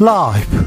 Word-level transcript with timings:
라이브. 0.00 0.66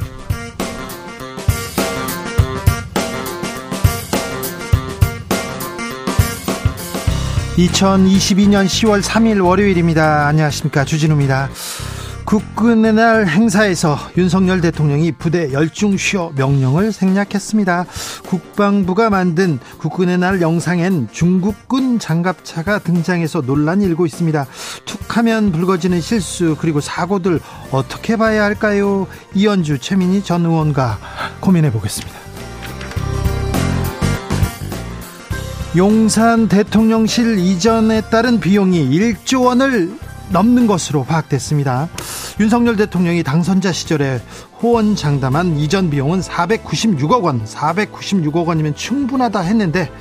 2022년 7.57 8.67
10월 8.67 9.01
3일 9.01 9.43
월요일입니다. 9.43 10.27
안녕하십니까. 10.27 10.85
주진우입니다. 10.85 11.49
국군의 12.23 12.93
날 12.93 13.27
행사에서 13.27 13.97
윤석열 14.17 14.61
대통령이 14.61 15.13
부대 15.13 15.51
열중 15.51 15.97
쉬어 15.97 16.31
명령을 16.35 16.91
생략했습니다. 16.93 17.85
국방부가 18.27 19.09
만든 19.09 19.57
국군의 19.79 20.17
날 20.17 20.41
영상엔 20.41 21.07
중국군 21.11 21.97
장갑차가 21.97 22.79
등장해서 22.79 23.41
논란이 23.41 23.85
일고 23.85 24.05
있습니다. 24.05 24.45
툭하면 24.85 25.51
불거지는 25.51 26.01
실수 26.01 26.55
그리고 26.59 26.81
사고들 26.81 27.39
어떻게 27.71 28.17
봐야 28.17 28.43
할까요? 28.43 29.07
이현주 29.33 29.79
최민희 29.79 30.23
전 30.23 30.45
의원과 30.45 30.99
고민해 31.39 31.71
보겠습니다. 31.71 32.17
용산 35.75 36.47
대통령실 36.47 37.37
이전에 37.37 38.01
따른 38.09 38.39
비용이 38.39 38.89
1조 38.89 39.45
원을 39.45 39.91
넘는 40.29 40.67
것으로 40.67 41.03
파악됐습니다. 41.05 41.87
윤석열 42.39 42.75
대통령이 42.75 43.23
당선자 43.23 43.71
시절에 43.71 44.21
호언장담한 44.61 45.57
이전 45.57 45.89
비용은 45.89 46.21
496억 46.21 47.23
원, 47.23 47.43
496억 47.45 48.47
원이면 48.47 48.75
충분하다 48.75 49.41
했는데 49.41 49.91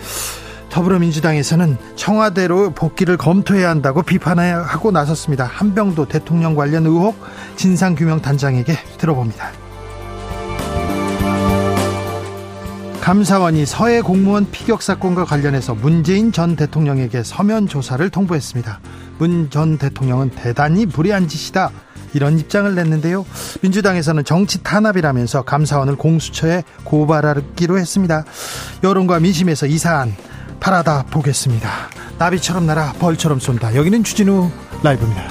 더불어민주당에서는 0.71 1.79
청와대로 1.95 2.71
복귀를 2.71 3.17
검토해야 3.17 3.71
한다고 3.71 4.03
비판하고 4.03 4.91
나섰습니다. 4.91 5.45
한병도 5.45 6.07
대통령 6.07 6.55
관련 6.55 6.87
의혹 6.87 7.17
진상규명단장에게 7.57 8.77
들어봅니다. 8.99 9.66
감사원이 13.07 13.67
서해 13.67 14.01
공무원 14.01 14.51
피격 14.51 14.83
사건과 14.83 15.27
관련해서 15.27 15.77
문재인 15.77 16.33
전 16.33 16.57
대통령에게 16.57 17.23
서면 17.23 17.69
조사를 17.69 18.11
통보했습니다. 18.11 18.81
문 19.19 19.49
전 19.49 19.79
대통령은 19.79 20.31
대단히 20.31 20.87
불의한 20.87 21.29
짓이다. 21.29 21.71
이런 22.15 22.37
입장을 22.37 22.75
냈는데요. 22.75 23.25
민주당에서는 23.63 24.25
정치 24.25 24.61
탄압이라면서 24.65 25.43
감사원을 25.43 25.95
공수처에 25.95 26.65
고발하기로 26.83 27.79
했습니다. 27.79 28.25
여론과 28.83 29.21
민심에서 29.21 29.67
이 29.67 29.79
사안 29.79 30.13
팔아다 30.59 31.05
보겠습니다. 31.05 31.71
나비처럼 32.19 32.67
날아 32.67 32.95
벌처럼 32.95 33.39
쏜다. 33.39 33.77
여기는 33.77 34.03
주진우 34.03 34.51
라이브입니다. 34.83 35.23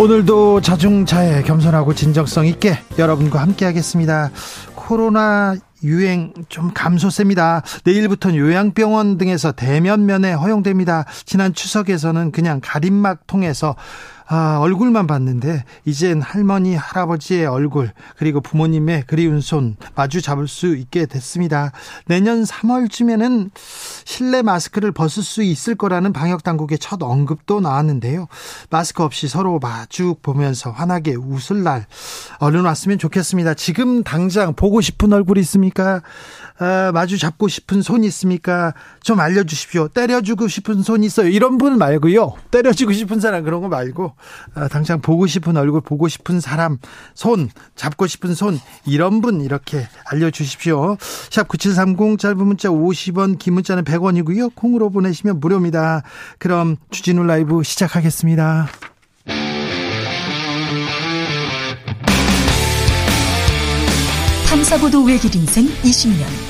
오늘도 0.00 0.62
자중자애 0.62 1.42
겸손하고 1.42 1.94
진정성 1.94 2.46
있게 2.46 2.78
여러분과 2.98 3.38
함께 3.42 3.66
하겠습니다. 3.66 4.30
코로나 4.74 5.54
유행 5.84 6.32
좀 6.48 6.70
감소세입니다. 6.72 7.62
내일부터는 7.84 8.34
요양병원 8.38 9.18
등에서 9.18 9.52
대면 9.52 10.06
면회 10.06 10.32
허용됩니다. 10.32 11.04
지난 11.26 11.52
추석에서는 11.52 12.32
그냥 12.32 12.60
가림막 12.62 13.26
통해서 13.26 13.76
아, 14.32 14.58
얼굴만 14.60 15.08
봤는데 15.08 15.64
이젠 15.84 16.22
할머니 16.22 16.76
할아버지의 16.76 17.46
얼굴 17.46 17.90
그리고 18.16 18.40
부모님의 18.40 19.02
그리운 19.08 19.40
손 19.40 19.74
마주 19.96 20.22
잡을 20.22 20.46
수 20.46 20.76
있게 20.76 21.06
됐습니다. 21.06 21.72
내년 22.06 22.44
3월쯤에는 22.44 23.50
실내 24.04 24.42
마스크를 24.42 24.92
벗을 24.92 25.24
수 25.24 25.42
있을 25.42 25.74
거라는 25.74 26.12
방역 26.12 26.44
당국의 26.44 26.78
첫 26.78 27.02
언급도 27.02 27.58
나왔는데요. 27.58 28.28
마스크 28.70 29.02
없이 29.02 29.26
서로 29.26 29.58
마주 29.58 30.14
보면서 30.22 30.70
환하게 30.70 31.16
웃을 31.16 31.64
날 31.64 31.86
얼른 32.38 32.64
왔으면 32.64 32.98
좋겠습니다. 32.98 33.54
지금 33.54 34.04
당장 34.04 34.54
보고 34.54 34.80
싶은 34.80 35.12
얼굴 35.12 35.38
있습니까? 35.38 36.02
아, 36.60 36.92
마주 36.92 37.16
잡고 37.18 37.48
싶은 37.48 37.80
손 37.80 38.04
있습니까? 38.04 38.74
좀 39.02 39.18
알려주십시오. 39.18 39.88
때려주고 39.88 40.46
싶은 40.46 40.82
손 40.82 41.02
있어요. 41.02 41.28
이런 41.28 41.56
분 41.56 41.78
말고요. 41.78 42.34
때려주고 42.50 42.92
싶은 42.92 43.18
사람 43.18 43.42
그런 43.44 43.62
거 43.62 43.68
말고 43.68 44.14
아, 44.54 44.68
당장 44.68 45.00
보고 45.00 45.26
싶은 45.26 45.56
얼굴, 45.56 45.80
보고 45.80 46.06
싶은 46.06 46.38
사람, 46.38 46.76
손 47.14 47.48
잡고 47.76 48.06
싶은 48.06 48.34
손 48.34 48.60
이런 48.84 49.22
분 49.22 49.40
이렇게 49.40 49.88
알려주십시오. 50.04 50.98
샵 51.30 51.48
9730 51.48 52.18
짧은 52.18 52.36
문자 52.46 52.68
50원, 52.68 53.38
긴 53.38 53.54
문자는 53.54 53.84
100원이고요. 53.84 54.54
콩으로 54.54 54.90
보내시면 54.90 55.40
무료입니다. 55.40 56.02
그럼 56.38 56.76
주진우 56.90 57.24
라이브 57.24 57.62
시작하겠습니다. 57.62 58.68
탐사보도 64.50 65.04
외길 65.04 65.34
인생 65.36 65.66
20년. 65.82 66.49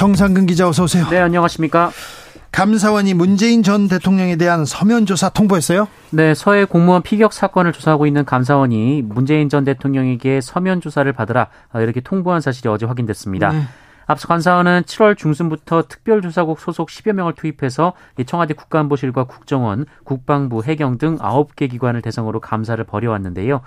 정상근 0.00 0.46
기자 0.46 0.66
어서 0.66 0.84
오세요. 0.84 1.06
네, 1.10 1.18
안녕하십니까? 1.18 1.90
감사원이 2.52 3.12
문재인 3.12 3.62
전 3.62 3.86
대통령에 3.86 4.36
대한 4.36 4.64
서면 4.64 5.04
조사 5.04 5.28
통보했어요? 5.28 5.88
네, 6.08 6.32
서해 6.32 6.64
공무원 6.64 7.02
피격 7.02 7.34
사건을 7.34 7.72
조사하고 7.72 8.06
있는 8.06 8.24
감사원이 8.24 9.02
문재인 9.02 9.50
전 9.50 9.64
대통령에게 9.64 10.40
서면 10.40 10.80
조사를 10.80 11.12
받으라 11.12 11.48
이렇게 11.74 12.00
통보한 12.00 12.40
사실이 12.40 12.70
어제 12.70 12.86
확인됐습니다. 12.86 13.52
네. 13.52 13.60
앞서 14.06 14.26
감사원은 14.26 14.84
7월 14.86 15.18
중순부터 15.18 15.82
특별조사국 15.86 16.60
소속 16.60 16.88
10여 16.88 17.12
명을 17.12 17.34
투입해서 17.34 17.92
청와대 18.24 18.54
국가안보실과 18.54 19.24
국정원, 19.24 19.84
국방부, 20.04 20.64
해경 20.64 20.96
등 20.96 21.18
9개 21.18 21.70
기관을 21.70 22.00
대상으로 22.00 22.40
감사를 22.40 22.82
벌여왔는데요. 22.84 23.60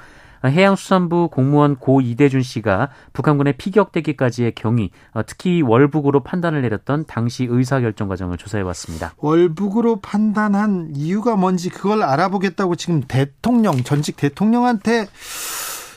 해양수산부 0.49 1.29
공무원 1.31 1.75
고 1.75 2.01
이대준 2.01 2.41
씨가 2.41 2.89
북한군의 3.13 3.53
피격되기까지의 3.57 4.53
경위, 4.55 4.91
어, 5.13 5.21
특히 5.25 5.61
월북으로 5.61 6.21
판단을 6.21 6.61
내렸던 6.61 7.05
당시 7.07 7.45
의사결정 7.49 8.07
과정을 8.07 8.37
조사해봤습니다. 8.37 9.13
월북으로 9.17 10.01
판단한 10.01 10.91
이유가 10.95 11.35
뭔지 11.35 11.69
그걸 11.69 12.03
알아보겠다고 12.03 12.75
지금 12.75 13.01
대통령, 13.07 13.83
전직 13.83 14.17
대통령한테 14.17 15.07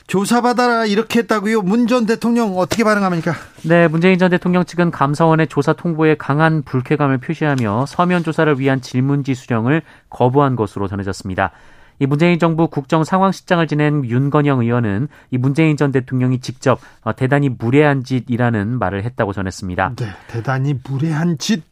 조사받아라 0.07 0.87
이렇게 0.87 1.19
했다고요. 1.21 1.63
문 1.63 1.87
전 1.89 2.07
대통령 2.07 2.59
어떻게 2.59 2.85
반응합니까? 2.85 3.33
네, 3.63 3.89
문재인 3.89 4.19
전 4.19 4.31
대통령 4.31 4.65
측은 4.65 4.91
감사원의 4.91 5.49
조사 5.49 5.73
통보에 5.73 6.17
강한 6.17 6.63
불쾌감을 6.63 7.19
표시하며 7.19 7.87
서면 7.87 8.23
조사를 8.25 8.59
위한 8.59 8.81
질문지 8.81 9.35
수령을 9.35 9.83
거부한 10.11 10.57
것으로 10.57 10.89
전해졌습니다. 10.89 11.51
이 11.99 12.07
문재인 12.07 12.39
정부 12.39 12.69
국정 12.69 13.05
상황 13.05 13.33
실장을 13.33 13.67
지낸 13.67 14.05
윤건영 14.05 14.61
의원은 14.61 15.09
이 15.31 15.39
문재인 15.39 15.77
전 15.77 15.93
대통령이 15.93 16.41
직접 16.41 16.79
어, 17.03 17.15
대단히 17.15 17.49
무례한 17.49 18.05
짓이라는 18.05 18.79
말을 18.79 19.05
했다고 19.05 19.33
전했습니다. 19.33 19.95
네, 19.97 20.07
대단히 20.29 20.79
무례한 20.87 21.39
짓. 21.39 21.63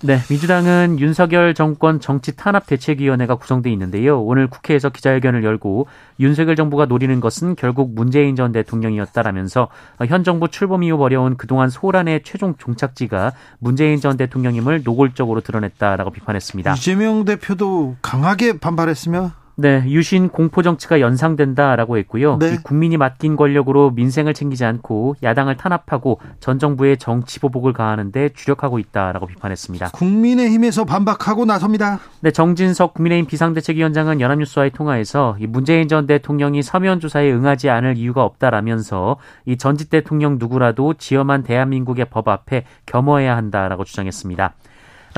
네, 0.00 0.20
민주당은 0.30 1.00
윤석열 1.00 1.54
정권 1.54 1.98
정치 1.98 2.36
탄압 2.36 2.68
대책위원회가 2.68 3.34
구성돼 3.34 3.68
있는데요. 3.72 4.22
오늘 4.22 4.46
국회에서 4.46 4.90
기자회견을 4.90 5.42
열고 5.42 5.88
윤석열 6.20 6.54
정부가 6.54 6.86
노리는 6.86 7.18
것은 7.18 7.56
결국 7.56 7.92
문재인 7.94 8.36
전 8.36 8.52
대통령이었다라면서 8.52 9.68
어, 9.98 10.04
현 10.06 10.22
정부 10.22 10.48
출범 10.48 10.84
이후 10.84 10.98
벌여온 10.98 11.36
그동안 11.36 11.68
소란의 11.68 12.22
최종 12.22 12.54
종착지가 12.56 13.32
문재인 13.58 14.00
전 14.00 14.16
대통령임을 14.16 14.82
노골적으로 14.84 15.40
드러냈다라고 15.40 16.10
비판했습니다. 16.10 16.74
이재명 16.74 17.24
대표도 17.24 17.96
강하게 18.00 18.58
반발했으며 18.58 19.32
네, 19.60 19.82
유신 19.88 20.28
공포 20.28 20.62
정치가 20.62 21.00
연상된다라고 21.00 21.98
했고요. 21.98 22.36
네. 22.38 22.58
국민이 22.62 22.96
맡긴 22.96 23.34
권력으로 23.34 23.90
민생을 23.90 24.32
챙기지 24.32 24.64
않고 24.64 25.16
야당을 25.20 25.56
탄압하고 25.56 26.20
전 26.38 26.60
정부의 26.60 26.96
정치 26.96 27.40
보복을 27.40 27.72
가하는데 27.72 28.28
주력하고 28.34 28.78
있다라고 28.78 29.26
비판했습니다. 29.26 29.90
국민의힘에서 29.94 30.84
반박하고 30.84 31.44
나섭니다. 31.44 31.98
네, 32.20 32.30
정진석 32.30 32.94
국민의힘 32.94 33.26
비상대책위원장은 33.26 34.20
연합뉴스와의 34.20 34.70
통화에서 34.70 35.36
이 35.40 35.48
문재인 35.48 35.88
전 35.88 36.06
대통령이 36.06 36.62
서면 36.62 37.00
조사에 37.00 37.28
응하지 37.32 37.68
않을 37.68 37.96
이유가 37.96 38.22
없다라면서 38.22 39.16
이 39.44 39.58
전직 39.58 39.90
대통령 39.90 40.38
누구라도 40.38 40.94
지엄한 40.94 41.42
대한민국의 41.42 42.04
법 42.10 42.28
앞에 42.28 42.62
겸허해야 42.86 43.36
한다라고 43.36 43.82
주장했습니다. 43.82 44.54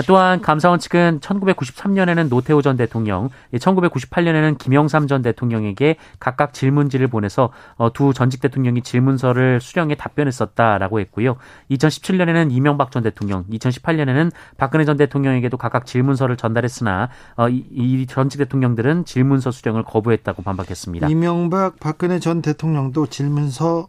또한 0.06 0.40
감사원 0.40 0.78
측은 0.78 1.20
1993년에는 1.20 2.28
노태우 2.28 2.62
전 2.62 2.76
대통령, 2.76 3.28
1998년에는 3.54 4.58
김영삼 4.58 5.06
전 5.06 5.22
대통령에게 5.22 5.96
각각 6.18 6.52
질문지를 6.52 7.08
보내서 7.08 7.50
어, 7.76 7.92
두 7.92 8.12
전직 8.12 8.40
대통령이 8.40 8.82
질문서를 8.82 9.60
수령해 9.60 9.94
답변했었다라고 9.94 11.00
했고요. 11.00 11.36
2017년에는 11.70 12.52
이명박 12.52 12.90
전 12.90 13.02
대통령, 13.02 13.44
2018년에는 13.46 14.30
박근혜 14.56 14.84
전 14.84 14.96
대통령에게도 14.96 15.56
각각 15.56 15.86
질문서를 15.86 16.36
전달했으나 16.36 17.08
어, 17.36 17.48
이 17.48 18.06
전직 18.08 18.38
대통령들은 18.38 19.04
질문서 19.04 19.50
수령을 19.50 19.84
거부했다고 19.84 20.42
반박했습니다. 20.42 21.08
이명박, 21.08 21.78
박근혜 21.80 22.18
전 22.18 22.42
대통령도 22.42 23.06
질문서 23.06 23.86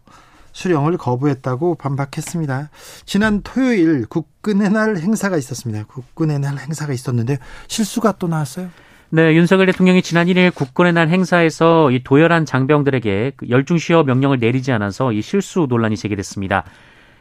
수령을 0.52 0.98
거부했다고 0.98 1.76
반박했습니다. 1.76 2.70
지난 3.06 3.42
토요일 3.44 4.06
국군의 4.06 4.70
날 4.70 4.98
행사가 4.98 5.38
있었습니다. 5.38 5.86
국군의 5.86 6.40
날 6.40 6.58
행사가 6.58 6.94
있었는데 6.94 7.40
실수가 7.68 8.14
또 8.14 8.28
나왔어요. 8.28 8.70
네, 9.14 9.36
윤석열 9.36 9.66
대통령이 9.66 10.02
지난 10.02 10.28
1일 10.28 10.56
국군의 10.56 10.94
날 10.94 11.10
행사에서 11.10 11.92
이 11.92 12.02
도열한 12.02 12.46
장병들에게 12.46 13.34
그 13.36 13.50
열중 13.50 13.78
쉬어 13.78 14.04
명령을 14.04 14.40
내리지 14.40 14.72
않아서 14.72 15.12
이 15.12 15.22
실수 15.22 15.68
논란이 15.68 15.98
제기됐습니다. 15.98 16.64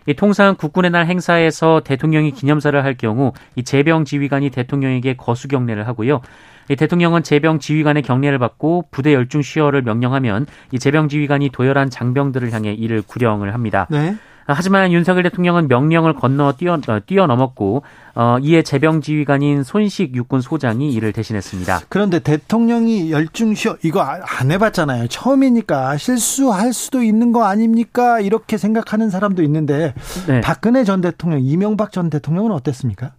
이 0.06 0.14
통상 0.14 0.54
국군의 0.54 0.92
날 0.92 1.06
행사에서 1.06 1.82
대통령이 1.84 2.30
기념사를 2.30 2.82
할 2.82 2.96
경우 2.96 3.32
이 3.56 3.64
재병 3.64 4.04
지휘관이 4.04 4.50
대통령에게 4.50 5.16
거수 5.16 5.48
경례를 5.48 5.86
하고요. 5.88 6.20
이 6.70 6.76
대통령은 6.76 7.24
재병 7.24 7.58
지휘관의 7.58 8.04
경례를 8.04 8.38
받고 8.38 8.86
부대 8.92 9.12
열중 9.12 9.42
쉬어를 9.42 9.82
명령하면 9.82 10.46
이 10.70 10.78
재병 10.78 11.08
지휘관이 11.08 11.50
도열한 11.50 11.90
장병들을 11.90 12.52
향해 12.52 12.72
이를 12.72 13.02
구령을 13.02 13.52
합니다. 13.54 13.88
네. 13.90 14.16
하지만 14.46 14.92
윤석열 14.92 15.24
대통령은 15.24 15.68
명령을 15.68 16.14
건너 16.14 16.52
뛰어, 16.52 16.74
어, 16.74 17.00
뛰어넘었고 17.04 17.82
어, 18.14 18.36
이에 18.40 18.62
재병 18.62 19.00
지휘관인 19.00 19.62
손식 19.62 20.14
육군 20.14 20.40
소장이 20.40 20.92
이를 20.92 21.12
대신했습니다. 21.12 21.82
그런데 21.88 22.20
대통령이 22.20 23.10
열중 23.10 23.54
쉬어 23.54 23.76
이거 23.84 24.00
아, 24.02 24.18
안 24.38 24.50
해봤잖아요. 24.50 25.08
처음이니까 25.08 25.96
실수할 25.96 26.72
수도 26.72 27.02
있는 27.02 27.32
거 27.32 27.44
아닙니까? 27.44 28.20
이렇게 28.20 28.56
생각하는 28.56 29.10
사람도 29.10 29.42
있는데 29.42 29.94
네. 30.26 30.40
박근혜 30.40 30.84
전 30.84 31.00
대통령, 31.00 31.40
이명박 31.40 31.92
전 31.92 32.10
대통령은 32.10 32.52
어땠습니까? 32.52 33.12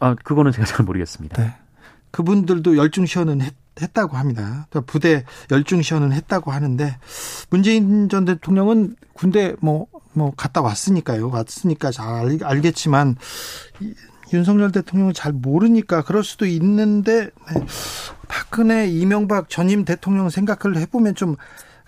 아 0.00 0.14
그거는 0.22 0.52
제가 0.52 0.66
잘 0.66 0.84
모르겠습니다. 0.84 1.42
네. 1.42 1.54
그분들도 2.10 2.76
열중 2.76 3.06
시연은 3.06 3.40
했, 3.42 3.54
다고 3.94 4.18
합니다. 4.18 4.66
부대 4.84 5.24
열중 5.50 5.80
시연은 5.80 6.12
했다고 6.12 6.50
하는데 6.50 6.98
문재인 7.48 8.10
전 8.10 8.26
대통령은 8.26 8.94
군대 9.14 9.54
뭐뭐 9.60 9.86
뭐 10.12 10.32
갔다 10.36 10.60
왔으니까요. 10.60 11.30
왔으니까 11.30 11.90
잘 11.90 12.38
알겠지만 12.42 13.16
윤석열 14.34 14.70
대통령은 14.70 15.14
잘 15.14 15.32
모르니까 15.32 16.02
그럴 16.02 16.24
수도 16.24 16.44
있는데 16.46 17.30
네. 17.54 17.64
박근혜 18.28 18.86
이명박 18.86 19.48
전임 19.48 19.84
대통령 19.84 20.28
생각을 20.28 20.76
해보면 20.76 21.14
좀 21.14 21.36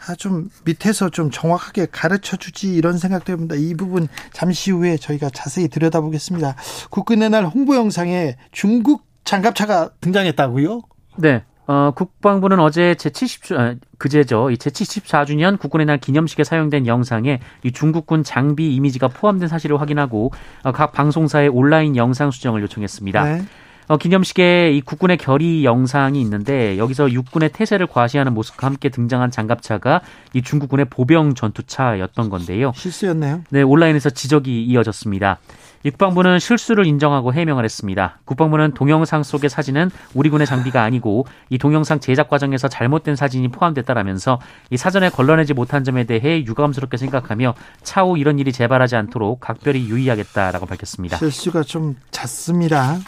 아, 0.07 0.17
좀 0.17 0.51
밑에서 0.65 1.11
좀 1.11 1.31
정확하게 1.31 1.87
가르쳐 1.93 2.37
주지 2.37 2.75
이런 2.75 2.99
생각도 2.99 3.33
해봅니다. 3.33 3.55
이 3.55 3.75
부분 3.75 4.09
잠시 4.33 4.73
후에 4.73 4.97
저희가 4.97 5.31
자세히 5.31 5.69
들여다보겠습니다. 5.69 6.57
국군의 6.91 7.31
날 7.31 7.47
홍보 7.47 7.77
영상에 7.77 8.37
중국 8.51 9.12
장갑차가 9.25 9.91
등장했다고요? 10.01 10.81
네. 11.17 11.45
어, 11.67 11.93
국방부는 11.95 12.59
어제 12.59 12.95
제70주, 12.95 13.59
아, 13.59 13.77
그제죠. 13.97 14.51
이 14.51 14.57
제74주년 14.57 15.59
국군의 15.59 15.87
날 15.87 15.99
기념식에 15.99 16.43
사용된 16.43 16.87
영상에 16.87 17.39
이 17.63 17.73
중국군 17.73 18.25
장비 18.25 18.75
이미지가 18.75 19.09
포함된 19.09 19.49
사실을 19.49 19.81
확인하고 19.81 20.33
어, 20.65 20.73
각 20.73 20.93
방송사의 20.93 21.49
온라인 21.49 21.97
영상 21.97 22.31
수정을 22.31 22.63
요청했습니다. 22.63 23.25
네. 23.25 23.43
어, 23.89 23.97
기념식에 23.97 24.73
이 24.73 24.81
국군의 24.81 25.19
결의 25.19 25.65
영상이 25.65 26.21
있는데 26.21 26.79
여기서 26.79 27.13
육군의 27.13 27.51
태세를 27.51 27.87
과시하는 27.87 28.33
모습과 28.35 28.67
함께 28.67 28.89
등장한 28.89 29.31
장갑차가 29.31 30.03
이 30.35 30.43
중국군의 30.43 30.87
보병 30.87 31.35
전투차였던 31.35 32.31
건데요. 32.31 32.73
실수였네요. 32.75 33.43
네, 33.51 33.63
온라인에서 33.63 34.11
지적이 34.11 34.65
이어졌습니다. 34.65 35.39
국방부는 35.83 36.39
실수를 36.39 36.87
인정하고 36.87 37.35
해명을 37.35 37.65
했습니다. 37.65 38.21
국방부는 38.25 38.75
동영상 38.75 39.23
속의 39.23 39.51
사진은 39.51 39.91
우리 40.15 40.31
군의 40.31 40.47
장비가 40.47 40.83
아니고 40.83 41.27
이 41.51 41.59
동영상 41.59 41.99
제작 42.01 42.29
과정에서 42.29 42.69
잘못된 42.69 43.17
사진이 43.17 43.49
포함됐다라면서 43.49 44.41
이 44.71 44.77
사전에 44.77 45.11
걸러내지 45.11 45.55
못한 45.55 45.85
점에 45.85 46.05
대해 46.05 46.45
유감스럽게 46.45 46.97
생각하며 46.97 47.55
차후 47.83 48.19
이런 48.19 48.39
일이 48.39 48.53
재발하지 48.53 48.97
않도록 48.97 49.41
각별히 49.41 49.89
유의하겠다라고 49.89 50.67
밝혔습니다. 50.67 51.17
실수가 51.17 51.63
좀 51.65 51.97
잦습니다. 52.11 52.99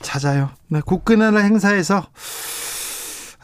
찾아요. 0.00 0.50
네, 0.68 0.80
국근하는 0.84 1.44
행사에서 1.44 2.04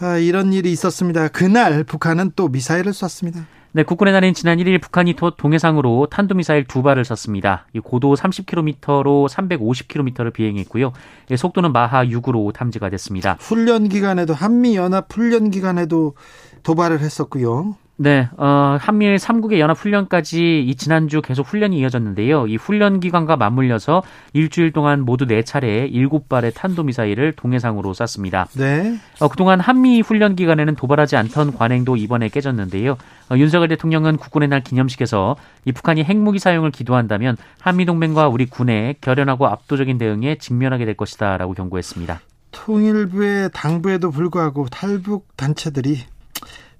아, 0.00 0.16
이런 0.16 0.52
일이 0.52 0.70
있었습니다. 0.72 1.28
그날 1.28 1.84
북한은 1.84 2.32
또 2.36 2.48
미사일을 2.48 2.92
쐈습니다. 2.92 3.46
네, 3.72 3.82
국군의 3.82 4.14
날인 4.14 4.32
지난 4.32 4.58
1일 4.58 4.80
북한이 4.80 5.14
동해상으로 5.36 6.06
탄도미사일 6.10 6.64
두 6.64 6.82
발을 6.82 7.04
쐈습니다. 7.04 7.66
고도 7.84 8.14
30km로 8.14 9.28
350km를 9.28 10.32
비행했고요. 10.32 10.92
속도는 11.36 11.72
마하 11.72 12.04
6으로 12.06 12.52
탐지가 12.52 12.88
됐습니다. 12.88 13.36
훈련 13.38 13.90
기간에도 13.90 14.32
한미 14.32 14.76
연합 14.76 15.12
훈련 15.12 15.50
기간에도 15.50 16.14
도발을 16.62 17.00
했었고요. 17.00 17.76
네, 18.00 18.28
어, 18.36 18.78
한미일 18.80 19.16
3국의 19.16 19.58
연합훈련까지 19.58 20.62
이 20.62 20.74
지난주 20.76 21.20
계속 21.20 21.44
훈련이 21.48 21.80
이어졌는데요. 21.80 22.46
이 22.46 22.54
훈련 22.54 23.00
기간과 23.00 23.36
맞물려서 23.36 24.04
일주일 24.34 24.70
동안 24.70 25.00
모두 25.00 25.26
4차례 25.26 25.92
7발의 25.92 26.54
탄도미사일을 26.54 27.32
동해상으로 27.32 27.92
쐈습니다. 27.94 28.46
네. 28.56 28.96
어, 29.18 29.26
그동안 29.26 29.58
한미 29.58 30.00
훈련 30.00 30.36
기간에는 30.36 30.76
도발하지 30.76 31.16
않던 31.16 31.54
관행도 31.54 31.96
이번에 31.96 32.28
깨졌는데요. 32.28 32.96
어, 33.32 33.36
윤석열 33.36 33.66
대통령은 33.66 34.16
국군의 34.18 34.48
날 34.48 34.62
기념식에서 34.62 35.34
이 35.64 35.72
북한이 35.72 36.04
핵무기 36.04 36.38
사용을 36.38 36.70
기도한다면 36.70 37.36
한미동맹과 37.60 38.28
우리 38.28 38.46
군의 38.46 38.94
결연하고 39.00 39.48
압도적인 39.48 39.98
대응에 39.98 40.36
직면하게 40.36 40.84
될 40.84 40.94
것이다 40.96 41.36
라고 41.36 41.52
경고했습니다. 41.52 42.20
통일부의 42.52 43.50
당부에도 43.52 44.12
불구하고 44.12 44.68
탈북 44.68 45.26
단체들이 45.36 45.98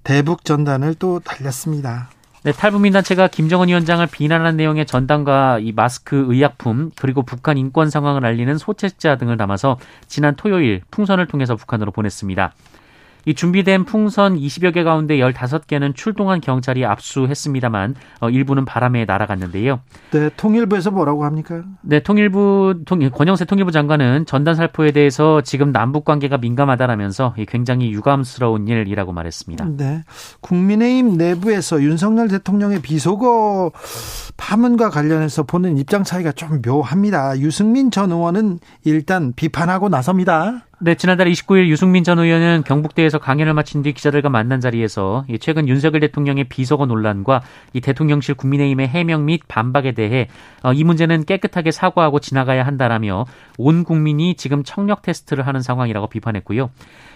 대북 0.03 0.45
전단을 0.45 0.95
또 0.95 1.19
달렸습니다. 1.19 2.09
네, 2.43 2.53
탈북민단체가 2.53 3.27
김정은 3.27 3.67
위원장을 3.67 4.05
비난하는 4.07 4.55
내용의 4.55 4.85
전단과 4.85 5.59
이 5.59 5.73
마스크, 5.73 6.25
의약품, 6.29 6.89
그리고 6.95 7.21
북한 7.21 7.57
인권 7.57 7.89
상황을 7.89 8.25
알리는 8.25 8.57
소책자 8.57 9.17
등을 9.17 9.35
담아서 9.35 9.77
지난 10.07 10.35
토요일 10.35 10.81
풍선을 10.89 11.27
통해서 11.27 11.57
북한으로 11.57 11.91
보냈습니다. 11.91 12.53
이 13.29 13.35
준비된 13.35 13.85
풍선 13.85 14.35
20여 14.35 14.73
개 14.73 14.81
가운데 14.81 15.17
15개는 15.17 15.95
출동한 15.95 16.41
경찰이 16.41 16.83
압수했습니다만 16.83 17.93
어, 18.21 18.29
일부는 18.31 18.65
바람에 18.65 19.05
날아갔는데요. 19.05 19.81
네, 20.09 20.31
통일부에서 20.35 20.89
뭐라고 20.89 21.25
합니까? 21.25 21.61
네, 21.83 21.99
통일부 21.99 22.81
통, 22.87 23.07
권영세 23.11 23.45
통일부 23.45 23.71
장관은 23.71 24.25
전단 24.25 24.55
살포에 24.55 24.91
대해서 24.93 25.41
지금 25.41 25.71
남북 25.71 26.05
관계가 26.05 26.39
민감하다라면서 26.39 27.35
굉장히 27.47 27.91
유감스러운 27.91 28.67
일이라고 28.67 29.13
말했습니다. 29.13 29.67
네. 29.77 30.03
국민의힘 30.41 31.15
내부에서 31.15 31.83
윤석열 31.83 32.29
대통령의 32.29 32.81
비속어 32.81 33.71
파문과 34.37 34.89
관련해서 34.89 35.43
보는 35.43 35.77
입장 35.77 36.03
차이가 36.03 36.31
좀 36.31 36.63
묘합니다. 36.65 37.37
유승민 37.37 37.91
전 37.91 38.11
의원은 38.11 38.57
일단 38.85 39.33
비판하고 39.35 39.87
나섭니다. 39.87 40.65
네, 40.81 40.95
지난달 40.95 41.27
29일 41.27 41.67
유승민 41.67 42.05
전 42.05 42.19
의원은 42.19 42.63
경북대에서 42.65 43.19
강연을 43.19 43.53
마친 43.53 43.81
뒤 43.81 43.91
기자들과 43.91 44.29
만난 44.29 44.61
자리에서 44.61 45.25
최근 45.41 45.67
윤석열 45.67 45.99
대통령의 45.99 46.45
비서거 46.45 46.85
논란과 46.85 47.41
이 47.73 47.81
대통령실 47.81 48.35
국민의힘의 48.35 48.87
해명 48.87 49.25
및 49.25 49.41
반박에 49.49 49.91
대해 49.91 50.29
어, 50.63 50.71
이 50.71 50.85
문제는 50.85 51.25
깨끗하게 51.25 51.71
사과하고 51.71 52.19
지나가야 52.19 52.65
한다라며 52.65 53.25
온 53.57 53.83
국민이 53.83 54.35
지금 54.35 54.63
청력 54.63 55.01
테스트를 55.01 55.45
하는 55.45 55.61
상황이라고 55.61 56.07
비판했고요. 56.07 56.69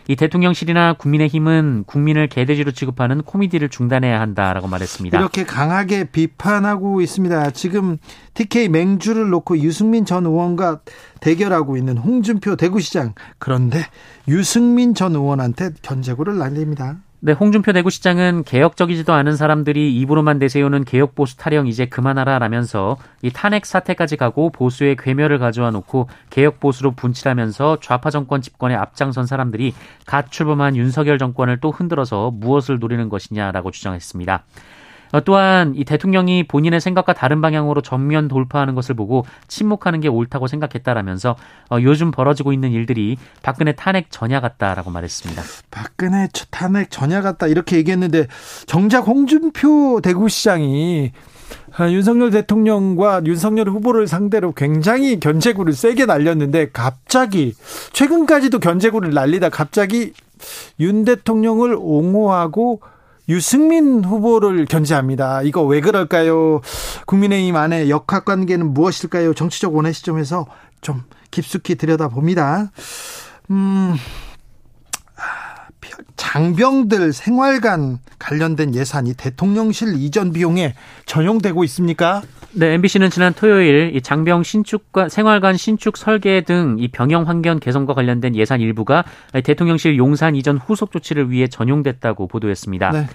이 0.08 0.16
대통령실이나 0.16 0.94
국민의힘은 0.94 1.86
국민을 1.88 2.28
개돼지로 2.28 2.72
취급하는 2.72 3.22
코미디를 3.22 3.70
중단해야 3.70 4.20
한다라고 4.20 4.68
말했습니다. 4.68 5.18
이렇게 5.18 5.44
강하게 5.46 6.06
비판하고 6.06 7.02
있습니다. 7.02 7.52
지금 7.52 7.98
TK 8.34 8.70
맹주를 8.70 9.30
놓고 9.30 9.60
유승민 9.60 10.06
전 10.06 10.26
의원과 10.26 10.82
대결하고 11.22 11.78
있는 11.78 11.98
홍준표 11.98 12.56
대구시장. 12.56 13.14
그런데 13.38 13.86
유승민 14.28 14.94
전 14.94 15.16
의원한테 15.16 15.72
견제구를 15.82 16.38
날립니다. 16.38 16.98
네, 17.26 17.32
홍준표 17.32 17.72
대구시장은 17.72 18.44
개혁적이지도 18.44 19.14
않은 19.14 19.38
사람들이 19.38 19.96
입으로만 19.96 20.40
내세우는 20.40 20.84
개혁 20.84 21.16
보수 21.16 21.38
타령 21.38 21.68
이제 21.68 21.86
그만하라 21.86 22.38
라면서 22.38 22.98
이 23.22 23.32
탄핵 23.32 23.66
사태까지 23.66 24.18
가고 24.18 24.50
보수의 24.50 24.98
괴멸을 24.98 25.40
가져와 25.40 25.72
놓고 25.72 26.10
개혁 26.30 26.60
보수로 26.60 26.92
분칠하면서 26.92 27.80
좌파 27.80 28.10
정권 28.10 28.42
집권에 28.42 28.76
앞장선 28.76 29.26
사람들이 29.26 29.74
갓 30.06 30.34
출범한 30.34 30.76
윤석열 30.76 31.18
정권을 31.18 31.62
또 31.62 31.72
흔들어서 31.72 32.30
무엇을 32.30 32.80
노리는 32.80 33.08
것이냐라고 33.08 33.72
주장했습니다. 33.72 34.44
어, 35.14 35.22
또한 35.22 35.74
이 35.76 35.86
대통령이 35.86 36.48
본인의 36.48 36.82
생각과 36.82 37.14
다른 37.14 37.40
방향으로 37.40 37.82
전면 37.82 38.28
돌파하는 38.28 38.74
것을 38.74 38.96
보고 38.96 39.26
침묵하는 39.48 40.02
게 40.02 40.08
옳다고 40.08 40.48
생각했다라면서 40.48 41.36
어, 41.70 41.78
요즘 41.82 42.10
벌어지고 42.10 42.52
있는 42.52 42.72
일들이 42.72 43.18
박근혜 43.44 43.74
탄핵 43.74 44.08
전야 44.10 44.42
같다라고 44.42 44.90
말했습니다. 44.90 45.44
박근혜 45.70 46.28
탄핵 46.50 46.90
전야 46.90 47.22
같다 47.22 47.46
이렇게 47.46 47.78
얘기했는데 47.78 48.26
정작 48.66 49.08
홍준표 49.08 50.02
대구시장이 50.02 51.12
아, 51.76 51.90
윤석열 51.90 52.32
대통령과 52.32 53.22
윤석열 53.26 53.70
후보를 53.70 54.08
상대로 54.08 54.52
굉장히 54.52 55.20
견제구를 55.20 55.74
세게 55.74 56.08
날렸는데 56.08 56.70
갑자기 56.72 57.54
최근까지도 57.94 58.60
견제구를 58.60 59.14
날리다 59.14 59.50
갑자기 59.50 60.14
윤 60.80 61.06
대통령을 61.06 61.76
옹호하고 61.80 62.82
유승민 63.30 64.04
후보를 64.04 64.66
견제합니다. 64.66 65.44
이거 65.44 65.64
왜 65.64 65.80
그럴까요? 65.82 66.62
국민의힘 67.06 67.56
안에 67.56 67.90
역학 67.90 68.26
관계는 68.26 68.74
무엇일까요? 68.74 69.34
정치적 69.34 69.76
원의 69.76 69.94
시점에서 69.94 70.46
좀 70.82 71.04
깊숙이 71.32 71.76
들여다봅니다. 71.76 72.72
음, 73.52 73.96
장병들 76.18 77.14
생활관 77.14 78.00
관련된 78.20 78.76
예산이 78.76 79.14
대통령실 79.16 79.96
이전 79.96 80.34
비용에 80.34 80.76
전용되고 81.06 81.64
있습니까? 81.66 82.22
네, 82.56 82.74
MBC는 82.74 83.10
지난 83.10 83.34
토요일 83.34 83.96
이 83.96 84.02
장병 84.02 84.44
신축과 84.44 85.10
생활관 85.10 85.58
신축 85.58 85.98
설계 85.98 86.42
등 86.42 86.74
이 86.78 86.88
병영 86.88 87.28
환경 87.28 87.60
개선과 87.60 87.94
관련된 87.94 88.36
예산 88.36 88.62
일부가 88.62 89.04
대통령실 89.44 89.98
용산 89.98 90.36
이전 90.36 90.58
후속 90.58 90.92
조치를 90.92 91.32
위해 91.32 91.48
전용됐다고 91.48 92.28
보도했습니다. 92.28 92.92
네. 92.92 93.08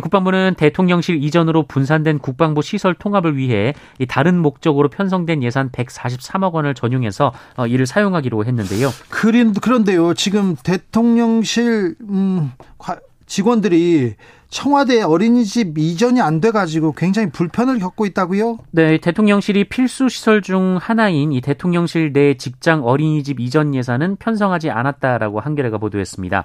국방부는 0.00 0.54
대통령실 0.56 1.22
이전으로 1.22 1.64
분산된 1.64 2.18
국방부 2.18 2.62
시설 2.62 2.94
통합을 2.94 3.36
위해 3.36 3.74
다른 4.08 4.38
목적으로 4.38 4.88
편성된 4.88 5.42
예산 5.42 5.70
143억 5.70 6.52
원을 6.52 6.74
전용해서 6.74 7.32
어, 7.56 7.66
이를 7.66 7.86
사용하기로 7.86 8.44
했는데요. 8.44 8.90
그런데요, 9.60 10.14
지금 10.14 10.56
대통령실 10.62 11.96
음, 12.08 12.52
직원들이 13.26 14.14
청와대 14.48 15.02
어린이집 15.02 15.76
이전이 15.76 16.20
안 16.20 16.40
돼가지고 16.40 16.92
굉장히 16.92 17.30
불편을 17.30 17.80
겪고 17.80 18.06
있다고요? 18.06 18.58
네, 18.70 18.98
대통령실이 18.98 19.64
필수 19.64 20.08
시설 20.08 20.42
중 20.42 20.78
하나인 20.80 21.32
이 21.32 21.40
대통령실 21.40 22.12
내 22.12 22.34
직장 22.34 22.86
어린이집 22.86 23.40
이전 23.40 23.74
예산은 23.74 24.16
편성하지 24.16 24.70
않았다라고 24.70 25.40
한겨레가 25.40 25.78
보도했습니다. 25.78 26.44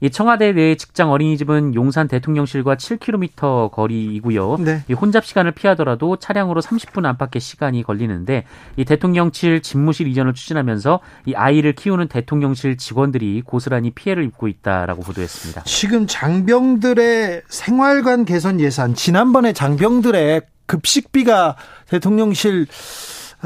이 0.00 0.10
청와대 0.10 0.52
내 0.52 0.74
직장 0.74 1.10
어린이집은 1.10 1.74
용산 1.74 2.08
대통령실과 2.08 2.76
7km 2.76 3.70
거리이고요. 3.70 4.56
네. 4.60 4.82
이 4.88 4.92
혼잡 4.92 5.24
시간을 5.24 5.52
피하더라도 5.52 6.16
차량으로 6.16 6.60
30분 6.60 7.04
안팎의 7.06 7.40
시간이 7.40 7.82
걸리는데 7.82 8.44
이 8.76 8.84
대통령실 8.84 9.62
집무실 9.62 10.06
이전을 10.08 10.34
추진하면서 10.34 11.00
이 11.26 11.34
아이를 11.34 11.74
키우는 11.74 12.08
대통령실 12.08 12.76
직원들이 12.76 13.42
고스란히 13.44 13.90
피해를 13.90 14.24
입고 14.24 14.48
있다라고 14.48 15.02
보도했습니다. 15.02 15.62
지금 15.64 16.06
장병들의 16.06 17.42
생활관 17.48 18.24
개선 18.24 18.60
예산 18.60 18.94
지난번에 18.94 19.52
장병들의 19.52 20.42
급식비가 20.66 21.56
대통령실 21.88 22.66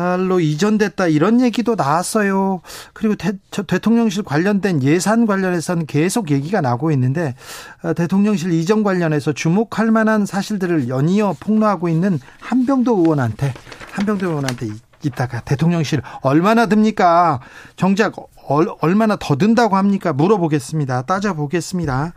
로 0.01 0.41
이전됐다 0.41 1.09
이런 1.09 1.41
얘기도 1.41 1.75
나왔어요. 1.75 2.61
그리고 2.93 3.15
대, 3.15 3.33
통령실 3.79 4.23
관련된 4.23 4.83
예산 4.83 5.27
관련해서는 5.27 5.87
계속 5.87 6.31
얘기가 6.31 6.61
나오고 6.61 6.91
있는데 6.93 7.35
어, 7.83 7.93
대통령실 7.93 8.53
이전 8.53 8.83
관련해서 8.83 9.33
주목할 9.33 9.91
만한 9.91 10.27
사실들을 10.27 10.89
연이어 10.89 11.37
폭로하고 11.41 11.89
있는 11.89 12.19
한병도 12.41 12.99
의원한테 12.99 13.53
한병도 13.93 14.29
의원한테 14.29 14.69
있다가 15.03 15.41
대통령실 15.41 16.03
얼마나 16.23 16.67
듭니까? 16.67 17.41
정작 17.77 18.15
얼마나 18.81 19.17
더 19.17 19.37
든다고 19.37 19.77
합니까? 19.77 20.13
물어보겠습니다. 20.13 21.03
따져보겠습니다. 21.03 22.13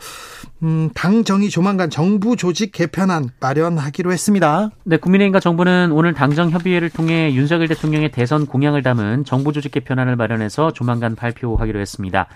음, 0.63 0.89
당 0.93 1.23
정이 1.23 1.49
조만간 1.49 1.89
정부 1.89 2.35
조직 2.35 2.71
개편안 2.71 3.29
마련하기로 3.39 4.11
했습니다. 4.11 4.71
네, 4.83 4.97
국민의힘과 4.97 5.39
정부는 5.39 5.91
오늘 5.91 6.13
당정 6.13 6.49
협의회를 6.49 6.89
통해 6.89 7.33
윤석열 7.33 7.67
대통령의 7.67 8.11
대선 8.11 8.45
공약을 8.45 8.81
담은 8.81 9.25
정부 9.25 9.53
조직 9.53 9.71
개편안을 9.71 10.15
마련해서 10.15 10.73
조만간 10.73 11.15
발표하기로 11.15 11.79
했습니다. 11.79 12.27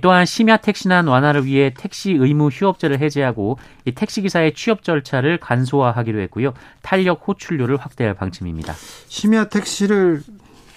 또한 0.00 0.24
심야 0.24 0.56
택시난 0.56 1.06
완화를 1.06 1.44
위해 1.44 1.72
택시 1.76 2.12
의무 2.12 2.48
휴업제를 2.48 3.00
해제하고 3.00 3.58
택시 3.94 4.22
기사의 4.22 4.54
취업 4.54 4.82
절차를 4.82 5.38
간소화하기로 5.38 6.20
했고요. 6.22 6.54
탄력 6.82 7.22
호출료를 7.28 7.76
확대할 7.76 8.14
방침입니다. 8.14 8.74
심야 9.08 9.44
택시를 9.44 10.22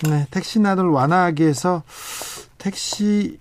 네, 0.04 0.28
택시난을 0.30 0.84
완화하기 0.84 1.42
위해서 1.42 1.82
택시 2.58 3.40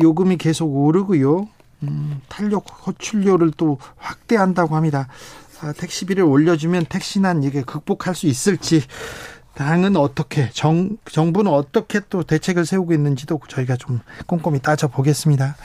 요금이 0.00 0.36
계속 0.38 0.66
오르고요. 0.66 1.48
음, 1.82 2.20
탄력 2.28 2.86
호출료를 2.86 3.52
또 3.56 3.78
확대한다고 3.96 4.76
합니다. 4.76 5.08
아, 5.60 5.72
택시비를 5.72 6.24
올려주면 6.24 6.86
택시난 6.86 7.42
이게 7.42 7.62
극복할 7.62 8.14
수 8.14 8.26
있을지 8.26 8.82
당은 9.54 9.96
어떻게 9.96 10.50
정 10.50 10.98
정부는 11.10 11.50
어떻게 11.50 12.00
또 12.10 12.22
대책을 12.22 12.66
세우고 12.66 12.92
있는지도 12.92 13.40
저희가 13.48 13.76
좀 13.76 14.00
꼼꼼히 14.26 14.60
따져 14.60 14.88
보겠습니다. 14.88 15.56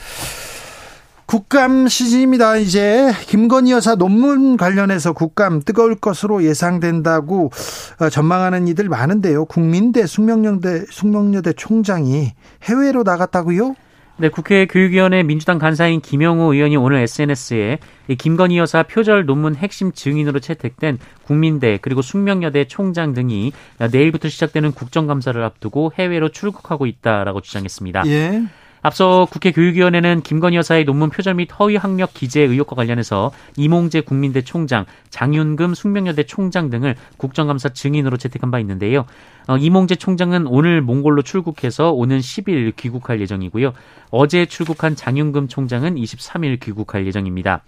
국감 1.32 1.88
시즌입니다. 1.88 2.58
이제 2.58 3.10
김건희 3.28 3.72
여사 3.72 3.96
논문 3.96 4.58
관련해서 4.58 5.14
국감 5.14 5.62
뜨거울 5.62 5.96
것으로 5.96 6.44
예상된다고 6.44 7.52
어, 8.02 8.10
전망하는 8.10 8.68
이들 8.68 8.90
많은데요. 8.90 9.46
국민대 9.46 10.08
숙명여대 10.08 10.88
숙명여대 10.90 11.54
총장이 11.54 12.34
해외로 12.64 13.04
나갔다고요? 13.04 13.78
네, 14.18 14.28
국회 14.28 14.66
교육위원회 14.66 15.24
민주당 15.24 15.58
간사인 15.58 16.02
김영우 16.02 16.54
의원이 16.54 16.76
오늘 16.76 16.98
SNS에 16.98 17.80
김건희 18.18 18.58
여사 18.58 18.84
표절 18.84 19.26
논문 19.26 19.56
핵심 19.56 19.94
증인으로 19.94 20.42
채택된 20.42 20.98
국민대 21.24 21.80
그리고 21.82 22.02
숙명여대 22.02 22.68
총장 22.68 23.14
등이 23.14 23.54
내일부터 23.90 24.28
시작되는 24.28 24.74
국정감사를 24.74 25.42
앞두고 25.42 25.94
해외로 25.98 26.28
출국하고 26.28 26.88
있다라고 26.88 27.40
주장했습니다. 27.40 28.04
예. 28.08 28.44
앞서 28.84 29.28
국회 29.30 29.52
교육위원회는 29.52 30.22
김건희 30.22 30.58
여사의 30.58 30.86
논문 30.86 31.12
표절 31.12 31.36
및 31.36 31.50
허위 31.60 31.76
학력 31.76 32.14
기재 32.14 32.42
의혹과 32.42 32.76
관련해서 32.76 33.32
이몽재 33.58 34.02
국민대 34.02 34.42
총장, 34.42 34.86
장윤금 35.12 35.76
숙명여대 35.76 36.24
총장 36.24 36.70
등을 36.72 36.96
국정감사 37.18 37.70
증인으로 37.70 38.18
채택한 38.18 38.50
바 38.50 38.60
있는데요. 38.60 39.06
어, 39.48 39.58
이몽재 39.58 39.96
총장은 39.96 40.48
오늘 40.48 40.82
몽골로 40.82 41.22
출국해서 41.22 41.92
오는 41.92 42.20
10일 42.20 42.76
귀국할 42.76 43.22
예정이고요. 43.22 43.74
어제 44.10 44.46
출국한 44.46 44.96
장윤금 44.96 45.48
총장은 45.48 45.96
23일 45.96 46.60
귀국할 46.60 47.06
예정입니다. 47.06 47.62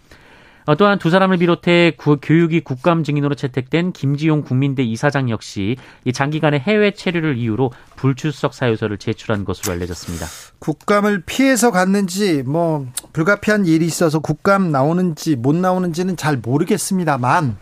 어, 0.66 0.76
또한 0.76 1.00
두 1.00 1.10
사람을 1.10 1.38
비롯해 1.38 1.94
구, 1.98 2.18
교육이 2.22 2.62
국감 2.62 3.04
증인으로 3.04 3.36
채택된 3.36 3.92
김지용 3.92 4.44
국민대 4.44 4.84
이사장 4.84 5.30
역시 5.30 5.76
이 6.06 6.14
장기간의 6.14 6.62
해외 6.62 6.92
체류를 6.92 7.38
이유로 7.38 7.72
불출석 7.96 8.54
사유서를 8.54 8.98
제출한 8.98 9.46
것으로 9.46 9.74
알려졌습니다. 9.74 10.26
국감을 10.60 11.24
피해서 11.26 11.72
갔는지 11.72 12.44
뭐 12.44 12.88
불가피한 13.12 13.66
일이 13.66 13.86
있어서 13.86 14.20
국감 14.20 14.72
나오는지 14.72 15.36
못 15.36 15.56
나오는지는 15.56 16.18
잘 16.18 16.38
모르겠습니다만 16.38 17.58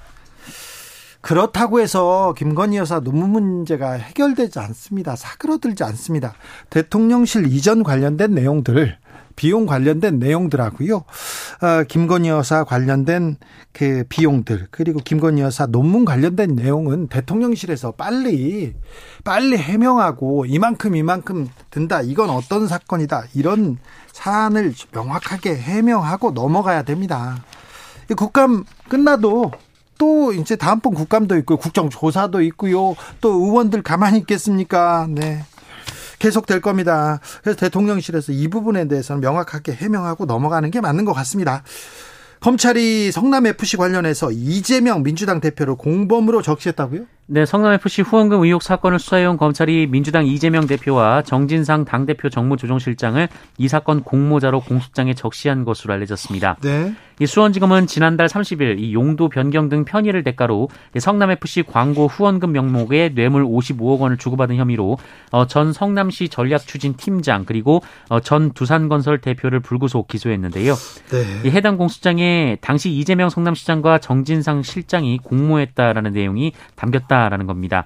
그렇다고 1.22 1.80
해서 1.80 2.34
김건희 2.36 2.78
여사 2.78 3.00
논문 3.00 3.30
문제가 3.30 3.92
해결되지 3.92 4.60
않습니다. 4.60 5.16
사그러들지 5.16 5.84
않습니다. 5.84 6.34
대통령실 6.70 7.48
이전 7.54 7.84
관련된 7.84 8.34
내용들 8.34 8.98
비용 9.36 9.66
관련된 9.66 10.20
내용들하고요. 10.20 10.96
어, 10.98 11.84
김건희 11.88 12.30
여사 12.30 12.64
관련된 12.64 13.38
그 13.74 14.04
비용들 14.10 14.68
그리고 14.72 15.00
김건희 15.00 15.42
여사 15.42 15.66
논문 15.66 16.06
관련된 16.06 16.56
내용은 16.56 17.08
대통령실에서 17.08 17.92
빨리 17.92 18.74
빨리 19.24 19.58
해명하고 19.58 20.46
이만큼 20.46 20.96
이만큼 20.96 21.50
든다. 21.70 22.02
이건 22.02 22.30
어떤 22.30 22.68
사건이다. 22.68 23.26
이런 23.34 23.78
사안을 24.12 24.74
명확하게 24.92 25.56
해명하고 25.56 26.32
넘어가야 26.32 26.84
됩니다. 26.84 27.44
국감 28.16 28.66
끝나도 28.90 29.52
또 29.98 30.34
이제 30.34 30.56
다음번 30.56 30.96
국감도 30.96 31.38
있고 31.38 31.58
국정조사도 31.58 32.42
있고요. 32.42 32.96
또 33.22 33.34
의원들 33.34 33.84
가만히 33.84 34.18
있겠습니까? 34.20 35.08
네. 35.08 35.44
계속될 36.22 36.62
겁니다. 36.62 37.20
그래서 37.42 37.58
대통령실에서 37.60 38.32
이 38.32 38.48
부분에 38.48 38.88
대해서는 38.88 39.22
명확하게 39.22 39.74
해명하고 39.74 40.26
넘어가는 40.26 40.70
게 40.70 40.80
맞는 40.80 41.04
것 41.04 41.14
같습니다. 41.14 41.64
검찰이 42.42 43.12
성남 43.12 43.46
FC 43.46 43.78
관련해서 43.78 44.32
이재명 44.32 45.04
민주당 45.04 45.42
대표를 45.42 45.76
공범으로 45.76 46.42
적시했다고요? 46.42 47.06
네, 47.28 47.46
성남 47.46 47.74
FC 47.74 48.02
후원금 48.02 48.44
의혹 48.44 48.64
사건을 48.64 48.98
수사해온 49.00 49.38
검찰이 49.38 49.88
민주당 49.88 50.26
이재명 50.26 50.66
대표와 50.66 51.22
정진상 51.22 51.86
당대표 51.86 52.30
정무조정실장을 52.30 53.28
이 53.58 53.68
사건 53.68 54.04
공모자로 54.04 54.62
공소장에 54.62 55.14
적시한 55.14 55.66
것으로 55.66 55.94
알려졌습니다. 55.94 56.58
네. 56.62 56.96
이 57.22 57.28
수원지검은 57.28 57.86
지난달 57.86 58.28
30일 58.28 58.80
이 58.80 58.96
용도 58.96 59.30
변경 59.30 59.70
등 59.70 59.86
편의를 59.86 60.24
대가로 60.24 60.70
성남FC 60.98 61.66
광고 61.68 62.08
후원금 62.08 62.52
명목에 62.52 63.12
뇌물 63.14 63.46
55억 63.46 64.00
원을 64.00 64.18
주고받은 64.18 64.56
혐의로 64.56 64.98
어, 65.30 65.46
전 65.46 65.72
성남시 65.72 66.30
전략추진 66.30 66.96
팀장 66.98 67.46
그리고 67.46 67.84
어, 68.10 68.22
전 68.22 68.54
두산건설 68.54 69.22
대표를 69.22 69.60
불구속 69.60 70.08
기소했는데요. 70.08 70.74
네. 70.74 71.48
이 71.48 71.52
해당 71.52 71.78
공소장에 71.78 72.58
당시 72.60 72.90
이재명 72.90 73.30
성남시장과 73.30 74.00
정진상 74.00 74.64
실장이 74.64 75.20
공모했다라는 75.20 76.14
내용이 76.14 76.54
담겼다라는 76.76 77.46
겁니다. 77.46 77.86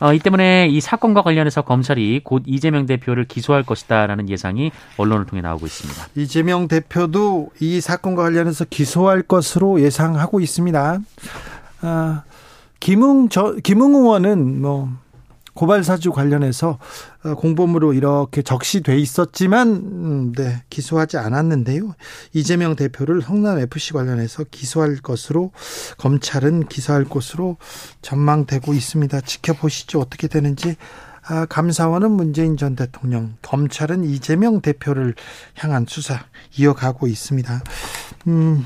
어, 0.00 0.12
이 0.12 0.18
때문에 0.18 0.68
이 0.68 0.80
사건과 0.80 1.22
관련해서 1.22 1.62
검찰이 1.62 2.20
곧 2.22 2.42
이재명 2.46 2.86
대표를 2.86 3.24
기소할 3.24 3.62
것이다라는 3.62 4.28
예상이 4.28 4.70
언론을 4.96 5.26
통해 5.26 5.42
나오고 5.42 5.66
있습니다. 5.66 6.08
이재명 6.16 6.68
대표도 6.68 7.50
이 7.60 7.80
사건과 7.80 8.24
관련해서 8.24 8.64
기소할 8.68 9.22
것으로 9.22 9.80
예상하고 9.80 10.40
있습니다. 10.40 10.98
아, 11.82 12.22
김웅 12.80 13.28
저 13.30 13.54
김웅 13.62 13.94
의원은 13.94 14.60
뭐 14.60 14.90
고발 15.56 15.82
사주 15.82 16.12
관련해서 16.12 16.78
어, 17.24 17.34
공범으로 17.34 17.94
이렇게 17.94 18.42
적시돼 18.42 18.98
있었지만 18.98 19.68
음, 19.68 20.32
네, 20.32 20.62
기소하지 20.70 21.16
않았는데요. 21.16 21.94
이재명 22.34 22.76
대표를 22.76 23.22
성남 23.22 23.58
FC 23.58 23.94
관련해서 23.94 24.44
기소할 24.50 24.98
것으로 24.98 25.50
검찰은 25.98 26.66
기소할 26.66 27.04
것으로 27.04 27.56
전망되고 28.02 28.74
있습니다. 28.74 29.20
지켜보시죠. 29.22 29.98
어떻게 29.98 30.28
되는지. 30.28 30.76
아, 31.28 31.44
감사원은 31.46 32.12
문재인 32.12 32.56
전 32.56 32.76
대통령, 32.76 33.34
검찰은 33.42 34.04
이재명 34.04 34.60
대표를 34.60 35.14
향한 35.56 35.84
수사 35.88 36.24
이어가고 36.56 37.08
있습니다. 37.08 37.62
음, 38.28 38.64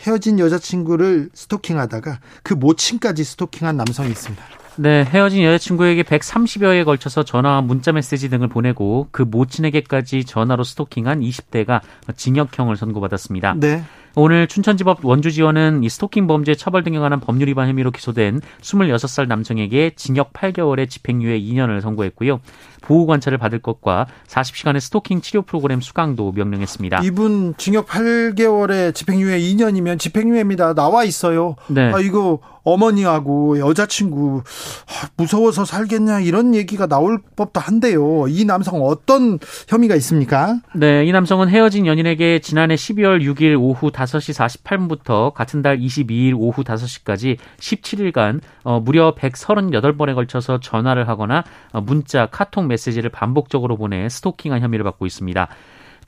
헤어진 0.00 0.38
여자친구를 0.38 1.30
스토킹하다가 1.32 2.20
그 2.42 2.52
모친까지 2.52 3.24
스토킹한 3.24 3.76
남성이 3.76 4.10
있습니다. 4.10 4.61
네, 4.76 5.04
헤어진 5.04 5.42
여자친구에게 5.42 6.02
130여회에 6.02 6.84
걸쳐서 6.84 7.24
전화와 7.24 7.60
문자 7.60 7.92
메시지 7.92 8.30
등을 8.30 8.48
보내고 8.48 9.08
그 9.10 9.22
모친에게까지 9.22 10.24
전화로 10.24 10.64
스토킹한 10.64 11.20
20대가 11.20 11.80
징역형을 12.16 12.76
선고받았습니다. 12.76 13.54
네. 13.58 13.82
오늘 14.14 14.46
춘천지법 14.46 15.04
원주지원은 15.04 15.84
이 15.84 15.88
스토킹 15.88 16.26
범죄 16.26 16.54
처벌 16.54 16.84
등에 16.84 16.98
관한 16.98 17.18
법률 17.18 17.48
위반 17.48 17.68
혐의로 17.68 17.90
기소된 17.90 18.40
26살 18.60 19.26
남성에게 19.26 19.92
징역 19.96 20.34
8개월의 20.34 20.88
집행유예 20.90 21.40
2년을 21.40 21.80
선고했고요. 21.80 22.40
보호 22.82 23.06
관찰을 23.06 23.38
받을 23.38 23.60
것과 23.60 24.06
40시간의 24.26 24.80
스토킹 24.80 25.22
치료 25.22 25.42
프로그램 25.42 25.80
수강도 25.80 26.32
명령했습니다. 26.32 27.00
이분 27.04 27.54
징역 27.56 27.86
8개월에 27.86 28.94
집행유예 28.94 29.38
2년이면 29.38 29.98
집행유예입니다. 29.98 30.74
나와 30.74 31.04
있어요. 31.04 31.56
네. 31.68 31.92
아 31.92 32.00
이거 32.00 32.40
어머니하고 32.64 33.58
여자친구 33.58 34.42
아, 34.86 35.08
무서워서 35.16 35.64
살겠냐 35.64 36.20
이런 36.20 36.54
얘기가 36.54 36.86
나올 36.86 37.18
법도 37.36 37.60
한데요. 37.60 38.26
이 38.28 38.44
남성 38.44 38.82
어떤 38.82 39.38
혐의가 39.68 39.96
있습니까? 39.96 40.58
네, 40.74 41.04
이 41.04 41.12
남성은 41.12 41.48
헤어진 41.48 41.86
연인에게 41.86 42.40
지난해 42.40 42.74
12월 42.74 43.22
6일 43.22 43.58
오후 43.60 43.90
5시 43.90 44.62
48분부터 44.62 45.32
같은 45.32 45.62
달 45.62 45.78
22일 45.78 46.34
오후 46.36 46.62
5시까지 46.62 47.36
17일간 47.58 48.40
어, 48.64 48.80
무려 48.80 49.14
138번에 49.14 50.14
걸쳐서 50.14 50.60
전화를 50.60 51.08
하거나 51.08 51.44
어, 51.72 51.80
문자, 51.80 52.26
카톡 52.26 52.66
메시지를 52.66 53.10
반복적으로 53.10 53.76
보내 53.76 54.08
스토킹한 54.08 54.60
혐의를 54.60 54.84
받고 54.84 55.06
있습니다. 55.06 55.48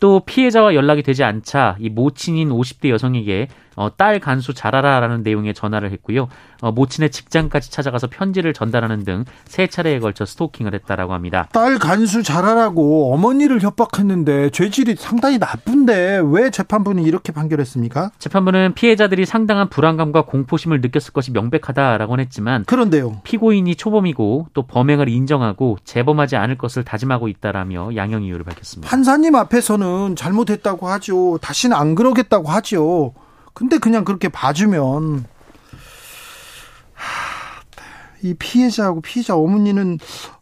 또 0.00 0.20
피해자와 0.20 0.74
연락이 0.74 1.02
되지 1.02 1.24
않자 1.24 1.76
이 1.78 1.88
모친인 1.88 2.50
50대 2.50 2.90
여성에게 2.90 3.48
어, 3.76 3.88
딸 3.96 4.20
간수 4.20 4.54
잘하라라는 4.54 5.22
내용의 5.22 5.54
전화를 5.54 5.90
했고요. 5.92 6.28
어, 6.60 6.72
모친의 6.72 7.10
직장까지 7.10 7.70
찾아가서 7.70 8.08
편지를 8.08 8.52
전달하는 8.52 9.04
등 9.04 9.24
세 9.46 9.66
차례에 9.66 9.98
걸쳐 10.00 10.24
스토킹을 10.24 10.74
했다라고 10.74 11.12
합니다. 11.12 11.48
딸 11.52 11.78
간수 11.78 12.22
잘하라고 12.22 13.14
어머니를 13.14 13.60
협박했는데 13.60 14.50
죄질이 14.50 14.96
상당히 14.98 15.38
나쁜데 15.38 16.22
왜 16.26 16.50
재판부는 16.50 17.02
이렇게 17.04 17.32
판결했습니까? 17.32 18.10
재판부는 18.18 18.74
피해자들이 18.74 19.26
상당한 19.26 19.68
불안감과 19.68 20.22
공포심을 20.22 20.80
느꼈을 20.80 21.12
것이 21.12 21.30
명백하다라고 21.32 22.18
했지만 22.18 22.64
그런데요. 22.64 23.20
피고인이 23.24 23.74
초범이고 23.76 24.48
또 24.54 24.62
범행을 24.66 25.08
인정하고 25.08 25.78
재범하지 25.84 26.36
않을 26.36 26.58
것을 26.58 26.84
다짐하고 26.84 27.28
있다라며 27.28 27.94
양형 27.96 28.22
이유를 28.24 28.44
밝혔습니다. 28.44 28.90
판사님 28.90 29.34
앞에서는 29.36 30.16
잘못했다고 30.16 30.88
하죠. 30.88 31.38
다시는 31.40 31.76
안 31.76 31.94
그러겠다고 31.94 32.48
하죠. 32.48 33.12
근데 33.54 33.78
그냥 33.78 34.04
그렇게 34.04 34.28
봐주면 34.28 35.24
이 38.22 38.34
피해자하고 38.34 39.00
피해자 39.02 39.36
어머니는 39.36 39.98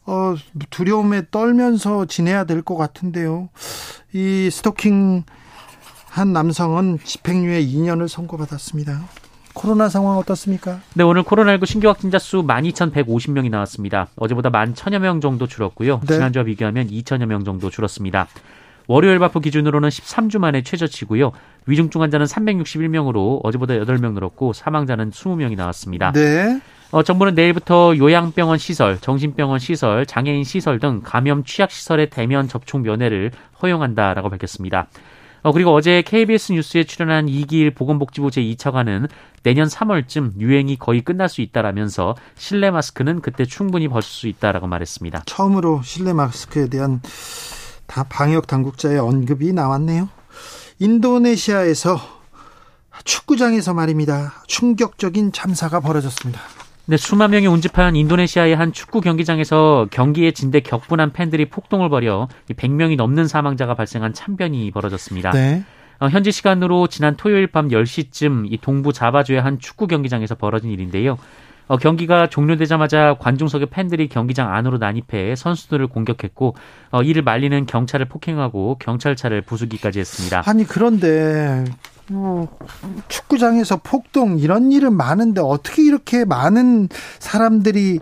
어, 0.07 0.35
두려움에 0.71 1.23
떨면서 1.31 2.07
지내야 2.07 2.45
될 2.45 2.63
것 2.63 2.77
같은데요. 2.77 3.49
이 4.13 4.49
스토킹 4.51 5.25
한 6.09 6.33
남성은 6.33 7.01
집행유예 7.05 7.65
2년을 7.65 8.07
선고받았습니다. 8.09 9.01
코로나 9.55 9.89
상황 9.89 10.17
어떻습니까? 10.19 10.81
네, 10.95 11.03
오늘 11.03 11.23
코로나19 11.25 11.67
신규 11.67 11.89
확진자 11.89 12.19
수 12.19 12.43
12,150명이 12.43 13.51
나왔습니다. 13.51 14.07
어제보다 14.17 14.51
11,000여 14.51 14.99
명 14.99 15.21
정도 15.21 15.47
줄었고요. 15.47 16.01
네. 16.07 16.15
지난주와 16.15 16.45
비교하면 16.45 16.89
2,000여 16.89 17.27
명 17.27 17.45
정도 17.45 17.69
줄었습니다. 17.69 18.29
월요일 18.87 19.19
발표 19.19 19.41
기준으로는 19.41 19.89
13주 19.89 20.39
만에 20.39 20.63
최저치고요. 20.63 21.33
위중증 21.67 22.03
환자는 22.03 22.27
361명으로 22.27 23.41
어제보다 23.43 23.75
8명 23.75 24.15
늘었고 24.15 24.53
사망자는 24.53 25.11
20명이 25.11 25.57
나왔습니다. 25.57 26.13
네. 26.13 26.61
어, 26.91 27.03
정부는 27.03 27.35
내일부터 27.35 27.97
요양병원 27.97 28.59
시설, 28.59 28.99
정신병원 28.99 29.59
시설, 29.59 30.05
장애인 30.05 30.45
시설 30.45 30.79
등 30.79 31.01
감염 31.03 31.43
취약 31.43 31.71
시설의 31.71 32.11
대면 32.11 32.49
접촉 32.49 32.83
면회를 32.83 33.31
허용한다라고 33.63 34.29
밝혔습니다. 34.29 34.89
어, 35.43 35.53
그리고 35.53 35.73
어제 35.73 36.03
KBS 36.03 36.53
뉴스에 36.53 36.85
출연한 36.85 37.29
이기일 37.29 37.73
보건복지부 37.73 38.29
제2차관은 38.29 39.09
내년 39.43 39.67
3월쯤 39.67 40.39
유행이 40.39 40.77
거의 40.77 41.01
끝날 41.01 41.29
수 41.29 41.41
있다라면서 41.41 42.15
실내 42.37 42.71
마스크는 42.71 43.23
그때 43.23 43.45
충분히 43.45 43.89
벗을 43.89 44.03
수 44.09 44.29
있다라고 44.29 44.67
말했습니다. 44.67 45.23
처음으로 45.27 45.81
실내 45.83 46.13
마스크에 46.13 46.69
대한 46.69 47.01
다 47.93 48.05
방역 48.05 48.47
당국자의 48.47 48.99
언급이 48.99 49.53
나왔네요. 49.53 50.09
인도네시아에서 50.79 52.01
축구장에서 53.05 53.75
말입니다. 53.75 54.33
충격적인 54.47 55.33
참사가 55.33 55.79
벌어졌습니다. 55.81 56.41
네, 56.87 56.97
수만 56.97 57.33
명이 57.33 57.47
운집한 57.49 57.95
인도네시아의 57.95 58.57
한 58.57 58.73
축구 58.73 59.03
경기장에서 59.03 59.89
경기에 59.91 60.31
진대 60.31 60.61
격분한 60.61 61.13
팬들이 61.13 61.51
폭동을 61.51 61.91
벌여 61.91 62.29
100명이 62.49 62.97
넘는 62.97 63.29
사망자가 63.29 63.75
발생한 63.75 64.15
참변이 64.15 64.71
벌어졌습니다. 64.71 65.33
네. 65.33 65.63
어, 66.01 66.09
현지 66.09 66.33
시간으로 66.33 66.87
지난 66.87 67.15
토요일 67.17 67.47
밤 67.47 67.69
10시쯤 67.69 68.51
이 68.51 68.57
동부 68.57 68.95
자바주의 68.95 69.39
한 69.39 69.59
축구 69.59 69.87
경기장에서 69.87 70.35
벌어진 70.35 70.71
일인데요. 70.71 71.19
어, 71.69 71.77
경기가 71.77 72.29
종료되자마자 72.29 73.17
관중석의 73.19 73.69
팬들이 73.71 74.09
경기장 74.09 74.53
안으로 74.53 74.79
난입해 74.79 75.37
선수들을 75.37 75.87
공격했고 75.87 76.55
어, 76.91 77.03
이를 77.03 77.23
말리는 77.23 77.67
경찰을 77.67 78.07
폭행하고 78.07 78.77
경찰차를 78.79 79.43
부수기까지 79.43 80.01
했습니다. 80.01 80.43
아니 80.47 80.65
그런데 80.65 81.65
뭐 82.09 82.49
축구장에서 83.09 83.81
폭동 83.83 84.39
이런 84.39 84.73
일은 84.73 84.95
많은데 84.95 85.41
어떻게 85.41 85.83
이렇게 85.83 86.25
많은 86.25 86.89
사람들이 87.19 88.01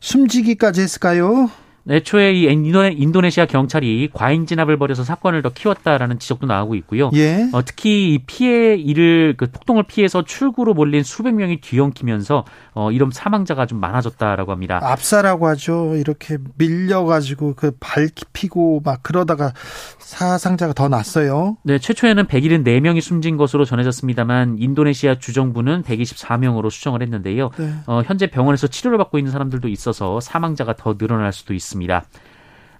숨지기까지 0.00 0.80
했을까요? 0.82 1.50
애초에 1.88 2.32
이 2.32 2.44
인도네, 2.44 3.30
시아 3.30 3.46
경찰이 3.46 4.10
과잉 4.12 4.46
진압을 4.46 4.76
벌여서 4.76 5.04
사건을 5.04 5.42
더 5.42 5.48
키웠다라는 5.50 6.18
지적도 6.18 6.46
나오고 6.46 6.74
있고요. 6.76 7.10
예. 7.14 7.48
어, 7.52 7.64
특히 7.64 8.14
이 8.14 8.18
피해 8.18 8.74
일을 8.76 9.34
그 9.36 9.46
폭동을 9.46 9.84
피해서 9.84 10.22
출구로 10.22 10.74
몰린 10.74 11.02
수백 11.02 11.34
명이 11.34 11.60
뒤엉키면서 11.60 12.44
어, 12.74 12.92
이런 12.92 13.10
사망자가 13.10 13.66
좀 13.66 13.80
많아졌다라고 13.80 14.52
합니다. 14.52 14.80
압사라고 14.82 15.46
하죠. 15.48 15.94
이렇게 15.96 16.36
밀려가지고 16.56 17.54
그 17.54 17.72
밟히고 17.80 18.82
막 18.84 19.02
그러다가 19.02 19.52
사상자가 19.98 20.74
더 20.74 20.88
났어요. 20.88 21.56
네, 21.62 21.78
최초에는 21.78 22.26
174명이 22.26 23.00
숨진 23.00 23.36
것으로 23.36 23.64
전해졌습니다만 23.64 24.56
인도네시아 24.58 25.18
주정부는 25.18 25.82
124명으로 25.84 26.70
수정을 26.70 27.02
했는데요. 27.02 27.50
네. 27.56 27.72
어, 27.86 28.02
현재 28.04 28.26
병원에서 28.26 28.66
치료를 28.66 28.98
받고 28.98 29.18
있는 29.18 29.32
사람들도 29.32 29.68
있어서 29.68 30.20
사망자가 30.20 30.76
더 30.76 30.96
늘어날 30.98 31.32
수도 31.32 31.54
있습니다. 31.54 31.77
있습니다. 31.78 32.04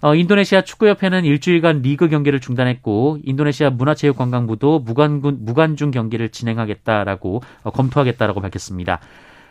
어, 0.01 0.15
인도네시아 0.15 0.61
축구협회는 0.61 1.25
일주일간 1.25 1.81
리그 1.81 2.07
경기를 2.07 2.39
중단했고 2.39 3.19
인도네시아 3.23 3.69
문화체육관광부도 3.71 4.79
무관군 4.79 5.39
무관중 5.41 5.91
경기를 5.91 6.29
진행하겠다라고 6.29 7.41
어, 7.63 7.71
검토하겠다라고 7.71 8.39
밝혔습니다. 8.39 8.99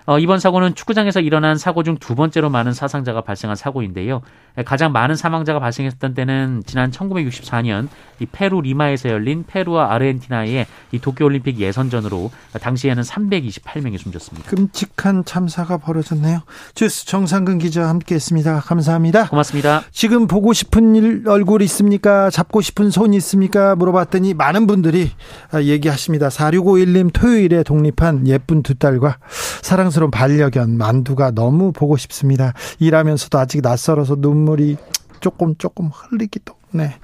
어, 0.09 0.19
이번 0.19 0.39
사고는 0.41 0.75
축구장에서 0.75 1.21
일어난 1.21 1.59
사고 1.59 1.83
중 1.83 1.99
두 2.09 2.15
번째로 2.15 2.49
많은 2.49 2.73
사상자가 2.73 3.21
발생한 3.21 3.55
사고인데요. 3.55 4.23
가장 4.65 4.93
많은 4.93 5.15
사망자가 5.15 5.61
발생했던 5.61 6.15
때는 6.15 6.63
지난 6.65 6.91
1964년 6.91 7.89
이 8.19 8.25
페루 8.27 8.63
리마에서 8.63 9.11
열린 9.11 9.45
페루와 9.47 9.93
아르헨티나의 9.93 10.67
이 10.93 10.99
도쿄올림픽 10.99 11.61
예선전으로 11.61 12.31
당시에는 12.59 13.03
328명이 13.03 13.99
숨졌습니다. 13.99 14.49
끔찍한 14.49 15.27
참사가 15.27 15.77
벌어졌네요. 15.77 16.41
주스 16.75 17.05
정상근 17.07 17.59
기자 17.59 17.89
함께했습니다. 17.89 18.61
감사합니다. 18.61 19.29
고맙습니다. 19.29 19.83
지금 19.93 20.27
보고 20.27 20.55
싶은 20.55 20.95
일, 20.97 21.25
얼굴 21.29 21.61
있습니까? 21.63 22.31
잡고 22.31 22.63
싶은 22.63 22.91
손 22.91 23.13
있습니까? 23.13 23.77
물어봤더니 23.77 24.33
많은 24.33 24.67
분들이 24.67 25.11
얘기하십니다. 25.55 26.29
4651님 26.29 27.13
토요일에 27.13 27.65
독립한 27.65 28.27
예쁜 28.27 28.63
두 28.63 28.75
딸과 28.75 29.19
사랑스러운 29.63 29.98
반려견 30.07 30.79
만두가 30.79 31.33
너무 31.33 31.73
보고 31.73 31.97
싶습니다. 31.97 32.53
일하면서도 32.79 33.39
아직 33.39 33.61
낯설어서 33.63 34.17
눈물이 34.19 34.77
조금 35.21 35.57
조금 35.57 35.91
흘리기도 35.93 36.55
네. 36.71 36.95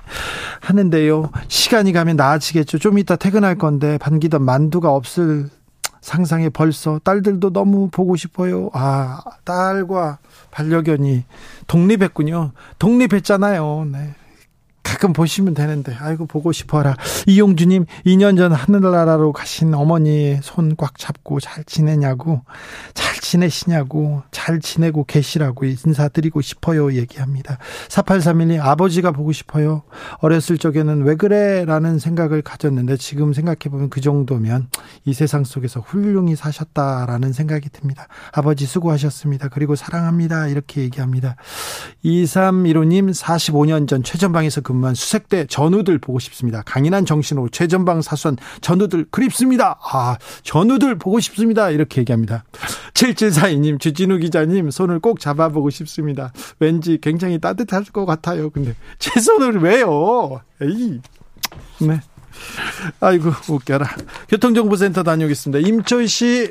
하는데요. 0.61 1.31
시간이 1.49 1.93
가면 1.93 2.17
나아지겠죠. 2.17 2.79
좀 2.79 2.99
이따 2.99 3.17
퇴근할 3.17 3.57
건데 3.57 3.99
반기던 3.99 4.43
만두가 4.43 4.93
없을 4.93 5.49
상상에 6.01 6.51
벌써 6.51 7.01
딸들도 7.03 7.51
너무 7.51 7.89
보고 7.91 8.15
싶어요. 8.15 8.69
아, 8.75 9.23
딸과 9.45 10.19
반려견이 10.51 11.25
독립했군요. 11.67 12.53
독립했잖아요. 12.79 13.89
네. 13.91 14.15
가끔 14.95 15.13
보시면 15.13 15.55
되는데 15.55 15.93
아이고 15.99 16.27
보고 16.27 16.53
싶어라. 16.53 16.97
이용주님 17.27 17.85
2년 18.07 18.37
전 18.37 18.53
하늘나라로 18.53 19.33
가신 19.33 19.75
어머니의 19.75 20.39
손꽉 20.41 20.99
잡고 20.99 21.41
잘 21.41 21.65
지내냐고 21.65 22.43
잘 22.95 23.17
지내시냐고 23.17 24.23
잘 24.31 24.61
지내고 24.61 25.05
계시라고 25.05 25.65
인사드리고 25.65 26.41
싶어요 26.43 26.93
얘기합니다. 26.95 27.59
4831님 27.89 28.61
아버지가 28.61 29.11
보고 29.11 29.33
싶어요. 29.33 29.83
어렸을 30.19 30.59
적에는 30.59 31.03
왜 31.03 31.17
그래 31.17 31.65
라는 31.65 31.99
생각을 31.99 32.43
가졌는데 32.43 32.97
지금 32.97 33.33
생각해보면 33.33 33.91
그 33.91 34.01
정도면 34.01 34.69
이 35.05 35.13
세상 35.13 35.43
속에서 35.43 35.81
훌륭히 35.81 36.37
사셨다라는 36.37 37.33
생각이 37.33 37.69
듭니다. 37.71 38.07
아버지 38.31 38.65
수고하셨습니다. 38.65 39.49
그리고 39.49 39.75
사랑합니다. 39.75 40.47
이렇게 40.47 40.83
얘기합니다. 40.83 41.35
2315님 42.05 43.13
45년 43.13 43.89
전 43.89 44.05
최전방에서 44.05 44.61
근무 44.61 44.84
근무한 44.85 44.95
수색대 44.95 45.47
전우들 45.47 45.99
보고 45.99 46.19
싶습니다. 46.19 46.63
강인한 46.63 47.07
정신으로 47.07 47.49
최전방 47.49 48.03
사수한 48.03 48.37
전우들 48.61 49.07
그립습니다. 49.11 49.79
아, 49.83 50.19
전우들 50.43 50.99
보고 50.99 51.21
싶습니다. 51.21 51.71
이렇게 51.71 52.03
얘기합니다. 52.03 52.45
7742님, 52.93 53.81
주진우 53.81 54.19
기자님 54.19 54.71
손을 54.71 55.01
꼭 55.01 55.21
잡아보고 55.21 55.71
싶습니다. 55.71 56.33
왠지 56.61 56.99
굉장히 57.01 57.39
따뜻할 57.39 57.85
것 57.85 58.05
같아요. 58.05 58.51
근데 58.51 58.75
제 58.99 59.19
손을 59.19 59.63
왜요? 59.63 60.43
에이. 60.61 61.01
네. 61.81 62.01
아이고, 63.01 63.31
웃겨라. 63.49 63.89
교통정보센터 64.29 65.03
다녀오겠습니다. 65.03 65.67
임초희 65.67 66.07
씨. 66.07 66.51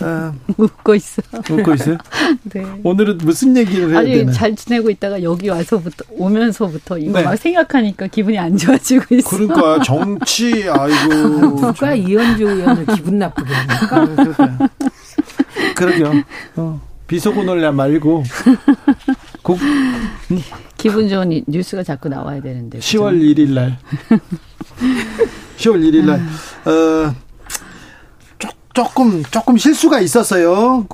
아, 0.00 0.32
웃고 0.56 0.94
있어. 0.94 1.22
웃고 1.50 1.74
있어요? 1.74 1.98
네. 2.54 2.64
오늘은 2.84 3.18
무슨 3.18 3.56
얘기를 3.56 3.90
해야 3.90 3.98
아니, 3.98 4.12
되나? 4.12 4.32
잘 4.32 4.54
지내고 4.54 4.90
있다가 4.90 5.22
여기 5.22 5.48
와서부터 5.48 6.04
오면서부터 6.10 6.98
이거 6.98 7.18
네. 7.18 7.24
막 7.24 7.36
생각하니까 7.36 8.06
기분이 8.06 8.38
안 8.38 8.56
좋아지고 8.56 9.16
있어. 9.16 9.28
그러니까 9.28 9.82
정치 9.82 10.68
아이고 10.68 11.60
누가 11.60 11.94
이현주 11.94 12.44
의원을 12.44 12.86
기분 12.94 13.18
나쁘게 13.18 13.52
합니까? 13.52 14.68
그러게요. 15.74 16.12
어, 16.56 16.80
비속어놀려 17.08 17.72
말고 17.72 18.22
국, 19.42 19.58
음. 20.30 20.42
기분 20.76 21.08
좋은 21.08 21.42
뉴스가 21.48 21.82
자꾸 21.82 22.08
나와야 22.08 22.40
되는데. 22.40 22.78
10월 22.78 23.20
1일 23.20 23.50
날. 23.50 23.78
10월 25.56 25.80
1일 25.82 26.04
날. 26.04 26.20
어 26.66 27.14
조금 28.82 29.24
조금 29.24 29.56
실수가 29.58 29.98
있었어요. 29.98 30.86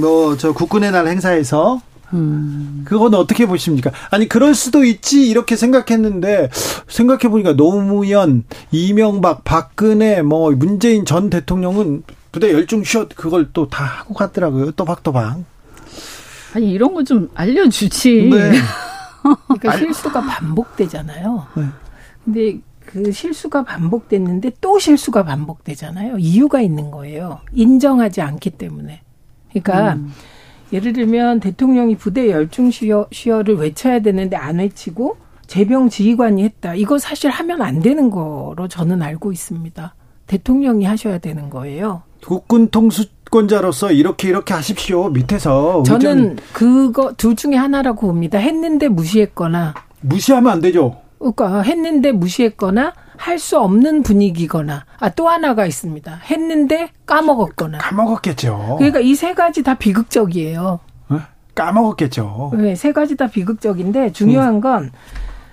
뭐저 0.00 0.54
국군의 0.54 0.90
날 0.90 1.06
행사에서. 1.06 1.82
음. 2.14 2.82
그건 2.86 3.12
어떻게 3.14 3.44
보십니까? 3.46 3.90
아니 4.10 4.26
그럴 4.26 4.54
수도 4.54 4.84
있지 4.84 5.28
이렇게 5.28 5.54
생각했는데 5.54 6.48
생각해 6.88 7.28
보니까 7.28 7.52
노무현, 7.54 8.44
이명박, 8.70 9.44
박근혜, 9.44 10.22
뭐 10.22 10.50
문재인 10.52 11.04
전 11.04 11.28
대통령은 11.28 12.04
부대 12.32 12.52
열중 12.54 12.84
쉬었 12.84 13.10
그걸 13.14 13.50
또 13.52 13.68
다 13.68 13.84
하고 13.84 14.14
갔더라고요. 14.14 14.70
또박또박. 14.70 15.44
아니 16.54 16.70
이런 16.70 16.94
거 16.94 17.02
좀 17.02 17.28
알려주지. 17.34 18.30
네. 18.32 18.52
그러니까 19.60 19.76
실수가 19.76 20.22
반복되잖아요. 20.22 21.46
네. 21.54 21.64
근데 22.24 22.58
그 22.96 23.12
실수가 23.12 23.64
반복됐는데 23.64 24.52
또 24.62 24.78
실수가 24.78 25.24
반복되잖아요. 25.24 26.16
이유가 26.16 26.62
있는 26.62 26.90
거예요. 26.90 27.40
인정하지 27.52 28.22
않기 28.22 28.52
때문에. 28.52 29.02
그러니까 29.50 29.92
음. 29.96 30.10
예를 30.72 30.94
들면 30.94 31.40
대통령이 31.40 31.96
부대 31.96 32.30
열중 32.30 32.70
시어, 32.70 33.06
시어를 33.12 33.56
외쳐야 33.56 34.00
되는데 34.00 34.36
안 34.36 34.60
외치고 34.60 35.18
재병 35.46 35.90
지휘관이 35.90 36.42
했다. 36.42 36.74
이거 36.74 36.96
사실 36.96 37.30
하면 37.30 37.60
안 37.60 37.80
되는 37.80 38.08
거로 38.08 38.66
저는 38.66 39.02
알고 39.02 39.30
있습니다. 39.30 39.94
대통령이 40.26 40.86
하셔야 40.86 41.18
되는 41.18 41.50
거예요. 41.50 42.02
국군 42.24 42.68
통수권자로서 42.70 43.92
이렇게 43.92 44.30
이렇게 44.30 44.54
하십시오. 44.54 45.10
밑에서 45.10 45.82
저는 45.82 46.38
그거 46.54 47.12
둘 47.18 47.36
중에 47.36 47.56
하나라고 47.56 48.06
봅니다. 48.06 48.38
했는데 48.38 48.88
무시했거나 48.88 49.74
무시하면 50.00 50.50
안 50.50 50.60
되죠. 50.62 50.96
그러니까 51.18 51.62
했는데 51.62 52.12
무시했거나 52.12 52.92
할 53.16 53.38
수 53.38 53.58
없는 53.58 54.02
분위기거나 54.02 54.84
아 54.98 55.08
또 55.10 55.28
하나가 55.28 55.64
있습니다. 55.66 56.20
했는데 56.30 56.90
까먹었거나 57.06 57.78
까먹었겠죠. 57.78 58.76
그러니까 58.78 59.00
이 59.00 59.14
세 59.14 59.32
가지 59.34 59.62
다 59.62 59.74
비극적이에요. 59.74 60.80
네? 61.08 61.18
까먹었겠죠. 61.54 62.52
네, 62.56 62.74
세 62.74 62.92
가지 62.92 63.16
다 63.16 63.26
비극적인데 63.28 64.12
중요한 64.12 64.60
건 64.60 64.90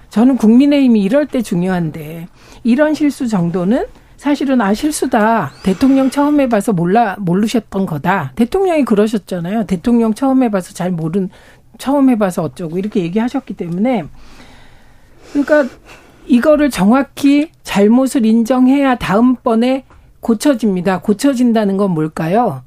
저는 0.09 0.37
국민의힘이 0.37 1.01
이럴 1.01 1.25
때 1.27 1.41
중요한데 1.41 2.27
이런 2.63 2.93
실수 2.93 3.27
정도는 3.27 3.85
사실은 4.17 4.61
아 4.61 4.73
실수다. 4.73 5.51
대통령 5.63 6.09
처음 6.09 6.39
해봐서 6.41 6.71
몰라 6.73 7.15
모르셨던 7.19 7.85
거다. 7.85 8.33
대통령이 8.35 8.85
그러셨잖아요. 8.85 9.65
대통령 9.65 10.13
처음 10.13 10.43
해봐서 10.43 10.73
잘 10.73 10.91
모른 10.91 11.29
처음 11.77 12.09
해봐서 12.09 12.43
어쩌고 12.43 12.77
이렇게 12.77 13.01
얘기하셨기 13.01 13.55
때문에 13.55 14.05
그러니까 15.33 15.65
이거를 16.25 16.69
정확히 16.69 17.51
잘못을 17.63 18.25
인정해야 18.25 18.95
다음번에 18.95 19.83
고쳐집니다. 20.19 21.01
고쳐진다는 21.01 21.75
건 21.75 21.91
뭘까요? 21.91 22.63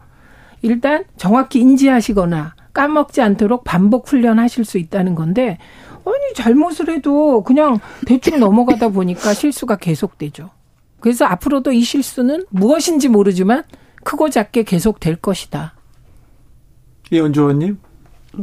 일단 0.63 1.05
정확히 1.17 1.61
인지하시거나 1.61 2.55
까먹지 2.75 3.23
않도록 3.23 3.65
반복 3.65 4.09
훈련하실 4.09 4.65
수 4.65 4.77
있다는 4.79 5.15
건데 5.15 5.59
아니 6.05 6.35
잘못을 6.35 6.91
해도 6.91 7.43
그냥 7.43 7.79
대충 8.07 8.39
넘어가다 8.39 8.91
보니까 8.91 9.33
실수가 9.33 9.77
계속되죠. 9.77 10.51
그래서 11.01 11.25
앞으로도 11.25 11.73
이 11.73 11.83
실수는 11.83 12.45
무엇인지 12.51 13.09
모르지만 13.09 13.65
크고 14.05 14.29
작게 14.29 14.65
계속 14.65 15.01
될 15.01 15.17
것이다. 15.17 15.75
이원주 17.11 17.41
의원님? 17.41 17.79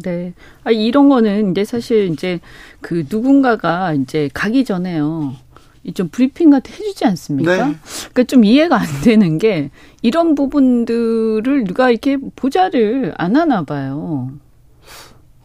네. 0.01 0.33
아, 0.63 0.71
이런 0.71 1.09
거는 1.09 1.51
이제 1.51 1.63
사실 1.63 2.09
이제 2.11 2.39
그 2.81 3.05
누군가가 3.09 3.93
이제 3.93 4.29
가기 4.33 4.65
전에요. 4.65 5.35
좀 5.93 6.07
브리핑 6.07 6.49
같은 6.49 6.73
해주지 6.73 7.05
않습니까? 7.05 7.67
네. 7.67 7.75
그러니까 8.11 8.23
좀 8.23 8.45
이해가 8.45 8.79
안 8.79 8.87
되는 9.03 9.37
게 9.37 9.69
이런 10.01 10.33
부분들을 10.33 11.65
누가 11.65 11.89
이렇게 11.89 12.17
보자를 12.35 13.13
안 13.17 13.35
하나 13.35 13.63
봐요. 13.63 14.31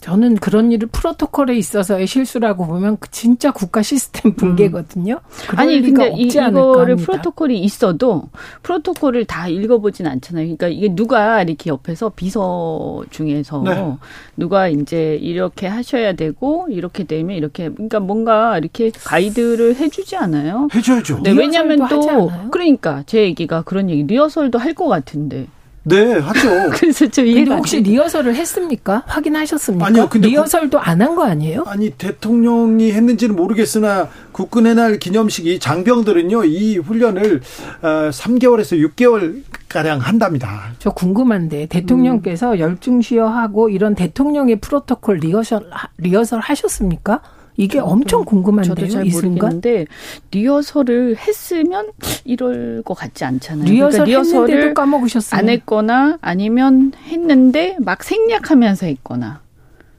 저는 0.09 0.37
그런 0.37 0.73
일을 0.73 0.88
프로토콜에 0.88 1.55
있어서의 1.59 2.07
실수라고 2.07 2.66
보면 2.66 2.97
그 2.99 3.11
진짜 3.11 3.51
국가 3.51 3.83
시스템 3.83 4.33
붕괴거든요. 4.35 5.21
음. 5.53 5.59
아니 5.59 5.83
근데 5.83 6.14
이, 6.16 6.29
이거를 6.29 6.97
프로토콜이 6.97 7.59
있어도 7.61 8.31
프로토콜을 8.62 9.27
다 9.27 9.49
읽어보진 9.49 10.07
않잖아요. 10.07 10.44
그러니까 10.44 10.68
이게 10.68 10.94
누가 10.94 11.42
이렇게 11.42 11.68
옆에서 11.68 12.09
비서 12.16 13.05
중에서 13.11 13.62
네. 13.66 13.94
누가 14.38 14.68
이제 14.68 15.16
이렇게 15.21 15.66
하셔야 15.66 16.14
되고 16.14 16.66
이렇게 16.71 17.05
되면 17.05 17.37
이렇게 17.37 17.68
그러니까 17.68 18.01
뭔가 18.01 18.57
이렇게 18.57 18.90
가이드를 18.90 19.77
해주지 19.77 20.16
않아요? 20.16 20.68
해줘야죠. 20.75 21.21
네, 21.23 21.33
왜냐하면 21.33 21.87
또 21.88 22.31
그러니까 22.51 23.03
제 23.07 23.23
얘기가 23.25 23.61
그런 23.62 23.90
얘기 23.90 24.05
리허설도 24.05 24.59
할 24.59 24.79
것 24.79 24.87
같은데. 24.87 25.49
네, 25.85 26.12
하죠. 26.19 26.71
그래서 26.77 27.07
저 27.09 27.25
이해가 27.25 27.57
혹시 27.57 27.81
리허설을 27.81 28.35
했습니까? 28.35 29.05
확인하셨습니까? 29.07 29.87
아니요, 29.87 30.09
근데 30.11 30.29
리허설도 30.29 30.79
안 30.79 31.01
한 31.01 31.14
거 31.17 31.25
아니에요? 31.25 31.64
아니 31.67 31.91
대통령이 31.91 32.93
했는지는 32.93 33.35
모르겠으나 33.37 34.09
국군의 34.33 34.75
날 34.75 34.99
기념식이 34.99 35.59
장병들은요 35.61 36.45
이 36.45 36.77
훈련을 36.79 37.41
어, 37.83 37.87
3개월에서 38.11 38.91
6개월 38.91 39.43
가량 39.69 40.01
한답니다. 40.01 40.73
저 40.79 40.91
궁금한데 40.91 41.67
대통령께서 41.67 42.53
음. 42.53 42.59
열중시어하고 42.59 43.69
이런 43.71 43.95
대통령의 43.95 44.57
프로토콜 44.57 45.19
리허설 45.19 45.71
리허설 45.99 46.41
하셨습니까? 46.41 47.21
이게 47.59 47.81
엄청 47.81 48.25
궁금한데요. 48.25 48.75
저도 48.75 48.88
잘 48.88 49.05
모르겠는데 49.05 49.87
리허설을 50.31 51.16
했으면 51.18 51.90
이럴 52.25 52.83
것 52.85 52.94
같지 52.94 53.25
않잖아요. 53.25 53.64
리허설 53.64 54.05
그러니까 54.05 54.05
리허설을 54.05 54.75
까먹으셨어요. 54.75 55.38
안 55.38 55.49
했거나 55.49 56.18
아니면 56.21 56.92
했는데 57.09 57.77
막 57.81 58.05
생략하면서 58.05 58.87
했거나. 58.87 59.40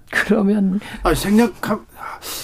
그러면 0.10 0.80
아 1.04 1.14
생략하 1.14 1.82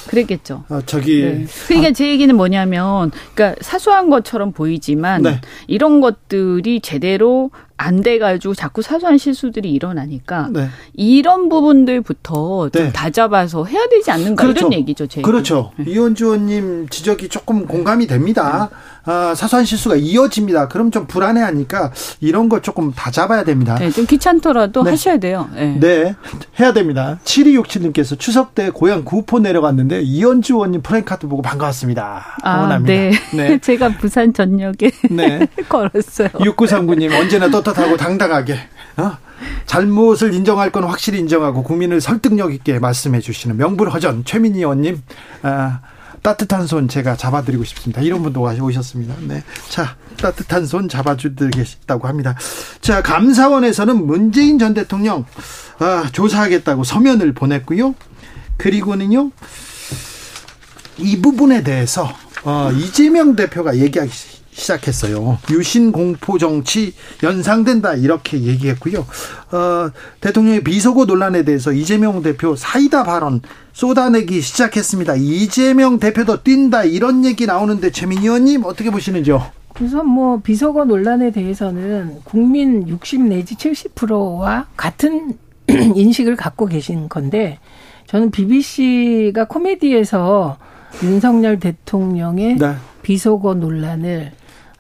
그랬겠죠. 0.10 0.66
아, 0.70 0.82
저기. 0.86 1.24
네. 1.24 1.46
그러니까 1.68 1.90
아. 1.90 1.94
제 1.94 2.10
얘기는 2.10 2.36
뭐냐면, 2.36 3.12
그러니까 3.34 3.60
사소한 3.62 4.10
것처럼 4.10 4.52
보이지만 4.52 5.24
네. 5.24 5.42
이런 5.68 6.02
것들이 6.02 6.82
제대로 6.82 7.52
안 7.78 8.02
돼가지고 8.02 8.56
자꾸 8.56 8.82
사소한 8.82 9.18
실수들이 9.18 9.72
일어나니까 9.72 10.50
네. 10.52 10.70
이런 10.94 11.50
부분들부터 11.50 12.70
좀 12.70 12.84
네. 12.84 12.92
다잡아서 12.94 13.66
해야 13.66 13.88
되지 13.90 14.12
않는가 14.12 14.44
그렇죠. 14.44 14.60
이런 14.60 14.74
얘기죠. 14.74 15.08
제 15.08 15.22
그렇죠. 15.22 15.72
네. 15.78 15.92
이현주 15.92 16.26
의원님 16.26 16.88
지적이 16.90 17.28
조금 17.30 17.66
공감이 17.66 18.08
됩니다. 18.08 18.70
아, 19.08 19.36
사소한 19.36 19.66
실수가 19.66 19.98
이어집니다. 19.98 20.68
그럼 20.68 20.90
좀 20.90 21.06
불안해하니까 21.06 21.92
이런 22.22 22.50
거 22.50 22.62
조금 22.62 22.92
다 22.92 23.12
잡아야 23.12 23.44
됩니다. 23.44 23.76
네, 23.76 23.92
좀 23.92 24.06
귀찮더라도 24.06 24.84
네. 24.84 24.92
하셔야 24.92 25.18
돼요. 25.18 25.48
네. 25.54 25.78
네. 25.80 26.16
해야 26.60 26.74
됩니다. 26.74 27.20
7267님께서 27.24 28.18
추석 28.18 28.56
때 28.56 28.72
고향 28.72 29.06
구포 29.06 29.40
내려갔는데 29.40 30.02
이현주 30.02 30.56
의원님 30.56 30.82
프랭카드 30.82 31.28
보고 31.28 31.44
반가웠습니다. 31.44 32.38
아, 32.42 32.58
응원합니다. 32.58 32.94
네. 32.94 33.12
네. 33.36 33.58
제가 33.62 33.90
부산 33.98 34.34
전역에 34.34 34.90
네. 35.12 35.48
걸었어요. 35.70 36.30
6939님 36.30 37.14
언제나 37.20 37.50
떳떳하고 37.66 37.98
당당하게 37.98 38.60
어? 38.98 39.18
잘못을 39.66 40.34
인정할 40.34 40.72
건 40.72 40.86
확실히 40.86 41.20
인정하고 41.20 41.64
국민을 41.64 42.00
설득력 42.00 42.54
있게 42.54 42.80
말씀해 42.80 43.20
주시는 43.20 43.58
명불허전 43.58 44.24
최민희 44.24 44.60
의원님 44.60 45.02
아, 45.42 45.82
따뜻한 46.22 46.66
손 46.68 46.88
제가 46.88 47.16
잡아드리고 47.18 47.64
싶습니다. 47.66 48.02
이런 48.02 48.24
분도 48.24 48.42
오셨습니다. 48.42 49.16
네. 49.28 49.44
자, 49.70 49.96
따뜻한 50.18 50.66
손 50.66 50.88
잡아주겠다고 50.88 52.08
합니다. 52.08 52.36
자, 52.82 53.02
감사원에서는 53.02 54.06
문재인 54.06 54.58
전 54.58 54.74
대통령 54.74 55.26
아, 55.80 56.10
조사하겠다고 56.12 56.84
서면을 56.84 57.34
보냈고요. 57.34 57.94
그리고는요, 58.58 59.32
이 60.98 61.22
부분에 61.22 61.62
대해서 61.64 62.12
어, 62.44 62.72
이재명 62.72 63.36
대표가 63.36 63.78
얘기하기 63.78 64.12
시작했어요. 64.56 65.38
유신 65.52 65.92
공포 65.92 66.38
정치 66.38 66.94
연상된다 67.22 67.94
이렇게 67.94 68.42
얘기했고요. 68.42 69.00
어, 69.52 69.92
대통령의 70.22 70.64
비속어 70.64 71.06
논란에 71.06 71.44
대해서 71.44 71.72
이재명 71.74 72.24
대표 72.24 72.56
사이다 72.56 73.04
발언 73.04 73.42
쏟아내기 73.74 74.42
시작했습니다. 74.42 75.16
이재명 75.18 76.00
대표도 76.00 76.44
뛴다 76.44 76.86
이런 76.86 77.26
얘기 77.26 77.46
나오는데 77.46 77.92
최민희 77.92 78.24
의원님 78.24 78.64
어떻게 78.64 78.90
보시는지요? 78.90 79.46
우선 79.82 80.08
뭐 80.08 80.40
비속어 80.40 80.86
논란에 80.86 81.32
대해서는 81.32 82.22
국민 82.24 82.88
60 82.88 83.24
내지 83.24 83.56
70%와 83.56 84.68
같은 84.78 85.38
인식을 85.68 86.38
갖고 86.38 86.66
계신 86.66 87.10
건데 87.10 87.60
저는 88.08 88.32
BBC가 88.32 89.46
코미디에서 89.48 90.58
윤석열 91.04 91.60
대통령의 91.60 92.56
네. 92.56 92.76
비속어 93.02 93.56
논란을 93.56 94.32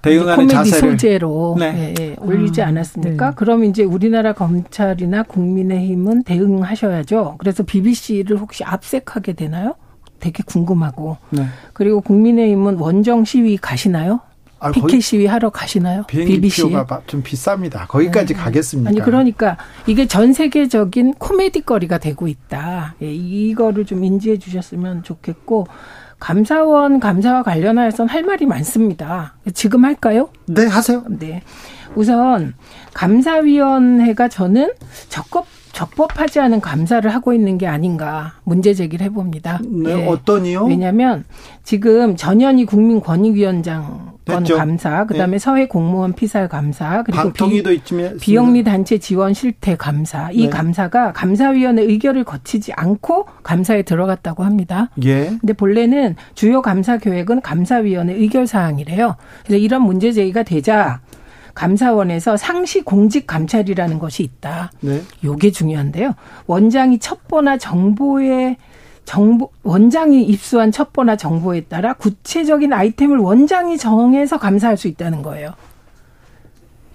대응하는 0.05 0.35
코미디 0.47 0.53
자세를 0.53 0.91
소재로 0.91 1.55
네. 1.59 1.93
예, 1.99 2.03
예, 2.03 2.15
올리지 2.19 2.61
음, 2.61 2.67
않았습니까? 2.67 3.29
네. 3.29 3.35
그럼 3.35 3.63
이제 3.63 3.83
우리나라 3.83 4.33
검찰이나 4.33 5.23
국민의힘은 5.23 6.23
대응하셔야죠. 6.23 7.35
그래서 7.39 7.63
BBC를 7.63 8.37
혹시 8.37 8.63
압색하게 8.63 9.33
되나요? 9.33 9.75
되게 10.19 10.43
궁금하고. 10.45 11.17
네. 11.31 11.45
그리고 11.73 12.01
국민의힘은 12.01 12.77
원정 12.77 13.25
시위 13.25 13.57
가시나요? 13.57 14.21
아, 14.59 14.71
피켓 14.71 15.01
시위 15.01 15.25
하러 15.25 15.49
가시나요? 15.49 16.03
비행기 16.07 16.35
BBC? 16.35 16.63
표가 16.63 17.01
좀 17.07 17.21
비쌉니다. 17.21 17.87
거기까지 17.87 18.33
네. 18.33 18.39
가겠습니까? 18.39 18.89
아니 18.89 18.99
그러니까 18.99 19.57
이게 19.85 20.07
전 20.07 20.33
세계적인 20.33 21.15
코미디 21.15 21.61
거리가 21.61 21.97
되고 21.97 22.27
있다. 22.27 22.95
예, 23.01 23.13
이거를 23.13 23.85
좀 23.85 24.03
인지해 24.03 24.37
주셨으면 24.39 25.03
좋겠고 25.03 25.67
감사원 26.25 26.99
감사와 26.99 27.43
관련하여서는 27.43 28.11
할 28.11 28.23
말이 28.23 28.47
많습니다. 28.47 29.35
지금 29.53 29.85
할까요? 29.85 30.29
네, 30.47 30.65
하세요. 30.65 31.03
네. 31.07 31.43
우선 31.93 32.55
감사위원회가 32.95 34.27
저는 34.27 34.73
적법 35.09 35.45
적법하지 35.75 36.39
않은 36.39 36.61
감사를 36.61 37.13
하고 37.13 37.33
있는 37.33 37.57
게 37.57 37.67
아닌가 37.67 38.35
문제 38.45 38.73
제기를 38.73 39.05
해봅니다. 39.07 39.59
네, 39.61 39.93
네. 39.93 40.07
어떤이요? 40.07 40.63
왜냐하면 40.67 41.25
지금 41.63 42.15
전현희 42.15 42.65
국민권익위원장 42.65 44.15
건 44.25 44.43
됐죠. 44.43 44.55
감사, 44.55 45.05
그다음에 45.05 45.33
네. 45.33 45.37
사회 45.37 45.67
공무원 45.67 46.13
피살 46.13 46.47
감사, 46.47 47.03
그리고 47.03 47.31
비, 47.33 47.61
비영리 48.21 48.63
단체 48.63 48.97
지원 48.97 49.33
실태 49.33 49.75
감사. 49.75 50.31
이 50.31 50.45
네. 50.45 50.49
감사가 50.49 51.11
감사위원회 51.11 51.83
의결을 51.83 52.23
거치지 52.23 52.71
않고 52.73 53.25
감사에 53.43 53.81
들어갔다고 53.81 54.45
합니다. 54.45 54.89
예. 55.03 55.25
근데 55.41 55.51
본래는 55.51 56.15
주요 56.35 56.61
감사 56.61 56.97
계획은 56.97 57.41
감사위원회 57.41 58.13
의결 58.13 58.47
사항이래요. 58.47 59.17
그래서 59.45 59.61
이런 59.61 59.81
문제 59.81 60.13
제기가 60.13 60.43
되자 60.43 61.01
감사원에서 61.55 62.37
상시 62.37 62.81
공직 62.81 63.25
감찰이라는 63.25 63.97
것이 63.97 64.23
있다. 64.23 64.71
네. 64.81 65.01
요게 65.23 65.51
중요한데요. 65.51 66.13
원장이 66.47 66.99
첩보나 66.99 67.57
정보에 67.57 68.57
정보 69.05 69.51
원장이 69.63 70.23
입수한 70.23 70.71
첩보나 70.71 71.15
정보에 71.15 71.61
따라 71.61 71.93
구체적인 71.93 72.73
아이템을 72.73 73.17
원장이 73.17 73.77
정해서 73.77 74.37
감사할 74.37 74.77
수 74.77 74.87
있다는 74.87 75.21
거예요. 75.21 75.53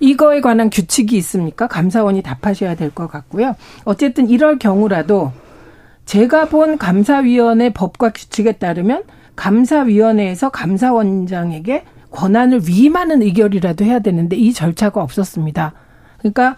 이거에 0.00 0.40
관한 0.40 0.70
규칙이 0.70 1.16
있습니까? 1.18 1.66
감사원이 1.66 2.22
답하셔야 2.22 2.74
될 2.74 2.90
것 2.90 3.06
같고요. 3.06 3.54
어쨌든 3.84 4.28
이럴 4.28 4.58
경우라도 4.58 5.32
제가 6.06 6.46
본 6.46 6.78
감사위원회 6.78 7.72
법과 7.72 8.10
규칙에 8.10 8.52
따르면 8.52 9.04
감사위원회에서 9.36 10.48
감사원장에게 10.50 11.84
권한을 12.10 12.62
위임하는 12.66 13.22
의결이라도 13.22 13.84
해야 13.84 13.98
되는데 14.00 14.36
이 14.36 14.52
절차가 14.52 15.02
없었습니다. 15.02 15.72
그러니까 16.18 16.56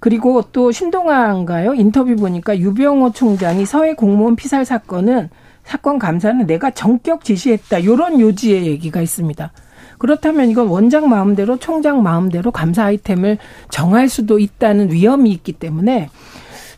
그리고 0.00 0.42
또 0.52 0.70
신동아인가요? 0.70 1.74
인터뷰 1.74 2.14
보니까 2.16 2.58
유병호 2.58 3.12
총장이 3.12 3.64
서해 3.64 3.94
공무원 3.94 4.36
피살 4.36 4.64
사건은 4.64 5.30
사건 5.64 5.98
감사는 5.98 6.46
내가 6.46 6.70
전격 6.70 7.24
지시했다. 7.24 7.84
요런 7.84 8.20
요지의 8.20 8.66
얘기가 8.66 9.00
있습니다. 9.00 9.50
그렇다면 9.98 10.50
이건 10.50 10.66
원장 10.66 11.08
마음대로 11.08 11.56
총장 11.56 12.02
마음대로 12.02 12.50
감사 12.50 12.84
아이템을 12.84 13.38
정할 13.70 14.08
수도 14.08 14.38
있다는 14.38 14.92
위험이 14.92 15.30
있기 15.32 15.52
때문에 15.52 16.10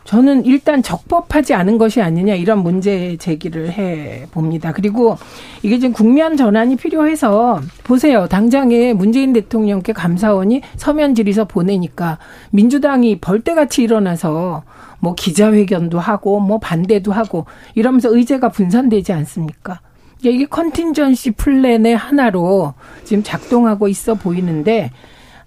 저는 0.07 0.45
일단 0.45 0.81
적법하지 0.81 1.53
않은 1.53 1.77
것이 1.77 2.01
아니냐 2.01 2.35
이런 2.35 2.59
문제 2.63 3.17
제기를 3.17 3.73
해 3.73 4.25
봅니다. 4.31 4.71
그리고 4.71 5.17
이게 5.63 5.79
지금 5.79 5.91
국면 5.91 6.37
전환이 6.37 6.77
필요해서 6.77 7.59
보세요. 7.83 8.25
당장에 8.29 8.93
문재인 8.93 9.33
대통령께 9.33 9.91
감사원이 9.91 10.61
서면 10.77 11.13
질의서 11.13 11.43
보내니까 11.43 12.19
민주당이 12.51 13.19
벌떼같이 13.19 13.83
일어나서 13.83 14.63
뭐 15.01 15.13
기자회견도 15.13 15.99
하고 15.99 16.39
뭐 16.39 16.57
반대도 16.57 17.11
하고 17.11 17.45
이러면서 17.75 18.15
의제가 18.15 18.47
분산되지 18.47 19.11
않습니까? 19.11 19.81
이게 20.23 20.45
컨틴전시 20.45 21.31
플랜의 21.31 21.97
하나로 21.97 22.75
지금 23.03 23.23
작동하고 23.23 23.89
있어 23.89 24.15
보이는데 24.15 24.89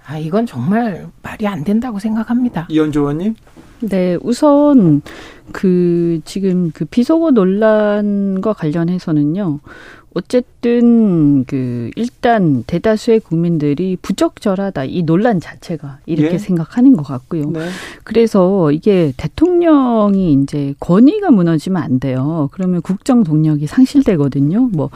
아, 0.06 0.18
이건 0.18 0.44
정말 0.44 1.06
말이 1.22 1.46
안 1.46 1.64
된다고 1.64 1.98
생각합니다. 1.98 2.66
이현조 2.68 3.00
의원님? 3.00 3.36
네, 3.82 4.18
우선 4.22 5.00
그 5.52 6.20
지금 6.24 6.70
그 6.72 6.84
비속어 6.84 7.30
논란과 7.30 8.52
관련해서는요. 8.52 9.60
어쨌든 10.14 11.44
그 11.44 11.90
일단 11.96 12.64
대다수의 12.66 13.20
국민들이 13.20 13.96
부적절하다 14.00 14.84
이 14.84 15.02
논란 15.02 15.40
자체가 15.40 15.98
이렇게 16.06 16.34
예. 16.34 16.38
생각하는 16.38 16.96
것 16.96 17.02
같고요. 17.04 17.50
네. 17.50 17.68
그래서 18.04 18.72
이게 18.72 19.12
대통령이 19.16 20.32
이제 20.42 20.74
권위가 20.80 21.30
무너지면 21.30 21.82
안 21.82 22.00
돼요. 22.00 22.48
그러면 22.52 22.82
국정 22.82 23.22
동력이 23.24 23.66
상실되거든요. 23.66 24.68
뭐 24.72 24.90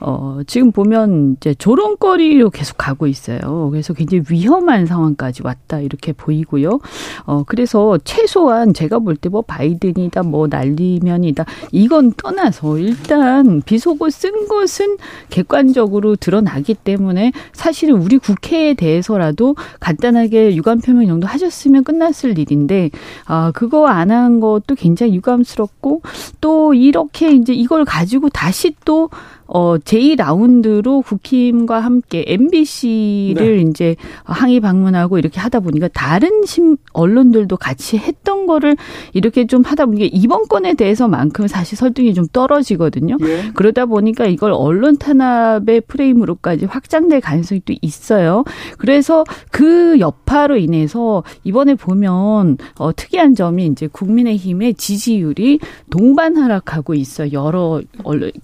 어 0.00 0.40
지금 0.46 0.72
보면 0.72 1.36
이제 1.36 1.54
조롱거리로 1.54 2.50
계속 2.50 2.76
가고 2.76 3.06
있어요. 3.06 3.68
그래서 3.70 3.94
굉장히 3.94 4.24
위험한 4.28 4.86
상황까지 4.86 5.42
왔다 5.44 5.80
이렇게 5.80 6.12
보이고요. 6.12 6.80
어 7.26 7.42
그래서 7.46 7.98
최소한 8.04 8.74
제가 8.74 8.98
볼 8.98 9.16
때 9.16 9.28
뭐 9.30 9.42
바이든이다 9.42 10.22
뭐 10.24 10.46
난리면이다 10.46 11.44
이건 11.72 12.12
떠나서 12.12 12.78
일단 12.78 13.62
비속어 13.62 14.10
쓴 14.10 14.46
것은 14.56 14.96
객관적으로 15.28 16.16
드러나기 16.16 16.74
때문에 16.74 17.32
사실은 17.52 17.96
우리 17.96 18.18
국회에 18.18 18.74
대해서라도 18.74 19.54
간단하게 19.80 20.56
유감 20.56 20.80
표명 20.80 21.06
정도 21.06 21.26
하셨으면 21.26 21.84
끝났을 21.84 22.38
일인데 22.38 22.90
아 23.26 23.52
그거 23.54 23.86
안 23.86 24.06
한 24.10 24.40
것도 24.40 24.76
굉장히 24.76 25.14
유감스럽고 25.16 26.02
또 26.40 26.74
이렇게 26.74 27.32
이제 27.32 27.52
이걸 27.52 27.84
가지고 27.84 28.28
다시 28.28 28.74
또 28.84 29.10
어, 29.46 29.76
제2라운드로 29.78 31.04
국힘과 31.04 31.80
함께 31.80 32.24
MBC를 32.26 33.56
네. 33.56 33.62
이제 33.62 33.96
항의 34.24 34.60
방문하고 34.60 35.18
이렇게 35.18 35.40
하다 35.40 35.60
보니까 35.60 35.88
다른 35.88 36.44
심, 36.44 36.76
언론들도 36.92 37.56
같이 37.56 37.98
했던 37.98 38.46
거를 38.46 38.76
이렇게 39.12 39.46
좀 39.46 39.62
하다 39.62 39.86
보니까 39.86 40.08
이번 40.12 40.48
건에 40.48 40.74
대해서만큼 40.74 41.46
사실 41.46 41.76
설득이 41.76 42.14
좀 42.14 42.26
떨어지거든요. 42.32 43.16
예. 43.22 43.50
그러다 43.54 43.86
보니까 43.86 44.26
이걸 44.26 44.52
언론 44.52 44.96
탄압의 44.96 45.82
프레임으로까지 45.82 46.66
확장될 46.66 47.20
가능성이 47.20 47.60
또 47.64 47.74
있어요. 47.80 48.44
그래서 48.78 49.24
그 49.50 49.98
여파로 50.00 50.56
인해서 50.56 51.22
이번에 51.44 51.74
보면 51.74 52.58
어, 52.78 52.94
특이한 52.94 53.34
점이 53.34 53.66
이제 53.66 53.86
국민의힘의 53.86 54.74
지지율이 54.74 55.60
동반 55.90 56.36
하락하고 56.36 56.94
있어요. 56.94 57.30
여러 57.32 57.80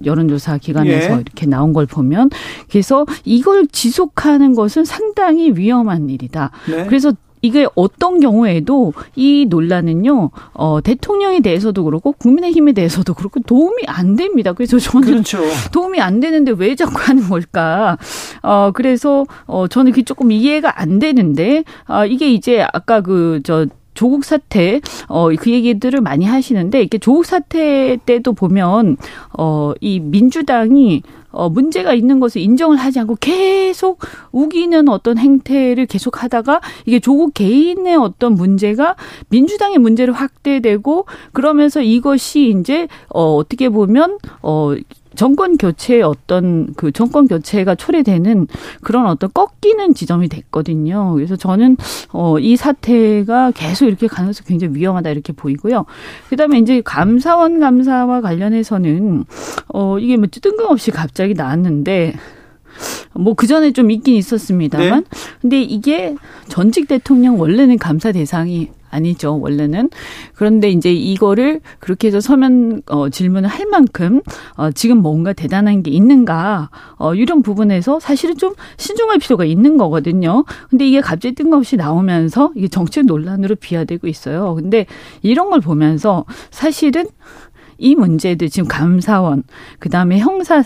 여론조사 0.05 0.59
기관에 0.59 0.91
예. 0.91 0.92
이렇게 0.97 1.47
나온 1.47 1.73
걸 1.73 1.87
보면 1.87 2.31
그래서 2.71 3.07
이걸 3.25 3.67
지속하는 3.67 4.55
것은 4.55 4.85
상당히 4.85 5.53
위험한 5.53 6.11
일이다. 6.11 6.51
네. 6.69 6.87
그래서 6.87 7.13
이게 7.43 7.67
어떤 7.75 8.21
경우에도 8.21 8.95
이 9.17 9.47
논란은요, 9.49 10.31
어, 10.55 10.81
대통령에 10.81 11.41
대해서도 11.41 11.83
그렇고, 11.83 12.13
국민의힘에 12.13 12.73
대해서도 12.73 13.15
그렇고, 13.15 13.41
도움이 13.41 13.83
안 13.89 14.15
됩니다. 14.15 14.53
그래서 14.53 14.79
저는 14.79 15.09
그렇죠. 15.09 15.41
도움이 15.73 16.01
안 16.01 16.21
되는데 16.21 16.53
왜 16.57 16.77
자꾸 16.77 17.01
하는 17.01 17.29
걸까? 17.29 17.99
어, 18.43 18.71
그래서, 18.73 19.27
어, 19.47 19.67
저는 19.67 19.91
그게 19.91 20.05
조금 20.05 20.31
이해가 20.31 20.81
안 20.81 21.01
되는데, 21.01 21.65
어, 21.89 22.07
이게 22.07 22.33
이제 22.33 22.65
아까 22.73 23.01
그, 23.01 23.41
저, 23.43 23.67
조국 23.95 24.25
사태 24.25 24.81
어그 25.09 25.51
얘기들을 25.51 26.01
많이 26.01 26.25
하시는데 26.25 26.81
이렇게 26.81 26.99
조국 26.99 27.25
사태 27.27 27.99
때도 28.05 28.33
보면 28.33 28.97
어이 29.39 30.01
민주당이 30.01 31.03
어, 31.33 31.49
문제가 31.49 31.95
있는 31.95 32.21
것을 32.21 32.41
인정을 32.41 32.77
하지 32.77 33.01
않고 33.01 33.17
계속 33.19 33.99
우기는 34.31 34.89
어떤 34.89 35.19
행태를 35.19 35.87
계속 35.87 36.23
하다가 36.23 36.61
이게 36.87 37.01
조국 37.01 37.35
개인의 37.35 37.97
어떤 37.97 38.35
문제가 38.35 38.97
민주당의 39.29 39.79
문제로 39.79 40.13
확대되고 40.13 41.07
그러면서 41.33 41.81
이것이 41.81 42.55
이제 42.59 42.87
어, 43.09 43.35
어떻게 43.35 43.69
보면 43.71 44.19
어, 44.43 44.75
정권 45.15 45.57
교체의 45.57 46.03
어떤 46.03 46.73
그 46.75 46.93
정권 46.93 47.27
교체가 47.29 47.75
초래되는 47.75 48.47
그런 48.83 49.07
어떤 49.07 49.31
꺾이는 49.33 49.95
지점이 49.95 50.29
됐거든요. 50.29 51.15
그래서 51.15 51.37
저는 51.37 51.77
어 52.13 52.33
이 52.43 52.57
사태가 52.57 53.53
계속 53.53 53.87
이렇게 53.87 54.07
가면서 54.07 54.43
굉장히 54.45 54.75
위험하다 54.75 55.11
이렇게 55.11 55.33
보이고요. 55.33 55.85
그다음에 56.29 56.59
이제 56.59 56.81
감사원 56.85 57.61
감사와 57.61 58.21
관련해서는 58.21 59.25
어 59.69 59.99
이게 59.99 60.17
뭐 60.17 60.27
뜬금없이 60.31 60.91
갑자기 60.91 61.35
나왔는데 61.35 62.15
뭐 63.15 63.35
그전에 63.35 63.73
좀 63.73 63.91
있긴 63.91 64.17
있었습니다만 64.17 65.05
네. 65.05 65.19
근데 65.41 65.63
이게 65.63 66.17
전직 66.49 66.89
대통령 66.89 67.39
원래는 67.39 67.79
감사 67.79 68.13
대상이 68.13 68.71
아니죠 68.93 69.41
원래는 69.41 69.91
그런데 70.35 70.71
이제 70.71 70.93
이거를 70.93 71.61
그렇게 71.81 72.09
해서 72.09 72.21
서면 72.21 72.83
어, 72.87 73.09
질문을 73.09 73.49
할 73.49 73.67
만큼 73.67 74.21
어, 74.57 74.71
지금 74.71 74.99
뭔가 74.99 75.33
대단한 75.33 75.83
게 75.83 75.91
있는가 75.91 76.71
어, 76.97 77.15
이런 77.15 77.43
부분에서 77.43 77.99
사실은 77.99 78.37
좀 78.37 78.55
신중할 78.77 79.19
필요가 79.19 79.45
있는 79.45 79.77
거거든요. 79.77 80.45
근데 80.71 80.87
이게 80.87 81.01
갑자기 81.01 81.35
뜬금없이 81.35 81.77
나오면서 81.77 82.53
이게 82.55 82.69
정책 82.69 83.07
논란으로 83.07 83.57
비화되고 83.57 84.07
있어요. 84.07 84.55
근데 84.55 84.87
이런 85.23 85.51
걸 85.51 85.61
보면서 85.61 86.25
사실은 86.51 87.07
이 87.79 87.97
문제들 87.97 88.49
지금 88.49 88.69
감사원 88.69 89.43
그다음에 89.81 90.19
형사 90.19 90.63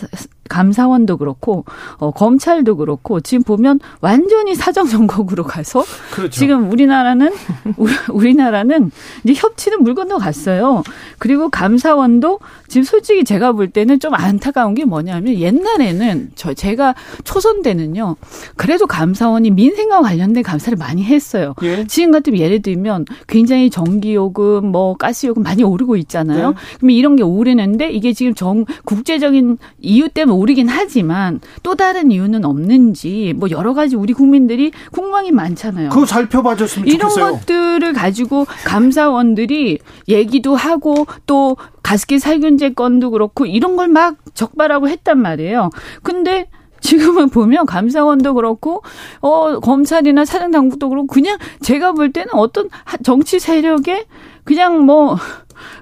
감사원도 0.47 1.17
그렇고 1.17 1.65
어, 1.97 2.11
검찰도 2.11 2.77
그렇고 2.77 3.19
지금 3.19 3.43
보면 3.43 3.79
완전히 4.01 4.55
사정 4.55 4.87
정국으로 4.87 5.43
가서 5.43 5.83
그렇죠. 6.11 6.31
지금 6.31 6.71
우리나라는 6.71 7.33
우리나라는 8.11 8.91
이제 9.23 9.33
협치는 9.35 9.83
물 9.83 9.95
건너 9.95 10.17
갔어요. 10.17 10.83
그리고 11.19 11.49
감사원도 11.49 12.39
지금 12.67 12.83
솔직히 12.83 13.23
제가 13.23 13.51
볼 13.53 13.69
때는 13.69 13.99
좀 13.99 14.13
안타까운 14.13 14.73
게 14.73 14.85
뭐냐면 14.85 15.35
옛날에는 15.35 16.31
저 16.35 16.53
제가 16.53 16.95
초선 17.23 17.61
때는요. 17.61 18.15
그래도 18.55 18.87
감사원이 18.87 19.51
민생과 19.51 20.01
관련된 20.01 20.43
감사를 20.43 20.77
많이 20.77 21.03
했어요. 21.03 21.53
예. 21.63 21.85
지금 21.87 22.11
같으면 22.11 22.39
예를 22.39 22.61
들면 22.61 23.05
굉장히 23.27 23.69
전기 23.69 24.13
요금 24.13 24.67
뭐 24.71 24.95
가스 24.95 25.25
요금 25.27 25.43
많이 25.43 25.63
오르고 25.63 25.95
있잖아요. 25.97 26.49
네. 26.49 26.55
그러면 26.77 26.95
이런 26.95 27.15
게 27.15 27.23
오르는데 27.23 27.89
이게 27.89 28.13
지금 28.13 28.33
정 28.33 28.65
국제적인 28.85 29.57
이유 29.81 30.09
때문에 30.09 30.36
오르긴 30.37 30.69
하지만 30.69 31.39
또 31.63 31.75
다른 31.75 32.11
이유는 32.11 32.45
없는지 32.45 33.33
뭐 33.37 33.49
여러 33.49 33.73
가지 33.73 33.95
우리 33.95 34.13
국민들이 34.13 34.71
궁금이 34.91 35.31
많잖아요. 35.31 35.89
그거 35.89 36.05
살펴봐줬으면 36.05 36.87
이런 36.87 36.99
좋겠어요. 37.09 37.25
이런 37.25 37.39
것들을 37.39 37.93
가지고 37.93 38.45
감사원들이 38.65 39.79
얘기도 40.07 40.55
하고 40.55 41.05
또 41.25 41.57
가습기 41.83 42.19
살균제 42.19 42.73
건도 42.73 43.11
그렇고 43.11 43.45
이런 43.45 43.75
걸 43.75 43.87
막 43.87 44.17
적발하고 44.33 44.89
했단 44.89 45.17
말이에요. 45.19 45.69
근데 46.03 46.47
지금은 46.81 47.29
보면 47.29 47.65
감사원도 47.65 48.33
그렇고 48.33 48.83
어 49.21 49.59
검찰이나 49.61 50.25
사정 50.25 50.51
당국도 50.51 50.89
그렇고 50.89 51.07
그냥 51.07 51.37
제가 51.61 51.93
볼 51.93 52.11
때는 52.11 52.33
어떤 52.33 52.69
정치 53.03 53.39
세력의 53.39 54.05
그냥 54.43 54.85
뭐 54.85 55.17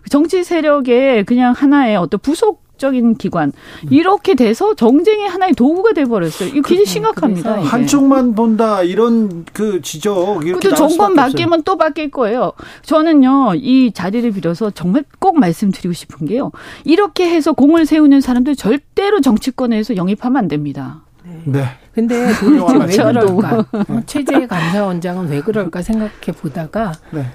정치 0.09 0.43
세력의 0.43 1.25
그냥 1.25 1.53
하나의 1.53 1.97
어떤 1.97 2.19
부속 2.21 2.63
적인 2.77 3.15
기관 3.15 3.51
이렇게 3.89 4.35
돼서 4.35 4.73
정쟁의 4.75 5.27
하나의 5.27 5.53
도구가 5.53 5.93
돼 5.93 6.05
버렸어요. 6.05 6.49
이거 6.49 6.67
굉장히 6.67 6.85
심각합니다. 6.85 7.61
한쪽만 7.61 8.35
본다 8.35 8.83
이런 8.83 9.45
그 9.53 9.81
지적. 9.81 10.41
또 10.61 10.73
정권 10.75 11.15
바뀌면 11.15 11.63
또 11.63 11.77
바뀔 11.77 12.11
거예요. 12.11 12.53
저는요 12.83 13.53
이 13.55 13.91
자리를 13.93 14.29
빌어서 14.31 14.71
정말 14.71 15.03
꼭 15.19 15.39
말씀드리고 15.39 15.93
싶은 15.93 16.27
게요. 16.27 16.51
이렇게 16.83 17.29
해서 17.29 17.53
공을 17.53 17.85
세우는 17.85 18.21
사람들 18.21 18.55
절대로 18.55 19.21
정치권에서 19.21 19.95
영입하면 19.95 20.37
안 20.37 20.47
됩니다. 20.47 21.01
네. 21.45 21.65
근데 21.93 22.27
도대체 22.39 23.03
왜 23.03 23.11
그럴까? 23.13 23.65
최재 24.05 24.45
감사원장은 24.47 25.29
왜 25.29 25.41
그럴까 25.41 25.81
생각해 25.81 26.33
보다가 26.37 26.93
네. 27.11 27.25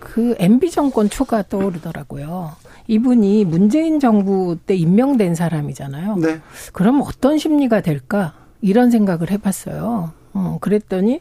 그 0.00 0.34
MB 0.38 0.70
정권 0.70 1.10
초가 1.10 1.44
떠오르더라고요. 1.44 2.52
이분이 2.88 3.44
문재인 3.44 4.00
정부 4.00 4.56
때 4.66 4.74
임명된 4.74 5.34
사람이잖아요. 5.34 6.16
네. 6.16 6.40
그럼 6.72 7.02
어떤 7.02 7.38
심리가 7.38 7.80
될까? 7.80 8.34
이런 8.60 8.90
생각을 8.90 9.30
해봤어요. 9.30 10.12
어, 10.34 10.58
그랬더니 10.60 11.20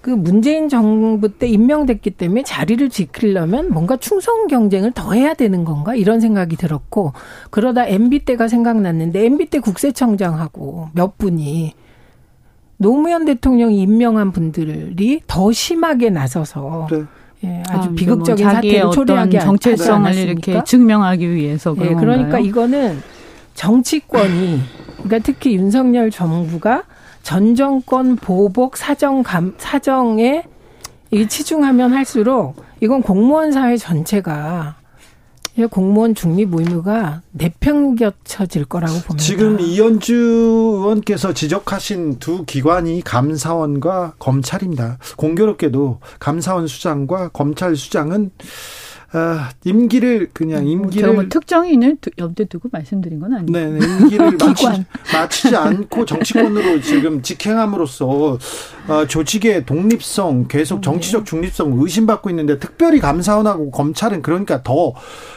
그 0.00 0.10
문재인 0.10 0.68
정부 0.68 1.30
때 1.30 1.48
임명됐기 1.48 2.10
때문에 2.10 2.42
자리를 2.42 2.90
지키려면 2.90 3.72
뭔가 3.72 3.96
충성 3.96 4.48
경쟁을 4.48 4.92
더 4.92 5.12
해야 5.14 5.32
되는 5.32 5.64
건가 5.64 5.94
이런 5.94 6.20
생각이 6.20 6.56
들었고 6.56 7.14
그러다 7.48 7.86
MB 7.86 8.26
때가 8.26 8.46
생각났는데 8.46 9.24
MB 9.24 9.46
때 9.46 9.60
국세청장하고 9.60 10.90
몇 10.92 11.16
분이 11.16 11.72
노무현 12.76 13.24
대통령이 13.24 13.80
임명한 13.80 14.32
분들이 14.32 15.22
더 15.26 15.52
심하게 15.52 16.10
나서서 16.10 16.88
네. 16.90 17.04
예, 17.44 17.62
아주 17.68 17.82
아, 17.82 17.84
뭐 17.86 17.94
비극적인 17.94 18.44
뭐 18.44 18.54
사태를 18.54 18.90
초래하게 18.92 19.38
정체성을 19.40 20.14
이렇게 20.14 20.62
증명하기 20.64 21.30
위해서 21.30 21.74
그런 21.74 21.90
예, 21.90 21.94
그러니까 21.94 22.22
건가요? 22.22 22.44
이거는 22.44 23.02
정치권이 23.54 24.60
그러니까 24.96 25.18
특히 25.20 25.54
윤석열 25.54 26.10
정부가 26.10 26.84
전 27.22 27.54
정권 27.54 28.16
보복 28.16 28.76
사정 28.76 29.22
감 29.22 29.54
사정에 29.58 30.44
이 31.10 31.26
치중하면 31.26 31.92
할수록 31.92 32.54
이건 32.80 33.02
공무원 33.02 33.52
사회 33.52 33.76
전체가 33.76 34.76
공무원 35.70 36.14
중립 36.14 36.52
의무가 36.52 37.22
내팽겨쳐질 37.30 38.64
거라고 38.64 38.94
봅니다. 39.00 39.16
지금 39.16 39.60
이현주 39.60 40.14
의원께서 40.14 41.32
지적하신 41.32 42.18
두 42.18 42.44
기관이 42.44 43.02
감사원과 43.02 44.14
검찰입니다. 44.18 44.98
공교롭게도 45.16 46.00
감사원 46.18 46.66
수장과 46.66 47.28
검찰 47.28 47.76
수장은 47.76 48.30
아, 49.16 49.50
임기를 49.64 50.30
그냥 50.32 50.62
음, 50.62 50.68
임기를 50.68 51.12
뭐 51.12 51.28
특정인을 51.28 51.98
염두에 52.18 52.46
두고 52.46 52.68
말씀드린 52.72 53.20
건 53.20 53.32
아니에요. 53.32 53.46
네, 53.48 53.78
네 53.78 53.86
임기를 53.86 54.32
마치, 54.42 54.66
마치지 55.12 55.54
않고 55.54 56.04
정치권으로 56.04 56.80
지금 56.80 57.22
직행함으로써 57.22 58.38
어, 58.88 59.06
조직의 59.06 59.66
독립성, 59.66 60.48
계속 60.48 60.82
정치적 60.82 61.26
중립성 61.26 61.80
의심받고 61.80 62.28
있는데 62.30 62.58
특별히 62.58 62.98
감사원하고 62.98 63.70
검찰은 63.70 64.20
그러니까 64.22 64.64
더 64.64 64.94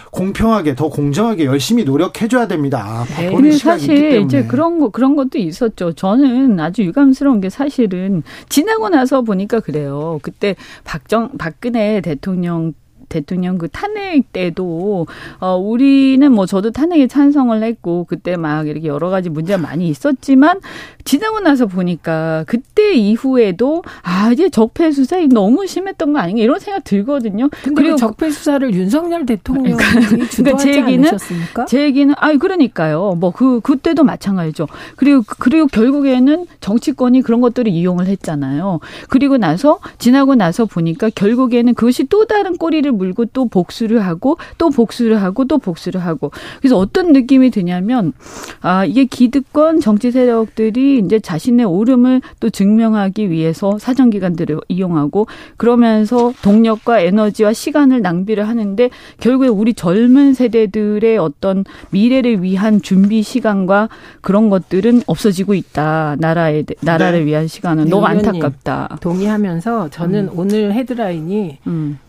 공평하게 0.09 0.73
더 0.73 0.89
공정하게 0.89 1.45
열심히 1.45 1.83
노력해줘야 1.83 2.47
됩니다. 2.47 3.05
네. 3.15 3.31
근데 3.31 3.51
사실 3.51 4.21
이제 4.21 4.43
그런 4.45 4.79
거 4.79 4.89
그런 4.89 5.15
것도 5.15 5.37
있었죠. 5.37 5.93
저는 5.93 6.59
아주 6.59 6.81
유감스러운 6.81 7.41
게 7.41 7.51
사실은 7.51 8.23
지나고 8.49 8.89
나서 8.89 9.21
보니까 9.21 9.59
그래요. 9.59 10.17
그때 10.23 10.55
박정 10.83 11.37
박근혜 11.37 12.01
대통령 12.01 12.73
대통령 13.09 13.57
그 13.57 13.69
탄핵 13.69 14.33
때도 14.33 15.07
어 15.39 15.55
우리는 15.55 16.31
뭐 16.31 16.45
저도 16.45 16.71
탄핵에 16.71 17.07
찬성을 17.07 17.63
했고 17.63 18.05
그때 18.09 18.35
막 18.35 18.67
이렇게 18.67 18.87
여러 18.87 19.09
가지 19.09 19.29
문제가 19.29 19.57
많이 19.57 19.87
있었지만 19.87 20.59
지나고 21.05 21.39
나서 21.39 21.67
보니까 21.67 22.43
그때 22.47 22.93
이후에도 22.93 23.83
아 24.03 24.31
이제 24.31 24.49
적폐 24.49 24.91
수사 24.91 25.17
너무 25.31 25.65
심했던 25.65 26.13
거 26.13 26.19
아닌가 26.19 26.41
이런 26.41 26.59
생각 26.59 26.83
들거든요. 26.83 27.49
그리고 27.75 27.95
적폐 27.95 28.29
수사를 28.29 28.73
윤석열 28.73 29.25
대통령이 29.25 29.77
그러니까, 29.77 30.09
그러니까 30.09 30.57
제 30.57 30.75
얘기는 30.75 31.07
않으셨습니까? 31.07 31.65
제 31.65 31.81
얘기는 31.83 32.13
아 32.17 32.33
그러니까요. 32.33 33.15
뭐 33.17 33.37
그 33.37 33.59
그때도 33.59 34.03
마찬가지죠. 34.03 34.67
그리고 34.95 35.21
그리고 35.37 35.67
결국에는 35.67 36.47
정치권이 36.59 37.21
그런 37.21 37.39
것들을 37.39 37.71
이용을 37.71 38.07
했잖아요. 38.07 38.79
그리고 39.09 39.37
나서 39.37 39.77
지나고 39.99 40.33
나서 40.33 40.65
보니까 40.65 41.11
결국에는 41.13 41.75
그것이 41.75 42.05
또 42.05 42.25
다른 42.25 42.57
꼬리를 42.57 42.91
물고 42.97 43.25
또 43.25 43.47
복수를 43.47 44.05
하고 44.05 44.37
또 44.57 44.69
복수를 44.69 45.21
하고 45.21 45.45
또 45.45 45.57
복수를 45.57 46.03
하고 46.03 46.31
그래서 46.59 46.77
어떤 46.77 47.13
느낌이 47.13 47.51
드냐면 47.51 48.13
아 48.61 48.85
이게 48.85 49.05
기득권 49.05 49.79
정치 49.79 50.11
세력들이 50.11 50.99
이제 50.99 51.19
자신의 51.19 51.65
오름을 51.65 52.21
또 52.39 52.49
증명하기 52.49 53.29
위해서 53.29 53.77
사정 53.79 54.09
기관들을 54.09 54.59
이용하고 54.67 55.27
그러면서 55.57 56.33
동력과 56.41 56.99
에너지와 57.01 57.53
시간을 57.53 58.01
낭비를 58.01 58.47
하는데 58.47 58.89
결국에 59.19 59.47
우리 59.47 59.73
젊은 59.73 60.33
세대들의 60.33 61.17
어떤 61.17 61.63
미래를 61.91 62.43
위한 62.43 62.81
준비 62.81 63.21
시간과 63.21 63.89
그런 64.21 64.49
것들은 64.49 65.03
없어지고 65.05 65.53
있다. 65.53 66.15
나라에 66.19 66.63
나라를 66.81 67.19
네. 67.19 67.25
위한 67.25 67.47
시간은 67.47 67.85
네, 67.85 67.89
너무 67.89 68.05
안타깝다. 68.05 68.97
동의하면서 69.01 69.89
저는 69.89 70.29
음. 70.29 70.39
오늘 70.39 70.73
헤드라인이 70.73 71.59
음. 71.67 71.99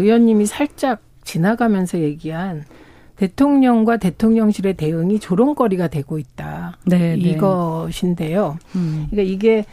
의원님이 0.00 0.46
살짝 0.46 1.00
지나가면서 1.24 1.98
얘기한 2.00 2.64
대통령과 3.16 3.98
대통령실의 3.98 4.74
대응이 4.74 5.20
조롱거리가 5.20 5.88
되고 5.88 6.18
있다. 6.18 6.78
네, 6.86 6.98
네. 6.98 7.16
이것인데요. 7.16 8.58
음. 8.74 9.08
그러니까 9.10 9.30
이게 9.30 9.64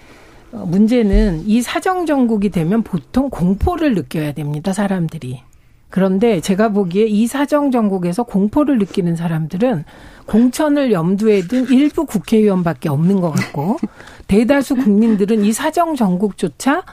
어, 0.51 0.65
문제는 0.65 1.43
이 1.45 1.61
사정 1.61 2.05
정국이 2.05 2.49
되면 2.49 2.83
보통 2.83 3.29
공포를 3.29 3.95
느껴야 3.95 4.33
됩니다. 4.33 4.73
사람들이. 4.73 5.41
그런데 5.89 6.41
제가 6.41 6.69
보기에 6.69 7.05
이 7.05 7.27
사정 7.27 7.71
정국에서 7.71 8.23
공포를 8.23 8.77
느끼는 8.79 9.15
사람들은 9.15 9.85
공천을 10.25 10.91
염두에 10.91 11.43
둔 11.47 11.65
일부 11.69 12.05
국회의원밖에 12.05 12.89
없는 12.89 13.21
것 13.21 13.31
같고 13.31 13.77
대다수 14.27 14.75
국민들은 14.75 15.45
이 15.45 15.53
사정 15.53 15.95
정국조차 15.95 16.83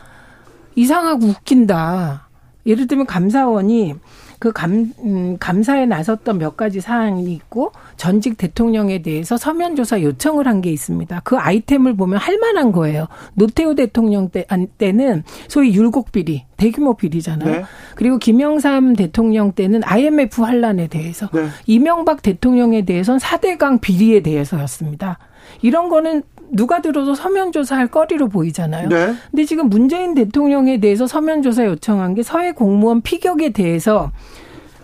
이상하고 0.76 1.26
웃긴다. 1.26 2.23
예를 2.66 2.86
들면 2.86 3.06
감사원이 3.06 3.94
그 4.40 4.52
감, 4.52 4.92
음, 5.04 5.36
감사에 5.38 5.86
나섰던 5.86 6.38
몇 6.38 6.56
가지 6.56 6.80
사항이 6.80 7.32
있고 7.32 7.72
전직 7.96 8.36
대통령에 8.36 9.00
대해서 9.00 9.36
서면 9.36 9.76
조사 9.76 10.02
요청을 10.02 10.46
한 10.46 10.64
게 10.64 10.70
있습니다. 10.70 11.20
그 11.24 11.36
아이템을 11.36 11.94
보면 11.96 12.18
할 12.18 12.38
만한 12.38 12.72
거예요. 12.72 13.06
노태우 13.34 13.74
대통령 13.74 14.30
때, 14.30 14.46
때는 14.78 15.22
소위 15.48 15.74
율곡 15.74 16.10
비리, 16.12 16.44
대규모 16.56 16.94
비리잖아요. 16.94 17.50
네. 17.50 17.64
그리고 17.96 18.18
김영삼 18.18 18.94
대통령 18.94 19.52
때는 19.52 19.82
IMF 19.84 20.40
환란에 20.40 20.86
대해서 20.86 21.28
네. 21.34 21.48
이명박 21.66 22.22
대통령에 22.22 22.84
대해서는 22.84 23.18
4대강 23.18 23.80
비리에 23.80 24.20
대해서였습니다. 24.20 25.18
이런 25.60 25.88
거는 25.88 26.22
누가 26.50 26.80
들어도 26.80 27.14
서면 27.14 27.52
조사할 27.52 27.88
거리로 27.88 28.28
보이잖아요. 28.28 28.88
네. 28.88 29.14
근데 29.30 29.44
지금 29.44 29.68
문재인 29.68 30.14
대통령에 30.14 30.78
대해서 30.78 31.06
서면 31.06 31.42
조사 31.42 31.64
요청한 31.64 32.14
게 32.14 32.22
서해 32.22 32.52
공무원 32.52 33.02
피격에 33.02 33.50
대해서 33.50 34.12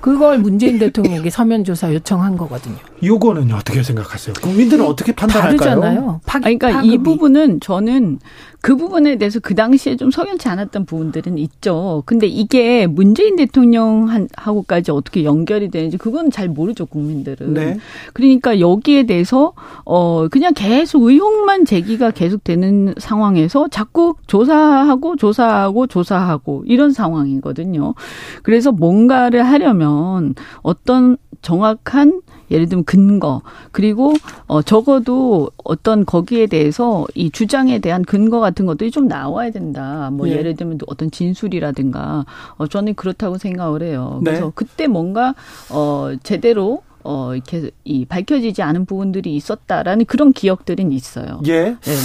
그걸 0.00 0.38
문재인 0.38 0.78
대통령에게 0.78 1.28
서면 1.30 1.64
조사 1.64 1.92
요청한 1.92 2.36
거거든요. 2.36 2.78
요거는 3.02 3.52
어떻게 3.52 3.82
생각하세요? 3.82 4.34
국민들은 4.42 4.84
어떻게 4.84 5.12
판단할까요? 5.12 5.58
다르잖아요. 5.58 6.20
파, 6.26 6.38
그러니까 6.38 6.68
파급이. 6.68 6.92
이 6.92 6.98
부분은 6.98 7.60
저는 7.60 8.18
그 8.62 8.76
부분에 8.76 9.16
대해서 9.16 9.40
그 9.40 9.54
당시에 9.54 9.96
좀 9.96 10.10
석연치 10.10 10.48
않았던 10.48 10.84
부분들은 10.84 11.38
있죠. 11.38 12.02
근데 12.04 12.26
이게 12.26 12.86
문재인 12.86 13.36
대통령하고까지 13.36 14.90
어떻게 14.90 15.24
연결이 15.24 15.70
되는지 15.70 15.96
그건 15.96 16.30
잘 16.30 16.48
모르죠, 16.48 16.84
국민들은. 16.84 17.54
네. 17.54 17.78
그러니까 18.12 18.60
여기에 18.60 19.04
대해서 19.04 19.54
어 19.84 20.28
그냥 20.28 20.52
계속 20.54 21.04
의혹만 21.04 21.64
제기가 21.64 22.10
계속되는 22.10 22.94
상황에서 22.98 23.68
자꾸 23.68 24.14
조사하고 24.26 25.16
조사하고 25.16 25.86
조사하고 25.86 26.64
이런 26.66 26.92
상황이거든요. 26.92 27.94
그래서 28.42 28.72
뭔가를 28.72 29.42
하려면 29.42 30.34
어떤 30.60 31.16
정확한 31.40 32.20
예를 32.50 32.68
들면 32.68 32.84
근거 32.90 33.40
그리고 33.70 34.14
어 34.48 34.62
적어도 34.62 35.48
어떤 35.62 36.04
거기에 36.04 36.48
대해서 36.48 37.06
이 37.14 37.30
주장에 37.30 37.78
대한 37.78 38.02
근거 38.02 38.40
같은 38.40 38.66
것들이 38.66 38.90
좀 38.90 39.06
나와야 39.06 39.52
된다. 39.52 40.10
뭐 40.12 40.26
네. 40.26 40.32
예를 40.32 40.56
들면 40.56 40.78
어떤 40.88 41.08
진술이라든가 41.08 42.26
어 42.56 42.66
저는 42.66 42.94
그렇다고 42.94 43.38
생각을 43.38 43.84
해요. 43.84 44.20
그래서 44.24 44.46
네. 44.46 44.52
그때 44.56 44.88
뭔가 44.88 45.36
어 45.68 46.10
제대로 46.24 46.82
어 47.04 47.32
이렇게 47.32 47.70
이 47.84 48.04
밝혀지지 48.06 48.60
않은 48.60 48.86
부분들이 48.86 49.36
있었다라는 49.36 50.06
그런 50.06 50.32
기억들은 50.32 50.90
있어요. 50.90 51.40
예. 51.46 51.76
네. 51.80 51.96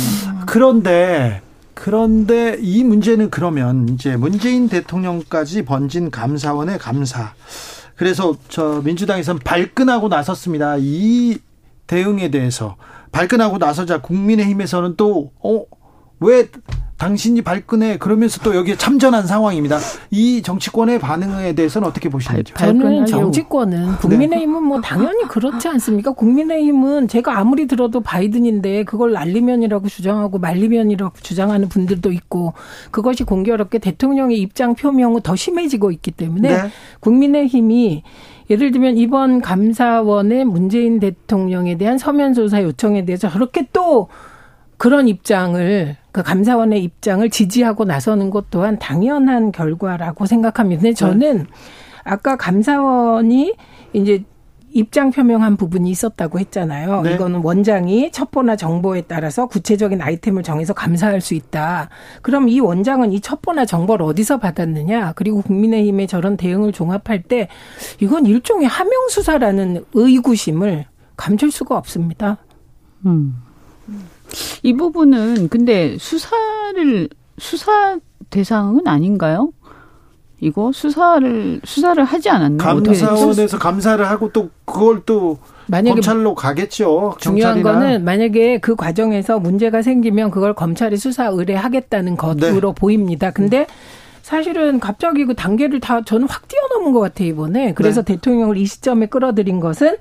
그런데 0.46 1.42
그런데 1.74 2.58
이 2.62 2.84
문제는 2.84 3.32
그러면 3.32 3.90
이제 3.90 4.16
문재인 4.18 4.70
대통령까지 4.70 5.66
번진 5.66 6.12
감사원의 6.12 6.78
감사 6.78 7.34
그래서 7.96 8.36
저 8.50 8.82
민주당에서는 8.84 9.39
발끈하고 9.39 10.08
나섰습니다. 10.10 10.76
이 10.80 11.38
대응에 11.88 12.30
대해서 12.30 12.76
발끈하고 13.12 13.58
나서자 13.58 14.02
국민의힘에서는 14.02 14.96
또 14.98 15.32
어, 15.39 15.64
왜 16.20 16.47
당신이 16.97 17.41
발끈해 17.41 17.97
그러면서 17.97 18.41
또 18.41 18.55
여기에 18.55 18.78
참전한 18.78 19.28
상황입니다. 19.28 19.80
이 20.11 20.41
정치권의 20.41 20.99
반응에 20.99 21.53
대해서는 21.53 21.88
어떻게 21.88 22.07
보시는지요? 22.07 22.55
저는 22.55 23.05
정치권은 23.05 23.86
네. 23.86 23.97
국민의힘은 23.99 24.63
뭐 24.63 24.80
당연히 24.80 25.24
그렇지 25.28 25.68
않습니까? 25.68 26.13
국민의힘은 26.13 27.09
제가 27.09 27.38
아무리 27.38 27.68
들어도 27.68 27.99
바이든인데 27.99 28.86
그걸 28.86 29.11
날리면이라고 29.11 29.89
주장하고 29.89 30.39
말리면이라고 30.39 31.16
주장하는 31.22 31.68
분들도 31.68 32.13
있고 32.13 32.53
그것이 32.91 33.26
공교롭게 33.26 33.80
대통령의 33.80 34.39
입장 34.39 34.74
표명은 34.74 35.22
더 35.22 35.36
심해지고 35.36 35.91
있기 35.91 36.11
때문에 36.11 36.49
네. 36.49 36.70
국민의힘이 37.01 38.03
예를 38.49 38.72
들면 38.72 38.95
이번 38.97 39.41
감사원의 39.41 40.45
문재인 40.45 41.01
대통령에 41.01 41.78
대한 41.78 41.97
서면 41.97 42.34
조사 42.34 42.63
요청에 42.63 43.03
대해서 43.03 43.30
저렇게 43.30 43.68
또 43.74 44.07
그런 44.78 45.08
입장을 45.08 45.96
그 46.12 46.24
감사원의 46.24 46.84
입장을 46.84 47.30
지지하고 47.30 47.86
나서는 47.86 48.30
것 48.30 48.50
또한 48.50 48.80
당연한 48.80 49.52
결과라고 49.52 50.26
생각합니다. 50.26 50.82
근데 50.82 50.94
저는 50.94 51.38
네. 51.40 51.44
아까 52.04 52.36
감사원이 52.36 53.56
이제 53.94 54.24
입장 54.76 55.10
표명한 55.10 55.56
부분이 55.56 55.90
있었다고 55.90 56.38
했잖아요. 56.40 57.02
네. 57.04 57.14
이거는 57.14 57.42
원장이 57.42 58.12
첩보나 58.12 58.58
정보에 58.58 59.02
따라서 59.02 59.46
구체적인 59.46 60.02
아이템을 60.02 60.44
정해서 60.44 60.74
감사할 60.74 61.22
수 61.22 61.34
있다. 61.34 61.88
그럼 62.22 62.50
이 62.50 62.60
원장은 62.60 63.14
이 63.14 63.22
첩보나 63.22 63.66
정보를 63.66 64.06
어디서 64.06 64.38
받았느냐? 64.40 65.14
그리고 65.14 65.42
국민의힘의 65.42 66.08
저런 66.08 66.36
대응을 66.36 66.74
종합할 66.74 67.24
때 67.24 67.48
이건 68.02 68.26
일종의 68.26 68.68
하명 68.68 69.08
수사라는 69.08 69.86
의구심을 69.94 70.86
감출 71.16 71.52
수가 71.52 71.78
없습니다. 71.78 72.40
음. 73.06 73.45
이 74.64 74.74
부분은 74.74 75.50
근데 75.50 75.98
수사를 76.00 77.10
수사 77.38 77.98
대상은 78.30 78.88
아닌가요? 78.88 79.52
이거 80.40 80.72
수사를 80.72 81.62
수사를 81.64 82.04
하지 82.04 82.30
않았나? 82.30 82.64
감사원에서 82.64 83.58
감사를 83.58 84.08
하고 84.08 84.32
또 84.32 84.50
그걸 84.66 85.02
또 85.06 85.40
만약에 85.68 85.96
검찰로 85.96 86.36
가겠죠. 86.36 87.16
중요한 87.20 87.56
경찰이나. 87.56 87.80
거는 87.80 88.04
만약에 88.04 88.60
그 88.60 88.76
과정에서 88.76 89.40
문제가 89.40 89.82
생기면 89.82 90.32
그걸 90.32 90.54
검찰이 90.54 90.98
수사 90.98 91.28
의뢰하겠다는 91.28 92.18
것으로 92.18 92.70
네. 92.70 92.76
보입니다. 92.80 93.32
근데 93.32 93.66
사실은 94.22 94.80
갑자기 94.80 95.26
그 95.26 95.36
단계를 95.36 95.80
다 95.80 96.02
저는 96.02 96.28
확 96.28 96.48
뛰어넘은 96.48 96.94
것 96.94 97.00
같아요 97.00 97.30
이번에. 97.30 97.74
그래서 97.74 98.02
네. 98.04 98.16
대통령을 98.16 98.58
이 98.58 98.66
시점에 98.66 99.06
끌어들인 99.08 99.60
것은 99.60 99.98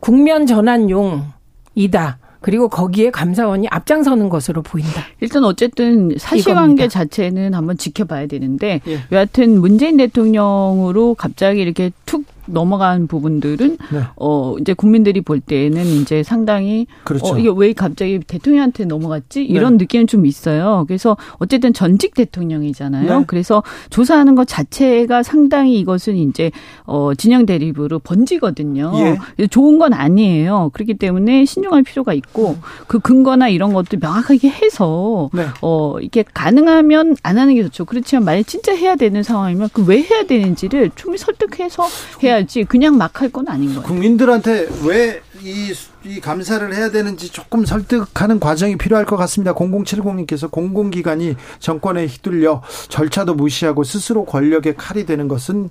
국면 0.00 0.46
전환용이다. 0.46 2.18
그리고 2.46 2.68
거기에 2.68 3.10
감사원이 3.10 3.66
앞장서는 3.72 4.28
것으로 4.28 4.62
보인다. 4.62 5.04
일단 5.20 5.42
어쨌든 5.42 6.12
사실관계 6.16 6.86
자체는 6.86 7.54
한번 7.54 7.76
지켜봐야 7.76 8.28
되는데 8.28 8.80
예. 8.86 9.00
여하튼 9.10 9.60
문재인 9.60 9.96
대통령으로 9.96 11.16
갑자기 11.16 11.60
이렇게 11.60 11.90
툭 12.04 12.24
넘어간 12.46 13.06
부분들은 13.06 13.78
네. 13.92 14.00
어 14.16 14.56
이제 14.60 14.74
국민들이 14.74 15.20
볼 15.20 15.40
때에는 15.40 15.84
이제 15.84 16.22
상당히 16.22 16.86
그렇죠. 17.04 17.34
어 17.34 17.38
이게 17.38 17.50
왜 17.54 17.72
갑자기 17.72 18.18
대통령한테 18.20 18.84
넘어갔지 18.84 19.42
이런 19.42 19.76
네. 19.78 19.84
느낌은 19.84 20.06
좀 20.06 20.26
있어요. 20.26 20.84
그래서 20.86 21.16
어쨌든 21.38 21.72
전직 21.72 22.14
대통령이잖아요. 22.14 23.18
네. 23.20 23.24
그래서 23.26 23.62
조사하는 23.90 24.34
것 24.34 24.46
자체가 24.46 25.22
상당히 25.22 25.78
이것은 25.80 26.16
이제 26.16 26.50
어 26.84 27.14
진영 27.14 27.46
대립으로 27.46 27.98
번지거든요. 28.00 28.92
예. 29.38 29.46
좋은 29.46 29.78
건 29.78 29.92
아니에요. 29.94 30.70
그렇기 30.74 30.94
때문에 30.94 31.44
신중할 31.46 31.82
필요가 31.84 32.12
있고 32.12 32.56
그 32.86 32.98
근거나 32.98 33.48
이런 33.48 33.72
것도 33.72 33.96
명확하게 34.00 34.50
해서 34.50 35.30
네. 35.32 35.46
어 35.62 35.98
이게 36.00 36.22
가능하면 36.34 37.16
안 37.22 37.38
하는 37.38 37.54
게 37.54 37.62
좋죠. 37.62 37.86
그렇지만 37.86 38.24
만약 38.24 38.42
진짜 38.46 38.74
해야 38.74 38.94
되는 38.96 39.22
상황이면 39.22 39.70
그 39.72 39.86
왜 39.86 40.02
해야 40.02 40.24
되는지를 40.24 40.90
충분히 40.96 41.18
설득해서 41.18 41.84
해야 42.22 42.35
해야지 42.36 42.64
그냥 42.64 42.96
막 42.96 43.20
할 43.20 43.30
건 43.30 43.48
아닌 43.48 43.68
거예요. 43.70 43.82
국민들한테 43.82 44.68
왜 44.84 45.20
이 45.42 45.72
이 46.06 46.20
감사를 46.20 46.72
해야 46.72 46.90
되는지 46.90 47.30
조금 47.30 47.66
설득하는 47.66 48.38
과정이 48.38 48.76
필요할 48.76 49.04
것 49.04 49.16
같습니다. 49.16 49.54
0070님께서 49.54 50.48
공공기관이 50.50 51.34
정권에 51.58 52.06
휘둘려 52.06 52.62
절차도 52.88 53.34
무시하고 53.34 53.82
스스로 53.82 54.24
권력의 54.24 54.76
칼이 54.76 55.04
되는 55.04 55.26
것은 55.26 55.70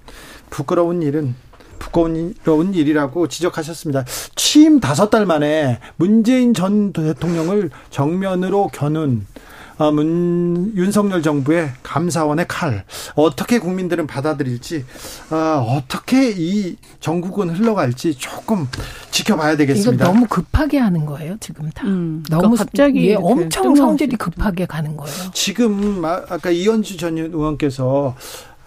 부끄러운 0.50 1.02
일은 1.02 1.36
부끄러운 1.80 2.74
일이라고 2.74 3.28
지적하셨습니다. 3.28 4.04
취임 4.36 4.80
다섯 4.82 5.10
달 5.10 5.26
만에 5.26 5.80
문재인 5.96 6.54
전 6.54 6.92
대통령을 6.92 7.70
정면으로 7.90 8.70
겨눈 8.74 9.26
어, 9.26 9.45
문, 9.78 10.72
윤석열 10.76 11.22
정부의 11.22 11.72
감사원의 11.84 12.46
칼 12.48 12.86
어떻게 13.16 13.60
국민들은 13.60 14.08
받아들일지 14.08 14.86
어, 15.32 15.36
어떻게 15.78 16.32
이 16.36 16.78
전국은 17.00 17.50
흘러갈지 17.50 18.16
조금 18.16 18.68
지켜봐야 19.12 19.58
되겠습니다. 19.58 20.06
이거 20.06 20.14
너무 20.14 20.26
급하게 20.28 20.78
하는 20.80 21.06
거예요 21.06 21.38
지금 21.40 21.70
다. 21.72 21.86
음, 21.86 22.24
너무 22.30 22.42
그러니까 22.42 22.64
갑자기 22.66 23.10
예, 23.10 23.16
엄청 23.16 23.76
성질이 23.76 24.16
급하게 24.16 24.66
가는 24.66 24.96
거예요. 24.96 25.16
지금 25.34 26.04
아까 26.06 26.50
이현주 26.50 26.98
전 26.98 27.18
의원께서 27.18 28.16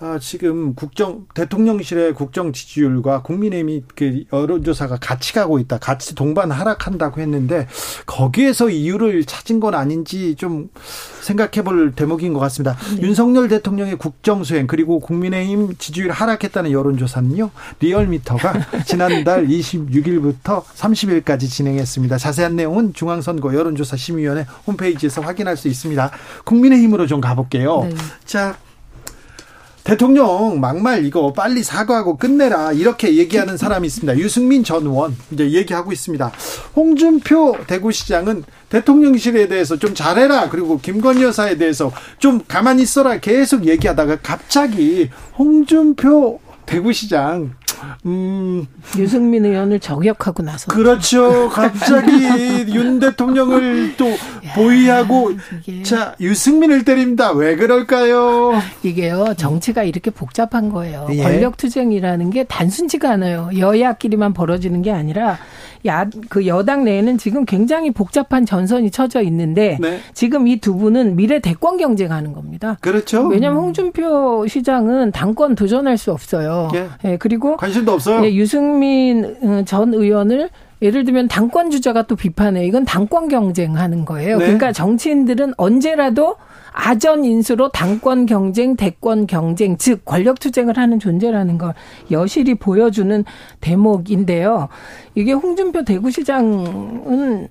아, 0.01 0.17
지금 0.21 0.75
국정 0.75 1.27
대통령실의 1.35 2.15
국정 2.15 2.53
지지율과 2.53 3.23
국민의힘이 3.23 3.83
그 3.97 4.23
여론조사가 4.33 4.99
같이 5.01 5.33
가고 5.33 5.59
있다, 5.59 5.79
같이 5.79 6.15
동반 6.15 6.53
하락한다고 6.53 7.21
했는데 7.21 7.67
거기에서 8.07 8.71
이유를 8.71 9.25
찾은 9.25 9.59
건 9.59 9.75
아닌지 9.75 10.37
좀 10.37 10.69
생각해볼 11.23 11.95
대목인 11.97 12.33
것 12.33 12.39
같습니다. 12.41 12.77
네. 12.97 13.03
윤석열 13.03 13.49
대통령의 13.49 13.97
국정 13.97 14.45
수행 14.45 14.69
그리고 14.69 15.01
국민의힘 15.01 15.75
지지율 15.79 16.13
하락했다는 16.13 16.71
여론조사는요 16.71 17.51
리얼미터가 17.81 18.85
지난달 18.87 19.49
26일부터 19.49 20.63
30일까지 20.63 21.51
진행했습니다. 21.51 22.19
자세한 22.19 22.55
내용은 22.55 22.95
중앙선거 22.95 23.53
여론조사 23.53 23.97
심의위원회 23.97 24.47
홈페이지에서 24.65 25.23
확인할 25.23 25.57
수 25.57 25.67
있습니다. 25.67 26.11
국민의힘으로 26.45 27.09
좀 27.09 27.21
가볼게요. 27.21 27.89
네. 27.91 27.95
자. 28.25 28.57
대통령 29.89 30.61
막말 30.61 31.07
이거 31.07 31.33
빨리 31.33 31.63
사과하고 31.63 32.19
끝내라 32.19 32.73
이렇게 32.73 33.17
얘기하는 33.17 33.57
사람이 33.57 33.87
있습니다. 33.87 34.19
유승민 34.19 34.63
전 34.63 34.83
의원 34.83 35.17
이제 35.31 35.51
얘기하고 35.51 35.93
있습니다. 35.93 36.31
홍준표 36.77 37.57
대구시장은 37.67 38.45
대통령실에 38.69 39.49
대해서 39.49 39.79
좀 39.79 39.95
잘해라 39.95 40.51
그리고 40.51 40.79
김건희 40.79 41.23
여사에 41.23 41.57
대해서 41.57 41.91
좀 42.19 42.43
가만히 42.47 42.83
있어라 42.83 43.19
계속 43.19 43.67
얘기하다가 43.67 44.19
갑자기 44.23 45.09
홍준표 45.39 46.39
대구시장 46.67 47.55
음. 48.07 48.67
유승민 48.97 49.45
의원을 49.45 49.81
저격하고 49.81 50.43
나서. 50.43 50.71
그렇죠. 50.73 51.49
갑자기 51.49 52.11
윤 52.75 52.99
대통령을 52.99 53.95
또 53.97 54.07
보위하고, 54.55 55.33
이게. 55.67 55.83
자, 55.83 56.15
유승민을 56.21 56.85
때립니다. 56.85 57.33
왜 57.33 57.57
그럴까요? 57.57 58.53
이게요, 58.83 59.35
정치가 59.37 59.83
이렇게 59.83 60.11
복잡한 60.11 60.69
거예요. 60.69 61.09
예. 61.13 61.23
권력 61.23 61.57
투쟁이라는 61.57 62.31
게 62.31 62.45
단순치가 62.45 63.11
않아요. 63.13 63.51
여야끼리만 63.57 64.33
벌어지는 64.35 64.83
게 64.83 64.93
아니라, 64.93 65.39
야, 65.87 66.07
그 66.29 66.47
여당 66.47 66.85
내에는 66.85 67.19
지금 67.19 67.45
굉장히 67.45 67.93
복잡한 67.93 68.45
전선이 68.45 68.91
쳐져 68.91 69.23
있는데 69.23 69.79
네. 69.81 70.01
지금 70.13 70.47
이 70.47 70.59
두 70.59 70.77
분은 70.77 71.17
미래 71.17 71.39
대권 71.39 71.77
경쟁하는 71.79 72.33
겁니다. 72.33 72.77
그렇죠. 72.81 73.27
왜냐하면 73.29 73.63
홍준표 73.63 74.47
시장은 74.49 75.13
당권 75.13 75.55
도전할 75.55 75.97
수 75.97 76.13
없어요. 76.13 76.69
예. 76.75 76.89
예 77.05 77.17
그리고 77.17 77.57
관심도 77.57 77.93
없어요. 77.93 78.25
예, 78.25 78.35
유승민 78.35 79.37
어, 79.43 79.63
전 79.65 79.95
의원을 79.95 80.51
예를 80.81 81.05
들면 81.05 81.29
당권 81.29 81.71
주자가 81.71 82.03
또 82.03 82.15
비판해. 82.17 82.67
이건 82.67 82.85
당권 82.85 83.29
경쟁하는 83.29 84.05
거예요. 84.05 84.39
네. 84.39 84.45
그러니까 84.45 84.73
정치인들은 84.73 85.55
언제라도 85.57 86.37
아전 86.73 87.25
인수로 87.25 87.71
당권 87.71 88.27
경쟁, 88.27 88.77
대권 88.77 89.27
경쟁, 89.27 89.77
즉 89.77 90.05
권력 90.05 90.39
투쟁을 90.39 90.77
하는 90.77 91.01
존재라는 91.01 91.59
걸 91.59 91.75
여실히 92.11 92.55
보여주는 92.55 93.25
대목인데요. 93.61 94.69
이게 95.17 95.33
홍준표 95.33 95.85
대구시장은 95.85 97.49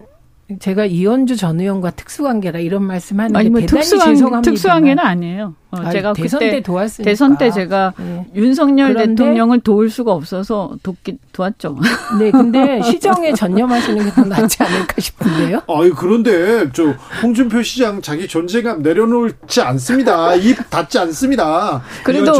제가 0.60 0.86
이현주 0.86 1.36
전 1.36 1.60
의원과 1.60 1.92
특수관계라 1.92 2.60
이런 2.60 2.84
말씀하는 2.84 3.34
게뭐 3.38 3.60
대단히 3.60 3.82
특수한, 3.82 4.16
죄송합니다. 4.16 4.50
특수관계는 4.52 5.04
아니에요. 5.04 5.56
어, 5.72 5.78
아니, 5.78 5.92
제가 5.92 6.14
대선 6.14 6.40
때 6.40 6.62
도왔으니까. 6.62 7.10
대선 7.12 7.38
때 7.38 7.52
제가 7.52 7.94
네. 7.98 8.26
윤석열 8.34 8.94
대통령을 8.94 9.60
도울 9.60 9.90
수가 9.90 10.14
없어서 10.14 10.78
돕기 10.84 11.18
도왔죠. 11.34 11.78
네, 12.20 12.32
근데 12.32 12.82
시정에 12.90 13.34
전념하시는 13.34 14.06
게 14.06 14.12
더 14.12 14.24
낫지 14.24 14.64
않을까 14.64 14.94
싶은데요. 15.00 15.62
아유 15.68 15.94
그런데 15.94 16.72
저 16.72 16.96
홍준표 17.22 17.62
시장 17.62 18.02
자기 18.02 18.26
존재감 18.26 18.82
내려놓지 18.82 19.60
않습니다. 19.62 20.34
입 20.36 20.58
닫지 20.70 20.98
않습니다. 21.00 21.82
그래도 22.06 22.32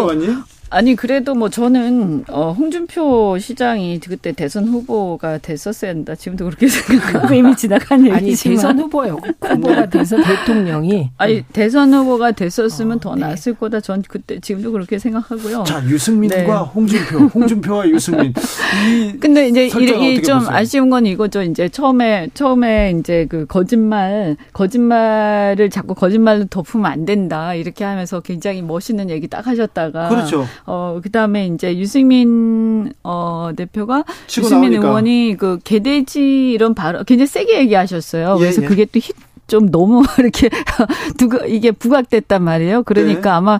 아니 0.70 0.96
그래도 0.96 1.34
뭐 1.34 1.50
저는 1.50 2.26
어 2.30 2.52
홍준표 2.52 3.38
시장이 3.40 4.00
그때 4.00 4.32
대선 4.32 4.68
후보가 4.68 5.40
됐었어야 5.40 5.92
한다. 5.92 6.14
지금도 6.16 6.46
그렇게 6.46 6.68
생각하고 6.68 7.34
이미 7.34 7.56
지나간 7.56 8.00
얘기지만 8.06 8.18
아니 8.18 8.36
대선 8.36 8.80
후보요. 8.80 9.18
후보가 9.42 9.90
돼서 9.90 10.18
대통령이 10.22 11.10
아니 11.18 11.44
대선 11.54 11.94
후보가 11.94 12.32
됐었으면 12.34 12.98
어, 12.98 13.00
더 13.00 13.16
네. 13.16 13.22
나았을 13.22 13.54
거다. 13.56 13.80
전 13.80 14.04
그때 14.08 14.40
지금도 14.40 14.72
그렇게 14.72 15.00
생각하고요. 15.00 15.64
자 15.64 15.84
유승민과 15.86 16.38
네. 16.38 16.72
홍준표, 16.76 17.18
홍준표와 17.28 17.88
유승민. 17.90 18.34
근데 19.20 19.48
이제 19.48 19.68
이 19.68 20.22
좀 20.28 20.42
아쉬운 20.50 20.90
건 20.90 21.06
이거죠. 21.06 21.42
이제 21.44 21.70
처음에 21.70 22.28
처음에 22.34 22.94
이제 23.00 23.26
그 23.30 23.46
거짓말 23.46 24.36
거짓말을 24.52 25.70
자꾸 25.70 25.94
거짓말로 25.96 26.46
덮으면 26.46 26.86
안 26.86 27.06
된다 27.06 27.54
이렇게 27.54 27.84
하면서 27.84 28.20
굉장히 28.20 28.62
멋있는 28.62 29.10
얘기 29.10 29.28
딱 29.28 29.48
하셨다가 29.48 30.10
그렇죠. 30.10 30.46
어, 30.66 31.00
그 31.02 31.12
다음에 31.12 31.48
이제 31.48 31.78
유승민, 31.78 32.94
어, 33.04 33.52
대표가 33.56 34.04
유승민 34.38 34.72
나오니까. 34.72 34.88
의원이 34.88 35.36
그 35.38 35.60
개돼지 35.64 36.52
이런 36.52 36.74
발언 36.74 37.06
굉장히 37.06 37.28
세게 37.28 37.60
얘기하셨어요. 37.60 38.36
예, 38.36 38.40
그래서 38.40 38.64
예. 38.64 38.68
그게 38.68 38.86
또 38.86 39.00
히, 39.00 39.14
좀 39.48 39.72
너무 39.72 40.04
이렇게 40.20 40.50
두가 41.18 41.46
이게 41.46 41.72
부각됐단 41.72 42.44
말이에요. 42.44 42.84
그러니까 42.84 43.22
네. 43.22 43.30
아마 43.30 43.60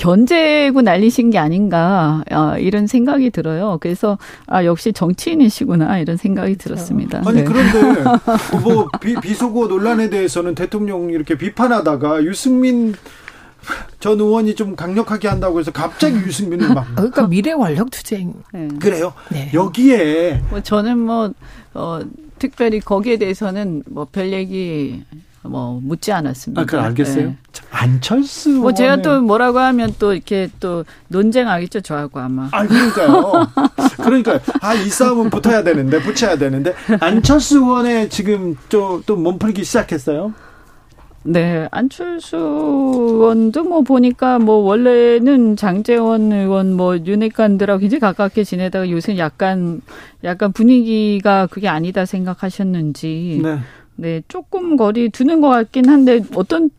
견제고 0.00 0.80
날리신 0.80 1.28
게 1.28 1.36
아닌가 1.38 2.24
어, 2.30 2.56
이런 2.58 2.86
생각이 2.86 3.30
들어요. 3.30 3.76
그래서 3.80 4.16
아 4.46 4.64
역시 4.64 4.94
정치인이시구나 4.94 5.98
이런 5.98 6.16
생각이 6.16 6.54
그렇죠. 6.54 6.74
들었습니다. 6.74 7.22
아니 7.26 7.42
네. 7.42 7.44
그런데 7.44 8.02
뭐 8.64 8.88
비, 8.98 9.14
비속어 9.16 9.66
논란에 9.66 10.08
대해서는 10.08 10.54
대통령 10.54 11.10
이렇게 11.10 11.36
비판하다가 11.36 12.24
유승민 12.24 12.94
전 14.00 14.18
의원이 14.18 14.54
좀 14.54 14.74
강력하게 14.76 15.28
한다고 15.28 15.60
해서 15.60 15.70
갑자기 15.70 16.16
음. 16.16 16.24
유승민을 16.26 16.74
막. 16.74 16.86
그러니까 16.94 17.26
미래 17.26 17.52
권력 17.54 17.90
투쟁. 17.90 18.34
네. 18.52 18.68
그래요? 18.80 19.12
네. 19.30 19.50
여기에. 19.52 20.42
뭐 20.50 20.60
저는 20.60 20.98
뭐, 20.98 21.32
어, 21.74 22.00
특별히 22.38 22.80
거기에 22.80 23.18
대해서는 23.18 23.82
뭐 23.86 24.06
별 24.10 24.32
얘기 24.32 25.04
뭐 25.42 25.80
묻지 25.82 26.12
않았습니다. 26.12 26.62
아, 26.62 26.64
그 26.66 26.78
알겠어요. 26.78 27.28
네. 27.28 27.36
안철수 27.70 28.50
뭐 28.50 28.74
제가 28.74 29.00
또 29.00 29.20
뭐라고 29.22 29.58
하면 29.58 29.94
또 29.98 30.12
이렇게 30.12 30.50
또 30.60 30.84
논쟁하겠죠 31.08 31.80
저하고 31.80 32.18
아마. 32.20 32.48
아 32.52 32.66
그러니까요. 32.66 33.46
그러니까 34.02 34.38
아이 34.60 34.88
싸움은 34.88 35.30
붙어야 35.30 35.62
되는데 35.62 36.00
붙여야 36.02 36.36
되는데 36.36 36.74
안철수 37.00 37.58
의원의 37.58 38.10
지금 38.10 38.56
또또 38.68 39.16
몸풀기 39.16 39.64
시작했어요. 39.64 40.34
네, 41.22 41.68
안철수 41.70 42.36
의원도 42.36 43.64
뭐 43.64 43.82
보니까 43.82 44.38
뭐 44.38 44.56
원래는 44.56 45.56
장재원 45.56 46.32
의원 46.32 46.72
뭐 46.72 46.96
윤핵관들하고 46.96 47.80
굉장히 47.80 48.00
가깝게 48.00 48.42
지내다가 48.44 48.90
요새 48.90 49.18
약간 49.18 49.82
약간 50.24 50.52
분위기가 50.52 51.46
그게 51.46 51.68
아니다 51.68 52.06
생각하셨는지 52.06 53.40
네. 53.42 53.58
네, 53.96 54.22
조금 54.28 54.76
거리 54.78 55.10
두는 55.10 55.42
것 55.42 55.48
같긴 55.50 55.90
한데 55.90 56.22
어떤 56.34 56.70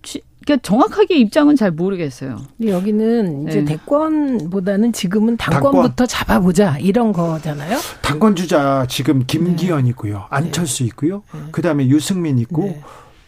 그러니까 0.43 0.63
정확하게 0.63 1.17
입장은 1.17 1.55
잘 1.55 1.69
모르겠어요. 1.69 2.39
여기는 2.65 3.47
이제 3.47 3.59
네. 3.59 3.65
대권보다는 3.65 4.91
지금은 4.91 5.37
당권부터 5.37 5.87
당권. 5.89 6.07
잡아보자 6.07 6.79
이런 6.79 7.13
거잖아요. 7.13 7.77
당권 8.01 8.35
주자 8.35 8.87
지금 8.89 9.23
김기현 9.27 9.83
네. 9.83 9.89
있고요, 9.89 10.25
안철수 10.31 10.81
있고요, 10.85 11.21
네. 11.31 11.41
그 11.51 11.61
다음에 11.61 11.87
유승민 11.87 12.39
있고. 12.39 12.75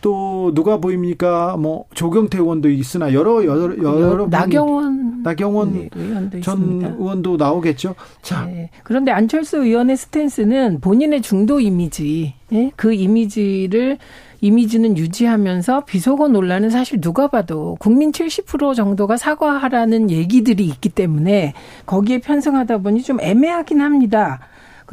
네. 0.03 0.09
또 0.09 0.51
누가 0.53 0.77
보입니까? 0.77 1.55
뭐 1.57 1.85
조경태 1.93 2.37
의원도 2.37 2.69
있으나 2.69 3.13
여러 3.13 3.43
여러 3.45 3.77
여러 3.81 4.27
나경원 4.27 5.23
나경원 5.23 5.73
네, 5.73 5.89
의원도 5.95 6.41
전 6.41 6.57
있습니다. 6.59 6.89
의원도 6.99 7.37
나오겠죠. 7.37 7.95
자 8.21 8.45
네. 8.45 8.69
그런데 8.83 9.11
안철수 9.11 9.57
의원의 9.57 9.95
스탠스는 9.95 10.81
본인의 10.81 11.21
중도 11.21 11.59
이미지 11.61 12.33
예? 12.51 12.71
그 12.75 12.93
이미지를 12.93 13.97
이미지는 14.41 14.97
유지하면서 14.97 15.85
비속어 15.85 16.27
논란은 16.27 16.69
사실 16.69 16.99
누가 16.99 17.29
봐도 17.29 17.77
국민 17.79 18.11
70% 18.11 18.75
정도가 18.75 19.15
사과하라는 19.15 20.11
얘기들이 20.11 20.65
있기 20.65 20.89
때문에 20.89 21.53
거기에 21.85 22.19
편승하다 22.19 22.79
보니 22.79 23.03
좀 23.03 23.21
애매하긴 23.21 23.79
합니다. 23.79 24.41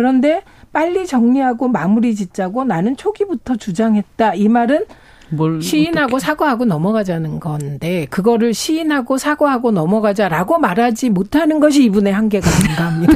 그런데 0.00 0.40
빨리 0.72 1.06
정리하고 1.06 1.68
마무리 1.68 2.14
짓자고 2.14 2.64
나는 2.64 2.96
초기부터 2.96 3.56
주장했다. 3.56 4.32
이 4.34 4.48
말은 4.48 4.86
시인하고 5.60 6.16
어떻게. 6.16 6.24
사과하고 6.24 6.64
넘어가자는 6.64 7.38
건데 7.38 8.06
그거를 8.08 8.54
시인하고 8.54 9.18
사과하고 9.18 9.72
넘어가자라고 9.72 10.58
말하지 10.58 11.10
못하는 11.10 11.60
것이 11.60 11.84
이분의 11.84 12.14
한계가 12.14 12.48
아닌가 12.50 12.86
합니다. 12.86 13.14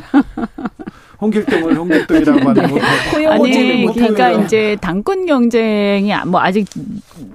홍길동을 1.22 1.74
홍길동이라고 1.74 2.48
하는 2.50 2.68
거. 2.68 2.74
네. 3.16 3.26
아니, 3.28 3.86
그러니까 3.94 4.32
이제 4.32 4.76
당권 4.82 5.24
경쟁이 5.24 6.12
뭐 6.26 6.42
아직 6.42 6.68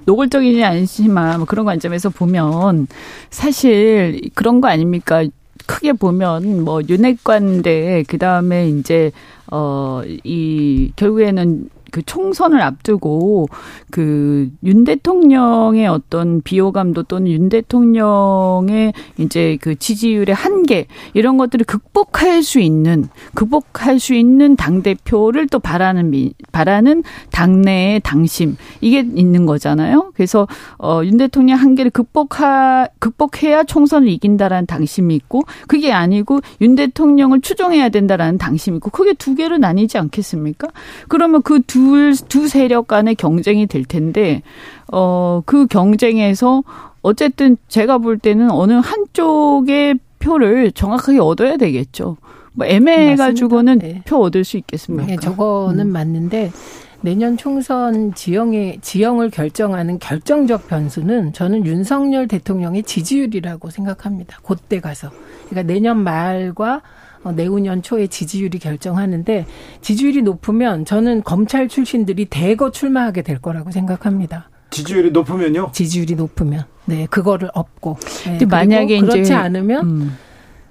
노골적이지 0.04 0.62
않지만 0.62 1.38
뭐 1.38 1.44
그런 1.44 1.64
관점에서 1.66 2.08
보면 2.08 2.86
사실 3.30 4.20
그런 4.36 4.60
거 4.60 4.68
아닙니까? 4.68 5.24
크게 5.66 5.92
보면 5.92 6.64
뭐 6.64 6.80
윤핵관 6.88 7.62
대 7.62 8.02
그 8.08 8.18
다음에 8.18 8.68
이제 8.68 9.12
어 9.50 10.02
이 10.24 10.92
결국에는 10.96 11.68
그 11.90 12.02
총선을 12.02 12.60
앞두고 12.60 13.48
그 13.90 14.50
윤 14.62 14.84
대통령의 14.84 15.86
어떤 15.86 16.42
비호감도 16.42 17.04
또는 17.04 17.30
윤 17.30 17.48
대통령의 17.48 18.92
이제 19.18 19.58
그 19.60 19.74
지지율의 19.76 20.34
한계 20.34 20.86
이런 21.14 21.36
것들을 21.36 21.64
극복할 21.64 22.42
수 22.42 22.60
있는 22.60 23.08
극복할 23.34 23.98
수 23.98 24.14
있는 24.14 24.56
당 24.56 24.82
대표를 24.82 25.48
또 25.48 25.58
바라는 25.58 26.10
미, 26.10 26.32
바라는 26.52 27.02
당내의 27.30 28.00
당심 28.00 28.56
이게 28.80 29.00
있는 29.00 29.46
거잖아요. 29.46 30.12
그래서 30.14 30.46
어윤 30.78 31.16
대통령 31.16 31.58
한계를 31.58 31.90
극복하 31.90 32.86
극복해야 32.98 33.64
총선을 33.64 34.08
이긴다라는 34.08 34.66
당심이 34.66 35.14
있고 35.16 35.42
그게 35.66 35.92
아니고 35.92 36.40
윤 36.60 36.74
대통령을 36.74 37.40
추종해야 37.40 37.88
된다라는 37.88 38.38
당심이 38.38 38.76
있고 38.76 38.90
크게 38.90 39.14
두 39.14 39.34
개로 39.34 39.58
나뉘지 39.58 39.98
않겠습니까? 39.98 40.68
그러면 41.08 41.42
그두 41.42 41.79
둘, 41.80 42.14
두 42.28 42.46
세력 42.46 42.88
간의 42.88 43.14
경쟁이 43.14 43.66
될 43.66 43.84
텐데, 43.84 44.42
어, 44.92 45.42
그 45.46 45.66
경쟁에서 45.66 46.62
어쨌든 47.00 47.56
제가 47.68 47.98
볼 47.98 48.18
때는 48.18 48.50
어느 48.50 48.74
한쪽의 48.74 49.98
표를 50.18 50.72
정확하게 50.72 51.18
얻어야 51.20 51.56
되겠죠. 51.56 52.18
뭐 52.52 52.66
애매해가지고는 52.66 53.78
네. 53.78 54.02
표 54.04 54.18
얻을 54.18 54.44
수 54.44 54.58
있겠습니까? 54.58 55.06
네, 55.06 55.16
저거는 55.16 55.86
음. 55.86 55.92
맞는데 55.92 56.52
내년 57.00 57.38
총선 57.38 58.12
지형의 58.12 58.80
지형을 58.82 59.30
결정하는 59.30 59.98
결정적 59.98 60.68
변수는 60.68 61.32
저는 61.32 61.64
윤석열 61.64 62.28
대통령의 62.28 62.82
지지율이라고 62.82 63.70
생각합니다. 63.70 64.38
그때 64.42 64.80
가서 64.80 65.10
그러니까 65.48 65.72
내년 65.72 66.02
말과 66.04 66.74
어, 66.74 66.82
내후년 67.34 67.82
초에 67.82 68.06
지지율이 68.06 68.58
결정하는데 68.58 69.46
지지율이 69.82 70.22
높으면 70.22 70.84
저는 70.84 71.22
검찰 71.22 71.68
출신들이 71.68 72.26
대거 72.26 72.70
출마하게 72.70 73.22
될 73.22 73.38
거라고 73.38 73.70
생각합니다. 73.70 74.48
지지율이 74.70 75.10
높으면요? 75.10 75.70
지지율이 75.72 76.14
높으면 76.14 76.64
네 76.86 77.06
그거를 77.10 77.50
업고 77.54 77.98
네, 78.38 78.46
만약에 78.46 79.00
그렇지 79.00 79.34
않으면 79.34 79.86
음. 79.86 80.16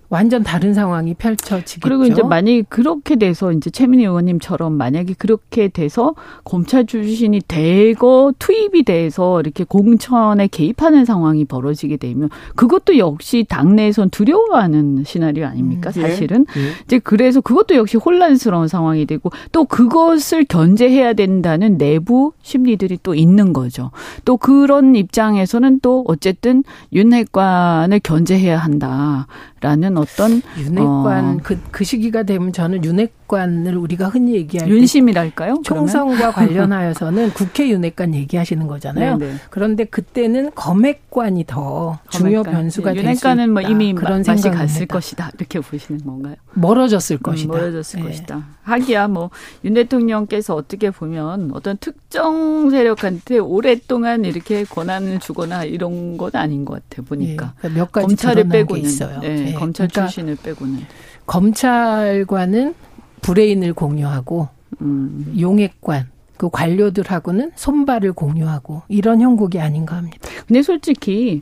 완전 0.10 0.42
다른 0.42 0.74
상황이 0.74 1.14
펼쳐지겠죠. 1.14 1.80
그리고 1.82 2.06
이제 2.06 2.24
만약에 2.24 2.64
그렇게 2.68 3.16
돼서 3.16 3.52
이제 3.52 3.70
최민희 3.70 4.06
의원님처럼 4.06 4.74
만약에 4.74 5.14
그렇게 5.18 5.68
돼서 5.68 6.16
검찰 6.44 6.88
출신이 6.88 7.42
대거 7.48 8.34
투입이 8.40 8.84
돼서 8.84 9.40
이렇게 9.40 9.64
공천에 9.64 10.48
개입하는 10.48 11.06
상황이 11.06 11.46
벌어지게 11.46 11.98
되면 11.98 12.30
그것도 12.56 12.98
역시 12.98 13.46
당내에선 13.48 14.10
두려워하는 14.10 15.04
시나리오 15.06 15.46
아닙니까? 15.46 15.92
음, 15.96 16.02
예. 16.02 16.08
사실은 16.10 16.46
예, 16.58 16.62
예. 16.62 16.72
이제 16.86 16.98
그래서 16.98 17.40
그것도 17.40 17.76
역시 17.76 17.98
혼란스러운 17.98 18.68
상황이 18.68 19.06
되고 19.06 19.30
또 19.52 19.66
그것을 19.66 20.46
견제해야 20.46 21.14
된다는 21.14 21.78
내부 21.78 22.34
심리들이 22.42 22.98
또 23.04 23.14
있는 23.14 23.54
거죠. 23.54 23.92
또 24.26 24.38
그런 24.38 24.96
입장에서는 24.96 25.82
또 25.82 26.04
어쨌든 26.08 26.64
윤핵관을 26.94 28.00
견제해야 28.00 28.58
한다라는 28.58 29.99
어떤 30.00 30.42
윤핵관 30.58 31.26
어. 31.26 31.38
그, 31.44 31.60
그 31.72 31.84
시기가 31.84 32.24
되면 32.24 32.52
저는 32.54 32.84
윤핵관을 32.84 33.78
우리가 33.78 34.08
흔히 34.10 34.34
얘기할 34.36 34.70
윤심이랄까요? 34.70 35.62
총선과 35.64 36.32
관련하여서는 36.32 37.32
국회 37.34 37.70
윤핵관 37.70 38.14
얘기하시는 38.16 38.66
거잖아요. 38.68 39.18
네네. 39.18 39.32
네. 39.34 39.40
그런데 39.50 39.86
그때는 39.86 40.52
검핵관이 40.56 41.46
더 41.48 42.00
중요 42.10 42.44
검핵관. 42.44 42.54
변수가 42.54 42.94
될수 42.94 43.02
있다. 43.02 43.10
윤핵관은 43.10 43.54
뭐 43.54 43.62
이미 43.62 43.94
그런 43.94 44.24
맛이 44.26 44.50
갔을 44.50 44.86
것이다 44.86 45.32
이렇게 45.38 45.60
보시는 45.60 46.04
건가요? 46.06 46.36
멀어졌을 46.54 47.18
음, 47.18 47.24
것이다. 47.24 47.54
멀어졌을 47.54 48.00
네. 48.02 48.08
것이다. 48.08 48.46
하기야 48.64 49.08
뭐 49.08 49.30
윤 49.64 49.74
대통령께서 49.74 50.56
어떻게 50.56 50.90
보면 50.90 51.52
어떤 51.54 51.78
특정 51.78 52.70
세력한테 52.70 53.40
오랫동안 53.40 54.24
이렇게 54.26 54.64
권한을 54.64 55.20
주거나 55.20 55.64
이런 55.66 56.18
건 56.18 56.32
아닌 56.34 56.64
것 56.66 56.82
같아 56.90 57.02
보니까 57.04 57.54
네. 57.62 57.70
몇 57.70 57.92
가지 57.92 58.08
검찰을 58.08 58.48
빼고는 58.48 58.82
있어요. 58.84 59.20
네. 59.20 59.36
네. 59.36 59.54
검찰 59.54 59.88
그러니까 59.90 60.08
출신을 60.08 60.38
빼고는 60.42 60.80
검찰과는 61.26 62.76
브레인을 63.22 63.74
공유하고 63.74 64.48
음. 64.82 65.36
용액관 65.40 66.08
그 66.38 66.50
관료들하고는 66.50 67.52
손발을 67.56 68.14
공유하고 68.14 68.84
이런 68.88 69.20
형국이 69.20 69.60
아닌가 69.60 69.98
합니다. 69.98 70.18
근데 70.48 70.62
솔직히 70.62 71.42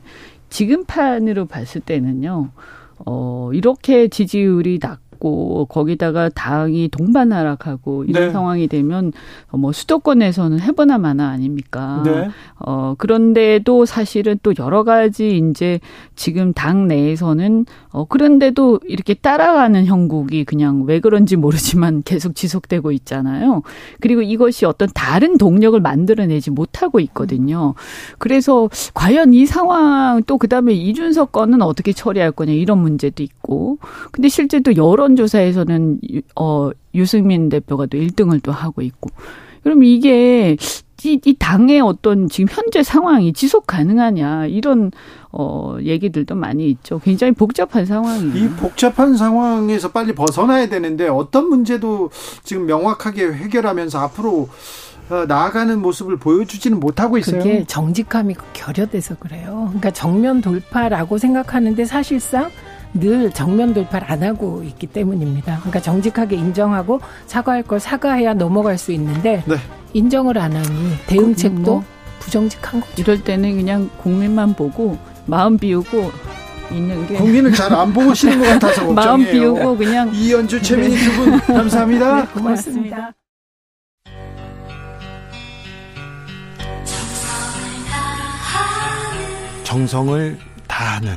지금 0.50 0.84
판으로 0.84 1.46
봤을 1.46 1.80
때는요. 1.80 2.50
어, 3.06 3.50
이렇게 3.52 4.08
지지율이 4.08 4.80
낮고 4.82 5.66
거기다가 5.66 6.28
당이 6.30 6.88
동반 6.88 7.32
하락하고 7.32 8.04
이런 8.04 8.26
네. 8.26 8.30
상황이 8.32 8.66
되면 8.66 9.12
뭐 9.52 9.70
수도권에서는 9.72 10.60
해보나 10.60 10.98
마나 10.98 11.28
아닙니까? 11.28 12.02
네. 12.04 12.28
어 12.58 12.94
그런데도 12.98 13.84
사실은 13.84 14.38
또 14.42 14.52
여러 14.58 14.84
가지 14.84 15.38
이제 15.38 15.78
지금 16.16 16.52
당 16.52 16.88
내에서는 16.88 17.66
어 17.90 18.04
그런데도 18.04 18.80
이렇게 18.86 19.14
따라가는 19.14 19.86
형국이 19.86 20.44
그냥 20.44 20.84
왜 20.86 21.00
그런지 21.00 21.36
모르지만 21.36 22.02
계속 22.06 22.34
지속되고 22.34 22.92
있잖아요. 22.92 23.62
그리고 24.00 24.22
이것이 24.22 24.66
어떤 24.66 24.88
다른 24.94 25.38
동력을 25.38 25.78
만들어내지 25.80 26.50
못하고 26.50 27.00
있거든요. 27.00 27.74
그래서 28.18 28.68
과연 28.94 29.34
이 29.34 29.46
상황 29.46 30.22
또 30.24 30.38
그다음에 30.38 30.72
이준석 30.72 31.32
건은 31.32 31.62
어떻게 31.62 31.92
처리할 31.92 32.32
거냐 32.32 32.52
이런 32.52 32.78
문제도 32.78 33.22
있고 33.22 33.78
근데 34.12 34.28
실제 34.28 34.60
또 34.60 34.76
여론조사에서는 34.76 36.00
어 36.36 36.70
유승민 36.94 37.48
대표가 37.48 37.86
또 37.86 37.98
1등을 37.98 38.42
또 38.42 38.52
하고 38.52 38.82
있고 38.82 39.10
그럼 39.62 39.84
이게 39.84 40.56
이, 41.04 41.20
이 41.24 41.34
당의 41.38 41.80
어떤 41.80 42.28
지금 42.28 42.48
현재 42.50 42.82
상황이 42.82 43.32
지속 43.32 43.66
가능하냐 43.66 44.46
이런 44.46 44.90
어 45.30 45.76
얘기들도 45.80 46.34
많이 46.34 46.68
있죠. 46.70 46.98
굉장히 46.98 47.32
복잡한 47.32 47.86
상황이에요. 47.86 48.36
이 48.36 48.48
복잡한 48.50 49.16
상황에서 49.16 49.92
빨리 49.92 50.14
벗어나야 50.14 50.68
되는데 50.68 51.08
어떤 51.08 51.48
문제도 51.48 52.10
지금 52.42 52.66
명확하게 52.66 53.32
해결하면서 53.32 53.98
앞으로 53.98 54.48
어, 55.10 55.24
나아가는 55.26 55.80
모습을 55.80 56.18
보여주지는 56.18 56.80
못하고 56.80 57.16
있어요. 57.16 57.38
그게 57.38 57.64
정직함이 57.64 58.34
결여돼서 58.52 59.16
그래요. 59.16 59.66
그러니까 59.68 59.90
정면 59.90 60.40
돌파라고 60.40 61.16
생각하는데 61.18 61.84
사실상 61.84 62.50
늘 62.94 63.30
정면 63.32 63.74
돌파를 63.74 64.10
안 64.10 64.22
하고 64.22 64.62
있기 64.64 64.86
때문입니다. 64.88 65.56
그러니까 65.58 65.80
정직하게 65.80 66.36
인정하고 66.36 67.00
사과할 67.26 67.62
걸 67.62 67.80
사과해야 67.80 68.34
넘어갈 68.34 68.78
수 68.78 68.92
있는데 68.92 69.42
네. 69.46 69.56
인정을 69.92 70.38
안 70.38 70.54
하니 70.56 70.96
대응책도 71.06 71.60
뭐 71.62 71.84
부정직한 72.20 72.80
거죠. 72.80 72.92
이럴 72.98 73.22
때는 73.22 73.56
그냥 73.56 73.88
국민만 73.98 74.54
보고 74.54 74.98
마음 75.26 75.56
비우고 75.58 76.10
있는 76.72 77.06
게 77.06 77.14
국민을 77.14 77.52
잘 77.52 77.72
안 77.72 77.92
보시는 77.92 78.38
것 78.40 78.46
같아서 78.46 78.84
걱정이에요. 78.88 78.94
마음 78.94 79.24
비우고 79.24 79.76
그냥 79.76 80.10
이연주 80.14 80.60
최민희 80.62 80.96
네. 80.96 81.04
두분 81.04 81.38
감사합니다. 81.40 82.22
네, 82.22 82.26
고맙습니다. 82.32 83.12
정성을 89.64 90.38
다하는 90.66 91.16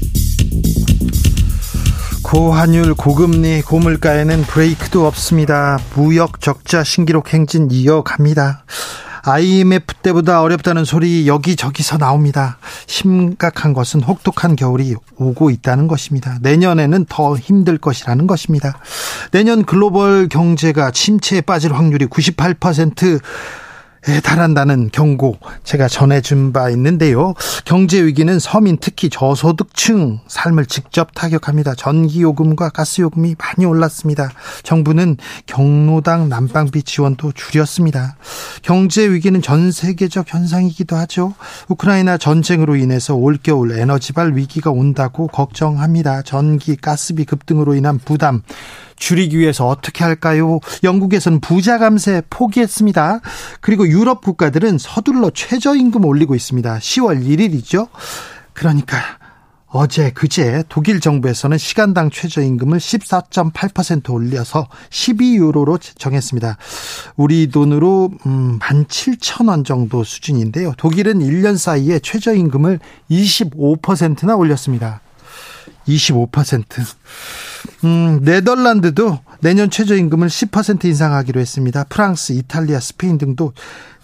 고환율, 2.31 2.93
고금리, 2.93 3.61
고물가에는 3.61 4.43
브레이크도 4.43 5.05
없습니다. 5.05 5.77
무역 5.95 6.39
적자 6.39 6.81
신기록 6.81 7.33
행진 7.33 7.67
이어갑니다. 7.69 8.63
IMF 9.23 9.95
때보다 9.95 10.41
어렵다는 10.41 10.85
소리 10.85 11.27
여기저기서 11.27 11.97
나옵니다. 11.97 12.57
심각한 12.87 13.73
것은 13.73 14.01
혹독한 14.01 14.55
겨울이 14.55 14.95
오고 15.17 15.49
있다는 15.49 15.89
것입니다. 15.89 16.37
내년에는 16.41 17.05
더 17.09 17.35
힘들 17.35 17.77
것이라는 17.77 18.27
것입니다. 18.27 18.79
내년 19.31 19.65
글로벌 19.65 20.29
경제가 20.29 20.91
침체에 20.91 21.41
빠질 21.41 21.73
확률이 21.73 22.05
98% 22.05 23.19
달한다는 24.23 24.89
경고 24.91 25.37
제가 25.63 25.87
전해준 25.87 26.53
바 26.53 26.69
있는데요. 26.71 27.35
경제 27.65 28.03
위기는 28.03 28.39
서민 28.39 28.77
특히 28.81 29.09
저소득층 29.09 30.19
삶을 30.27 30.65
직접 30.65 31.13
타격합니다. 31.13 31.75
전기요금과 31.75 32.69
가스요금이 32.69 33.35
많이 33.37 33.65
올랐습니다. 33.65 34.31
정부는 34.63 35.17
경로당 35.45 36.29
난방비 36.29 36.83
지원도 36.83 37.33
줄였습니다. 37.33 38.17
경제 38.63 39.07
위기는 39.07 39.39
전 39.41 39.71
세계적 39.71 40.33
현상이기도 40.33 40.95
하죠. 40.95 41.33
우크라이나 41.67 42.17
전쟁으로 42.17 42.75
인해서 42.75 43.15
올겨울 43.15 43.71
에너지발 43.73 44.35
위기가 44.35 44.71
온다고 44.71 45.27
걱정합니다. 45.27 46.23
전기, 46.23 46.75
가스비 46.75 47.25
급등으로 47.25 47.75
인한 47.75 47.99
부담 47.99 48.41
줄이기 49.01 49.39
위해서 49.39 49.67
어떻게 49.67 50.03
할까요? 50.03 50.59
영국에서는 50.83 51.41
부자 51.41 51.79
감세 51.79 52.21
포기했습니다. 52.29 53.19
그리고 53.59 53.87
유럽 53.87 54.21
국가들은 54.21 54.77
서둘러 54.77 55.31
최저임금 55.31 56.05
올리고 56.05 56.35
있습니다. 56.35 56.77
10월 56.77 57.25
1일이죠. 57.25 57.89
그러니까 58.53 58.97
어제 59.65 60.11
그제 60.11 60.63
독일 60.69 60.99
정부에서는 60.99 61.57
시간당 61.57 62.11
최저임금을 62.11 62.77
14.8% 62.77 64.13
올려서 64.13 64.67
12유로로 64.91 65.79
정했습니다. 65.97 66.57
우리 67.15 67.47
돈으로 67.47 68.11
음, 68.27 68.59
17,000원 68.59 69.65
정도 69.65 70.03
수준인데요. 70.03 70.73
독일은 70.77 71.19
1년 71.19 71.57
사이에 71.57 71.99
최저임금을 71.99 72.79
25%나 73.09 74.35
올렸습니다. 74.35 75.01
25%. 75.95 76.65
음, 77.83 78.19
네덜란드도 78.23 79.19
내년 79.41 79.69
최저임금을 79.69 80.27
10% 80.27 80.85
인상하기로 80.85 81.39
했습니다. 81.39 81.83
프랑스, 81.85 82.33
이탈리아, 82.33 82.79
스페인 82.79 83.17
등도 83.17 83.53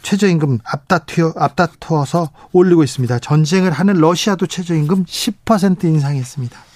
최저임금 0.01 0.59
앞다투어, 0.63 1.33
앞다투어서 1.35 2.31
올리고 2.51 2.83
있습니다. 2.83 3.19
전쟁을 3.19 3.71
하는 3.71 3.95
러시아도 3.95 4.47
최저임금 4.47 5.05
10% 5.05 5.83
인상했습니다. 5.83 6.67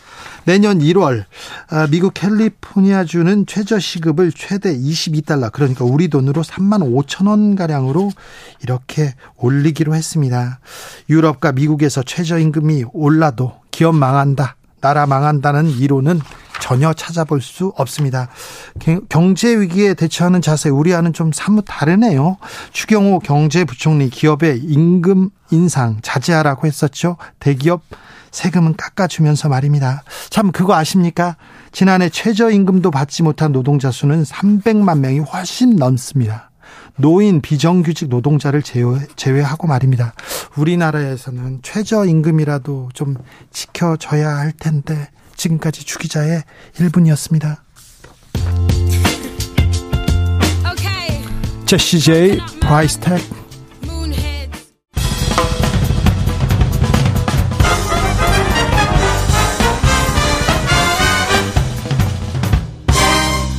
내년 0.45 0.80
1월 0.80 1.26
아, 1.70 1.88
미국 1.88 2.14
캘리포니아주는 2.14 3.45
최저시급을 3.45 4.32
최대 4.32 4.76
22달러 4.76 5.51
그러니까 5.51 5.86
우리 5.86 6.07
돈으로 6.07 6.41
3만 6.41 6.82
5천 6.82 7.28
원 7.28 7.55
가량으로 7.55 8.12
이렇게 8.64 9.14
올리기로 9.38 9.93
했습니다. 9.93 10.59
유럽과 11.09 11.51
미국에서 11.51 12.01
최저임금이 12.03 12.86
올라도 12.91 13.53
기업 13.70 13.95
망한다. 13.95 14.55
나라 14.82 15.06
망한다는 15.06 15.70
이론은 15.70 16.20
전혀 16.60 16.94
찾아볼 16.94 17.42
수 17.42 17.74
없습니다. 17.76 18.30
경제 19.10 19.56
위기에 19.56 19.94
대처하는 19.96 20.42
자세 20.42 20.70
우리와는 20.70 21.14
좀 21.14 21.32
사뭇 21.32 21.66
다르네요. 21.68 22.38
추경호 22.72 23.20
경제부총리 23.20 24.10
기업의 24.10 24.60
임금 24.60 25.30
인상 25.52 25.98
자제하라고 26.02 26.68
했었죠. 26.68 27.18
대기업 27.40 27.82
세금은 28.30 28.76
깎아주면서 28.76 29.50
말입니다. 29.50 30.04
참 30.30 30.52
그거 30.52 30.76
아십니까? 30.76 31.36
지난해 31.72 32.10
최저임금도 32.10 32.92
받지 32.92 33.24
못한 33.24 33.52
노동자 33.52 33.92
수는 33.92 34.24
300만 34.24 35.00
명이 35.00 35.20
훨씬 35.20 35.76
넘습니다. 35.76 36.51
노인 37.02 37.41
비정규직 37.41 38.10
노동자를 38.10 38.62
제외, 38.62 39.41
하고 39.41 39.68
말입니다. 39.68 40.14
우리나라에서는 40.56 41.62
최저임금이라도 41.64 42.89
좀 42.93 43.16
지켜져야 43.52 44.30
할 44.38 44.52
텐데 44.52 45.10
지금까지 45.36 45.84
주기자의 45.84 46.43
1분이었습니다. 46.76 47.58
제시 51.66 51.99
제이 51.99 52.38
Price 52.60 52.99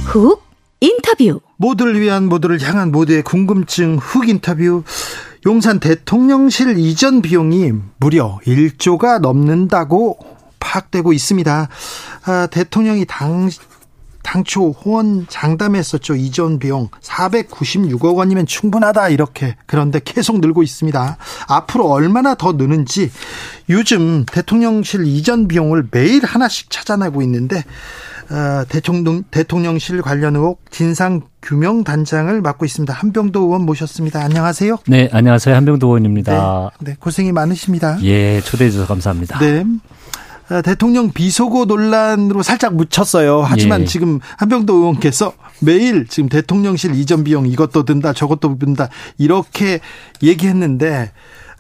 Tag 0.05 0.24
훅 0.24 0.43
인터뷰 0.81 1.41
모두를 1.63 2.01
위한 2.01 2.29
모두를 2.29 2.61
향한 2.61 2.91
모두의 2.91 3.23
궁금증 3.23 3.97
훅 3.97 4.29
인터뷰 4.29 4.83
용산 5.47 5.79
대통령실 5.79 6.77
이전 6.77 7.23
비용이 7.23 7.71
무려 7.99 8.41
1조가 8.45 9.21
넘는다고 9.21 10.19
파악되고 10.59 11.13
있습니다. 11.13 11.69
아, 12.25 12.47
대통령이 12.51 13.05
당 13.07 13.49
당초 14.25 14.71
호언 14.71 15.27
장담했었죠. 15.29 16.17
이전 16.17 16.59
비용 16.59 16.89
496억 17.01 18.17
원이면 18.17 18.47
충분하다 18.47 19.11
이렇게 19.11 19.57
그런데 19.67 20.01
계속 20.05 20.41
늘고 20.41 20.65
있습니다. 20.65 21.17
앞으로 21.47 21.91
얼마나 21.91 22.35
더 22.35 22.53
느는지 22.53 23.11
요즘 23.69 24.25
대통령실 24.27 25.07
이전 25.07 25.47
비용을 25.47 25.89
매일 25.93 26.25
하나씩 26.25 26.71
찾아내고 26.71 27.23
있는데 27.23 27.59
어, 27.59 27.65
대통령, 28.69 29.23
대통령실 29.31 30.03
관련 30.03 30.37
의혹 30.37 30.71
진상규명 30.71 31.85
단장을 31.85 32.41
맡고 32.41 32.65
있습니다. 32.65 32.93
한병도 32.93 33.41
의원 33.41 33.63
모셨습니다. 33.63 34.23
안녕하세요. 34.23 34.79
네, 34.87 35.09
안녕하세요. 35.13 35.55
한병도 35.55 35.87
의원입니다. 35.87 36.71
네, 36.81 36.93
네 36.93 36.97
고생이 36.99 37.33
많으십니다. 37.33 37.99
예, 38.03 38.41
초대해 38.41 38.71
주셔서 38.71 38.89
감사합니다. 38.89 39.39
네. 39.39 39.65
어, 40.51 40.61
대통령 40.63 41.13
비속어 41.13 41.65
논란으로 41.67 42.43
살짝 42.43 42.75
묻혔어요. 42.75 43.43
하지만 43.43 43.83
예. 43.83 43.85
지금 43.87 44.21
한병도 44.37 44.75
의원께서 44.75 45.33
매일 45.61 46.07
지금 46.07 46.29
대통령실 46.29 46.95
이전 46.95 47.25
비용 47.25 47.47
이것도 47.47 47.85
든다 47.85 48.13
저것도 48.13 48.59
든다 48.59 48.89
이렇게 49.19 49.81
얘기했는데 50.23 51.13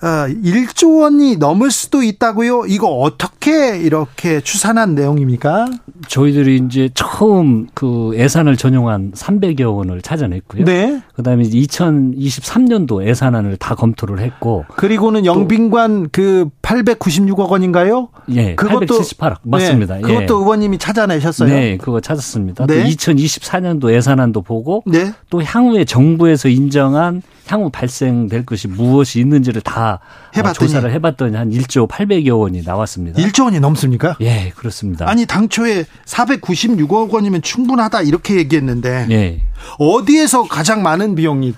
1조 0.03 0.98
어, 0.98 1.03
원이 1.03 1.36
넘을 1.36 1.70
수도 1.70 2.03
있다고요? 2.03 2.66
이거 2.66 2.88
어떻게 2.88 3.78
이렇게 3.78 4.40
추산한 4.40 4.96
내용입니까? 4.96 5.66
저희들이 6.09 6.62
이제 6.66 6.90
처음 6.94 7.68
그 7.74 8.11
예산을 8.14 8.57
전용한 8.57 9.12
300여 9.12 9.76
원을 9.76 10.03
찾아냈고요. 10.03 10.64
네. 10.64 11.00
그다음에 11.14 11.44
2023년도 11.44 13.07
예산안을 13.07 13.57
다 13.59 13.76
검토를 13.76 14.18
했고 14.18 14.64
그리고는 14.74 15.24
영빈관 15.24 16.09
그 16.11 16.48
896억 16.62 17.50
원인가요? 17.50 18.09
예. 18.30 18.57
그것도 18.57 18.86
878억 18.98 19.36
맞습니다. 19.44 19.96
네, 19.96 20.00
그것도 20.00 20.34
예. 20.34 20.42
의원님이 20.42 20.78
찾아내셨어요. 20.78 21.48
네, 21.48 21.76
그거 21.76 22.00
찾았습니다. 22.00 22.66
네. 22.66 22.82
또 22.82 22.88
2024년도 22.88 23.92
예산안도 23.92 24.42
보고 24.42 24.82
네. 24.86 25.12
또 25.30 25.42
향후에 25.42 25.84
정부에서 25.84 26.48
인정한 26.48 27.22
향후 27.53 27.68
발생될 27.70 28.46
것이 28.46 28.66
무엇이 28.66 29.20
있는지를 29.20 29.61
다 29.61 30.00
해봤더니. 30.34 30.68
조사를 30.68 30.90
해봤더니 30.90 31.36
한 31.36 31.50
1조 31.50 31.86
800여 31.86 32.38
원이 32.38 32.62
나왔습니다. 32.62 33.20
1조 33.20 33.44
원이 33.44 33.61
넘습니까? 33.61 34.16
예, 34.22 34.53
그렇습니다. 34.57 35.09
아니 35.09 35.26
당초에 35.26 35.84
496억 36.07 37.11
원이면 37.11 37.42
충분하다 37.42 38.03
이렇게 38.03 38.36
얘기했는데 38.36 39.07
예. 39.11 39.42
어디에서 39.78 40.44
가장 40.44 40.82
많은 40.82 41.14
비용이 41.14 41.55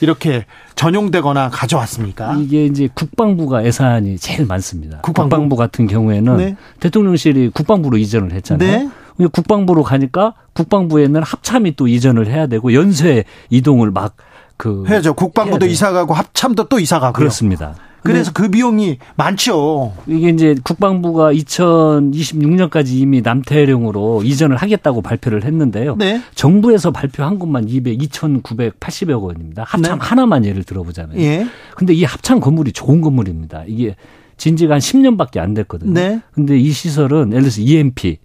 이렇게 0.00 0.46
전용되거나 0.76 1.50
가져왔습니까? 1.50 2.36
이게 2.40 2.66
이제 2.66 2.88
국방부가 2.92 3.64
예산이 3.64 4.18
제일 4.18 4.46
많습니다. 4.46 5.00
국방부, 5.00 5.30
국방부 5.30 5.56
같은 5.56 5.86
경우에는 5.86 6.36
네. 6.36 6.56
대통령실이 6.80 7.50
국방부로 7.52 7.96
이전을 7.96 8.32
했잖아요. 8.32 8.90
네. 9.18 9.26
국방부로 9.32 9.82
가니까 9.82 10.34
국방부에는 10.54 11.22
합참이 11.22 11.76
또 11.76 11.86
이전을 11.86 12.26
해야 12.28 12.46
되고 12.46 12.72
연쇄 12.74 13.24
이동을 13.50 13.90
막 13.90 14.16
그 14.62 14.84
해야죠. 14.86 15.14
국방부도 15.14 15.66
이사 15.66 15.90
가고 15.90 16.14
합참도 16.14 16.68
또 16.68 16.78
이사 16.78 17.00
가고 17.00 17.14
그렇습니다. 17.14 17.74
그래서 18.04 18.30
그 18.32 18.48
비용이 18.48 18.98
많죠. 19.16 19.92
이게 20.06 20.28
이제 20.28 20.54
국방부가 20.62 21.32
2026년까지 21.32 22.90
이미 22.92 23.22
남태령으로 23.22 24.22
이전을 24.22 24.56
하겠다고 24.56 25.02
발표를 25.02 25.44
했는데요. 25.44 25.96
네. 25.96 26.20
정부에서 26.36 26.92
발표한 26.92 27.40
것만 27.40 27.68
200, 27.68 27.98
2,980억 27.98 29.22
원입니다. 29.22 29.64
합참 29.66 29.98
네. 29.98 30.04
하나만 30.04 30.44
예를 30.44 30.62
들어보자면. 30.62 31.18
예. 31.18 31.44
근데 31.74 31.92
이 31.92 32.04
합참 32.04 32.38
건물이 32.38 32.70
좋은 32.70 33.00
건물입니다. 33.00 33.64
이게 33.66 33.96
진지가 34.36 34.74
한 34.74 34.80
10년밖에 34.80 35.38
안 35.38 35.54
됐거든요. 35.54 35.92
네. 35.92 36.20
근데 36.30 36.56
이 36.56 36.70
시설은 36.70 37.32
예를 37.32 37.42
들어서 37.42 37.60
EMP 37.60 38.18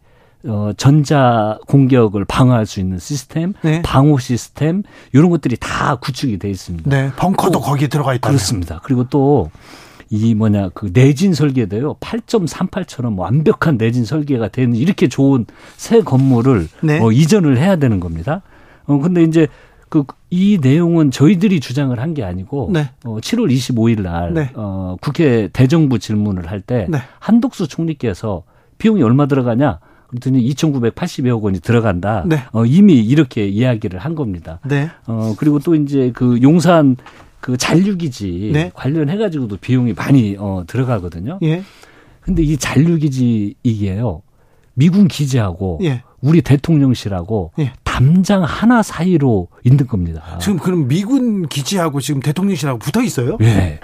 어, 0.47 0.71
전자 0.77 1.59
공격을 1.67 2.25
방어할 2.25 2.65
수 2.65 2.79
있는 2.79 2.97
시스템, 2.99 3.53
네. 3.61 3.81
방호 3.83 4.17
시스템 4.19 4.83
이런 5.13 5.29
것들이 5.29 5.57
다 5.59 5.95
구축이 5.97 6.39
돼 6.39 6.49
있습니다. 6.49 6.89
네, 6.89 7.11
벙커도 7.17 7.59
거기에 7.59 7.87
들어가 7.87 8.13
있다. 8.13 8.27
그렇습니다. 8.29 8.79
그리고 8.83 9.03
또 9.09 9.49
이 10.09 10.33
뭐냐 10.35 10.69
그 10.73 10.89
내진 10.93 11.33
설계도요 11.33 11.95
8.38처럼 11.95 13.17
완벽한 13.17 13.77
내진 13.77 14.05
설계가 14.05 14.47
되는 14.47 14.73
이렇게 14.73 15.09
좋은 15.09 15.45
새 15.75 16.01
건물을 16.01 16.69
네. 16.81 16.99
어, 17.01 17.11
이전을 17.11 17.57
해야 17.57 17.75
되는 17.75 17.99
겁니다. 17.99 18.41
어 18.85 18.97
근데 18.99 19.23
이제 19.23 19.47
그 19.89 20.05
이 20.29 20.59
내용은 20.61 21.09
저희들이 21.11 21.59
주장을 21.61 21.97
한 21.99 22.13
게 22.13 22.23
아니고 22.23 22.69
네. 22.73 22.89
어, 23.05 23.17
7월 23.21 23.49
25일 23.51 24.01
날 24.01 24.33
네. 24.33 24.49
어, 24.55 24.95
국회 25.01 25.47
대정부 25.53 25.99
질문을 25.99 26.47
할때 26.51 26.85
네. 26.89 26.99
한덕수 27.19 27.67
총리께서 27.67 28.43
비용이 28.77 29.03
얼마 29.03 29.25
들어가냐 29.25 29.79
그랬더니 30.07 30.47
2,980여억 30.49 31.41
원이 31.41 31.59
들어간다. 31.59 32.23
네. 32.25 32.43
어, 32.51 32.65
이미 32.65 32.99
이렇게 32.99 33.47
이야기를 33.47 33.99
한 33.99 34.15
겁니다. 34.15 34.59
네. 34.65 34.89
어, 35.05 35.35
그리고 35.37 35.59
또 35.59 35.75
이제 35.75 36.11
그 36.13 36.41
용산 36.41 36.95
그 37.39 37.57
잔류기지 37.57 38.51
네. 38.53 38.71
관련해 38.73 39.17
가지고도 39.17 39.57
비용이 39.57 39.93
많이 39.93 40.35
어, 40.39 40.63
들어가거든요. 40.67 41.39
예. 41.43 41.63
근데 42.21 42.43
이 42.43 42.57
잔류기지 42.57 43.55
이게요. 43.63 44.21
미군 44.73 45.07
기지하고 45.07 45.79
예. 45.83 46.03
우리 46.21 46.41
대통령실하고 46.41 47.51
예. 47.59 47.73
담장 47.83 48.43
하나 48.43 48.83
사이로 48.83 49.47
있는 49.63 49.87
겁니다. 49.87 50.37
지금 50.39 50.57
그럼 50.57 50.87
미군 50.87 51.47
기지하고 51.47 51.99
지금 51.99 52.21
대통령실하고 52.21 52.79
붙어 52.79 53.01
있어요? 53.01 53.37
예. 53.41 53.79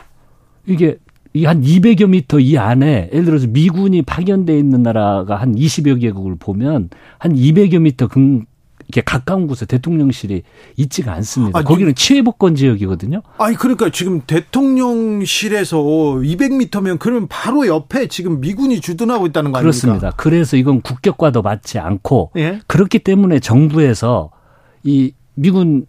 이게 0.66 0.98
이 1.36 1.46
한 1.46 1.62
200여 1.62 2.08
미터 2.10 2.40
이 2.40 2.58
안에 2.58 3.10
예를 3.12 3.26
들어서 3.26 3.48
미군이 3.48 4.04
파견돼 4.04 4.58
있는 4.58 4.84
나라가 4.84 5.36
한 5.38 5.56
20여 5.56 6.00
개국을 6.00 6.36
보면 6.38 6.90
한 7.18 7.36
200여 7.36 7.80
미터 7.80 8.08
근 8.08 8.46
이렇게 8.88 9.02
가까운 9.02 9.48
곳에 9.48 9.66
대통령실이 9.66 10.44
있지가 10.78 11.14
않습니다. 11.14 11.58
아 11.58 11.64
거기는 11.64 11.96
치외복권 11.96 12.56
지역이거든요. 12.56 13.22
아니 13.38 13.56
그러니까 13.56 13.90
지금 13.90 14.22
대통령실에서 14.28 15.78
200m면 15.78 17.00
그러면 17.00 17.28
바로 17.28 17.66
옆에 17.66 18.08
지금 18.08 18.40
미군이 18.42 18.82
주둔하고 18.82 19.26
있다는 19.28 19.52
거 19.52 19.58
아닙니까? 19.58 19.62
그렇습니다. 19.62 20.12
그래서 20.18 20.58
이건 20.58 20.82
국격과도 20.82 21.42
맞지 21.42 21.80
않고 21.80 22.32
예? 22.38 22.60
그렇기 22.68 23.00
때문에 23.00 23.40
정부에서 23.40 24.32
이 24.84 25.14
미군 25.36 25.88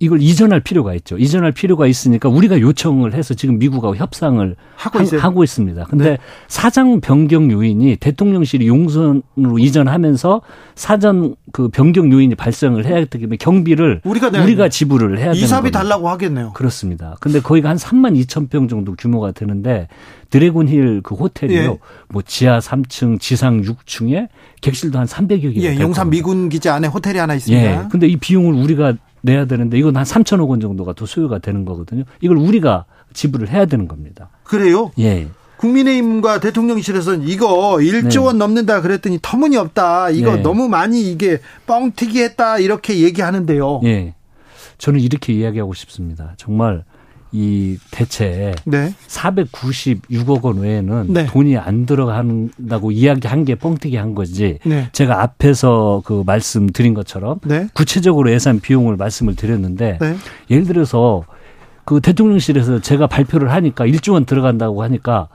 이걸 0.00 0.20
이전할 0.20 0.60
필요가 0.60 0.92
있죠. 0.94 1.16
이전할 1.16 1.52
필요가 1.52 1.86
있으니까 1.86 2.28
우리가 2.28 2.60
요청을 2.60 3.14
해서 3.14 3.32
지금 3.34 3.58
미국하고 3.58 3.96
협상을 3.96 4.56
하고, 4.76 4.98
하, 4.98 5.18
하고 5.18 5.44
있습니다. 5.44 5.84
근데 5.84 6.04
네. 6.10 6.18
사장 6.48 7.00
변경 7.00 7.50
요인이 7.50 7.96
대통령실이 7.96 8.66
용선으로 8.66 9.58
이전하면서 9.58 10.42
사전 10.74 11.36
그 11.52 11.68
변경 11.68 12.12
요인이 12.12 12.34
발생을 12.34 12.86
해야 12.86 12.96
되기 12.96 13.20
때문에 13.20 13.36
경비를 13.36 14.00
우리가, 14.04 14.28
우리가 14.28 14.68
지불을 14.68 15.18
해야 15.18 15.32
되는 15.32 15.36
이사비 15.38 15.70
달라고 15.70 16.08
하겠네요. 16.08 16.52
그렇습니다. 16.54 17.16
근데 17.20 17.40
거기가 17.40 17.68
한 17.68 17.76
3만 17.76 18.20
2천 18.24 18.50
평 18.50 18.68
정도 18.68 18.94
규모가 18.96 19.30
되는데 19.30 19.88
드래곤 20.30 20.68
힐 20.68 21.00
그 21.02 21.14
호텔이요. 21.14 21.60
예. 21.60 21.78
뭐 22.08 22.22
지하 22.22 22.58
3층, 22.58 23.20
지상 23.20 23.62
6층에 23.62 24.28
객실도 24.60 24.98
한 24.98 25.06
300여 25.06 25.54
개. 25.54 25.60
예, 25.62 25.78
용산 25.78 26.10
미군 26.10 26.48
기지 26.48 26.68
안에 26.68 26.88
호텔이 26.88 27.18
하나 27.18 27.34
있습니다. 27.34 27.84
예. 27.84 27.88
근데 27.90 28.08
이 28.08 28.16
비용을 28.16 28.54
우리가 28.54 28.94
내야 29.24 29.46
되는데 29.46 29.78
이건 29.78 29.96
한 29.96 30.04
3천억 30.04 30.50
원 30.50 30.60
정도가 30.60 30.92
더 30.92 31.06
소요가 31.06 31.38
되는 31.38 31.64
거거든요. 31.64 32.04
이걸 32.20 32.36
우리가 32.36 32.84
지불을 33.14 33.48
해야 33.48 33.64
되는 33.64 33.88
겁니다. 33.88 34.28
그래요? 34.44 34.90
예. 34.98 35.28
국민의힘과 35.56 36.40
대통령실에서는 36.40 37.26
이거 37.26 37.76
1조 37.76 38.10
네. 38.10 38.18
원 38.18 38.38
넘는다 38.38 38.82
그랬더니 38.82 39.18
터무니없다. 39.22 40.10
이거 40.10 40.36
네. 40.36 40.42
너무 40.42 40.68
많이 40.68 41.10
이게 41.10 41.40
뻥튀기 41.66 42.22
했다. 42.22 42.58
이렇게 42.58 42.98
얘기하는데요. 43.00 43.80
예. 43.84 44.14
저는 44.76 45.00
이렇게 45.00 45.32
이야기하고 45.32 45.72
싶습니다. 45.72 46.34
정말 46.36 46.84
이 47.36 47.78
대체 47.90 48.54
네. 48.64 48.94
496억 49.08 50.44
원 50.44 50.58
외에는 50.58 51.06
네. 51.08 51.26
돈이 51.26 51.56
안 51.56 51.84
들어간다고 51.84 52.92
이야기한 52.92 53.44
게 53.44 53.56
뻥튀기 53.56 53.96
한 53.96 54.14
거지. 54.14 54.60
네. 54.64 54.88
제가 54.92 55.20
앞에서 55.20 56.02
그 56.04 56.22
말씀드린 56.24 56.94
것처럼 56.94 57.40
네. 57.44 57.66
구체적으로 57.74 58.30
예산 58.30 58.60
비용을 58.60 58.96
말씀을 58.96 59.34
드렸는데 59.34 59.98
네. 60.00 60.16
예를 60.48 60.62
들어서 60.62 61.24
그 61.84 62.00
대통령실에서 62.00 62.78
제가 62.78 63.08
발표를 63.08 63.50
하니까 63.50 63.84
1조 63.84 64.12
원 64.12 64.26
들어간다고 64.26 64.84
하니까 64.84 65.26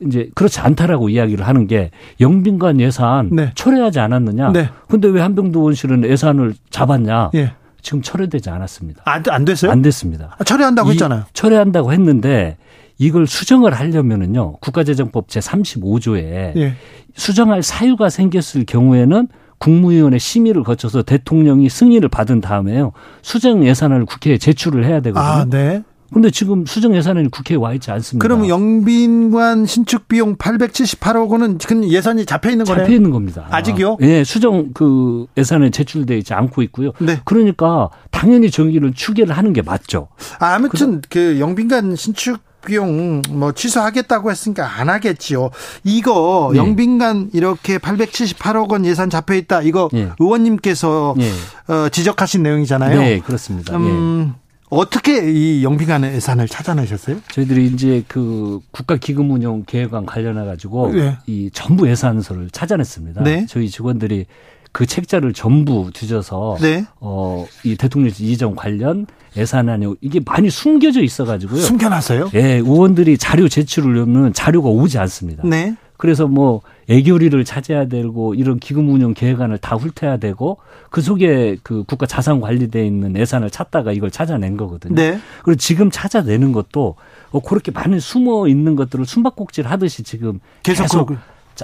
이제 0.00 0.30
그렇지 0.36 0.60
않다라고 0.60 1.08
이야기를 1.08 1.44
하는 1.44 1.66
게 1.66 1.90
영빈관 2.20 2.78
예산 2.78 3.30
네. 3.32 3.50
철회하지 3.56 3.98
않았느냐. 3.98 4.52
근데 4.86 5.08
왜 5.08 5.20
한병도 5.20 5.60
원실은 5.60 6.04
예산을 6.04 6.54
잡았냐. 6.70 7.30
예. 7.34 7.52
지금 7.82 8.02
철회되지 8.02 8.50
않았습니다. 8.50 9.02
안, 9.04 9.22
안 9.28 9.44
됐어요? 9.44 9.70
안 9.70 9.82
됐습니다. 9.82 10.36
아, 10.38 10.44
철회한다고 10.44 10.90
했잖아요. 10.90 11.24
철회한다고 11.32 11.92
했는데 11.92 12.56
이걸 12.98 13.26
수정을 13.26 13.74
하려면은요. 13.74 14.56
국가재정법 14.56 15.28
제 15.28 15.40
35조에 15.40 16.56
예. 16.56 16.74
수정할 17.14 17.62
사유가 17.62 18.10
생겼을 18.10 18.64
경우에는 18.66 19.28
국무위원회 19.58 20.18
심의를 20.18 20.62
거쳐서 20.62 21.02
대통령이 21.02 21.68
승인을 21.68 22.08
받은 22.08 22.40
다음에요. 22.40 22.92
수정 23.22 23.66
예산을 23.66 24.06
국회에 24.06 24.38
제출을 24.38 24.84
해야 24.84 25.00
되거든요. 25.00 25.24
아, 25.24 25.44
네. 25.44 25.82
근데 26.12 26.30
지금 26.30 26.64
수정 26.64 26.96
예산은 26.96 27.30
국회에 27.30 27.56
와 27.56 27.74
있지 27.74 27.90
않습니다. 27.90 28.22
그러면 28.22 28.48
영빈관 28.48 29.66
신축 29.66 30.08
비용 30.08 30.36
878억 30.36 31.28
원은 31.28 31.58
지금 31.58 31.84
예산이 31.84 32.24
잡혀 32.24 32.50
있는 32.50 32.64
거네요. 32.64 32.84
잡혀 32.84 32.94
있는 32.94 33.10
겁니다. 33.10 33.46
아직요? 33.50 33.98
예, 34.00 34.24
수정 34.24 34.72
그 34.72 35.26
예산에 35.36 35.70
제출돼 35.70 36.16
있지 36.18 36.34
않고 36.34 36.62
있고요. 36.62 36.92
네. 36.98 37.20
그러니까 37.24 37.90
당연히 38.10 38.50
정기를 38.50 38.94
추계를 38.94 39.36
하는 39.36 39.52
게 39.52 39.62
맞죠. 39.62 40.08
아, 40.38 40.58
무튼 40.58 41.02
그 41.10 41.38
영빈관 41.38 41.96
신축 41.96 42.40
비용 42.64 43.22
뭐 43.30 43.52
취소하겠다고 43.52 44.30
했으니까 44.30 44.80
안 44.80 44.88
하겠지요. 44.88 45.50
이거 45.84 46.50
네. 46.52 46.58
영빈관 46.58 47.30
이렇게 47.32 47.78
878억 47.78 48.70
원 48.72 48.84
예산 48.84 49.10
잡혀 49.10 49.34
있다. 49.34 49.62
이거 49.62 49.88
네. 49.92 50.10
의원님께서 50.18 51.14
네. 51.16 51.30
어, 51.68 51.88
지적하신 51.88 52.42
내용이잖아요. 52.42 53.00
네, 53.00 53.20
그렇습니다. 53.20 53.76
음, 53.76 54.34
예. 54.34 54.47
어떻게 54.70 55.32
이 55.32 55.64
영빈관 55.64 56.04
예산을 56.04 56.46
찾아내셨어요? 56.48 57.18
저희들이 57.30 57.66
이제 57.66 58.04
그 58.08 58.60
국가 58.70 58.96
기금 58.96 59.30
운용 59.30 59.64
계획안 59.66 60.06
관련해 60.06 60.44
가지고 60.44 60.92
네. 60.92 61.16
이 61.26 61.50
정부 61.52 61.88
예산서를 61.88 62.50
찾아냈습니다. 62.50 63.22
네. 63.22 63.46
저희 63.48 63.68
직원들이 63.68 64.26
그 64.72 64.86
책자를 64.86 65.32
전부 65.32 65.90
뒤져서 65.92 66.58
네. 66.60 66.84
어이 67.00 67.76
대통령실 67.78 68.28
이전 68.28 68.54
관련 68.54 69.06
예산안이 69.36 69.94
이게 70.00 70.20
많이 70.24 70.50
숨겨져 70.50 71.02
있어 71.02 71.24
가지고요. 71.24 71.60
숨겨놨어요? 71.60 72.30
예, 72.34 72.54
의원들이 72.56 73.18
자료 73.18 73.48
제출을 73.48 74.02
하면 74.02 74.32
자료가 74.32 74.68
오지 74.68 74.98
않습니다. 74.98 75.42
네. 75.46 75.74
그래서 75.98 76.26
뭐 76.28 76.62
애교리를 76.88 77.44
찾아야 77.44 77.86
되고 77.86 78.32
이런 78.34 78.58
기금 78.58 78.88
운영 78.88 79.12
계획안을 79.12 79.58
다 79.58 79.76
훑어야 79.76 80.16
되고 80.16 80.56
그 80.90 81.02
속에 81.02 81.58
그 81.62 81.82
국가 81.84 82.06
자산 82.06 82.40
관리돼 82.40 82.86
있는 82.86 83.16
예산을 83.16 83.50
찾다가 83.50 83.92
이걸 83.92 84.10
찾아낸 84.10 84.56
거거든요. 84.56 84.94
네. 84.94 85.18
그리고 85.42 85.56
지금 85.56 85.90
찾아내는 85.90 86.52
것도 86.52 86.94
어, 87.32 87.40
그렇게 87.40 87.72
많은 87.72 88.00
숨어 88.00 88.48
있는 88.48 88.76
것들을 88.76 89.04
숨바꼭질 89.04 89.66
하듯이 89.66 90.04
지금 90.04 90.40
계속, 90.62 90.84
계속 90.84 91.10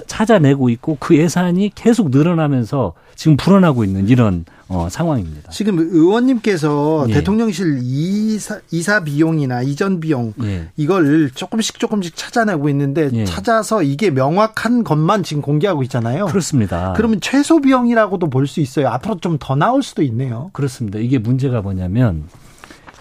찾아내고 0.07 0.69
있고 0.69 0.97
그 0.99 1.15
예산이 1.17 1.71
계속 1.75 2.09
늘어나면서 2.09 2.93
지금 3.15 3.37
불어나고 3.37 3.83
있는 3.83 4.09
이런 4.09 4.45
어, 4.67 4.87
상황입니다. 4.89 5.51
지금 5.51 5.77
의원님께서 5.79 7.05
예. 7.09 7.13
대통령실 7.13 7.79
이사, 7.83 8.59
이사 8.71 9.03
비용이나 9.03 9.61
이전 9.61 9.99
비용 9.99 10.33
예. 10.43 10.69
이걸 10.75 11.29
조금씩 11.33 11.79
조금씩 11.79 12.15
찾아내고 12.15 12.67
있는데 12.69 13.09
예. 13.13 13.25
찾아서 13.25 13.83
이게 13.83 14.09
명확한 14.09 14.83
것만 14.83 15.23
지금 15.23 15.41
공개하고 15.41 15.83
있잖아요. 15.83 16.25
그렇습니다. 16.25 16.93
그러면 16.97 17.21
최소 17.21 17.61
비용이라고도 17.61 18.29
볼 18.29 18.47
수 18.47 18.59
있어요. 18.59 18.89
앞으로 18.89 19.19
좀 19.19 19.37
더 19.39 19.55
나올 19.55 19.83
수도 19.83 20.01
있네요. 20.03 20.49
그렇습니다. 20.53 20.97
이게 20.99 21.17
문제가 21.19 21.61
뭐냐면 21.61 22.23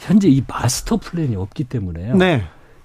현재 0.00 0.28
이 0.28 0.42
마스터 0.46 0.96
플랜이 0.98 1.34
없기 1.36 1.64
때문에요. 1.64 2.16
네. 2.16 2.42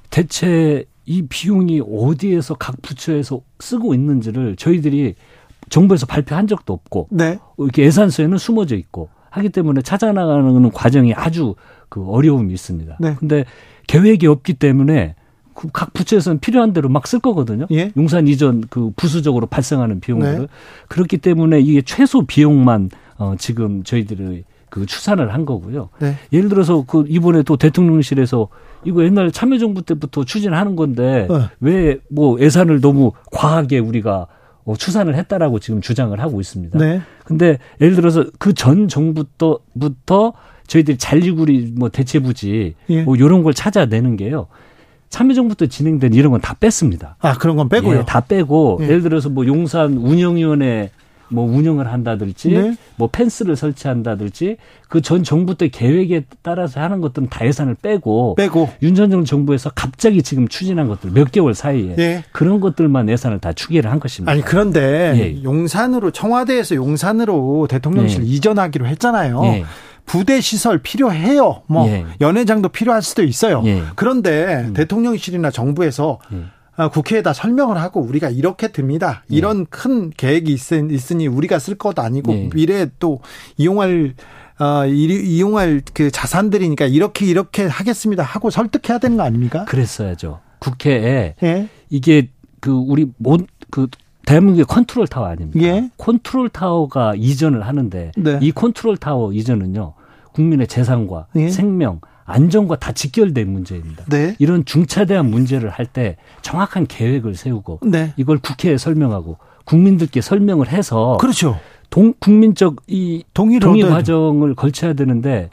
대체 0.10 0.86
이 1.10 1.24
비용이 1.24 1.82
어디에서 1.82 2.54
각 2.54 2.80
부처에서 2.84 3.42
쓰고 3.60 3.96
있는지를 3.96 4.56
저희들이 4.56 5.16
정부에서 5.70 6.06
발표한 6.06 6.46
적도 6.46 6.72
없고 6.72 7.08
네. 7.10 7.40
이렇게 7.58 7.84
예산서에는 7.84 8.38
숨어져 8.38 8.76
있고 8.76 9.10
하기 9.32 9.50
때문에 9.50 9.82
찾아나가는 9.82 10.70
과정이 10.70 11.16
아주 11.16 11.56
그 11.90 12.08
어려움이 12.08 12.54
있습니다. 12.54 12.98
네. 13.00 13.16
근데 13.18 13.46
계획이 13.88 14.28
없기 14.28 14.54
때문에 14.54 15.16
그각 15.56 15.94
부처에서는 15.94 16.40
필요한 16.42 16.74
대로 16.74 16.90
막 16.90 17.08
쓸 17.08 17.20
거거든요. 17.20 17.66
예? 17.72 17.92
용산 17.98 18.28
이전 18.28 18.64
그 18.70 18.92
부수적으로 18.96 19.48
발생하는 19.48 20.02
비용들을 20.02 20.40
네. 20.42 20.48
그렇기 20.90 21.18
때문에 21.18 21.60
이게 21.60 21.82
최소 21.82 22.22
비용만 22.22 22.92
어 23.18 23.34
지금 23.40 23.84
저희들이 23.84 24.44
그 24.70 24.86
추산을 24.86 25.34
한 25.34 25.48
거고요. 25.48 25.90
네. 26.00 26.16
예를 26.32 26.50
들어서 26.50 26.84
그 26.86 27.04
이번에 27.08 27.42
또 27.42 27.58
대통령실에서 27.58 28.48
이거 28.86 29.04
옛날 29.04 29.32
참여정부 29.32 29.82
때부터 29.84 30.24
추진하는 30.24 30.76
건데 30.76 31.28
네. 31.30 32.00
왜뭐 32.12 32.40
예산을 32.40 32.82
너무 32.82 33.12
과하게 33.32 33.80
우리가 33.80 34.28
어, 34.66 34.76
추산을 34.76 35.16
했다라고 35.16 35.60
지금 35.60 35.82
주장을 35.82 36.18
하고 36.20 36.40
있습니다. 36.40 36.78
네. 36.80 37.02
근데 37.26 37.58
예를 37.82 37.96
들어서 37.96 38.26
그 38.40 38.54
전 38.54 38.88
정부부터 38.88 39.60
저희들이 40.68 40.98
잔리구리 40.98 41.74
뭐 41.76 41.90
대체부지 41.90 42.76
예. 42.90 43.04
뭐 43.04 43.16
이런 43.16 43.42
걸 43.44 43.54
찾아내는 43.54 44.18
게요. 44.18 44.48
참여정부 45.10 45.56
때 45.56 45.66
진행된 45.68 46.14
이런 46.14 46.32
건 46.32 46.40
다 46.42 46.54
뺐습니다. 46.54 47.16
아 47.20 47.34
그런 47.34 47.56
건 47.56 47.68
빼고요. 47.70 48.00
예, 48.00 48.06
다 48.06 48.22
빼고 48.22 48.80
예. 48.84 48.88
를 48.88 49.02
들어서 49.02 49.30
뭐 49.30 49.48
용산 49.48 49.98
운영위원회 49.98 50.92
뭐 51.30 51.46
운영을 51.46 51.92
한다든지 51.92 52.50
네. 52.50 52.76
뭐 52.96 53.10
펜스를 53.12 53.56
설치한다든지 53.56 54.58
그 54.88 55.02
전 55.02 55.24
정부 55.24 55.56
때 55.56 55.70
계획에 55.70 56.26
따라서 56.42 56.82
하는 56.82 57.02
것들은 57.02 57.30
다 57.30 57.46
예산을 57.46 57.76
빼고 57.82 58.36
빼고 58.36 58.70
윤 58.84 58.96
전정 58.96 59.26
정부에서 59.26 59.72
갑자기 59.74 60.22
지금 60.22 60.48
추진한 60.48 60.88
것들 60.88 61.12
몇 61.12 61.32
개월 61.32 61.54
사이에 61.56 61.96
네. 61.96 62.24
그런 62.32 62.60
것들만 62.60 63.10
예산을 63.10 63.40
다 63.40 63.54
추계를 63.54 63.90
한 63.90 64.00
것입니다. 64.00 64.32
아니 64.32 64.42
그런데 64.42 65.14
예. 65.16 65.44
용산으로 65.44 66.12
청와대에서 66.12 66.76
용산으로 66.76 67.68
대통령실 67.70 68.24
예. 68.24 68.26
이전하기로 68.28 68.86
했잖아요. 68.88 69.42
예. 69.46 69.66
부대 70.06 70.42
시설 70.42 70.80
필요해요. 70.80 71.62
뭐 71.68 71.88
예. 71.88 72.06
연회장도 72.20 72.70
필요할 72.70 73.02
수도 73.02 73.24
있어요. 73.24 73.62
예. 73.66 73.84
그런데 73.96 74.66
음. 74.68 74.74
대통령실이나 74.74 75.52
정부에서 75.52 76.20
예. 76.34 76.38
아, 76.38 76.59
국회에다 76.88 77.34
설명을 77.34 77.78
하고 77.78 78.02
우리가 78.02 78.30
이렇게 78.30 78.70
듭니다. 78.70 79.24
네. 79.28 79.38
이런 79.38 79.60
네. 79.60 79.66
큰 79.70 80.10
계획이 80.12 80.54
있, 80.54 81.12
으니 81.12 81.28
우리가 81.28 81.60
쓸 81.60 81.76
것도 81.76 82.02
아니고 82.02 82.32
네. 82.32 82.50
미래에 82.54 82.88
또 83.00 83.20
이용할 83.58 84.14
어, 84.60 84.86
이 84.86 85.42
용할 85.42 85.82
그 85.94 86.12
자산들이니까 86.12 86.86
이렇게 86.86 87.26
이렇게 87.26 87.66
하겠습니다 87.66 88.24
하고 88.24 88.50
설득해야 88.50 89.00
되는 89.00 89.16
거 89.16 89.24
아닙니까? 89.24 89.66
그랬어야죠. 89.66 90.42
국회에 90.60 91.36
예? 91.42 91.70
이게 91.90 92.30
그 92.60 92.72
우리 92.72 93.08
뭔그 93.18 93.88
대한민국의 94.26 94.66
컨트롤 94.66 95.08
타워 95.08 95.28
아닙니까? 95.28 95.66
예? 95.66 95.90
컨트롤 95.98 96.50
타워가 96.50 97.14
이전을 97.16 97.66
하는데 97.66 98.12
네. 98.18 98.40
이 98.42 98.52
컨트롤 98.52 98.98
타워 98.98 99.32
이전은요 99.32 99.94
국민의 100.34 100.68
재산과 100.68 101.28
예? 101.38 101.50
생명 101.50 102.02
안전과 102.30 102.78
다 102.78 102.92
직결된 102.92 103.52
문제입니다. 103.52 104.06
네. 104.08 104.36
이런 104.40 104.64
중차대한 104.66 105.30
문제를 105.30 105.70
할 105.70 105.86
때 105.92 106.18
정확한 106.44 106.86
계획을 106.88 107.34
세우고 107.36 107.80
네. 107.84 108.14
이걸 108.16 108.38
국회에 108.38 108.78
설명하고 108.78 109.38
국민들께 109.66 110.22
설명을 110.22 110.68
해서 110.70 111.18
그렇죠. 111.20 111.58
동, 111.90 112.14
국민적 112.20 112.76
이 112.88 113.24
동의 113.34 113.60
과정을 113.60 114.54
걸쳐야 114.54 114.94
되는데 114.94 115.50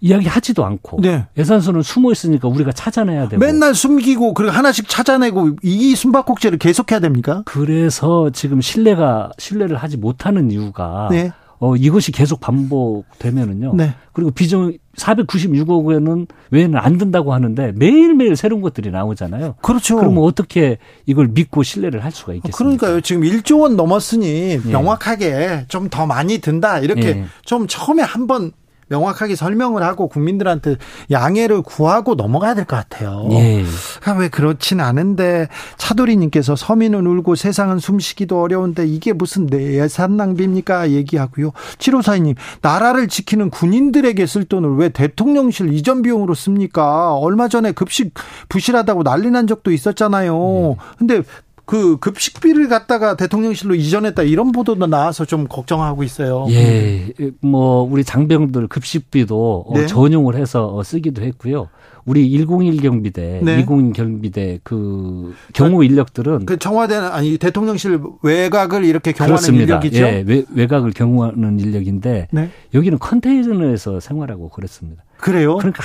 이야기하지도 0.00 0.64
않고 0.64 1.00
네. 1.00 1.26
예산서는 1.38 1.82
숨어 1.82 2.12
있으니까 2.12 2.48
우리가 2.48 2.72
찾아내야 2.72 3.28
되고 3.28 3.40
맨날 3.40 3.74
숨기고 3.74 4.34
그리고 4.34 4.52
하나씩 4.52 4.88
찾아내고 4.88 5.50
이 5.62 5.94
숨바꼭질을 5.94 6.58
계속해야 6.58 7.00
됩니까? 7.00 7.42
그래서 7.46 8.30
지금 8.30 8.60
신뢰가 8.60 9.30
신뢰를 9.38 9.76
하지 9.76 9.96
못하는 9.96 10.50
이유가 10.50 11.08
네. 11.10 11.32
어, 11.58 11.74
이것이 11.76 12.12
계속 12.12 12.40
반복되면은요. 12.40 13.74
네. 13.74 13.94
그리고 14.12 14.30
비정 14.30 14.72
496억 14.96 15.84
원은 15.84 16.26
외에는 16.50 16.78
안 16.78 16.98
든다고 16.98 17.32
하는데 17.32 17.72
매일매일 17.74 18.36
새로운 18.36 18.62
것들이 18.62 18.90
나오잖아요. 18.90 19.56
그렇죠. 19.62 19.96
그러면 19.96 20.24
어떻게 20.24 20.78
이걸 21.06 21.28
믿고 21.28 21.62
신뢰를 21.62 22.04
할 22.04 22.12
수가 22.12 22.34
있겠습니까? 22.34 22.56
그러니까요. 22.56 23.00
지금 23.00 23.22
1조 23.22 23.60
원 23.60 23.76
넘었으니 23.76 24.60
예. 24.64 24.70
명확하게 24.70 25.26
예. 25.26 25.64
좀더 25.68 26.06
많이 26.06 26.38
든다. 26.38 26.80
이렇게 26.80 27.08
예. 27.08 27.24
좀 27.44 27.66
처음에 27.66 28.02
한번 28.02 28.52
명확하게 28.88 29.34
설명을 29.36 29.82
하고 29.82 30.08
국민들한테 30.08 30.76
양해를 31.10 31.62
구하고 31.62 32.14
넘어가야 32.14 32.54
될 32.54 32.66
것 32.66 32.76
같아요. 32.76 33.28
예. 33.32 33.64
그러니까 34.00 34.20
왜 34.20 34.28
그렇진 34.28 34.80
않은데 34.80 35.48
차도리님께서 35.76 36.56
서민은 36.56 37.06
울고 37.06 37.34
세상은 37.34 37.78
숨쉬기도 37.78 38.40
어려운데 38.40 38.86
이게 38.86 39.12
무슨 39.12 39.48
예산 39.52 40.16
낭비입니까? 40.16 40.90
얘기하고요. 40.90 41.52
7542님 41.78 42.34
나라를 42.62 43.08
지키는 43.08 43.50
군인들에게 43.50 44.26
쓸 44.26 44.44
돈을 44.44 44.76
왜 44.76 44.88
대통령실 44.88 45.72
이전 45.72 46.02
비용으로 46.02 46.34
씁니까? 46.34 47.14
얼마 47.14 47.48
전에 47.48 47.72
급식 47.72 48.14
부실하다고 48.48 49.02
난리 49.02 49.30
난 49.30 49.46
적도 49.46 49.72
있었잖아요. 49.72 50.70
예. 50.72 50.76
근데 50.98 51.22
그 51.66 51.98
급식비를 51.98 52.68
갖다가 52.68 53.16
대통령실로 53.16 53.74
이전했다 53.74 54.22
이런 54.22 54.52
보도도 54.52 54.86
나와서 54.86 55.24
좀 55.24 55.48
걱정하고 55.48 56.04
있어요. 56.04 56.46
예, 56.50 57.12
뭐 57.40 57.82
우리 57.82 58.04
장병들 58.04 58.68
급식비도 58.68 59.64
어, 59.66 59.74
네. 59.74 59.86
전용을 59.86 60.36
해서 60.36 60.80
쓰기도 60.84 61.22
했고요. 61.22 61.68
우리 62.06 62.30
101 62.30 62.80
경비대, 62.80 63.40
네. 63.42 63.60
201 63.60 63.92
경비대 63.92 64.60
그 64.62 65.34
경호 65.52 65.82
인력들은 65.82 66.46
그 66.46 66.56
청와대는 66.56 67.08
아니 67.08 67.36
대통령실 67.36 68.00
외곽을 68.22 68.84
이렇게 68.84 69.10
경호하는 69.10 69.36
그렇습니다. 69.36 69.64
인력이죠. 69.64 70.02
예, 70.04 70.24
외, 70.54 70.66
곽을 70.68 70.92
경호하는 70.92 71.58
인력인데 71.58 72.28
네. 72.30 72.50
여기는 72.74 73.00
컨테이너에서 73.00 73.98
생활하고 73.98 74.50
그랬습니다. 74.50 75.02
그래요? 75.16 75.56
그러니까 75.56 75.82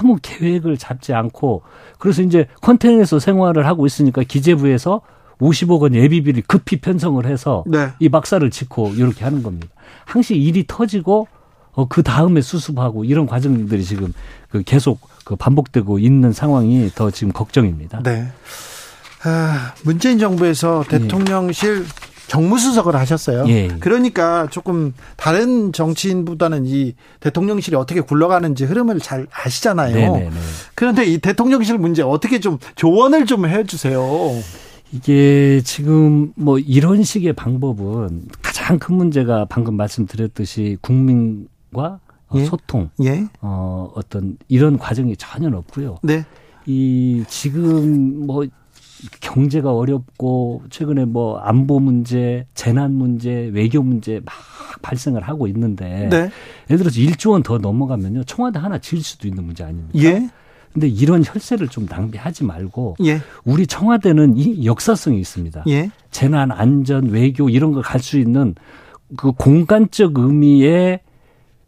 아무 0.00 0.18
계획을 0.20 0.78
잡지 0.78 1.14
않고 1.14 1.62
그래서 1.98 2.22
이제 2.22 2.48
컨테이너에서 2.60 3.20
생활을 3.20 3.64
하고 3.66 3.86
있으니까 3.86 4.24
기재부에서 4.24 5.00
50억 5.40 5.80
원 5.80 5.94
예비비를 5.94 6.42
급히 6.48 6.80
편성을 6.80 7.24
해서 7.24 7.62
네. 7.68 7.88
이 8.00 8.08
막사를 8.08 8.48
짓고 8.50 8.94
이렇게 8.96 9.24
하는 9.24 9.44
겁니다. 9.44 9.68
항시 10.06 10.36
일이 10.36 10.64
터지고 10.66 11.28
어, 11.74 11.86
그 11.88 12.02
다음에 12.02 12.40
수습하고 12.40 13.04
이런 13.04 13.26
과정들이 13.26 13.82
지금 13.84 14.12
그 14.50 14.62
계속 14.62 15.00
그 15.24 15.36
반복되고 15.36 15.98
있는 15.98 16.32
상황이 16.32 16.90
더 16.94 17.10
지금 17.10 17.32
걱정입니다. 17.32 18.02
네. 18.02 18.28
아, 19.24 19.74
문재인 19.84 20.18
정부에서 20.18 20.84
예. 20.92 20.98
대통령실 20.98 21.84
예. 21.84 22.12
정무수석을 22.32 22.96
하셨어요. 22.96 23.44
예. 23.48 23.68
그러니까 23.78 24.46
조금 24.50 24.94
다른 25.16 25.72
정치인보다는 25.72 26.64
이 26.66 26.94
대통령실이 27.20 27.76
어떻게 27.76 28.00
굴러가는지 28.00 28.64
흐름을 28.64 29.00
잘 29.00 29.26
아시잖아요. 29.30 29.94
네네네. 29.94 30.30
그런데 30.74 31.04
이 31.04 31.18
대통령실 31.18 31.76
문제 31.78 32.02
어떻게 32.02 32.40
좀 32.40 32.58
조언을 32.74 33.26
좀 33.26 33.46
해주세요. 33.46 34.02
이게 34.92 35.60
지금 35.64 36.32
뭐 36.34 36.58
이런 36.58 37.02
식의 37.02 37.34
방법은 37.34 38.24
가장 38.40 38.78
큰 38.78 38.94
문제가 38.96 39.46
방금 39.48 39.76
말씀드렸듯이 39.76 40.78
국민과 40.80 42.00
예? 42.40 42.44
소통, 42.44 42.90
예? 43.04 43.26
어, 43.40 43.90
어떤 43.94 44.36
이런 44.48 44.78
과정이 44.78 45.16
전혀 45.16 45.48
없고요. 45.56 45.98
네. 46.02 46.24
이 46.66 47.24
지금 47.28 48.26
뭐 48.26 48.44
경제가 49.20 49.72
어렵고 49.74 50.62
최근에 50.70 51.06
뭐 51.06 51.38
안보 51.38 51.80
문제, 51.80 52.46
재난 52.54 52.92
문제, 52.94 53.50
외교 53.52 53.82
문제 53.82 54.20
막 54.24 54.32
발생을 54.82 55.22
하고 55.22 55.46
있는데 55.48 56.08
네. 56.08 56.30
예를 56.70 56.78
들어서 56.78 57.00
1조 57.00 57.30
원 57.32 57.42
더 57.42 57.58
넘어가면요 57.58 58.24
청와대 58.24 58.58
하나 58.60 58.78
지을 58.78 59.02
수도 59.02 59.26
있는 59.26 59.44
문제 59.44 59.64
아닙니까? 59.64 59.98
예. 59.98 60.28
근데 60.72 60.88
이런 60.88 61.22
혈세를 61.24 61.68
좀 61.68 61.86
낭비하지 61.86 62.44
말고 62.44 62.96
예. 63.04 63.20
우리 63.44 63.66
청와대는 63.66 64.36
이 64.38 64.64
역사성이 64.64 65.18
있습니다. 65.20 65.64
예. 65.66 65.90
재난 66.10 66.50
안전 66.52 67.08
외교 67.10 67.48
이런 67.50 67.72
걸 67.72 67.82
갈 67.82 68.00
수 68.00 68.18
있는 68.18 68.54
그 69.16 69.32
공간적 69.32 70.16
의미의 70.16 71.00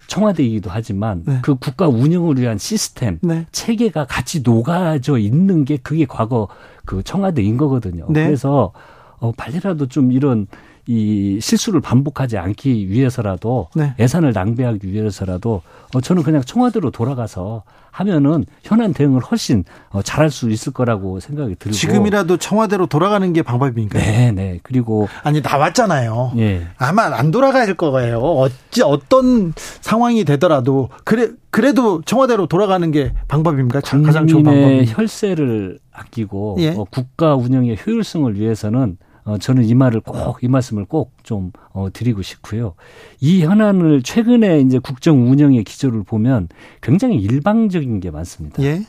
청와대이기도 0.07 0.70
하지만 0.70 1.22
네. 1.26 1.38
그 1.42 1.55
국가 1.57 1.88
운영을 1.88 2.38
위한 2.38 2.59
시스템 2.59 3.18
네. 3.22 3.46
체계가 3.52 4.07
같이 4.07 4.42
녹아져 4.42 5.18
있는 5.18 5.64
게 5.64 5.76
그게 5.76 6.07
과거 6.07 6.48
그 6.84 7.02
청와대인 7.02 7.57
거거든요. 7.57 8.07
네. 8.11 8.24
그래서 8.24 8.72
어 9.18 9.32
빨리라도 9.32 9.86
좀 9.86 10.12
이런 10.12 10.46
이 10.87 11.39
실수를 11.41 11.80
반복하지 11.80 12.37
않기 12.37 12.91
위해서라도 12.91 13.68
네. 13.74 13.95
예산을 13.99 14.32
낭비하기 14.32 14.93
위해서라도 14.93 15.62
어 15.95 16.01
저는 16.01 16.22
그냥 16.22 16.43
청와대로 16.43 16.91
돌아가서 16.91 17.62
하면은 17.91 18.45
현안 18.62 18.93
대응을 18.93 19.22
훨씬 19.22 19.64
어 19.91 20.03
잘할 20.03 20.30
수 20.30 20.51
있을 20.51 20.72
거라고 20.72 21.20
생각이 21.20 21.55
들고 21.55 21.74
지금이라도 21.74 22.37
청와대로 22.39 22.87
돌아가는 22.87 23.32
게 23.32 23.43
방법입니까? 23.43 23.99
네, 23.99 24.32
네. 24.32 24.59
그리고 24.62 25.09
아니 25.22 25.41
나왔잖아요. 25.41 26.32
예. 26.39 26.66
아마 26.76 27.05
안 27.05 27.30
돌아갈 27.30 27.72
거예요. 27.74 28.18
어찌 28.18 28.82
어떤 28.82 29.55
상황이 29.57 30.24
되더라도 30.24 30.91
그래 31.05 31.30
그래도 31.51 32.03
청와대로 32.03 32.47
돌아가는 32.47 32.91
게 32.91 33.12
방법입니까? 33.28 33.80
가장 33.80 34.26
좋은 34.26 34.43
방법. 34.43 34.99
혈세를 34.99 35.78
아끼고 35.93 36.57
예. 36.59 36.70
어, 36.70 36.85
국가 36.91 37.37
운영의 37.37 37.78
효율성을 37.87 38.35
위해서는 38.39 38.99
어, 39.25 39.39
저는 39.39 39.64
이 39.64 39.75
말을 39.75 40.01
꼭, 40.01 40.43
이 40.43 40.49
말씀을 40.49 40.85
꼭좀 40.85 41.53
어, 41.72 41.89
드리고 41.93 42.22
싶고요. 42.22 42.75
이 43.20 43.43
현안을 43.43 44.03
최근에 44.03 44.61
이제 44.61 44.79
국정 44.79 45.31
운영의 45.31 45.64
기조를 45.64 46.03
보면 46.05 46.49
굉장히 46.83 47.16
일방적인 47.16 48.01
게 48.01 48.11
많습니다. 48.11 48.62
예? 48.62 48.83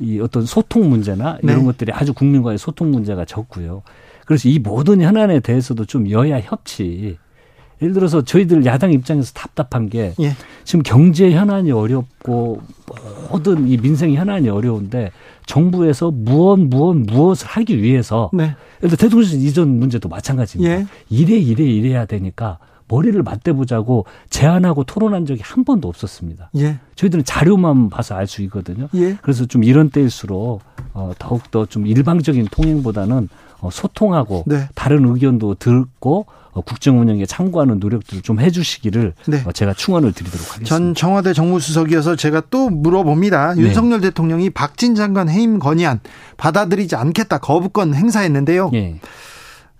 이 0.00 0.20
어떤 0.20 0.44
소통 0.44 0.90
문제나 0.90 1.38
이런 1.42 1.60
네. 1.60 1.64
것들이 1.64 1.92
아주 1.92 2.12
국민과의 2.12 2.58
소통 2.58 2.90
문제가 2.90 3.24
적고요. 3.24 3.82
그래서 4.26 4.48
이 4.48 4.58
모든 4.58 5.00
현안에 5.00 5.40
대해서도 5.40 5.84
좀 5.84 6.10
여야 6.10 6.40
협치, 6.40 7.16
예를 7.82 7.92
들어서 7.94 8.22
저희들 8.22 8.64
야당 8.64 8.92
입장에서 8.92 9.32
답답한 9.32 9.88
게 9.88 10.14
예. 10.20 10.32
지금 10.64 10.82
경제 10.82 11.30
현안이 11.32 11.70
어렵고 11.72 12.60
모든 13.30 13.68
이 13.68 13.76
민생 13.76 14.12
현안이 14.14 14.48
어려운데 14.48 15.10
정부에서 15.46 16.10
무엇 16.10 16.58
무엇 16.58 16.96
무엇을 16.96 17.46
하기 17.48 17.82
위해서 17.82 18.30
네. 18.32 18.54
예를 18.82 18.96
들어 18.96 18.96
대통령 18.96 19.30
이전 19.40 19.78
문제도 19.78 20.08
마찬가지입니다. 20.08 20.80
예. 20.80 20.86
이래 21.10 21.36
이래 21.36 21.64
이래야 21.64 22.06
되니까 22.06 22.58
머리를 22.88 23.20
맞대보자고 23.22 24.06
제안하고 24.30 24.84
토론한 24.84 25.26
적이 25.26 25.42
한 25.44 25.64
번도 25.64 25.88
없었습니다. 25.88 26.50
예. 26.56 26.78
저희들은 26.94 27.24
자료만 27.24 27.90
봐서 27.90 28.14
알 28.14 28.26
수 28.26 28.42
있거든요. 28.42 28.88
예. 28.94 29.16
그래서 29.22 29.44
좀 29.44 29.64
이런 29.64 29.90
때일수록 29.90 30.62
어, 30.94 31.12
더욱더 31.18 31.66
좀 31.66 31.86
일방적인 31.86 32.46
통행보다는 32.50 33.28
어, 33.28 33.28
소통하고 33.70 34.44
네. 34.46 34.68
다른 34.74 35.06
의견도 35.06 35.54
듣고 35.56 36.26
어, 36.52 36.62
국정 36.62 36.98
운영에 37.00 37.26
참고하는 37.26 37.78
노력들을 37.80 38.22
좀 38.22 38.40
해주시기를 38.40 39.12
네. 39.28 39.42
어, 39.44 39.52
제가 39.52 39.74
충원을 39.74 40.12
드리도록 40.12 40.46
하겠습니다. 40.46 40.68
전 40.68 40.94
청와대 40.94 41.34
정무수석이어서 41.34 42.16
제가 42.16 42.44
또 42.50 42.70
물어봅니다. 42.70 43.54
네. 43.54 43.62
윤석열 43.62 44.00
대통령이 44.00 44.50
박진 44.50 44.94
장관 44.94 45.28
해임 45.28 45.58
건의안 45.58 46.00
받아들이지 46.38 46.96
않겠다 46.96 47.38
거부권 47.38 47.94
행사했는데요. 47.94 48.70
네. 48.70 49.00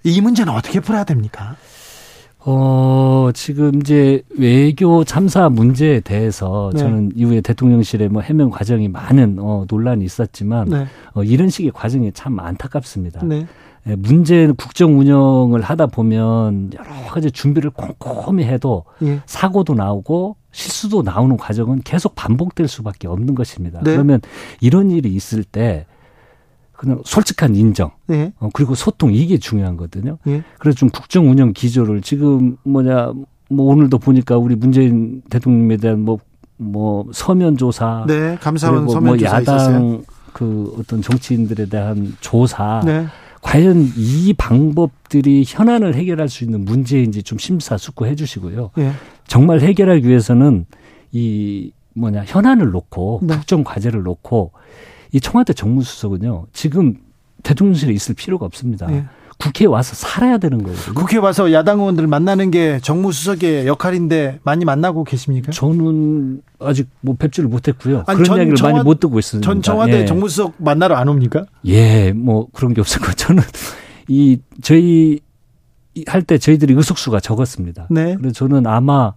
이 0.05 0.21
문제는 0.21 0.53
어떻게 0.53 0.81
풀어야 0.81 1.05
됩니까? 1.05 1.57
어, 2.49 3.31
지금 3.35 3.81
이제 3.81 4.23
외교 4.37 5.03
참사 5.03 5.49
문제에 5.49 5.99
대해서 5.99 6.71
네. 6.75 6.79
저는 6.79 7.11
이후에 7.17 7.41
대통령실의 7.41 8.09
뭐 8.09 8.23
해명 8.23 8.51
과정이 8.51 8.87
많은 8.87 9.39
어, 9.41 9.65
논란이 9.69 10.05
있었지만 10.05 10.69
네. 10.69 10.87
어, 11.15 11.25
이런 11.25 11.49
식의 11.49 11.73
과정이 11.73 12.13
참 12.13 12.39
안타깝습니다. 12.39 13.25
네. 13.25 13.47
예, 13.89 13.95
문제는 13.95 14.57
국정 14.57 14.99
운영을 14.99 15.61
하다 15.63 15.87
보면 15.87 16.73
여러 16.75 16.91
가지 17.09 17.31
준비를 17.31 17.71
꼼꼼히 17.71 18.45
해도 18.45 18.85
예. 19.03 19.21
사고도 19.27 19.75
나오고 19.75 20.37
실수도 20.51 21.03
나오는 21.03 21.37
과정은 21.37 21.83
계속 21.85 22.15
반복될 22.15 22.67
수밖에 22.67 23.09
없는 23.09 23.35
것입니다. 23.35 23.81
네. 23.83 23.93
그러면 23.93 24.21
이런 24.61 24.91
일이 24.91 25.15
있을 25.15 25.45
때 25.45 25.87
그냥 26.73 27.01
솔직한 27.05 27.55
인정 27.55 27.91
네. 28.07 28.33
어, 28.39 28.49
그리고 28.53 28.75
소통 28.75 29.13
이게 29.13 29.39
중요한거든요. 29.39 30.19
예. 30.27 30.43
그래서 30.59 30.77
좀 30.77 30.89
국정 30.91 31.31
운영 31.31 31.53
기조를 31.53 32.03
지금 32.03 32.57
뭐냐 32.65 33.13
뭐 33.49 33.73
오늘도 33.73 33.99
보니까 33.99 34.37
우리 34.37 34.57
문재인 34.57 35.23
대통령에 35.31 35.77
대한 35.77 36.01
뭐뭐 36.01 36.19
뭐 36.57 37.07
서면 37.13 37.57
조사, 37.57 38.05
네, 38.09 38.37
감사원 38.41 38.79
그리고 38.79 38.93
서면 38.93 39.09
뭐 39.09 39.17
조사 39.17 39.37
야당 39.37 39.57
있었어요. 39.57 40.03
그 40.33 40.75
어떤 40.79 41.01
정치인들에 41.01 41.67
대한 41.67 42.15
조사. 42.21 42.83
네. 42.85 43.07
과연 43.47 43.93
이 43.97 44.35
방법들이 44.37 45.45
현안을 45.47 45.95
해결할 45.95 46.29
수 46.29 46.43
있는 46.43 46.65
문제인지 46.65 47.23
좀 47.23 47.39
심사숙고해 47.39 48.17
주시고요. 48.17 48.73
예. 48.79 48.91
정말 49.29 49.61
해결하기 49.61 50.07
위해서는 50.09 50.67
이 51.13 51.71
뭐냐 51.95 52.25
현안을 52.27 52.73
놓고 52.73 53.21
네. 53.23 53.37
국정 53.37 53.63
과제를 53.63 54.03
놓고 54.03 54.51
이 55.13 55.21
청와대 55.21 55.53
정무수석은요 55.53 56.49
지금 56.53 56.97
대통령실에 57.45 57.93
있을 57.93 58.17
필요가 58.17 58.47
없습니다. 58.47 58.93
예. 58.93 59.05
국회에 59.39 59.67
와서 59.67 59.95
살아야 59.95 60.39
되는 60.39 60.63
거예요. 60.63 60.77
국회 60.95 61.17
에 61.17 61.21
와서 61.21 61.53
야당 61.53 61.81
의원들 61.81 62.07
만나는 62.07 62.51
게 62.51 62.81
정무수석의 62.81 63.67
역할인데 63.67 64.41
많이 64.43 64.65
만나고 64.65 65.05
계십니까? 65.05 65.53
저는 65.53 66.41
아직 66.59 66.89
뭐 67.01 67.17
뵙지를 67.19 67.49
못했고요. 67.49 68.05
아니, 68.07 68.19
그런 68.23 68.39
이야기를 68.39 68.57
청와, 68.57 68.73
많이 68.73 68.85
못 68.85 68.99
듣고 68.99 69.19
있습니다. 69.19 69.47
전 69.47 69.63
청와대 69.63 70.01
예. 70.01 70.05
정무수석 70.07 70.55
만나러 70.59 70.97
안 70.97 71.09
옵니까? 71.09 71.45
예, 71.67 72.13
뭐 72.13 72.49
그런 72.53 72.73
게 72.73 72.81
거. 72.83 73.13
저는 73.13 73.43
이 74.09 74.39
저희 74.63 75.21
할 76.07 76.23
때 76.23 76.39
저희들이 76.39 76.75
의석수가 76.75 77.21
적었습니다. 77.21 77.87
네. 77.91 78.17
그래서 78.17 78.35
저는 78.35 78.67
아마 78.67 79.15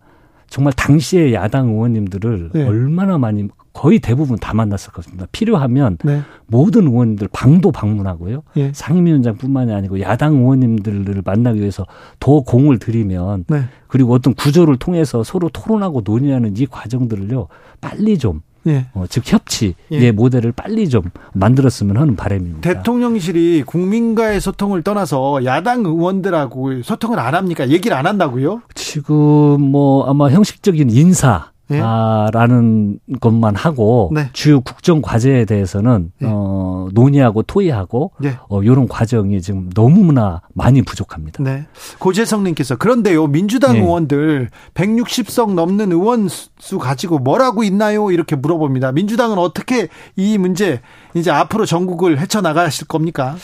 정말 0.49 0.73
당시에 0.73 1.33
야당 1.33 1.69
의원님들을 1.69 2.51
네. 2.53 2.63
얼마나 2.65 3.17
많이 3.17 3.47
거의 3.79 3.99
대부분 3.99 4.37
다 4.37 4.53
만났었거든요. 4.53 5.25
필요하면 5.31 5.99
네. 6.03 6.21
모든 6.47 6.85
의원님들 6.85 7.29
방도 7.31 7.71
방문하고요. 7.71 8.43
예. 8.57 8.73
상임위원장뿐만이 8.73 9.71
아니고 9.71 10.01
야당 10.01 10.35
의원님들을 10.35 11.21
만나기 11.23 11.61
위해서 11.61 11.85
더 12.19 12.41
공을 12.41 12.79
들이면 12.79 13.45
네. 13.47 13.63
그리고 13.87 14.13
어떤 14.13 14.33
구조를 14.33 14.75
통해서 14.75 15.23
서로 15.23 15.47
토론하고 15.47 16.01
논의하는 16.03 16.57
이 16.57 16.65
과정들을요 16.65 17.47
빨리 17.79 18.17
좀 18.17 18.41
예. 18.67 18.87
어, 18.93 19.05
즉 19.07 19.23
협치의 19.25 19.75
예. 19.93 20.11
모델을 20.11 20.51
빨리 20.51 20.89
좀 20.89 21.03
만들었으면 21.33 21.95
하는 21.95 22.17
바람입니다. 22.17 22.59
대통령실이 22.59 23.63
국민과의 23.65 24.41
소통을 24.41 24.83
떠나서 24.83 25.45
야당 25.45 25.85
의원들하고 25.85 26.81
소통을 26.81 27.17
안 27.17 27.33
합니까? 27.33 27.69
얘기를 27.69 27.95
안 27.95 28.05
한다고요? 28.05 28.61
지금 28.75 29.61
뭐 29.61 30.05
아마 30.05 30.29
형식적인 30.29 30.89
인사 30.89 31.51
네. 31.69 31.79
라는 31.79 32.99
것만 33.21 33.55
하고 33.55 34.09
네. 34.13 34.29
주요 34.33 34.61
국정 34.61 35.01
과제에 35.01 35.45
대해서는 35.45 36.11
네. 36.19 36.27
어, 36.29 36.87
논의하고 36.93 37.43
토의하고 37.43 38.11
네. 38.19 38.35
어, 38.49 38.63
이런 38.63 38.87
과정이 38.87 39.41
지금 39.41 39.69
너무나 39.73 40.41
많이 40.53 40.81
부족합니다. 40.81 41.43
네. 41.43 41.67
고재성님께서 41.99 42.77
그런데요 42.77 43.27
민주당 43.27 43.73
네. 43.73 43.79
의원들 43.81 44.49
160석 44.73 45.53
넘는 45.53 45.91
의원 45.91 46.27
수 46.59 46.77
가지고 46.77 47.19
뭐라고 47.19 47.63
있나요? 47.63 48.11
이렇게 48.11 48.35
물어봅니다. 48.35 48.91
민주당은 48.91 49.37
어떻게 49.37 49.87
이 50.15 50.37
문제 50.37 50.81
이제 51.13 51.31
앞으로 51.31 51.65
전국을 51.65 52.19
헤쳐 52.19 52.41
나가실 52.41 52.87
겁니까? 52.87 53.35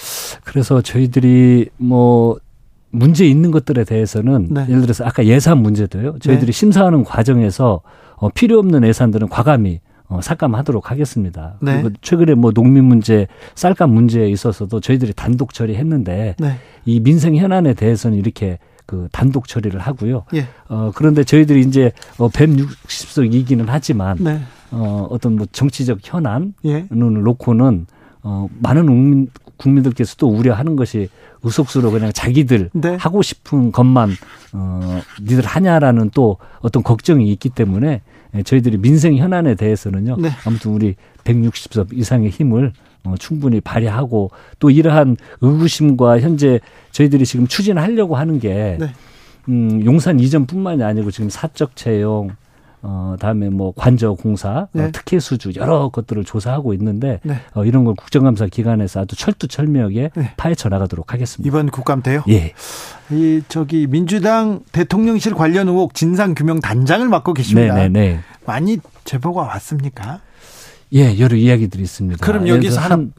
그래서 0.44 0.82
저희들이 0.82 1.70
뭐 1.78 2.38
문제 2.98 3.26
있는 3.28 3.52
것들에 3.52 3.84
대해서는 3.84 4.48
네. 4.52 4.66
예를 4.70 4.82
들어서 4.82 5.06
아까 5.06 5.26
예산 5.26 5.60
문제도요. 5.60 6.20
저희들이 6.20 6.48
네. 6.48 6.52
심사하는 6.52 7.04
과정에서 7.04 7.82
어, 8.16 8.30
필요 8.30 8.60
없는 8.60 8.84
예산들은 8.84 9.30
과감히 9.30 9.82
어, 10.08 10.22
삭감하도록 10.22 10.92
하겠습니다. 10.92 11.56
네. 11.62 11.82
그리고 11.82 11.96
최근에 12.02 12.36
뭐 12.36 12.52
농민 12.52 12.86
문제, 12.86 13.28
쌀값 13.56 13.90
문제에 13.90 14.30
있어서도 14.30 14.80
저희들이 14.80 15.14
단독 15.14 15.54
처리했는데 15.54 16.36
네. 16.38 16.56
이 16.86 17.00
민생 17.00 17.36
현안에 17.36 17.74
대해서는 17.74 18.18
이렇게 18.18 18.60
그 18.86 19.08
단독 19.12 19.48
처리를 19.48 19.80
하고요. 19.80 20.26
예. 20.36 20.46
어, 20.70 20.92
그런데 20.94 21.24
저희들이 21.24 21.62
이제 21.62 21.92
어, 22.18 22.30
160석이기는 22.30 23.66
하지만 23.68 24.18
네. 24.20 24.42
어, 24.72 25.08
어떤 25.10 25.38
뭐 25.38 25.48
정치적 25.52 26.00
현안을 26.04 26.54
예. 26.66 26.86
놓고는 26.92 27.88
어, 28.22 28.48
많은 28.60 28.86
국민, 28.86 29.30
국민들께서도 29.58 30.28
우려하는 30.28 30.76
것이 30.76 31.10
의석수로 31.44 31.92
그냥 31.92 32.12
자기들 32.14 32.70
네. 32.74 32.96
하고 32.96 33.22
싶은 33.22 33.72
것만 33.72 34.12
어 34.54 35.02
니들 35.22 35.46
하냐라는 35.46 36.12
또 36.14 36.38
어떤 36.60 36.84
걱정이 36.84 37.32
있기 37.32 37.50
때문에 37.50 38.02
저희들이 38.44 38.78
민생 38.78 39.16
현안에 39.16 39.56
대해서는요. 39.56 40.18
네. 40.20 40.30
아무튼 40.46 40.72
우리 40.72 40.96
160석 41.24 41.98
이상의 41.98 42.30
힘을 42.30 42.74
어, 43.06 43.16
충분히 43.20 43.62
발휘하고 43.62 44.32
또 44.60 44.70
이러한 44.70 45.18
의구심과 45.42 46.20
현재 46.20 46.60
저희들이 46.92 47.26
지금 47.26 47.48
추진하려고 47.48 48.16
하는 48.16 48.40
게 48.40 48.78
네. 48.80 48.94
음, 49.48 49.86
용산 49.86 50.20
이전뿐만이 50.20 50.84
아니고 50.84 51.12
지금 51.12 51.30
사적 51.30 51.76
채용 51.76 52.32
어, 52.88 53.16
다음에 53.20 53.50
뭐 53.50 53.74
관저 53.76 54.14
공사, 54.14 54.50
어, 54.50 54.68
네. 54.72 54.84
어, 54.84 54.90
특혜 54.92 55.20
수주 55.20 55.54
여러 55.56 55.90
것들을 55.90 56.24
조사하고 56.24 56.72
있는데 56.76 57.20
네. 57.24 57.40
어, 57.56 57.66
이런 57.66 57.84
걸 57.84 57.96
국정감사 57.96 58.46
기관에서 58.46 59.02
아주 59.02 59.16
철두철미하게 59.16 60.12
네. 60.16 60.32
파헤쳐 60.38 60.70
나가도록 60.70 61.12
하겠습니다. 61.12 61.48
이번 61.48 61.72
국감 61.72 62.04
때요? 62.04 62.24
예. 62.30 62.54
이 63.10 63.42
저기 63.48 63.88
민주당 63.88 64.60
대통령실 64.72 65.34
관련 65.34 65.68
의혹 65.68 65.96
진상 65.96 66.36
규명 66.36 66.60
단장을 66.60 67.08
맡고 67.10 67.34
계십니다. 67.34 67.74
네네네. 67.74 67.90
네, 67.90 68.16
네. 68.18 68.20
많이 68.46 68.78
제보가 69.04 69.42
왔습니까? 69.42 70.20
예, 70.94 71.18
여러 71.18 71.36
이야기들이 71.36 71.82
있습니다. 71.82 72.24
그럼 72.24 72.48
여기서 72.48 72.82
한, 72.82 73.14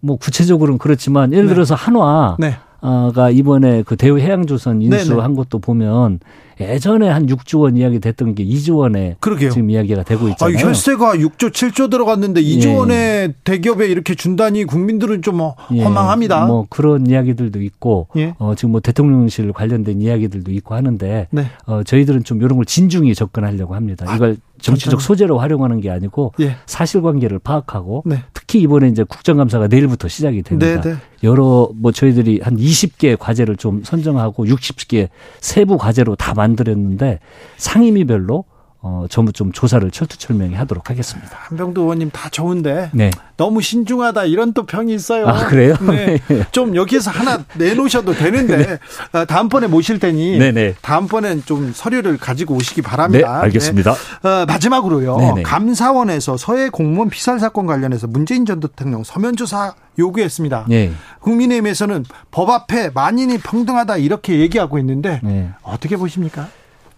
뭐 0.00 0.16
구체적으로는 0.16 0.78
그렇지만 0.78 1.32
예를 1.32 1.46
네. 1.46 1.54
들어서 1.54 1.74
한화 1.74 2.36
네. 2.38 2.58
가 2.80 3.30
이번에 3.30 3.82
그 3.82 3.96
대우해양조선 3.96 4.82
인수한 4.82 5.34
것도 5.34 5.58
보면 5.58 6.20
예전에 6.60 7.08
한 7.08 7.26
6조 7.26 7.60
원 7.60 7.76
이야기 7.76 8.00
됐던 8.00 8.34
게 8.34 8.44
2조 8.44 8.76
원에 8.76 9.16
그러게요. 9.20 9.50
지금 9.50 9.70
이야기가 9.70 10.02
되고 10.02 10.28
있잖아요. 10.28 10.56
아, 10.56 10.60
혈세가 10.60 11.14
6조 11.14 11.50
7조 11.50 11.90
들어갔는데 11.90 12.42
2조 12.42 12.64
예. 12.64 12.74
원에 12.74 13.34
대기업에 13.44 13.86
이렇게 13.86 14.14
준다니 14.14 14.64
국민들은 14.64 15.22
좀뭐 15.22 15.56
예. 15.72 15.82
허망합니다. 15.82 16.46
뭐 16.46 16.66
그런 16.68 17.06
이야기들도 17.06 17.62
있고 17.62 18.08
예. 18.16 18.34
어, 18.38 18.54
지금 18.54 18.72
뭐 18.72 18.80
대통령실 18.80 19.52
관련된 19.52 20.02
이야기들도 20.02 20.52
있고 20.52 20.74
하는데 20.74 21.28
네. 21.30 21.46
어, 21.66 21.82
저희들은 21.82 22.24
좀 22.24 22.42
이런 22.42 22.56
걸 22.56 22.66
진중히 22.66 23.14
접근하려고 23.14 23.74
합니다. 23.74 24.04
아, 24.06 24.16
이걸 24.16 24.36
정치적 24.60 25.00
소재로 25.00 25.38
활용하는 25.38 25.80
게 25.80 25.90
아니고 25.90 26.34
예. 26.40 26.56
사실관계를 26.66 27.38
파악하고 27.38 28.02
네. 28.06 28.22
특히 28.34 28.60
이번에 28.60 28.88
이제 28.88 29.04
국정감사가 29.04 29.68
내일부터 29.68 30.08
시작이 30.08 30.42
됩니다. 30.42 30.80
네, 30.80 30.90
네. 30.90 30.96
여러 31.22 31.70
뭐 31.74 31.92
저희들이 31.92 32.40
한 32.42 32.56
20개 32.56 33.16
과제를 33.18 33.56
좀 33.56 33.82
선정하고 33.84 34.46
60개 34.46 35.08
세부 35.40 35.78
과제로 35.78 36.16
다 36.16 36.34
만들었는데 36.34 37.20
상임위별로 37.56 38.44
어, 38.82 39.04
전부 39.10 39.30
좀 39.32 39.52
조사를 39.52 39.90
철두철명히 39.90 40.54
하도록 40.54 40.88
하겠습니다. 40.88 41.36
한병도 41.38 41.82
의원님 41.82 42.10
다 42.10 42.30
좋은데 42.30 42.90
네. 42.94 43.10
너무 43.36 43.60
신중하다 43.60 44.24
이런 44.24 44.54
또 44.54 44.64
평이 44.64 44.94
있어요. 44.94 45.28
아 45.28 45.46
그래요? 45.46 45.74
네. 45.82 46.18
네. 46.28 46.44
좀 46.50 46.74
여기에서 46.74 47.10
하나 47.10 47.44
내놓으셔도 47.56 48.14
되는데 48.14 48.56
네. 48.66 48.78
아, 49.12 49.26
다음번에 49.26 49.66
모실 49.66 49.98
테니 49.98 50.38
네네. 50.38 50.52
네. 50.52 50.74
다음번엔 50.80 51.44
좀 51.44 51.72
서류를 51.74 52.16
가지고 52.16 52.54
오시기 52.54 52.80
바랍니다. 52.80 53.26
네, 53.26 53.44
알겠습니다. 53.44 53.92
네. 54.22 54.28
어, 54.28 54.46
마지막으로요. 54.46 55.16
네네. 55.18 55.42
감사원에서 55.42 56.38
서해 56.38 56.70
공무원 56.70 57.10
피살 57.10 57.38
사건 57.38 57.66
관련해서 57.66 58.06
문재인 58.06 58.46
전 58.46 58.60
대통령 58.60 59.04
서면 59.04 59.36
조사 59.36 59.74
요구했습니다. 59.98 60.66
네. 60.70 60.92
국민의힘에서는 61.20 62.06
법 62.30 62.48
앞에 62.48 62.90
만인이 62.94 63.36
평등하다 63.38 63.98
이렇게 63.98 64.38
얘기하고 64.38 64.78
있는데 64.78 65.20
네. 65.22 65.50
어떻게 65.62 65.98
보십니까? 65.98 66.48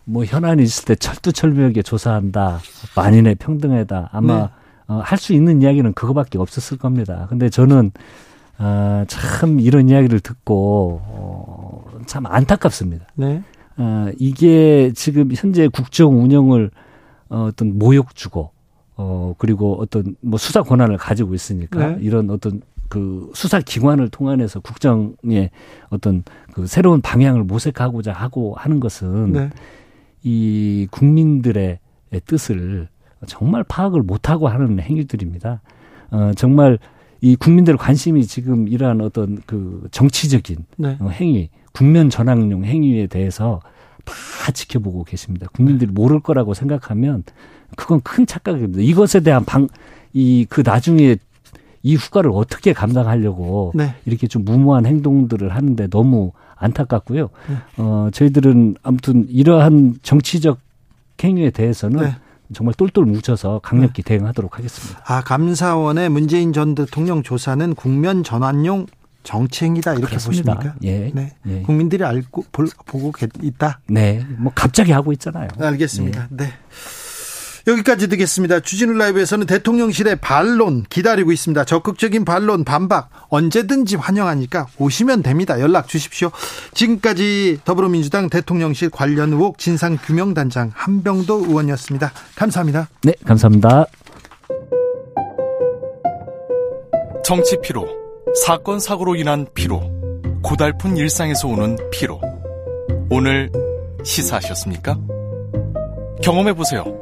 뭐 0.05 0.25
현안이 0.25 0.63
있을 0.63 0.85
때 0.85 0.95
철두철미하게 0.95 1.83
조사한다. 1.83 2.59
만인의 2.97 3.37
평등에다 3.37 4.11
아마 4.13 4.35
네. 4.43 4.49
어, 4.89 5.01
할 5.05 5.19
수 5.19 5.33
있는 5.33 5.63
이야기는 5.63 5.93
그거밖에 5.95 6.39
없었을 6.39 6.77
겁니다. 6.77 7.27
근데 7.31 7.49
저는 7.49 7.93
어, 8.59 9.05
참 9.07 9.61
이런 9.61 9.89
이야기를 9.89 10.21
듣고 10.21 11.01
어, 11.05 11.85
참 12.07 12.27
안타깝습니다. 12.27 13.07
네. 13.15 13.43
어, 13.77 14.09
이게 14.19 14.93
지금 14.95 15.31
현재 15.35 15.69
국정 15.69 16.23
운영을 16.23 16.71
어, 17.29 17.45
어떤 17.49 17.79
모욕 17.79 18.15
주고 18.15 18.51
어, 18.97 19.35
그리고 19.39 19.81
어떤 19.81 20.17
뭐 20.21 20.39
수사 20.39 20.63
권한을 20.63 20.99
가지고 20.99 21.35
있으니까 21.35 21.93
네. 21.93 21.99
이런 22.01 22.29
어떤 22.31 22.61
그 22.89 23.31
수사 23.35 23.59
기관을 23.61 24.11
통한해서 24.11 24.61
국정의 24.61 25.51
어떤 25.89 26.25
그 26.53 26.67
새로운 26.67 27.01
방향을 27.01 27.45
모색하고자 27.45 28.13
하고 28.13 28.55
하는 28.59 28.81
것은 28.81 29.33
네. 29.33 29.51
이 30.23 30.87
국민들의 30.91 31.79
뜻을 32.27 32.89
정말 33.27 33.65
파악을 33.65 34.03
못하고 34.03 34.49
하는 34.49 34.81
행위들입니다. 34.81 35.61
어, 36.11 36.33
정말 36.37 36.79
이 37.21 37.37
국민들 37.37 37.77
관심이 37.77 38.27
지금 38.27 38.69
이러한 38.69 39.01
어떤 39.01 39.41
그 39.47 39.87
정치적인 39.91 40.65
네. 40.77 40.97
어, 41.01 41.09
행위, 41.09 41.51
국면 41.73 42.11
전환용 42.11 42.65
행위에 42.65 43.07
대해서 43.07 43.61
다 44.05 44.53
지켜보고 44.53 45.05
계십니다. 45.05 45.47
국민들이 45.53 45.89
네. 45.89 45.93
모를 45.93 46.21
거라고 46.21 46.55
생각하면 46.55 47.23
그건 47.77 48.01
큰 48.01 48.27
착각입니다. 48.27 48.83
이것에 48.83 49.21
대한 49.21 49.45
방, 49.45 49.69
이 50.13 50.47
그 50.51 50.63
나중에 50.65 51.17
이 51.83 51.95
후과를 51.97 52.31
어떻게 52.33 52.73
감당하려고 52.73 53.73
네. 53.75 53.95
이렇게 54.05 54.27
좀 54.27 54.45
무모한 54.45 54.87
행동들을 54.87 55.55
하는데 55.55 55.87
너무 55.89 56.33
안타깝고요. 56.57 57.29
네. 57.49 57.57
어, 57.79 58.09
저희들은 58.13 58.77
아무튼 58.83 59.27
이러한 59.29 59.97
정치적 60.03 60.59
행위에 61.23 61.51
대해서는 61.51 62.01
네. 62.01 62.17
정말 62.53 62.75
똘똘 62.75 63.05
뭉쳐서 63.05 63.61
강력히 63.63 64.03
네. 64.03 64.17
대응하도록 64.17 64.59
하겠습니다. 64.59 65.03
아, 65.07 65.23
감사원의 65.23 66.09
문재인 66.11 66.53
전 66.53 66.75
대통령 66.75 67.23
조사는 67.23 67.75
국면 67.75 68.25
전환용 68.25 68.87
정치행위다 69.23 69.93
이렇게 69.93 70.07
그렇습니다. 70.07 70.55
보십니까? 70.55 70.77
예. 70.83 71.11
네. 71.15 71.33
예. 71.47 71.63
국민들이 71.63 72.05
알고 72.05 72.45
볼, 72.51 72.67
보고 72.87 73.13
있다. 73.41 73.81
네. 73.87 74.27
뭐 74.37 74.53
갑자기 74.55 74.93
하고 74.93 75.13
있잖아요. 75.13 75.49
알겠습니다. 75.59 76.29
예. 76.33 76.37
네. 76.37 76.53
여기까지 77.67 78.09
듣겠습니다. 78.09 78.61
주진우 78.61 78.95
라이브에서는 78.95 79.47
대통령실의 79.47 80.17
반론 80.17 80.85
기다리고 80.89 81.33
있습니다. 81.33 81.65
적극적인 81.65 82.25
반론, 82.25 82.65
반박 82.65 83.11
언제든지 83.29 83.97
환영하니까 83.97 84.67
오시면 84.79 85.23
됩니다. 85.23 85.61
연락 85.61 85.89
주십시오. 85.89 86.31
지금까지 86.75 87.61
더불어민주당 87.65 88.29
대통령실 88.29 88.91
관련 88.91 89.33
의혹 89.33 89.59
진상규명단장 89.59 90.73
한병도 90.75 91.47
의원이었습니다. 91.47 92.13
감사합니다. 92.35 92.89
네, 93.03 93.15
감사합니다. 93.25 93.87
정치 97.25 97.57
피로, 97.63 97.87
사건 98.45 98.81
사고로 98.81 99.15
인한 99.15 99.47
피로, 99.55 99.81
고달픈 100.43 100.97
일상에서 100.97 101.49
오는 101.49 101.79
피로. 101.91 102.21
오늘 103.11 103.51
시사하셨습니까? 104.05 104.99
경험해 106.23 106.55
보세요. 106.55 107.02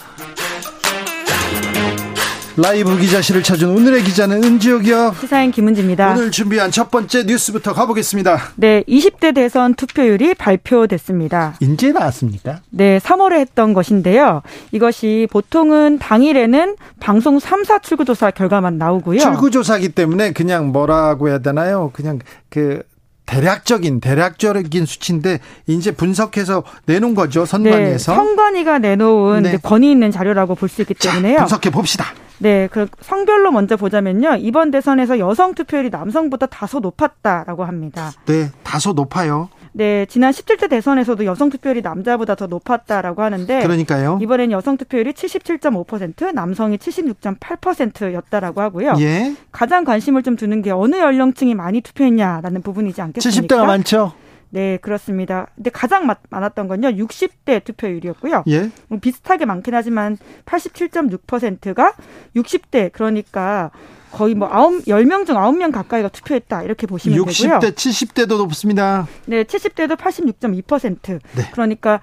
라이브 2.61 2.95
기자실을 2.95 3.41
찾은 3.41 3.69
오늘의 3.69 4.03
기자는 4.03 4.43
은지옥이요. 4.43 5.15
시사인 5.19 5.49
김은지입니다. 5.49 6.11
오늘 6.11 6.29
준비한 6.29 6.69
첫 6.69 6.91
번째 6.91 7.23
뉴스부터 7.23 7.73
가보겠습니다. 7.73 8.37
네, 8.55 8.83
20대 8.87 9.33
대선 9.33 9.73
투표율이 9.73 10.35
발표됐습니다. 10.35 11.55
인제 11.59 11.91
나왔습니까? 11.91 12.59
네, 12.69 12.99
3월에 12.99 13.39
했던 13.39 13.73
것인데요. 13.73 14.43
이것이 14.71 15.27
보통은 15.31 15.97
당일에는 15.97 16.75
방송 16.99 17.39
3사 17.39 17.81
출구조사 17.81 18.29
결과만 18.29 18.77
나오고요. 18.77 19.19
출구조사기 19.19 19.89
때문에 19.89 20.31
그냥 20.31 20.71
뭐라고 20.71 21.29
해야 21.29 21.39
되나요? 21.39 21.89
그냥 21.93 22.19
그 22.49 22.83
대략적인 23.31 24.01
대략적인 24.01 24.85
수치인데 24.85 25.39
이제 25.67 25.91
분석해서 25.91 26.63
내놓은 26.85 27.15
거죠 27.15 27.45
선관위에서 27.45 28.11
네, 28.11 28.15
선관위가 28.17 28.79
내놓은 28.79 29.43
네. 29.43 29.57
권위 29.63 29.89
있는 29.89 30.11
자료라고 30.11 30.55
볼 30.55 30.67
수 30.71 30.81
있기 30.81 30.93
때문에요. 30.93 31.37
자, 31.37 31.43
분석해 31.43 31.69
봅시다. 31.69 32.05
네, 32.39 32.67
그 32.71 32.87
성별로 33.01 33.51
먼저 33.51 33.77
보자면요. 33.77 34.37
이번 34.39 34.71
대선에서 34.71 35.19
여성 35.19 35.53
투표율이 35.53 35.89
남성보다 35.89 36.47
다소 36.47 36.79
높았다라고 36.79 37.65
합니다. 37.65 38.11
네, 38.25 38.49
다소 38.63 38.93
높아요. 38.93 39.49
네, 39.73 40.05
지난 40.07 40.31
17대 40.31 40.69
대선에서도 40.69 41.23
여성 41.25 41.49
투표율이 41.49 41.81
남자보다 41.81 42.35
더 42.35 42.47
높았다라고 42.47 43.21
하는데 43.21 43.61
그러니까요. 43.61 44.19
이번엔 44.21 44.51
여성 44.51 44.77
투표율이 44.77 45.13
77.5%, 45.13 46.33
남성이 46.33 46.77
76.8%였다라고 46.77 48.61
하고요. 48.61 48.95
예. 48.99 49.33
가장 49.51 49.83
관심을 49.83 50.23
좀 50.23 50.35
두는 50.35 50.61
게 50.61 50.71
어느 50.71 50.97
연령층이 50.97 51.55
많이 51.55 51.81
투표했냐라는 51.81 52.61
부분이지 52.61 53.01
않겠습니까? 53.01 53.55
70대가 53.55 53.65
많죠. 53.65 54.13
네, 54.49 54.77
그렇습니다. 54.81 55.47
근데 55.55 55.69
가장 55.69 56.13
많았던 56.29 56.67
건요, 56.67 56.89
60대 56.89 57.63
투표율이었고요. 57.63 58.43
예. 58.49 58.69
뭐 58.89 58.99
비슷하게 58.99 59.45
많긴 59.45 59.73
하지만 59.73 60.17
87.6%가 60.45 61.93
60대, 62.35 62.91
그러니까 62.91 63.71
거의 64.11 64.35
뭐 64.35 64.47
아홉 64.51 64.87
열 64.87 65.05
명 65.05 65.25
중 65.25 65.37
아홉 65.37 65.57
명 65.57 65.71
가까이가 65.71 66.09
투표했다. 66.09 66.63
이렇게 66.63 66.87
보시면 66.87 67.17
60대, 67.19 67.41
되고요. 67.41 67.59
60대, 67.59 67.75
70대도 67.75 68.37
높습니다. 68.37 69.07
네, 69.25 69.43
70대도 69.43 69.97
86.2%. 69.97 71.19
네. 71.35 71.49
그러니까 71.51 72.01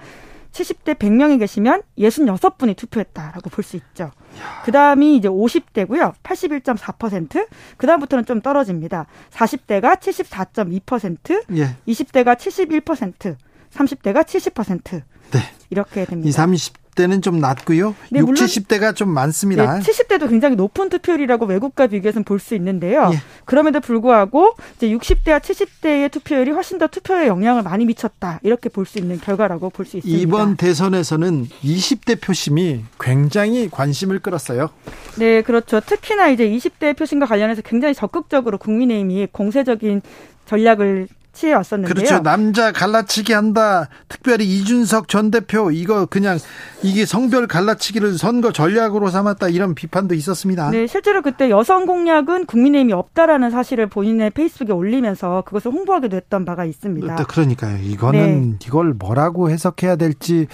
70대 0.53 0.95
100명이 0.95 1.39
계시면 1.39 1.83
66분이 1.99 2.77
투표했다라고 2.77 3.51
볼 3.51 3.63
수 3.63 3.77
있죠. 3.77 4.11
그 4.65 4.73
다음이 4.73 5.17
이제 5.17 5.29
50대고요. 5.29 6.15
81.4%. 6.23 7.47
그 7.77 7.87
다음부터는 7.87 8.25
좀 8.25 8.41
떨어집니다. 8.41 9.07
40대가 9.31 9.99
74.2%, 10.01 11.43
예. 11.57 11.77
20대가 11.87 12.37
71%, 12.37 13.37
30대가 13.73 14.25
70%. 14.25 15.03
네. 15.31 15.39
이렇게 15.71 16.05
됩니다. 16.07 16.29
20, 16.29 16.37
30 16.37 16.88
70대는 16.99 17.23
좀 17.23 17.39
낮고요. 17.39 17.95
네, 18.11 18.21
60, 18.21 18.69
70대가 18.69 18.95
좀 18.95 19.11
많습니다. 19.11 19.79
네, 19.79 19.81
70대도 19.81 20.29
굉장히 20.29 20.57
높은 20.57 20.89
투표율이라고 20.89 21.47
외국과 21.47 21.87
비교해서 21.87 22.23
볼 22.23 22.39
수 22.39 22.55
있는데요. 22.55 23.11
예. 23.13 23.21
그럼에도 23.45 23.81
불구하고 23.81 24.55
이제 24.77 24.89
60대와 24.89 25.41
70대의 25.41 26.11
투표율이 26.11 26.53
훨씬 26.53 26.79
더 26.79 26.87
투표에 26.87 27.27
영향을 27.27 27.63
많이 27.63 27.85
미쳤다. 27.85 28.39
이렇게 28.43 28.69
볼 28.69 28.87
수 28.87 28.99
있는 28.99 29.21
결과라고 29.21 29.71
볼 29.71 29.87
수 29.87 29.99
있습니다. 29.99 30.23
이번 30.23 30.57
대선에서는 30.57 31.47
20대 31.63 32.21
표심이 32.21 32.85
굉장히 33.01 33.69
관심을 33.71 34.21
끌었어요. 34.21 34.71
네, 35.19 35.43
그렇죠. 35.43 35.81
특히나 35.81 36.29
이제 36.29 36.49
20대 36.49 36.97
표심과 36.97 37.27
관련해서 37.27 37.63
굉장히 37.63 37.95
적극적으로 37.95 38.57
국민의힘이 38.59 39.29
공세적인 39.33 40.01
전략을 40.47 41.09
취해 41.39 41.55
왔었는데요. 41.55 41.95
그렇죠. 41.95 42.23
남자 42.23 42.73
갈라치기 42.73 43.33
한다. 43.33 43.89
특별히 44.09 44.45
이준석 44.45 45.07
전 45.07 45.31
대표 45.31 45.71
이거 45.71 46.05
그냥 46.07 46.37
이게 46.83 47.07
성별 47.07 47.47
갈라치기를 47.47 48.19
선거 48.19 48.51
전략으로 48.51 49.09
삼았다 49.09 49.49
이런 49.49 49.77
비판도 49.77 50.17
있었습니다. 50.17 50.71
네, 50.71 50.89
실제로 50.89 51.23
그때 51.23 51.49
여성 51.49 51.87
공약은 51.87 52.47
국민의힘이 52.47 52.93
없다라는 52.93 53.51
사실을 53.51 53.87
본인의 53.87 54.31
페이스북에 54.31 54.73
올리면서 54.73 55.45
그것을 55.47 55.71
홍보하기도 55.71 56.17
했던 56.17 56.45
바가 56.45 56.65
있습니다. 56.65 57.15
그러니까요. 57.27 57.79
이거는 57.85 58.51
네. 58.51 58.57
이걸 58.67 58.95
뭐라고 58.95 59.49
해석해야 59.49 59.95
될지 59.95 60.49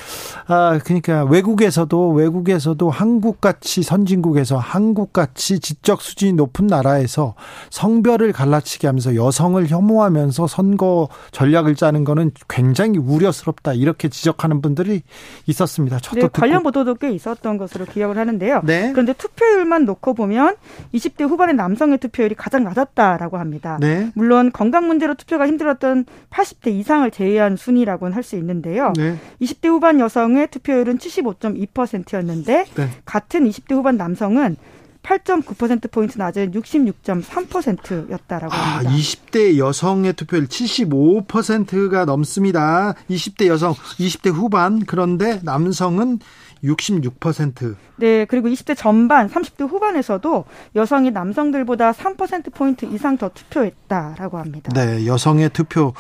아 0.47 0.79
그러니까 0.85 1.25
외국에서도 1.25 2.11
외국에서도 2.11 2.91
한국 2.91 3.41
같이 3.41 3.83
선진국에서 3.83 4.59
한국 4.59 5.15
같이 5.15 5.61
지적 5.61 6.03
수준이 6.03 6.35
높은 6.35 6.67
나라에서 6.67 7.35
성별을 7.71 8.33
갈라치기 8.33 8.87
하면서 8.87 9.15
여성을 9.15 9.67
혐오하면서 9.67 10.47
선 10.47 10.74
선거 10.75 11.09
전략을 11.31 11.75
짜는 11.77 12.05
거는 12.05 12.33
굉장히 12.49 12.99
우려스럽다 12.99 13.75
이렇게 13.75 14.09
지적하는 14.09 14.61
분들이 14.61 15.03
있었습니다. 15.47 15.99
저도 16.01 16.21
네, 16.21 16.29
관련 16.33 16.63
보도도 16.63 16.97
꽤 16.97 17.11
있었던 17.11 17.57
것으로 17.59 17.85
기억을 17.87 18.19
하는데요. 18.19 18.63
네. 18.65 18.91
그런데 18.93 19.13
투표율만 19.13 19.85
놓고 19.85 20.15
보면 20.15 20.57
20대 20.93 21.29
후반의 21.29 21.55
남성의 21.55 21.99
투표율이 21.99 22.35
가장 22.35 22.65
낮았다라고 22.65 23.39
합니다. 23.39 23.79
네. 23.81 24.11
물론 24.15 24.51
건강 24.53 24.87
문제로 24.87 25.15
투표가 25.15 25.47
힘들었던 25.47 26.07
80대 26.31 26.69
이상을 26.73 27.09
제외한 27.11 27.57
순위라고는 27.57 28.13
할 28.13 28.25
수 28.25 28.37
있는데요. 28.37 28.95
네. 28.97 29.19
20대 29.43 29.69
후반 29.69 30.01
여성의 30.01 30.49
투표율은 30.49 30.97
75.2%였는데 30.97 32.65
같은 33.05 33.47
20대 33.47 33.75
후반 33.75 33.99
남성은 33.99 34.57
8.9%포인트 35.05 36.19
낮은 36.19 36.53
66.3%였다라고 36.53 38.53
아, 38.53 38.57
합니다. 38.57 38.91
아, 38.91 38.97
20대 38.97 39.59
여성의 39.59 40.15
투표율 40.15 40.47
75%가 40.47 42.05
넘습니다. 42.05 42.95
20대 43.11 43.47
여성, 43.47 43.75
20대 43.75 44.33
후반, 44.33 44.85
그런데 44.85 45.41
남성은 45.43 46.19
66%. 46.65 47.77
네, 47.97 48.25
그리고 48.25 48.49
20대 48.49 48.75
전반, 48.77 49.29
30대 49.29 49.69
후반에서도 49.69 50.45
여성이 50.75 51.11
남성들보다 51.11 51.93
3%포인트 51.93 52.87
이상 52.87 53.19
더 53.19 53.29
투표했다라고 53.29 54.39
합니다. 54.39 54.71
네, 54.75 55.07
여성의 55.07 55.51
투표 55.51 55.93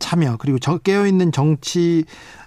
참여, 0.00 0.38
그리고 0.38 0.58
깨어 0.82 1.06
있는 1.06 1.30
정치, 1.30 2.04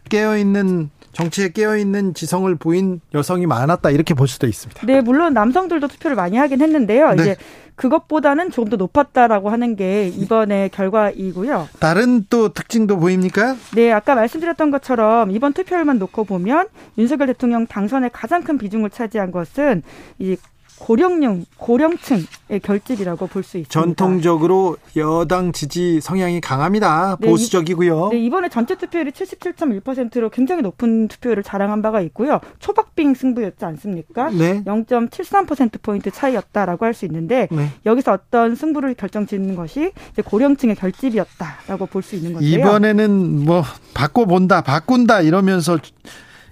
깨어 0.10 0.38
있는 0.38 0.90
정치에 1.14 1.50
깨어 1.50 1.78
있는 1.78 2.14
지성을 2.14 2.54
보인 2.56 3.00
여성이 3.14 3.46
많았다 3.46 3.92
이렇게 3.92 4.14
볼 4.14 4.28
수도 4.28 4.48
있습니다. 4.48 4.86
네, 4.86 5.00
물론 5.00 5.34
남성들도 5.34 5.88
투표를 5.88 6.16
많이 6.16 6.38
하긴 6.38 6.60
했는데요. 6.60 7.14
네. 7.14 7.22
이제 7.22 7.36
그것보다는 7.76 8.52
조금 8.52 8.70
더 8.70 8.78
높았다라고 8.78 9.50
하는 9.50 9.76
게 9.76 10.08
이번의 10.08 10.70
결과이고요. 10.70 11.70
다른 11.80 12.26
또 12.30 12.50
특징도 12.50 12.98
보입니까? 12.98 13.56
네, 13.76 13.92
아까 13.92 14.16
말씀드렸던 14.16 14.72
것처럼 14.72 15.32
이번 15.32 15.54
투표율만 15.54 15.98
놓고 16.00 16.26
보면 16.26 16.68
윤석열 16.98 17.28
대통령 17.28 17.66
당선에 17.66 18.10
가장 18.10 18.44
큰 18.44 18.58
비중을 18.58 18.90
차지한 18.90 19.32
것은 19.32 19.82
이 20.20 20.36
고령령 20.84 21.45
고령층의 21.55 22.60
결집이라고 22.61 23.27
볼 23.27 23.43
수 23.43 23.57
있습니다. 23.57 23.69
전통적으로 23.69 24.76
여당 24.97 25.53
지지 25.53 26.01
성향이 26.01 26.41
강합니다. 26.41 27.15
네, 27.22 27.27
보수적이고요. 27.30 28.10
네, 28.11 28.19
이번에 28.19 28.49
전체 28.49 28.76
투표율이 28.76 29.11
77.1%로 29.11 30.30
굉장히 30.30 30.61
높은 30.61 31.07
투표율을 31.07 31.41
자랑한 31.43 31.81
바가 31.81 32.01
있고요. 32.01 32.41
초박빙 32.60 33.14
승부였지 33.14 33.64
않습니까? 33.64 34.30
네. 34.31 34.61
0.73% 34.65 35.81
포인트 35.81 36.11
차이였다라고 36.11 36.85
할 36.85 36.93
수 36.93 37.05
있는데 37.05 37.47
네. 37.49 37.69
여기서 37.85 38.11
어떤 38.11 38.55
승부를 38.55 38.93
결정짓는 38.95 39.55
것이 39.55 39.93
고령층의 40.26 40.76
결집이었다라고 40.76 41.85
볼 41.85 42.03
수 42.03 42.15
있는 42.15 42.34
건데요. 42.34 42.60
이번에는 42.60 43.45
뭐 43.45 43.64
바꿔 43.93 44.26
본다, 44.26 44.60
바꾼다 44.61 45.22
이러면서 45.22 45.80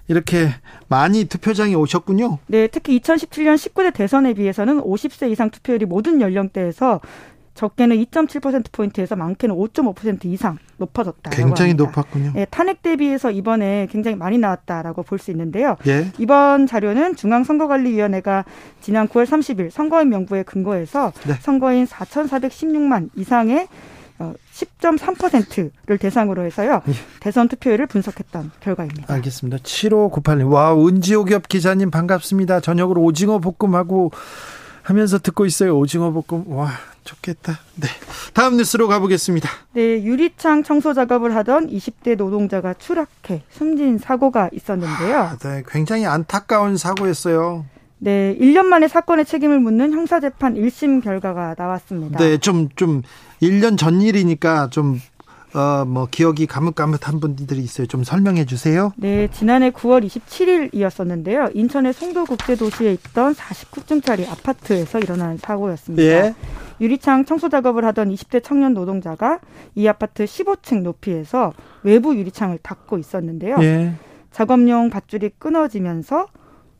이렇게 0.08 0.48
많이 0.92 1.24
투표장에 1.24 1.74
오셨군요. 1.74 2.38
네, 2.48 2.66
특히 2.66 3.00
2017년 3.00 3.56
19대 3.56 3.94
대선에 3.94 4.34
비해서는 4.34 4.82
50세 4.82 5.30
이상 5.30 5.48
투표율이 5.48 5.86
모든 5.86 6.20
연령대에서 6.20 7.00
적게는 7.54 7.96
2.7%포인트에서 8.04 9.16
많게는 9.16 9.54
5.5% 9.54 10.24
이상 10.26 10.58
높아졌다. 10.78 11.30
굉장히 11.30 11.70
합니다. 11.70 11.84
높았군요. 11.84 12.32
네, 12.34 12.46
탄핵 12.50 12.82
대비해서 12.82 13.30
이번에 13.30 13.88
굉장히 13.90 14.16
많이 14.16 14.38
나왔다라고 14.38 15.02
볼 15.02 15.18
수 15.18 15.30
있는데요. 15.30 15.76
예. 15.86 16.06
이번 16.18 16.66
자료는 16.66 17.16
중앙선거관리위원회가 17.16 18.44
지난 18.80 19.06
9월 19.08 19.24
30일 19.26 19.70
선거인 19.70 20.08
명부에 20.08 20.42
근거해서 20.42 21.12
네. 21.26 21.34
선거인 21.40 21.86
4,416만 21.86 23.10
이상의 23.16 23.68
10.3%를 24.52 25.70
어, 25.90 25.96
대상으로 25.96 26.44
해서요. 26.44 26.82
예. 26.88 26.92
대선 27.20 27.48
투표율을 27.48 27.86
분석했던 27.86 28.50
결과입니다. 28.60 29.12
알겠습니다. 29.12 29.58
7598님. 29.58 30.50
와, 30.50 30.74
은지오겹 30.74 31.48
기자님 31.48 31.90
반갑습니다. 31.90 32.60
저녁으로 32.60 33.02
오징어 33.02 33.38
볶음하고 33.38 34.12
하면서 34.82 35.18
듣고 35.18 35.46
있어요. 35.46 35.78
오징어 35.78 36.10
볶음. 36.10 36.44
와, 36.48 36.70
좋겠다. 37.04 37.58
네. 37.76 37.88
다음 38.34 38.56
뉴스로 38.56 38.88
가보겠습니다. 38.88 39.48
네, 39.72 40.02
유리창 40.02 40.62
청소 40.62 40.94
작업을 40.94 41.34
하던 41.36 41.68
20대 41.68 42.16
노동자가 42.16 42.74
추락해 42.74 43.42
숨진 43.50 43.98
사고가 43.98 44.50
있었는데요. 44.52 45.16
아, 45.16 45.36
네, 45.38 45.62
굉장히 45.68 46.06
안타까운 46.06 46.76
사고였어요. 46.76 47.64
네, 47.98 48.36
1년 48.40 48.64
만에 48.64 48.88
사건의 48.88 49.24
책임을 49.24 49.60
묻는 49.60 49.92
형사재판 49.92 50.54
1심 50.54 51.02
결과가 51.04 51.54
나왔습니다. 51.56 52.18
네, 52.18 52.36
좀, 52.36 52.68
좀, 52.74 53.02
1년 53.42 53.76
전 53.76 54.00
일이니까 54.00 54.70
좀, 54.70 55.00
어, 55.54 55.84
뭐, 55.84 56.06
기억이 56.08 56.46
가뭇가뭇한 56.46 57.18
분들이 57.20 57.60
있어요. 57.60 57.86
좀 57.88 58.04
설명해 58.04 58.46
주세요. 58.46 58.92
네, 58.96 59.28
지난해 59.32 59.70
9월 59.70 60.06
27일이었었는데요. 60.06 61.50
인천의 61.54 61.92
송도국제도시에 61.92 62.92
있던 62.92 63.34
49층짜리 63.34 64.30
아파트에서 64.30 65.00
일어난 65.00 65.36
사고였습니다. 65.36 66.02
예. 66.02 66.34
유리창 66.80 67.24
청소 67.24 67.48
작업을 67.48 67.84
하던 67.86 68.10
20대 68.10 68.42
청년 68.42 68.74
노동자가 68.74 69.40
이 69.74 69.86
아파트 69.86 70.24
15층 70.24 70.82
높이에서 70.82 71.52
외부 71.82 72.16
유리창을 72.16 72.58
닫고 72.62 72.98
있었는데요. 72.98 73.56
예. 73.60 73.94
작업용 74.30 74.88
밧줄이 74.88 75.30
끊어지면서 75.38 76.28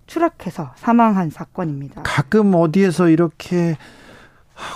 추락해서 0.07 0.73
사망한 0.77 1.31
사건입니다. 1.31 2.03
가끔 2.03 2.55
어디에서 2.55 3.09
이렇게 3.09 3.77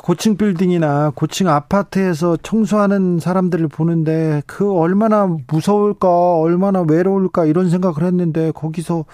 고층 0.02 0.36
빌딩이나 0.36 1.12
고층 1.14 1.48
아파트에서 1.48 2.36
청소하는 2.36 3.18
사람들을 3.20 3.68
보는데 3.68 4.42
그 4.46 4.72
얼마나 4.72 5.28
무서울까, 5.46 6.38
얼마나 6.38 6.82
외로울까 6.82 7.46
이런 7.46 7.70
생각을 7.70 8.02
했는데 8.02 8.50
거기서 8.52 9.04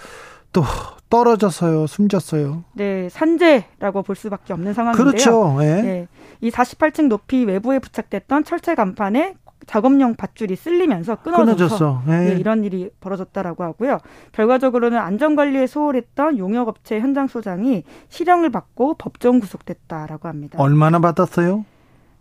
또 0.52 0.62
떨어져서요, 1.08 1.86
숨졌어요. 1.86 2.64
네, 2.72 3.08
산재라고 3.10 4.02
볼 4.02 4.16
수밖에 4.16 4.54
없는 4.54 4.72
상황인데요. 4.72 5.04
그렇죠. 5.04 5.56
네. 5.58 5.82
네. 5.82 6.08
이 6.40 6.50
48층 6.50 7.08
높이 7.08 7.44
외부에 7.44 7.78
부착됐던 7.78 8.44
철제 8.44 8.74
간판에 8.74 9.34
작업용 9.66 10.14
밧줄이 10.14 10.56
쓸리면서 10.56 11.16
끊어져서 11.16 12.02
네. 12.06 12.30
네, 12.30 12.36
이런 12.38 12.64
일이 12.64 12.90
벌어졌다라고 13.00 13.64
하고요. 13.64 13.98
결과적으로는 14.32 14.98
안전관리에 14.98 15.66
소홀했던 15.66 16.38
용역업체 16.38 17.00
현장 17.00 17.26
소장이 17.26 17.84
실형을 18.08 18.50
받고 18.50 18.94
법정 18.94 19.40
구속됐다라고 19.40 20.28
합니다. 20.28 20.58
얼마나 20.60 20.98
받았어요? 20.98 21.64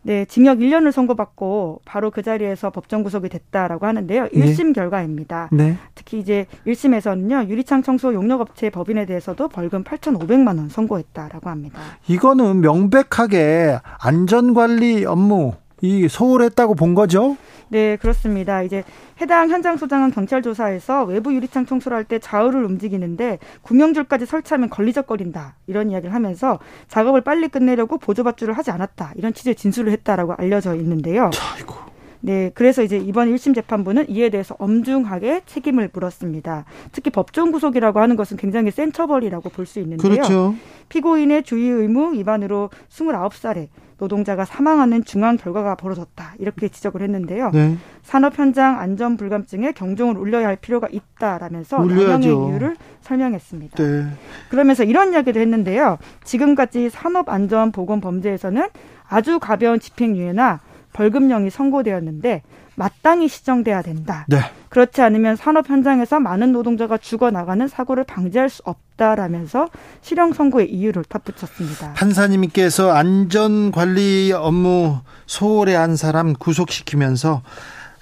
네, 0.03 0.25
징역 0.25 0.57
1년을 0.59 0.91
선고받고 0.91 1.81
바로 1.85 2.09
그 2.09 2.23
자리에서 2.23 2.71
법정 2.71 3.03
구속이 3.03 3.29
됐다라고 3.29 3.85
하는데요. 3.85 4.29
1심 4.29 4.67
네. 4.67 4.73
결과입니다. 4.73 5.49
네. 5.51 5.77
특히 5.93 6.19
이제 6.19 6.47
1심에서는요. 6.65 7.47
유리창 7.47 7.83
청소 7.83 8.13
용역업체 8.13 8.71
법인에 8.71 9.05
대해서도 9.05 9.49
벌금 9.49 9.83
8,500만 9.83 10.57
원 10.57 10.69
선고했다라고 10.69 11.49
합니다. 11.49 11.79
이거는 12.07 12.61
명백하게 12.61 13.79
안전관리 13.99 15.05
업무 15.05 15.53
이 15.81 16.07
소홀했다고 16.07 16.75
본 16.75 16.93
거죠? 16.95 17.37
네, 17.69 17.95
그렇습니다. 17.97 18.63
이제 18.63 18.83
해당 19.21 19.49
현장 19.49 19.77
소장은 19.77 20.11
경찰 20.11 20.41
조사에서 20.41 21.05
외부 21.05 21.33
유리창 21.33 21.65
청소를 21.65 21.97
할 21.97 22.03
때 22.03 22.19
좌우를 22.19 22.63
움직이는데 22.65 23.39
구명줄까지 23.61 24.25
설치하면 24.25 24.69
걸리적거린다 24.69 25.55
이런 25.67 25.89
이야기를 25.89 26.13
하면서 26.13 26.59
작업을 26.89 27.21
빨리 27.21 27.47
끝내려고 27.47 27.97
보조밧줄을 27.97 28.57
하지 28.57 28.71
않았다 28.71 29.13
이런 29.15 29.33
취지의 29.33 29.55
진술을 29.55 29.91
했다라고 29.93 30.33
알려져 30.33 30.75
있는데요. 30.75 31.29
아이고. 31.53 31.75
네, 32.23 32.51
그래서 32.53 32.83
이제 32.83 32.97
이번 32.97 33.33
1심 33.33 33.55
재판부는 33.55 34.09
이에 34.09 34.29
대해서 34.29 34.55
엄중하게 34.59 35.41
책임을 35.47 35.89
물었습니다. 35.93 36.65
특히 36.91 37.09
법정 37.09 37.51
구속이라고 37.51 37.99
하는 37.99 38.15
것은 38.15 38.37
굉장히 38.37 38.69
센 38.69 38.91
처벌이라고 38.91 39.49
볼 39.49 39.65
수 39.65 39.79
있는데요. 39.79 40.11
그렇죠. 40.11 40.55
피고인의 40.89 41.43
주의 41.43 41.69
의무 41.69 42.13
위반으로 42.13 42.69
29살에 42.89 43.69
노동자가 44.01 44.45
사망하는 44.45 45.03
중한 45.05 45.37
결과가 45.37 45.75
벌어졌다. 45.75 46.33
이렇게 46.39 46.69
지적을 46.69 47.03
했는데요. 47.03 47.51
네. 47.53 47.77
산업 48.01 48.39
현장 48.39 48.79
안전 48.79 49.15
불감증에 49.15 49.73
경종을 49.73 50.17
울려야 50.17 50.47
할 50.47 50.55
필요가 50.55 50.87
있다라면서 50.91 51.77
양형의 51.77 52.27
이유를 52.27 52.77
설명했습니다. 53.01 53.77
네. 53.77 54.05
그러면서 54.49 54.83
이런 54.83 55.13
이야기도 55.13 55.39
했는데요. 55.39 55.99
지금까지 56.23 56.89
산업 56.89 57.29
안전 57.29 57.71
보건 57.71 58.01
범죄에서는 58.01 58.69
아주 59.07 59.37
가벼운 59.39 59.79
집행유예나 59.79 60.61
벌금형이 60.93 61.51
선고되었는데 61.51 62.41
마땅히 62.75 63.27
시정돼야 63.27 63.83
된다. 63.83 64.25
네. 64.27 64.39
그렇지 64.71 65.01
않으면 65.01 65.35
산업 65.35 65.69
현장에서 65.69 66.21
많은 66.21 66.53
노동자가 66.53 66.97
죽어나가는 66.97 67.67
사고를 67.67 68.05
방지할 68.05 68.49
수 68.49 68.61
없다라면서 68.63 69.67
실형 70.01 70.31
선고의 70.31 70.71
이유를 70.71 71.03
덧붙였습니다. 71.09 71.91
판사님께서 71.93 72.91
안전관리 72.91 74.31
업무 74.33 74.99
소홀히 75.25 75.73
한 75.73 75.97
사람 75.97 76.33
구속시키면서 76.33 77.41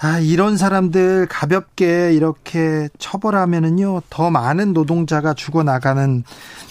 아, 0.02 0.20
이런 0.20 0.58
사람들 0.58 1.26
가볍게 1.28 2.14
이렇게 2.14 2.88
처벌하면은요, 3.00 4.04
더 4.10 4.30
많은 4.30 4.72
노동자가 4.72 5.34
죽어나가는, 5.34 6.24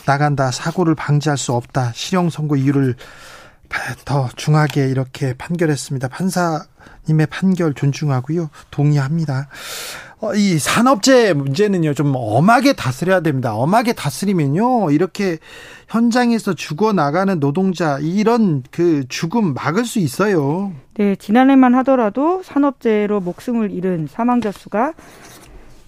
나간다, 0.07 0.51
사고를 0.51 0.95
방지할 0.95 1.37
수 1.37 1.53
없다, 1.53 1.93
실형 1.95 2.31
선고 2.31 2.57
이유를 2.57 2.95
더 4.07 4.29
중하게 4.35 4.89
이렇게 4.89 5.35
판결했습니다. 5.35 6.09
판사 6.09 6.65
님의 7.09 7.27
판결 7.27 7.75
존중하고요. 7.75 8.51
동의합니다. 8.71 9.49
어, 10.21 10.35
이 10.35 10.59
산업재해 10.59 11.33
문제는요, 11.33 11.95
좀 11.95 12.13
엄하게 12.17 12.73
다스려야 12.73 13.21
됩니다. 13.21 13.55
엄하게 13.55 13.93
다스리면요, 13.93 14.91
이렇게 14.91 15.39
현장에서 15.87 16.55
죽어나가는 16.55 17.39
노동자, 17.39 17.99
이런 18.01 18.65
그 18.71 19.05
죽음 19.09 19.55
막을 19.55 19.85
수 19.85 20.01
있어요. 20.01 20.73
네, 20.95 21.15
지난해만 21.15 21.75
하더라도 21.77 22.43
산업재해로 22.43 23.21
목숨을 23.21 23.71
잃은 23.71 24.09
사망자 24.11 24.51
수가 24.51 24.95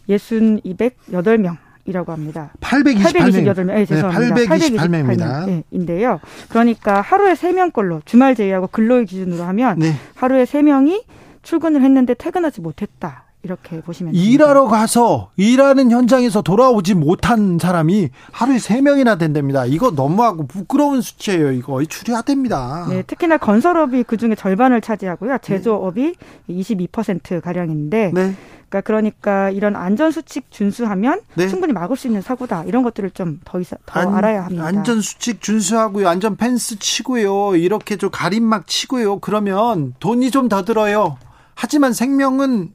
60, 0.08 0.62
208명. 0.64 1.56
이라고 1.90 2.12
합니다. 2.12 2.52
828명. 2.60 3.54
828명. 3.54 3.66
네, 3.66 3.84
죄송합니다. 3.84 4.34
네, 4.34 4.46
828명입니다. 4.46 5.46
네, 5.46 5.64
인데요. 5.70 6.20
그러니까 6.48 7.00
하루에 7.00 7.34
3명꼴로 7.34 8.06
주말 8.06 8.34
제외하고 8.34 8.68
근로일 8.68 9.04
기준으로 9.04 9.42
하면 9.44 9.78
네. 9.78 9.94
하루에 10.14 10.44
3명이 10.44 11.02
출근을 11.42 11.82
했는데 11.82 12.14
퇴근하지 12.14 12.60
못했다. 12.60 13.24
이렇게 13.42 13.80
보시면 13.80 14.12
됩니다. 14.12 14.30
일하러 14.30 14.66
가서 14.66 15.30
일하는 15.36 15.90
현장에서 15.90 16.42
돌아오지 16.42 16.94
못한 16.94 17.58
사람이 17.58 18.10
하루에 18.32 18.58
3명이나 18.58 19.18
된답니다. 19.18 19.64
이거 19.64 19.90
너무하고 19.90 20.46
부끄러운 20.46 21.00
수치예요. 21.00 21.50
이거 21.52 21.82
추려야 21.84 22.20
됩니다. 22.20 22.86
네, 22.90 23.02
특히나 23.02 23.38
건설업이 23.38 24.02
그중에 24.02 24.34
절반을 24.34 24.82
차지하고요. 24.82 25.38
제조업이 25.40 26.14
네. 26.48 26.54
22% 26.54 27.40
가량인데 27.40 28.12
네. 28.14 28.34
그러니까 28.70 28.80
그러니까 28.86 29.50
이런 29.50 29.76
안전 29.76 30.12
수칙 30.12 30.50
준수하면 30.50 31.20
네. 31.34 31.48
충분히 31.48 31.72
막을 31.72 31.96
수 31.96 32.06
있는 32.06 32.22
사고다. 32.22 32.64
이런 32.64 32.82
것들을 32.84 33.10
좀 33.10 33.40
더더 33.44 33.76
안, 33.90 34.14
알아야 34.14 34.44
합니다. 34.44 34.64
안전 34.64 35.00
수칙 35.00 35.42
준수하고요. 35.42 36.08
안전 36.08 36.36
펜스 36.36 36.78
치고요. 36.78 37.56
이렇게 37.56 37.96
좀 37.96 38.10
가림막 38.10 38.66
치고요. 38.68 39.18
그러면 39.18 39.94
돈이 40.00 40.30
좀 40.30 40.48
더 40.48 40.64
들어요. 40.64 41.18
하지만 41.54 41.92
생명은 41.92 42.72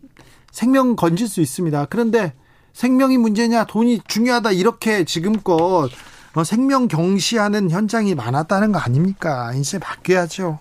생명 0.52 0.96
건질 0.96 1.28
수 1.28 1.42
있습니다. 1.42 1.88
그런데 1.90 2.34
생명이 2.74 3.18
문제냐, 3.18 3.64
돈이 3.66 4.02
중요하다 4.08 4.52
이렇게 4.52 5.06
지금껏 5.06 5.90
어, 6.36 6.44
생명 6.44 6.88
경시하는 6.90 7.72
현장이 7.72 8.16
많았다는 8.16 8.74
거 8.74 8.80
아닙니까? 8.80 9.54
이제 9.54 9.80
바뀌어야죠. 9.80 10.60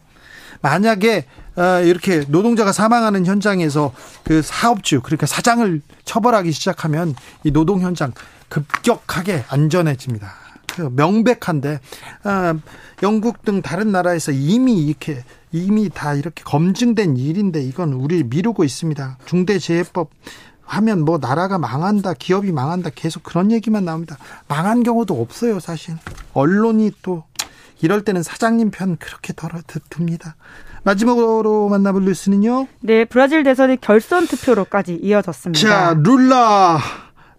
만약에 0.65 1.27
어, 1.57 1.81
이렇게 1.85 2.25
노동자가 2.27 2.73
사망하는 2.73 3.27
현장에서 3.27 3.93
그 4.25 4.41
사업주 4.41 5.03
그러니까 5.03 5.27
사장을 5.27 5.83
처벌하기 6.07 6.51
시작하면 6.53 7.15
이 7.45 7.53
노동 7.53 7.83
현장 7.83 8.13
급격하게 8.49 9.45
안전해집니다. 9.49 10.33
그 10.75 10.91
명백한데 10.97 11.81
어, 12.25 12.59
영국 13.03 13.45
등 13.45 13.61
다른 13.61 13.93
나라에서 13.93 14.33
이미 14.33 14.87
이렇게 14.87 15.23
이미 15.53 15.91
다 15.91 16.15
이렇게 16.15 16.43
검증된 16.43 17.19
일인데 17.19 17.63
이건 17.63 17.93
우리 17.93 18.25
미루고 18.25 18.65
있습니다. 18.65 19.19
중대재해법 19.27 20.11
하면 20.63 21.05
뭐 21.05 21.19
나라가 21.19 21.59
망한다, 21.59 22.15
기업이 22.15 22.53
망한다 22.53 22.89
계속 22.95 23.23
그런 23.23 23.53
얘기만 23.53 23.85
나옵니다. 23.85 24.17
망한 24.49 24.83
경우도 24.83 25.21
없어요, 25.21 25.61
사실. 25.61 25.95
언론이 26.33 26.93
또 27.03 27.25
이럴 27.81 28.03
때는 28.03 28.23
사장님 28.23 28.71
편 28.71 28.97
그렇게 28.97 29.33
덜어 29.35 29.61
듣습니다. 29.67 30.37
마지막으로 30.85 31.69
만나볼 31.69 32.05
뉴스는요. 32.05 32.69
네, 32.81 33.05
브라질 33.05 33.43
대선이 33.43 33.81
결선 33.81 34.27
투표로까지 34.27 34.95
이어졌습니다. 35.03 35.61
자, 35.69 35.95
룰라 36.03 36.79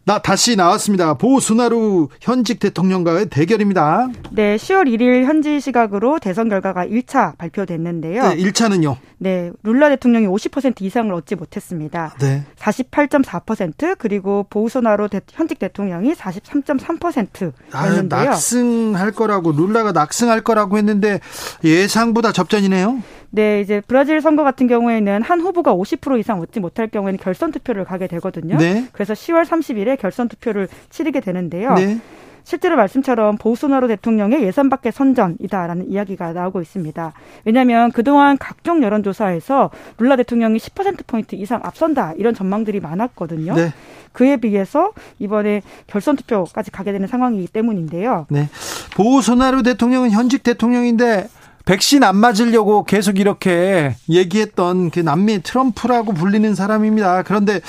나 0.07 0.19
다시 0.19 0.55
나왔습니다. 0.55 1.15
보수나루 1.15 2.09
현직 2.21 2.59
대통령과의 2.59 3.29
대결입니다. 3.29 4.07
네, 4.31 4.55
10월 4.55 4.87
1일 4.87 5.25
현지 5.25 5.59
시각으로 5.59 6.19
대선 6.19 6.47
결과가 6.47 6.85
1차 6.85 7.35
발표됐는데요. 7.39 8.21
네, 8.21 8.37
1차는요. 8.37 8.97
네, 9.17 9.51
룰라 9.63 9.89
대통령이 9.89 10.27
50% 10.27 10.83
이상을 10.83 11.11
얻지 11.11 11.35
못했습니다. 11.35 12.13
네. 12.19 12.43
48.4% 12.59 13.95
그리고 13.97 14.45
보우소나로 14.47 15.09
현직 15.31 15.57
대통령이 15.57 16.13
43.3%였는데요. 16.13 18.21
아, 18.21 18.25
낙승할 18.25 19.11
거라고 19.11 19.53
룰라가 19.53 19.91
낙승할 19.91 20.41
거라고 20.41 20.77
했는데 20.77 21.19
예상보다 21.63 22.31
접전이네요. 22.31 23.01
네, 23.31 23.61
이제 23.61 23.81
브라질 23.85 24.21
선거 24.21 24.43
같은 24.43 24.67
경우에는 24.67 25.21
한 25.21 25.41
후보가 25.41 25.73
50% 25.75 26.19
이상 26.19 26.39
얻지 26.39 26.59
못할 26.59 26.87
경우에는 26.87 27.19
결선 27.19 27.51
투표를 27.51 27.83
가게 27.85 28.07
되거든요. 28.07 28.57
네. 28.57 28.87
그래서 28.91 29.13
10월 29.13 29.45
30일에 29.45 29.99
결선 29.99 30.27
투표를 30.27 30.67
치르게 30.89 31.19
되는데요. 31.19 31.73
네. 31.73 31.99
실제로 32.45 32.75
말씀처럼 32.75 33.37
보우소나로 33.37 33.87
대통령의 33.87 34.43
예산 34.43 34.69
밖의 34.69 34.91
선전이다라는 34.91 35.89
이야기가 35.89 36.31
나오고 36.31 36.61
있습니다. 36.61 37.13
왜냐하면 37.43 37.91
그동안 37.91 38.37
각종 38.37 38.83
여론조사에서 38.83 39.71
룰라 39.97 40.15
대통령이 40.17 40.59
10%포인트 40.59 41.35
이상 41.35 41.59
앞선다 41.63 42.13
이런 42.17 42.35
전망들이 42.35 42.79
많았거든요. 42.79 43.55
네. 43.55 43.73
그에 44.11 44.37
비해서 44.37 44.91
이번에 45.17 45.63
결선 45.87 46.15
투표까지 46.15 46.69
가게 46.69 46.91
되는 46.91 47.07
상황이기 47.07 47.47
때문인데요. 47.47 48.27
네. 48.29 48.47
보우소나로 48.95 49.63
대통령은 49.63 50.11
현직 50.11 50.43
대통령인데 50.43 51.27
백신 51.65 52.03
안 52.03 52.15
맞으려고 52.15 52.83
계속 52.83 53.19
이렇게 53.19 53.95
얘기했던 54.09 54.91
그 54.91 54.99
남미 54.99 55.41
트럼프라고 55.41 56.13
불리는 56.13 56.53
사람입니다. 56.53 57.23
그런데 57.23 57.59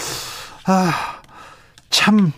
아, 0.66 0.90
참 1.88 2.32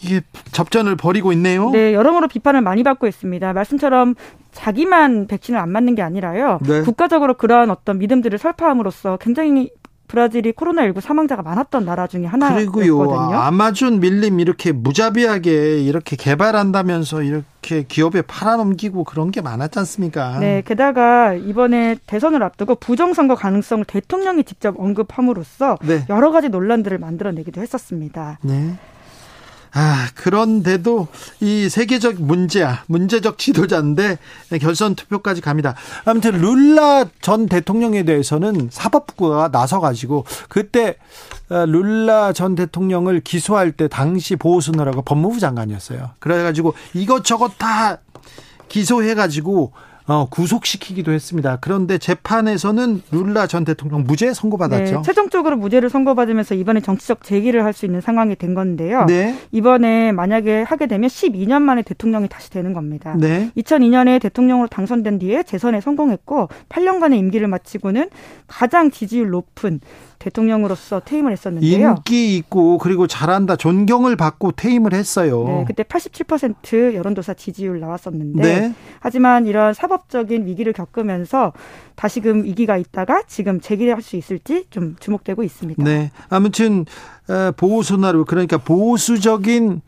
이게 0.00 0.22
접전을 0.52 0.96
벌이고 0.96 1.32
있네요. 1.32 1.70
네, 1.70 1.92
여러모로 1.92 2.28
비판을 2.28 2.60
많이 2.62 2.82
받고 2.82 3.06
있습니다. 3.06 3.52
말씀처럼 3.52 4.14
자기만 4.52 5.26
백신을 5.26 5.58
안 5.60 5.70
맞는 5.70 5.94
게 5.94 6.02
아니라요. 6.02 6.58
네. 6.66 6.82
국가적으로 6.82 7.34
그러한 7.34 7.70
어떤 7.70 7.98
믿음들을 7.98 8.38
설파함으로써 8.38 9.18
굉장히 9.18 9.70
브라질이 10.06 10.52
코로나19 10.52 11.00
사망자가 11.00 11.42
많았던 11.42 11.84
나라 11.84 12.06
중에 12.06 12.24
하나였거든요. 12.26 12.72
그리고요. 12.72 13.12
아마존 13.12 14.00
밀림 14.00 14.40
이렇게 14.40 14.72
무자비하게 14.72 15.80
이렇게 15.80 16.16
개발한다면서 16.16 17.22
이렇게 17.22 17.82
기업에 17.82 18.22
팔아넘기고 18.22 19.04
그런 19.04 19.30
게 19.30 19.40
많았지 19.40 19.78
않습니까? 19.80 20.38
네. 20.38 20.62
게다가 20.64 21.34
이번에 21.34 21.96
대선을 22.06 22.42
앞두고 22.42 22.76
부정선거 22.76 23.34
가능성을 23.34 23.84
대통령이 23.84 24.44
직접 24.44 24.78
언급함으로써 24.78 25.78
네. 25.82 26.04
여러 26.08 26.30
가지 26.30 26.48
논란들을 26.48 26.98
만들어내기도 26.98 27.60
했었습니다. 27.60 28.38
네. 28.42 28.76
아, 29.78 30.08
그런데도 30.14 31.06
이 31.40 31.68
세계적 31.68 32.14
문제야, 32.22 32.82
문제적 32.86 33.36
지도자인데 33.36 34.16
결선 34.58 34.94
투표까지 34.94 35.42
갑니다. 35.42 35.74
아무튼 36.06 36.40
룰라 36.40 37.04
전 37.20 37.44
대통령에 37.44 38.04
대해서는 38.04 38.70
사법부가 38.72 39.50
나서가지고 39.52 40.24
그때 40.48 40.96
어, 41.50 41.66
룰라 41.66 42.32
전 42.32 42.54
대통령을 42.54 43.20
기소할 43.20 43.70
때 43.72 43.86
당시 43.86 44.34
보호수느라고 44.36 45.02
법무부 45.02 45.40
장관이었어요. 45.40 46.12
그래가지고 46.20 46.72
이것저것 46.94 47.58
다 47.58 47.98
기소해가지고 48.70 49.72
어, 50.08 50.26
구속시키기도 50.30 51.12
했습니다. 51.12 51.58
그런데 51.60 51.98
재판에서는 51.98 53.02
룰라 53.10 53.46
전 53.46 53.64
대통령 53.64 54.04
무죄 54.04 54.32
선고받았죠. 54.32 54.96
네, 54.96 55.02
최종적으로 55.02 55.56
무죄를 55.56 55.90
선고받으면서 55.90 56.54
이번에 56.54 56.80
정치적 56.80 57.22
재기를 57.22 57.64
할 57.64 57.76
수 57.76 57.84
있는 57.84 58.00
상황이 58.00 58.34
된 58.36 58.54
건데요. 58.54 59.04
네. 59.04 59.36
이번에 59.52 60.10
만약에 60.12 60.62
하게 60.62 60.86
되면 60.86 61.10
12년 61.10 61.60
만에 61.60 61.82
대통령이 61.82 62.26
다시 62.26 62.50
되는 62.50 62.72
겁니다. 62.72 63.14
네. 63.18 63.50
2002년에 63.56 64.18
대통령으로 64.22 64.66
당선된 64.68 65.18
뒤에 65.18 65.42
재선에 65.42 65.82
성공했고 65.82 66.48
8년간의 66.70 67.18
임기를 67.18 67.48
마치고는 67.48 68.08
가장 68.46 68.90
지지율 68.90 69.28
높은 69.28 69.80
대통령으로서 70.18 71.00
퇴임을 71.00 71.32
했었는데요. 71.32 71.88
인기 71.88 72.36
있고 72.36 72.78
그리고 72.78 73.06
잘한다 73.06 73.56
존경을 73.56 74.16
받고 74.16 74.52
퇴임을 74.52 74.92
했어요. 74.94 75.44
네, 75.44 75.64
그때 75.66 75.82
87% 75.82 76.94
여론조사 76.94 77.34
지지율 77.34 77.80
나왔었는데 77.80 78.42
네. 78.42 78.74
하지만 79.00 79.46
이런 79.46 79.74
사법적인 79.74 80.46
위기를 80.46 80.72
겪으면서 80.72 81.52
다시금 81.94 82.44
위기가 82.44 82.76
있다가 82.76 83.22
지금 83.26 83.60
재기할 83.60 84.02
수 84.02 84.16
있을지 84.16 84.66
좀 84.70 84.96
주목되고 85.00 85.42
있습니다. 85.42 85.82
네, 85.82 86.10
아무튼 86.28 86.86
어, 87.28 87.52
보수나루 87.56 88.24
그러니까 88.24 88.58
보수적인 88.58 89.80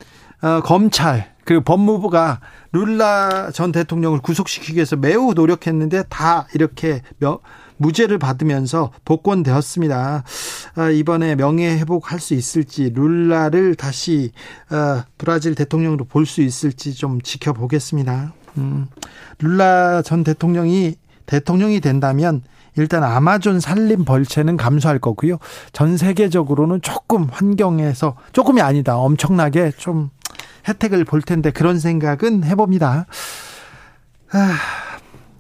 어, 0.43 0.61
검찰 0.63 1.33
그리고 1.45 1.63
법무부가 1.63 2.41
룰라 2.73 3.53
전 3.53 3.73
대통령을 3.73 4.21
구속시키기 4.21 4.75
위해서 4.75 4.97
매우 4.97 5.33
노력했는데 5.33 6.05
다 6.11 6.47
이렇게 6.55 7.01
몇 7.19 7.41
무죄를 7.79 8.19
받으면서 8.19 8.93
복권되었습니다. 9.05 10.25
아, 10.75 10.91
이번에 10.91 11.35
명예 11.35 11.71
회복할 11.79 12.21
수 12.21 12.35
있을지 12.35 12.91
룰라를 12.95 13.75
다시 13.75 14.33
아, 14.69 15.05
브라질 15.17 15.55
대통령으로 15.55 16.05
볼 16.05 16.27
수 16.27 16.43
있을지 16.43 16.95
좀 16.95 17.23
지켜보겠습니다. 17.23 18.35
음, 18.59 18.87
룰라 19.41 20.03
전 20.03 20.25
대통령이 20.25 20.97
대통령이 21.27 21.81
된다면 21.81 22.43
일단 22.77 23.03
아마존 23.03 23.61
산림 23.61 24.05
벌채는 24.05 24.57
감소할 24.57 24.99
거고요. 24.99 25.39
전 25.73 25.97
세계적으로는 25.97 26.81
조금 26.83 27.25
환경에서 27.31 28.17
조금이 28.33 28.61
아니다. 28.61 28.97
엄청나게 28.99 29.73
좀 29.77 30.11
혜택을 30.69 31.05
볼 31.05 31.23
텐데 31.23 31.51
그런 31.51 31.79
생각은 31.79 32.45
해봅니다. 32.45 33.07
아, 34.33 34.57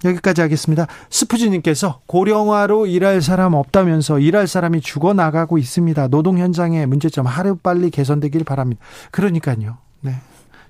여기까지 0.04 0.40
하겠습니다. 0.40 0.86
스푸지님께서 1.10 2.00
고령화로 2.06 2.86
일할 2.86 3.20
사람 3.22 3.54
없다면서 3.54 4.18
일할 4.20 4.46
사람이 4.46 4.80
죽어나가고 4.80 5.58
있습니다. 5.58 6.08
노동 6.08 6.38
현장의 6.38 6.86
문제점 6.86 7.26
하루빨리 7.26 7.90
개선되길 7.90 8.44
바랍니다. 8.44 8.80
그러니까요. 9.10 9.78
네. 10.00 10.14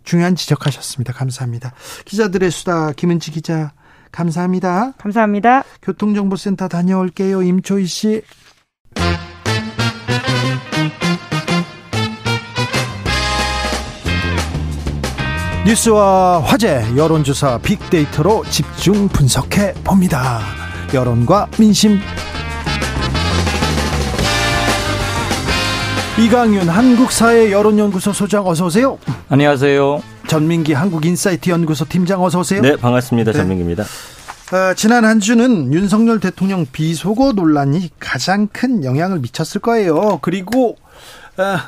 중요한 0.04 0.36
지적하셨습니다. 0.36 1.12
감사합니다. 1.12 1.74
기자들의 2.06 2.50
수다 2.50 2.92
김은지 2.92 3.30
기자 3.30 3.72
감사합니다. 4.10 4.92
감사합니다. 4.92 5.64
교통정보센터 5.82 6.68
다녀올게요. 6.68 7.42
임초희 7.42 7.86
씨. 7.86 8.22
뉴스와 15.68 16.40
화제, 16.44 16.82
여론조사 16.96 17.58
빅데이터로 17.58 18.42
집중 18.48 19.06
분석해 19.06 19.74
봅니다. 19.84 20.40
여론과 20.94 21.48
민심. 21.60 21.98
이강윤 26.18 26.70
한국사회 26.70 27.52
여론연구소 27.52 28.14
소장 28.14 28.46
어서 28.46 28.64
오세요. 28.64 28.98
안녕하세요. 29.28 30.02
전민기 30.26 30.72
한국인사이트 30.72 31.50
연구소 31.50 31.84
팀장 31.84 32.24
어서 32.24 32.38
오세요. 32.38 32.62
네, 32.62 32.74
반갑습니다. 32.76 33.32
네. 33.32 33.36
전민기입니다. 33.36 33.82
어, 33.82 34.72
지난 34.74 35.04
한 35.04 35.20
주는 35.20 35.74
윤석열 35.74 36.18
대통령 36.18 36.64
비속어 36.72 37.32
논란이 37.32 37.90
가장 37.98 38.48
큰 38.50 38.84
영향을 38.84 39.18
미쳤을 39.18 39.60
거예요. 39.60 40.18
그리고 40.22 40.78
어, 41.36 41.58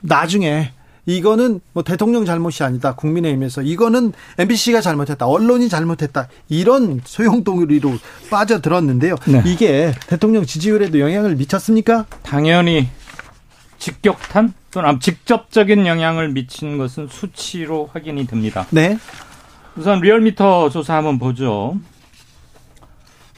나중에 0.00 0.72
이거는 1.08 1.60
뭐 1.72 1.82
대통령 1.82 2.26
잘못이 2.26 2.62
아니다. 2.62 2.94
국민의힘에서 2.94 3.62
이거는 3.62 4.12
MBC가 4.36 4.82
잘못했다. 4.82 5.26
언론이 5.26 5.70
잘못했다. 5.70 6.28
이런 6.50 7.00
소용돌이로 7.02 7.94
빠져들었는데요. 8.30 9.16
네. 9.26 9.42
이게 9.46 9.94
대통령 10.06 10.44
지지율에도 10.44 11.00
영향을 11.00 11.34
미쳤습니까? 11.36 12.04
당연히 12.22 12.88
직격탄 13.78 14.52
또는 14.70 15.00
직접적인 15.00 15.86
영향을 15.86 16.28
미친 16.28 16.76
것은 16.76 17.08
수치로 17.10 17.88
확인이 17.90 18.26
됩니다. 18.26 18.66
네. 18.68 18.98
우선 19.76 20.00
리얼미터 20.02 20.68
조사 20.68 20.96
한번 20.96 21.18
보죠. 21.18 21.78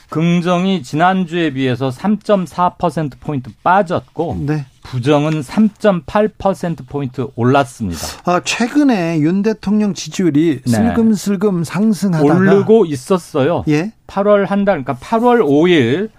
긍정이 0.08 0.82
지난주에 0.82 1.52
비해서 1.52 1.90
3.4%포인트 1.90 3.52
빠졌고, 3.62 4.38
네. 4.40 4.66
부정은 4.90 5.40
3.8%포인트 5.42 7.28
올랐습니다. 7.36 8.00
아, 8.24 8.40
최근에 8.44 9.20
윤 9.20 9.42
대통령 9.42 9.94
지지율이 9.94 10.62
네. 10.66 10.70
슬금슬금 10.70 11.64
상승하다가 11.64 12.34
오르고 12.34 12.86
있었어요. 12.86 13.64
예. 13.68 13.92
8월 14.06 14.46
한 14.46 14.64
달, 14.64 14.82
그러니까 14.82 14.94
8월 15.04 15.40
5일 15.44 16.10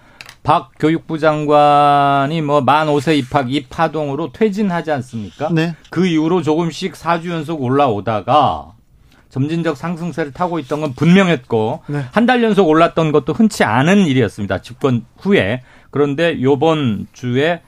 박 0.42 0.70
교육부 0.78 1.18
장관이 1.18 2.40
뭐 2.42 2.62
만 2.62 2.88
5세 2.88 3.16
입학 3.18 3.52
이 3.52 3.66
파동으로 3.68 4.32
퇴진하지 4.32 4.90
않습니까? 4.90 5.50
네. 5.52 5.74
그 5.90 6.06
이후로 6.06 6.42
조금씩 6.42 6.94
4주 6.94 7.28
연속 7.28 7.62
올라오다가 7.62 8.72
점진적 9.28 9.76
상승세를 9.76 10.32
타고 10.32 10.58
있던 10.58 10.80
건 10.80 10.94
분명했고 10.94 11.82
네. 11.86 12.04
한달 12.12 12.42
연속 12.42 12.68
올랐던 12.68 13.12
것도 13.12 13.32
흔치 13.34 13.64
않은 13.64 14.06
일이었습니다. 14.06 14.62
집권 14.62 15.04
후에. 15.18 15.62
그런데 15.90 16.40
요번 16.42 17.06
주에 17.12 17.60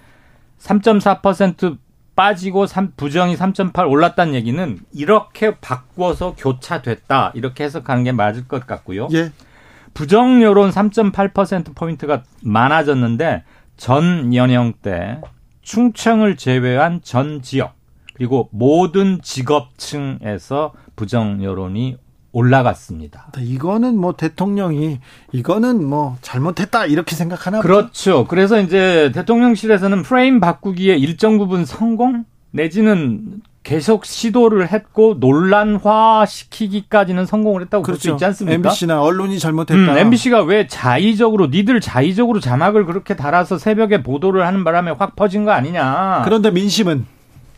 3.4% 0.64 1.78
빠지고 2.16 2.66
3, 2.66 2.92
부정이 2.96 3.36
3.8 3.36 3.90
올랐다는 3.90 4.34
얘기는 4.34 4.78
이렇게 4.92 5.56
바꿔서 5.58 6.34
교차됐다. 6.36 7.32
이렇게 7.34 7.64
해석하는 7.64 8.04
게 8.04 8.12
맞을 8.12 8.48
것 8.48 8.66
같고요. 8.66 9.08
예. 9.12 9.32
부정 9.92 10.42
여론 10.42 10.70
3.8% 10.70 11.74
포인트가 11.74 12.22
많아졌는데 12.42 13.44
전 13.76 14.34
연령 14.34 14.72
대 14.80 15.20
충청을 15.62 16.36
제외한 16.36 17.00
전 17.02 17.42
지역 17.42 17.74
그리고 18.14 18.48
모든 18.52 19.20
직업층에서 19.22 20.72
부정 20.96 21.42
여론이 21.42 21.96
올라갔습니다. 22.34 23.28
네, 23.36 23.44
이거는 23.44 23.96
뭐 23.96 24.12
대통령이 24.12 24.98
이거는 25.32 25.84
뭐 25.84 26.16
잘못했다 26.20 26.84
이렇게 26.86 27.14
생각하나 27.14 27.60
그렇죠. 27.60 28.26
그래서 28.26 28.60
이제 28.60 29.12
대통령실에서는 29.14 30.02
프레임 30.02 30.40
바꾸기에 30.40 30.96
일정 30.96 31.38
부분 31.38 31.64
성공 31.64 32.24
내지는 32.50 33.40
계속 33.62 34.04
시도를 34.04 34.70
했고 34.70 35.16
논란화 35.18 36.26
시키기까지는 36.26 37.24
성공을 37.24 37.62
했다고 37.62 37.82
그렇죠. 37.82 38.10
볼수 38.10 38.14
있지 38.16 38.24
않습니까? 38.26 38.54
MBC나 38.56 39.00
언론이 39.00 39.38
잘못했다. 39.38 39.92
음, 39.92 39.96
MBC가 39.96 40.42
왜 40.42 40.66
자의적으로 40.66 41.46
니들 41.46 41.80
자의적으로 41.80 42.40
자막을 42.40 42.84
그렇게 42.84 43.16
달아서 43.16 43.58
새벽에 43.58 44.02
보도를 44.02 44.46
하는 44.46 44.64
바람에 44.64 44.90
확 44.90 45.16
퍼진 45.16 45.44
거 45.44 45.52
아니냐? 45.52 46.22
그런데 46.24 46.50
민심은 46.50 47.06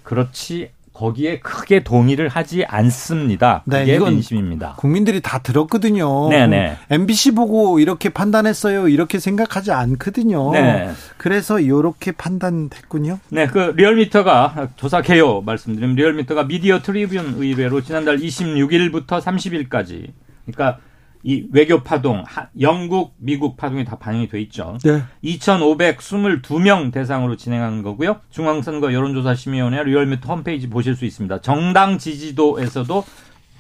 그렇지 0.05 0.71
거기에 0.97 1.41
크게 1.41 1.85
동의를 1.85 2.29
하지 2.29 2.65
않습니다. 2.65 3.63
네, 3.67 3.85
이건 3.85 4.15
민심입니다. 4.15 4.77
국민들이 4.79 5.21
다 5.21 5.39
들었거든요. 5.39 6.31
네네. 6.31 6.77
MBC 6.89 7.33
보고 7.33 7.79
이렇게 7.79 8.09
판단했어요. 8.09 8.89
이렇게 8.89 9.19
생각하지 9.19 9.73
않거든요. 9.73 10.53
네. 10.53 10.91
그래서 11.19 11.61
이렇게 11.61 12.13
판단됐군요. 12.13 13.19
네, 13.29 13.47
그 13.47 13.75
리얼미터가 13.77 14.71
조사 14.77 15.03
개요 15.03 15.43
말씀드리면 15.43 15.97
리얼미터가 15.97 16.45
미디어 16.45 16.81
트리뷴 16.81 17.35
의뢰로 17.37 17.83
지난달 17.83 18.17
26일부터 18.17 19.21
30일까지 19.21 20.13
그러니까 20.47 20.79
이 21.27 21.49
외교 21.51 21.83
파동, 21.83 22.25
영국, 22.61 23.15
미국 23.19 23.57
파동이 23.57 23.85
다 23.85 23.99
반영이 23.99 24.29
돼 24.29 24.41
있죠. 24.43 24.79
네. 24.85 25.03
2,522명 25.25 26.93
대상으로 26.93 27.37
진행하는 27.37 27.83
거고요. 27.83 28.21
중앙선거 28.31 28.93
여론조사심의위원회 28.93 29.83
리얼미터 29.83 30.33
홈페이지 30.33 30.71
보실 30.71 30.95
수 30.95 31.05
있습니다. 31.05 31.41
정당 31.41 31.99
지지도에서도 31.99 33.05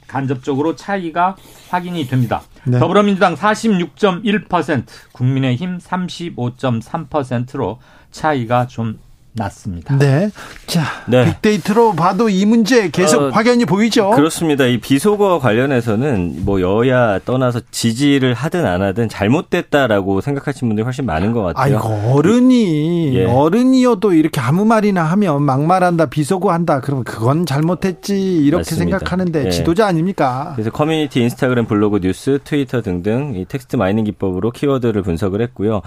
간접적으로 0.06 0.76
차이가 0.76 1.34
확인이 1.68 2.06
됩니다. 2.06 2.42
네. 2.64 2.78
더불어민주당 2.78 3.34
46.1%, 3.34 4.84
국민의힘 5.10 5.78
35.3%로 5.78 7.80
차이가 8.12 8.68
좀 8.68 9.00
났습니다. 9.36 9.96
네. 9.98 10.30
자, 10.66 10.82
네. 11.06 11.24
빅데이터로 11.26 11.92
봐도 11.92 12.28
이 12.28 12.44
문제 12.44 12.90
계속 12.90 13.22
어, 13.22 13.28
확연히 13.30 13.64
보이죠. 13.64 14.10
그렇습니다. 14.10 14.64
이 14.64 14.78
비속어 14.78 15.38
관련해서는 15.38 16.44
뭐 16.44 16.60
여야 16.60 17.18
떠나서 17.20 17.60
지지를 17.70 18.34
하든 18.34 18.66
안 18.66 18.82
하든 18.82 19.08
잘못됐다라고 19.08 20.20
생각하시는 20.20 20.68
분들이 20.68 20.84
훨씬 20.84 21.06
많은 21.06 21.32
것 21.32 21.42
같아요. 21.42 21.76
아이고 21.76 22.14
어른이 22.14 23.14
예. 23.16 23.24
어른이어도 23.26 24.14
이렇게 24.14 24.40
아무 24.40 24.64
말이나 24.64 25.04
하면 25.04 25.42
막말한다, 25.42 26.06
비속어 26.06 26.52
한다. 26.52 26.80
그러면 26.80 27.04
그건 27.04 27.46
잘못했지 27.46 28.38
이렇게 28.38 28.60
맞습니다. 28.60 28.98
생각하는데 28.98 29.46
예. 29.46 29.50
지도자 29.50 29.86
아닙니까? 29.86 30.52
그래서 30.54 30.70
커뮤니티, 30.70 31.20
인스타그램, 31.20 31.66
블로그, 31.66 32.00
뉴스, 32.00 32.38
트위터 32.42 32.80
등등 32.82 33.34
이 33.36 33.44
text 33.44 33.76
mining 33.76 34.04
기법으로 34.04 34.50
키워드를 34.50 35.02
분석을 35.02 35.42
했고요. 35.42 35.82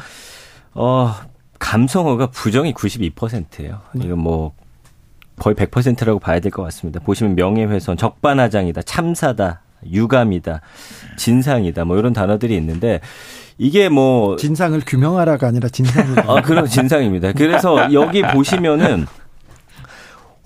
어, 0.76 1.16
감성어가 1.60 2.28
부정이 2.28 2.74
92%예요. 2.74 3.82
이건 3.96 4.20
뭐 4.20 4.54
거의 5.38 5.56
100%라고 5.56 6.20
봐야 6.20 6.40
될 6.40 6.52
것 6.52 6.64
같습니다. 6.64 7.00
보시면 7.00 7.36
명예훼손, 7.36 7.98
적반하장이다, 7.98 8.82
참사다, 8.84 9.62
유감이다, 9.90 10.62
진상이다, 11.18 11.86
뭐 11.86 11.98
이런 11.98 12.12
단어들이 12.14 12.56
있는데 12.58 13.00
이게 13.58 13.90
뭐 13.90 14.36
진상을 14.38 14.82
규명하라가 14.86 15.48
아니라 15.48 15.70
진상이다. 15.70 16.24
아, 16.28 16.42
그런 16.42 16.66
진상입니다. 16.66 17.34
그래서 17.34 17.92
여기 17.94 18.22
보시면은 18.22 19.06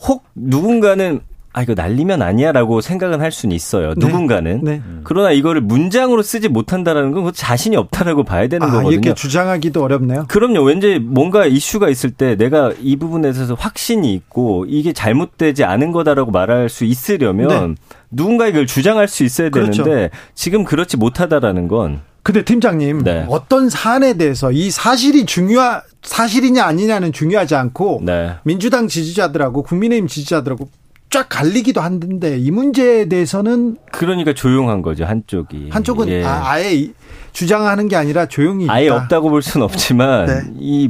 혹 0.07 0.25
누군가는 0.35 1.21
아 1.53 1.61
이거 1.61 1.75
날리면 1.75 2.23
아니야라고 2.23 2.81
생각은 2.81 3.21
할 3.21 3.31
수는 3.31 3.55
있어요. 3.55 3.93
네. 3.95 4.07
누군가는. 4.07 4.61
네. 4.63 4.81
그러나 5.03 5.31
이거를 5.31 5.61
문장으로 5.61 6.23
쓰지 6.23 6.49
못한다라는 6.49 7.11
건 7.11 7.31
자신이 7.31 7.75
없다라고 7.77 8.23
봐야 8.23 8.47
되는 8.47 8.67
아, 8.67 8.71
거거든요. 8.71 8.91
이렇게 8.91 9.13
주장하기도 9.13 9.83
어렵네요. 9.83 10.25
그럼요. 10.27 10.63
왠지 10.63 10.97
뭔가 10.97 11.45
이슈가 11.45 11.89
있을 11.89 12.09
때 12.09 12.35
내가 12.35 12.73
이 12.81 12.95
부분에 12.95 13.31
대해서 13.31 13.53
확신이 13.53 14.15
있고 14.15 14.65
이게 14.67 14.93
잘못되지 14.93 15.63
않은 15.63 15.91
거다라고 15.91 16.31
말할 16.31 16.69
수 16.69 16.85
있으려면 16.85 17.47
네. 17.47 17.81
누군가 18.09 18.47
이걸 18.47 18.65
주장할 18.65 19.07
수 19.07 19.23
있어야 19.23 19.49
그렇죠. 19.49 19.83
되는데 19.83 20.09
지금 20.33 20.63
그렇지 20.63 20.97
못하다라는 20.97 21.67
건 21.67 22.01
근데 22.23 22.43
팀장님 22.43 23.03
네. 23.03 23.25
어떤 23.29 23.69
사안에 23.69 24.13
대해서 24.13 24.51
이 24.51 24.71
사실이 24.71 25.25
중요한 25.25 25.81
사실이냐 26.01 26.63
아니냐는 26.63 27.11
중요하지 27.11 27.55
않고 27.55 28.01
네. 28.03 28.35
민주당 28.43 28.87
지지자들하고 28.87 29.61
국민의힘 29.63 30.07
지지자들하고 30.07 30.67
쫙 31.13 31.27
갈리기도 31.29 31.79
하는데 31.79 32.39
이 32.39 32.49
문제에 32.49 33.05
대해서는 33.05 33.77
그러니까 33.91 34.33
조용한 34.33 34.81
거죠 34.81 35.05
한쪽이 35.05 35.69
한쪽은 35.69 36.09
예. 36.09 36.23
아, 36.25 36.59
예 36.59 36.91
주장하는 37.33 37.87
게 37.87 37.95
아니라 37.95 38.25
조용히 38.25 38.67
아예 38.67 38.85
있다. 38.85 38.95
없다고 38.95 39.29
볼 39.29 39.43
수는 39.43 39.63
없지만 39.63 40.25
네. 40.25 40.41
이 40.55 40.89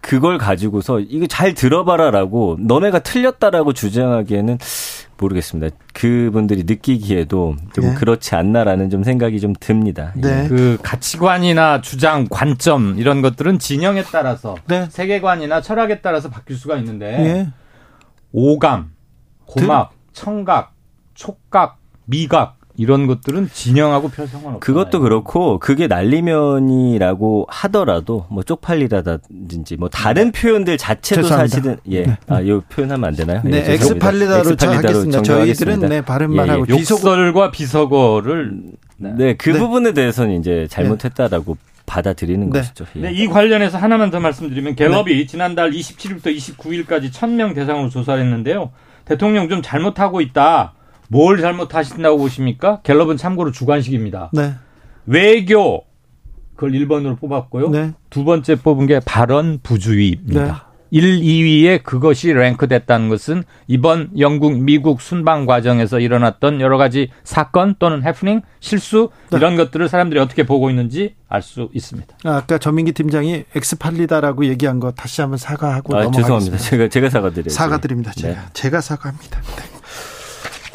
그걸 0.00 0.38
가지고서 0.38 0.98
이거 0.98 1.28
잘 1.28 1.54
들어봐라라고 1.54 2.56
너네가 2.58 2.98
틀렸다라고 2.98 3.72
주장하기에는 3.72 4.58
모르겠습니다. 5.18 5.76
그분들이 5.92 6.64
느끼기에도 6.64 7.54
좀 7.72 7.84
네. 7.84 7.94
그렇지 7.94 8.34
않나라는 8.34 8.90
좀 8.90 9.04
생각이 9.04 9.38
좀 9.38 9.52
듭니다. 9.60 10.12
네. 10.16 10.46
예. 10.46 10.48
그 10.48 10.78
가치관이나 10.82 11.80
주장, 11.80 12.26
관점 12.28 12.98
이런 12.98 13.22
것들은 13.22 13.60
진영에 13.60 14.02
따라서 14.10 14.56
네. 14.66 14.88
세계관이나 14.90 15.60
철학에 15.60 16.00
따라서 16.00 16.28
바뀔 16.28 16.56
수가 16.56 16.76
있는데 16.78 17.06
예. 17.06 17.52
오감 18.32 18.90
고막, 19.50 19.92
청각, 20.12 20.72
촉각, 21.14 21.78
미각 22.06 22.58
이런 22.76 23.06
것들은 23.06 23.50
진영하고 23.52 24.08
별 24.08 24.26
상관없어요. 24.26 24.60
그것도 24.60 25.00
그렇고 25.00 25.58
그게 25.58 25.86
날리면이라고 25.86 27.46
하더라도 27.48 28.26
뭐 28.30 28.42
쪽팔리다든지 28.42 29.76
뭐 29.76 29.88
다른 29.90 30.32
네. 30.32 30.40
표현들 30.40 30.78
자체도 30.78 31.22
죄송합니다. 31.22 31.56
사실은 31.56 31.76
예. 31.90 32.04
네. 32.04 32.16
아, 32.28 32.40
이 32.40 32.58
표현하면 32.70 33.08
안 33.08 33.14
되나요? 33.14 33.42
네, 33.44 33.64
예, 33.66 33.72
엑스팔리다로 33.74 34.56
정하겠습니다. 34.56 35.22
저희들은 35.22 35.80
네, 35.80 36.00
발음 36.00 36.34
말하고 36.34 36.66
예, 36.70 36.74
예. 36.74 36.78
욕설과 36.78 37.50
비속어를 37.50 38.62
네, 38.96 39.12
네그 39.12 39.50
네. 39.50 39.58
부분에 39.58 39.92
대해서는 39.92 40.38
이제 40.38 40.66
잘못했다라고 40.70 41.58
받아들이는 41.84 42.50
네. 42.50 42.60
것이죠. 42.60 42.86
예. 42.96 43.00
네, 43.00 43.12
이 43.12 43.26
관련해서 43.26 43.76
하나만 43.76 44.10
더 44.10 44.20
말씀드리면 44.20 44.76
갤럽이 44.76 45.16
네. 45.16 45.26
지난달 45.26 45.72
27일부터 45.72 46.34
29일까지 46.34 47.10
1000명 47.10 47.54
대상으로 47.54 47.90
조사를 47.90 48.22
했는데요. 48.22 48.70
대통령 49.10 49.48
좀 49.48 49.60
잘못하고 49.60 50.20
있다. 50.20 50.74
뭘 51.08 51.40
잘못하신다고 51.40 52.16
보십니까? 52.16 52.80
갤럽은 52.84 53.16
참고로 53.16 53.50
주관식입니다. 53.50 54.30
네. 54.32 54.54
외교 55.04 55.82
그걸 56.54 56.70
1번으로 56.70 57.18
뽑았고요. 57.18 57.70
네. 57.70 57.92
두 58.08 58.22
번째 58.22 58.54
뽑은 58.54 58.86
게 58.86 59.00
발언 59.00 59.58
부주의입니다. 59.64 60.69
네. 60.90 60.98
1, 60.98 61.20
2위에 61.20 61.82
그것이 61.82 62.32
랭크됐다는 62.32 63.08
것은 63.08 63.44
이번 63.66 64.10
영국, 64.18 64.58
미국 64.60 65.00
순방 65.00 65.46
과정에서 65.46 66.00
일어났던 66.00 66.60
여러 66.60 66.78
가지 66.78 67.10
사건 67.24 67.74
또는 67.78 68.02
해프닝, 68.04 68.42
실수 68.60 69.10
네. 69.30 69.38
이런 69.38 69.56
것들을 69.56 69.88
사람들이 69.88 70.20
어떻게 70.20 70.44
보고 70.44 70.70
있는지 70.70 71.14
알 71.28 71.42
수 71.42 71.68
있습니다. 71.72 72.16
아, 72.24 72.42
까 72.44 72.58
전민기 72.58 72.92
팀장이 72.92 73.44
엑스팔리다라고 73.54 74.46
얘기한 74.46 74.80
거 74.80 74.90
다시 74.92 75.20
한번 75.20 75.38
사과하고 75.38 75.96
아, 75.96 76.02
넘어가겠습니다. 76.02 76.22
죄송합니다. 76.22 76.58
제가 76.58 76.88
제가 76.88 77.10
사과드려요. 77.10 77.50
사과드립니다. 77.50 78.12
제가 78.12 78.34
네. 78.34 78.40
제가 78.52 78.80
사과합니다. 78.80 79.40
네. 79.40 79.79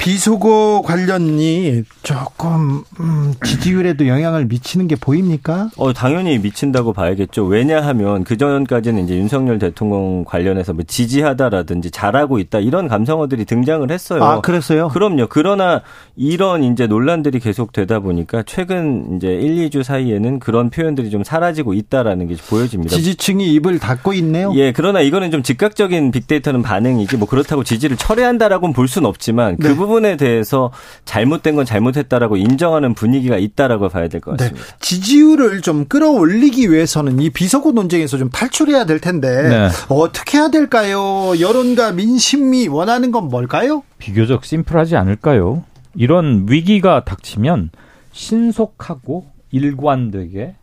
비속어 0.05 0.83
관련이 0.85 1.81
조금 2.03 2.83
음, 2.99 3.33
지지율에도 3.43 4.07
영향을 4.07 4.45
미치는 4.45 4.87
게 4.87 4.95
보입니까? 4.95 5.71
어 5.77 5.93
당연히 5.93 6.37
미친다고 6.37 6.93
봐야겠죠. 6.93 7.43
왜냐하면 7.45 8.23
그 8.23 8.37
전까지는 8.37 9.05
이제 9.05 9.17
윤석열 9.17 9.57
대통령 9.57 10.23
관련해서 10.23 10.73
뭐 10.73 10.83
지지하다라든지 10.85 11.89
잘하고 11.89 12.37
있다 12.37 12.59
이런 12.59 12.87
감성어들이 12.87 13.45
등장을 13.45 13.89
했어요. 13.89 14.23
아 14.23 14.41
그랬어요? 14.41 14.89
그럼요. 14.89 15.25
그러나 15.27 15.81
이런 16.15 16.63
이제 16.63 16.85
논란들이 16.85 17.39
계속 17.39 17.73
되다 17.73 17.99
보니까 17.99 18.43
최근 18.45 19.15
이제 19.15 19.29
1, 19.29 19.69
2주 19.71 19.81
사이에는 19.81 20.37
그런 20.37 20.69
표현들이 20.69 21.09
좀 21.09 21.23
사라지고 21.23 21.73
있다라는 21.73 22.27
게 22.27 22.35
보여집니다. 22.47 22.95
지지층이 22.95 23.51
입을 23.55 23.79
닫고 23.79 24.13
있네요. 24.13 24.53
예, 24.53 24.71
그러나 24.71 25.01
이거는 25.01 25.31
좀 25.31 25.41
즉각적인 25.41 26.11
빅데이터는 26.11 26.61
반응이지 26.61 27.17
뭐 27.17 27.27
그렇다고 27.27 27.63
지지를 27.63 27.97
철회한다라고는 27.97 28.73
볼 28.73 28.87
수는 28.87 29.09
없지만 29.09 29.57
그 29.57 29.69
네. 29.69 29.73
부분 29.75 29.94
부분에 29.95 30.17
대해서 30.17 30.71
잘못된 31.05 31.55
건 31.55 31.65
잘못했다라고 31.65 32.35
인정하는 32.37 32.93
분위기가 32.93 33.37
있다라고 33.37 33.89
봐야 33.89 34.07
될것 34.07 34.37
네. 34.37 34.43
같습니다. 34.43 34.67
네. 34.67 34.75
지지율을 34.79 35.61
좀 35.61 35.85
끌어올리기 35.85 36.69
위해서는 36.71 37.19
이 37.19 37.29
비서고 37.29 37.71
논쟁에서 37.71 38.17
좀 38.17 38.29
탈출해야 38.29 38.85
될 38.85 38.99
텐데 38.99 39.49
네. 39.49 39.69
어떻게 39.89 40.37
해야 40.37 40.49
될까요? 40.49 41.33
여론과 41.39 41.93
민심이 41.93 42.67
원하는 42.67 43.11
건 43.11 43.29
뭘까요? 43.29 43.83
비교적 43.97 44.43
심플하지 44.43 44.97
않을까요? 44.97 45.63
이런 45.95 46.45
위기가 46.49 47.05
닥치면 47.05 47.69
신속하고 48.11 49.25
일관되게 49.51 50.55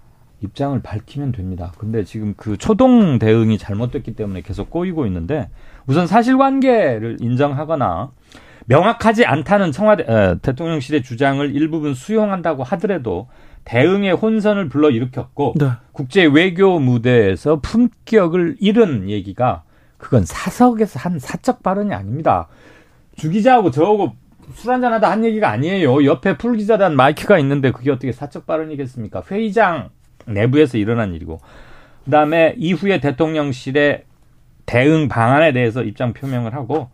입장을 0.43 0.81
밝히면 0.83 1.33
됩니다. 1.33 1.73
근데 1.79 2.05
지금 2.05 2.35
그 2.37 2.59
초동 2.59 3.19
대응이 3.19 3.57
잘못됐기 3.59 4.15
때문에 4.15 4.43
계속 4.43 4.71
꼬이고 4.71 5.07
있는데 5.07 5.49
우선 5.87 6.07
사실관계를 6.07 7.19
인정하거나 7.21 8.11
명확하지 8.67 9.25
않다는 9.25 9.73
청와대 9.73 10.05
어, 10.05 10.39
대통령실의 10.41 11.03
주장을 11.03 11.55
일부분 11.55 11.95
수용한다고 11.95 12.63
하더라도 12.65 13.29
대응의 13.65 14.13
혼선을 14.13 14.69
불러 14.69 14.91
일으켰고 14.91 15.55
네. 15.59 15.71
국제 15.93 16.25
외교 16.25 16.79
무대에서 16.79 17.61
품격을 17.61 18.57
잃은 18.61 19.11
얘기가 19.11 19.63
그건 19.99 20.25
사석에서 20.25 20.99
한 20.99 21.19
사적 21.19 21.63
발언이 21.63 21.95
아닙니다. 21.95 22.49
주 23.17 23.31
기자하고 23.31 23.71
저하고 23.71 24.15
술 24.55 24.73
한잔하다 24.73 25.09
한 25.09 25.25
얘기가 25.25 25.49
아니에요. 25.49 26.05
옆에 26.05 26.37
풀 26.37 26.57
기자단 26.57 26.97
마이크가 26.97 27.39
있는데 27.39 27.71
그게 27.71 27.91
어떻게 27.91 28.11
사적 28.11 28.47
발언이겠습니까? 28.47 29.23
회의장 29.31 29.91
내부에서 30.27 30.79
일어난 30.79 31.15
일이고 31.15 31.41
그다음에 32.05 32.55
이후에 32.59 33.01
대통령실의 33.01 34.05
대응 34.67 35.09
방안에 35.09 35.53
대해서 35.53 35.83
입장 35.83 36.13
표명을 36.13 36.55
하고 36.55 36.91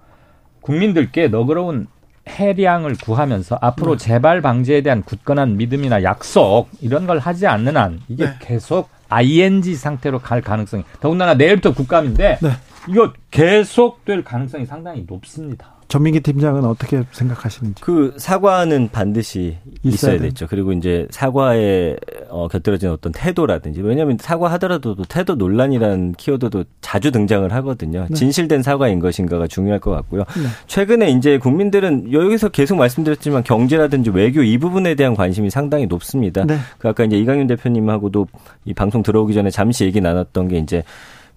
국민들께 0.68 1.28
너그러운 1.28 1.86
해량을 2.28 2.96
구하면서 3.02 3.58
앞으로 3.62 3.96
네. 3.96 4.04
재발 4.04 4.42
방지에 4.42 4.82
대한 4.82 5.02
굳건한 5.02 5.56
믿음이나 5.56 6.02
약속 6.02 6.68
이런 6.82 7.06
걸 7.06 7.18
하지 7.18 7.46
않는 7.46 7.78
한 7.78 8.00
이게 8.06 8.26
네. 8.26 8.32
계속 8.38 8.90
ING 9.08 9.74
상태로 9.74 10.18
갈 10.18 10.42
가능성이 10.42 10.84
더군다나 11.00 11.32
내일부터 11.32 11.72
국감인데 11.72 12.38
네. 12.42 12.50
이거 12.86 13.14
계속될 13.30 14.24
가능성이 14.24 14.66
상당히 14.66 15.06
높습니다. 15.08 15.77
전민기 15.88 16.20
팀장은 16.20 16.64
어떻게 16.66 17.02
생각하시는지? 17.12 17.80
그 17.82 18.14
사과는 18.18 18.90
반드시 18.92 19.56
있어야, 19.82 20.14
있어야 20.14 20.28
됐죠. 20.28 20.46
그리고 20.46 20.72
이제 20.72 21.06
사과에 21.10 21.96
어, 22.28 22.46
곁들여진 22.46 22.90
어떤 22.90 23.10
태도라든지 23.12 23.80
왜냐하면 23.80 24.18
사과하더라도 24.20 24.96
태도 25.08 25.34
논란이라는 25.34 26.12
키워드도 26.12 26.64
자주 26.82 27.10
등장을 27.10 27.50
하거든요. 27.54 28.06
네. 28.08 28.14
진실된 28.14 28.62
사과인 28.62 29.00
것인가가 29.00 29.46
중요할 29.46 29.80
것 29.80 29.90
같고요. 29.90 30.24
네. 30.36 30.48
최근에 30.66 31.10
이제 31.10 31.38
국민들은 31.38 32.12
여기서 32.12 32.50
계속 32.50 32.76
말씀드렸지만 32.76 33.42
경제라든지 33.42 34.10
외교 34.10 34.42
이 34.42 34.58
부분에 34.58 34.94
대한 34.94 35.14
관심이 35.14 35.48
상당히 35.48 35.86
높습니다. 35.86 36.44
네. 36.44 36.58
그 36.76 36.88
아까 36.88 37.04
이제 37.04 37.16
이강윤 37.16 37.46
대표님하고도 37.46 38.26
이 38.66 38.74
방송 38.74 39.02
들어오기 39.02 39.32
전에 39.32 39.48
잠시 39.48 39.84
얘기 39.84 40.02
나눴던 40.02 40.48
게 40.48 40.58
이제 40.58 40.82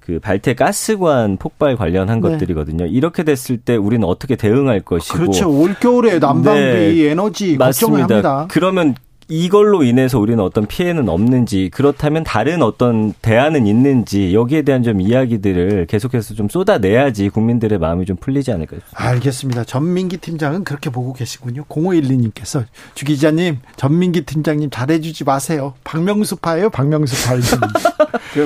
그 0.02 0.19
발태 0.19 0.56
가스관 0.56 1.38
폭발 1.38 1.76
관련한 1.78 2.19
네. 2.19 2.30
것들이거든요. 2.30 2.88
이렇게 2.88 3.23
됐을 3.23 3.57
때 3.57 3.76
우리는 3.76 4.06
어떻게 4.06 4.36
대응할 4.36 4.82
것이고 4.82 5.18
그렇죠. 5.18 5.49
올 5.49 5.76
겨울에 5.76 6.19
난방비, 6.19 6.60
네. 6.60 7.10
에너지 7.11 7.56
걱정을 7.56 8.02
합니다. 8.02 8.48
그러면 8.49 8.95
이걸로 9.31 9.81
인해서 9.81 10.19
우리는 10.19 10.43
어떤 10.43 10.67
피해는 10.67 11.07
없는지 11.07 11.69
그렇다면 11.73 12.25
다른 12.25 12.61
어떤 12.61 13.13
대안은 13.21 13.65
있는지 13.65 14.33
여기에 14.33 14.63
대한 14.63 14.83
좀 14.83 14.99
이야기들을 14.99 15.85
계속해서 15.87 16.33
좀 16.33 16.49
쏟아내야지 16.49 17.29
국민들의 17.29 17.79
마음이 17.79 18.05
좀 18.05 18.17
풀리지 18.17 18.51
않을까 18.51 18.75
싶습니다. 18.75 19.03
알겠습니다. 19.09 19.63
전민기 19.63 20.17
팀장은 20.17 20.65
그렇게 20.65 20.89
보고 20.89 21.13
계시군요. 21.13 21.63
0512님께서 21.69 22.65
주 22.93 23.05
기자님 23.05 23.59
전민기 23.77 24.25
팀장님 24.25 24.69
잘해주지 24.69 25.23
마세요. 25.23 25.75
박명수 25.85 26.35
파예요. 26.35 26.69
박명수 26.69 27.25
파이 27.25 27.39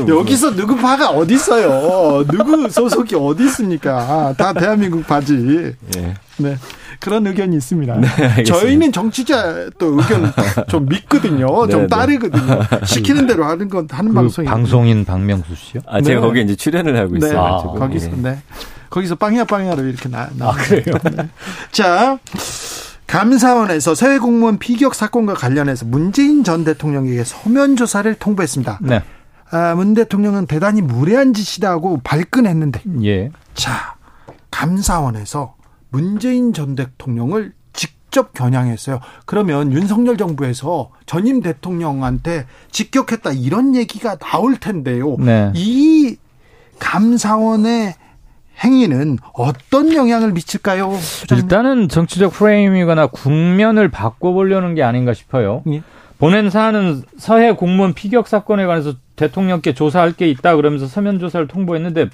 여기서 0.07 0.55
누구 0.55 0.75
파가 0.75 1.09
어디 1.09 1.33
있어요? 1.33 2.23
누구 2.27 2.69
소속이 2.69 3.15
어디 3.15 3.45
있습니까? 3.45 4.35
다 4.37 4.53
대한민국 4.53 5.07
파지. 5.07 5.73
예. 5.97 6.13
네. 6.37 6.57
그런 6.99 7.25
의견이 7.27 7.55
있습니다. 7.57 7.95
네, 7.99 8.43
저희는 8.43 8.91
정치자 8.91 9.69
또 9.77 9.97
의견 9.99 10.31
좀 10.69 10.85
믿거든요. 10.87 11.65
네, 11.65 11.71
좀 11.71 11.81
네. 11.81 11.87
따르거든요. 11.87 12.59
시키는 12.85 13.27
대로 13.27 13.45
하는 13.45 13.69
건 13.69 13.87
하는 13.91 14.09
그 14.09 14.15
방송이. 14.15 14.47
방송인 14.47 15.05
박명수 15.05 15.55
씨요? 15.55 15.81
아, 15.87 16.01
제가 16.01 16.19
네. 16.21 16.27
거기 16.27 16.41
이제 16.41 16.55
출연을 16.55 16.97
하고 16.97 17.15
있어요. 17.17 17.39
아, 17.39 17.61
거기서 17.63 18.09
네. 18.17 18.39
거기서 18.89 19.15
빵야 19.15 19.45
빵야로 19.45 19.83
이렇게 19.83 20.09
나. 20.09 20.29
나 20.37 20.49
아, 20.49 20.51
그래요? 20.53 20.95
네. 21.15 21.29
자. 21.71 22.19
감사원에서 23.07 23.93
서해 23.93 24.17
공무원 24.17 24.57
피격 24.57 24.95
사건과 24.95 25.35
관련해서 25.35 25.85
문재인 25.85 26.43
전 26.43 26.63
대통령에게 26.63 27.23
서면 27.23 27.75
조사를 27.75 28.11
통보했습니다. 28.15 28.79
네. 28.81 29.03
아, 29.51 29.75
문 29.75 29.93
대통령은 29.93 30.47
대단히 30.47 30.81
무례한 30.81 31.33
짓이다고 31.33 32.01
발끈했는데. 32.03 32.81
예. 33.03 33.29
자, 33.53 33.95
감사원에서 34.49 35.53
문재인 35.89 36.53
전 36.53 36.75
대통령을 36.75 37.53
직접 37.73 38.33
겨냥했어요. 38.33 38.99
그러면 39.25 39.73
윤석열 39.73 40.17
정부에서 40.17 40.89
전임 41.05 41.41
대통령한테 41.41 42.45
직격했다 42.71 43.33
이런 43.33 43.75
얘기가 43.75 44.15
나올 44.15 44.57
텐데요. 44.57 45.17
네. 45.19 45.51
이 45.55 46.17
감사원의 46.79 47.93
행위는 48.63 49.17
어떤 49.33 49.93
영향을 49.93 50.31
미칠까요? 50.31 50.93
소장님? 50.95 51.43
일단은 51.43 51.89
정치적 51.89 52.31
프레임이거나 52.33 53.07
국면을 53.07 53.89
바꿔보려는 53.89 54.75
게 54.75 54.83
아닌가 54.83 55.13
싶어요. 55.13 55.61
예. 55.67 55.83
보낸 56.17 56.49
사안은 56.49 57.03
서해 57.17 57.51
공무원 57.53 57.93
피격 57.93 58.27
사건에 58.27 58.65
관해서 58.65 58.93
대통령께 59.17 59.73
조사할 59.73 60.13
게 60.13 60.29
있다 60.29 60.55
그러면서 60.55 60.87
서면 60.87 61.19
조사를 61.19 61.47
통보했는데 61.47 62.09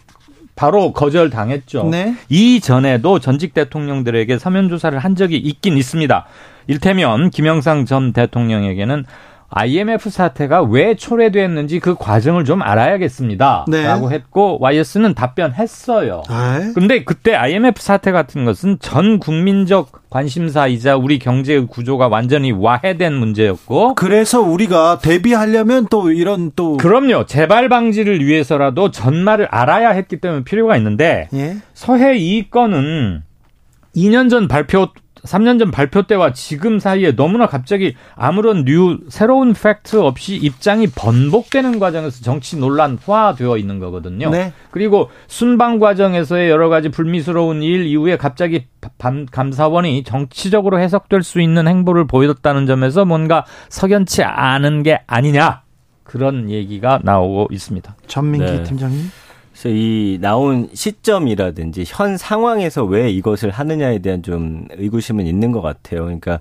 바로 0.55 0.93
거절당했죠. 0.93 1.85
네. 1.85 2.15
이전에도 2.29 3.19
전직 3.19 3.53
대통령들에게 3.53 4.37
사면 4.37 4.69
조사를 4.69 4.97
한 4.97 5.15
적이 5.15 5.37
있긴 5.37 5.77
있습니다. 5.77 6.25
일테면 6.67 7.29
김영상 7.29 7.85
전 7.85 8.13
대통령에게는 8.13 9.05
IMF 9.53 10.09
사태가 10.09 10.63
왜 10.63 10.95
초래됐는지 10.95 11.79
그 11.79 11.95
과정을 11.95 12.45
좀 12.45 12.61
알아야겠습니다. 12.61 13.65
네. 13.67 13.83
라고 13.83 14.11
했고 14.11 14.57
YS는 14.61 15.13
답변했어요. 15.13 16.23
네. 16.27 16.71
근데 16.73 17.03
그때 17.03 17.35
IMF 17.35 17.81
사태 17.81 18.11
같은 18.11 18.45
것은 18.45 18.77
전 18.79 19.19
국민적 19.19 20.09
관심사이자 20.09 20.95
우리 20.95 21.19
경제의 21.19 21.67
구조가 21.67 22.07
완전히 22.07 22.51
와해된 22.51 23.13
문제였고 23.13 23.95
그래서 23.95 24.41
우리가 24.41 24.99
대비하려면 25.01 25.87
또 25.89 26.11
이런 26.11 26.51
또 26.55 26.77
그럼요. 26.77 27.25
재발 27.25 27.69
방지를 27.69 28.25
위해서라도 28.25 28.91
전말을 28.91 29.47
알아야 29.51 29.89
했기 29.89 30.19
때문에 30.19 30.43
필요가 30.43 30.77
있는데 30.77 31.27
예? 31.33 31.57
서해 31.73 32.17
이 32.17 32.49
건은 32.49 33.23
2년 33.95 34.29
전 34.29 34.47
발표 34.47 34.89
3년 35.23 35.59
전 35.59 35.71
발표 35.71 36.03
때와 36.03 36.33
지금 36.33 36.79
사이에 36.79 37.15
너무나 37.15 37.45
갑자기 37.45 37.95
아무런 38.15 38.65
뉴 38.65 38.99
새로운 39.09 39.53
팩트 39.53 39.97
없이 39.97 40.35
입장이 40.35 40.87
번복되는 40.87 41.79
과정에서 41.79 42.21
정치 42.23 42.57
논란화되어 42.57 43.57
있는 43.57 43.79
거거든요. 43.79 44.29
네. 44.29 44.53
그리고 44.71 45.09
순방 45.27 45.79
과정에서의 45.79 46.49
여러 46.49 46.69
가지 46.69 46.89
불미스러운 46.89 47.61
일 47.61 47.85
이후에 47.85 48.17
갑자기 48.17 48.65
감사원이 49.31 50.03
정치적으로 50.03 50.79
해석될 50.79 51.23
수 51.23 51.39
있는 51.41 51.67
행보를 51.67 52.07
보였다는 52.07 52.65
점에서 52.65 53.05
뭔가 53.05 53.45
석연치 53.69 54.23
않은 54.23 54.83
게 54.83 55.01
아니냐 55.07 55.61
그런 56.03 56.49
얘기가 56.49 56.99
나오고 57.03 57.47
있습니다. 57.51 57.95
전민기 58.07 58.51
네. 58.51 58.63
팀장님. 58.63 59.11
그래서 59.61 59.69
이 59.69 60.17
나온 60.19 60.69
시점이라든지 60.73 61.83
현 61.85 62.17
상황에서 62.17 62.83
왜 62.83 63.11
이것을 63.11 63.51
하느냐에 63.51 63.99
대한 63.99 64.23
좀 64.23 64.65
의구심은 64.71 65.27
있는 65.27 65.51
것 65.51 65.61
같아요. 65.61 66.05
그러니까 66.05 66.39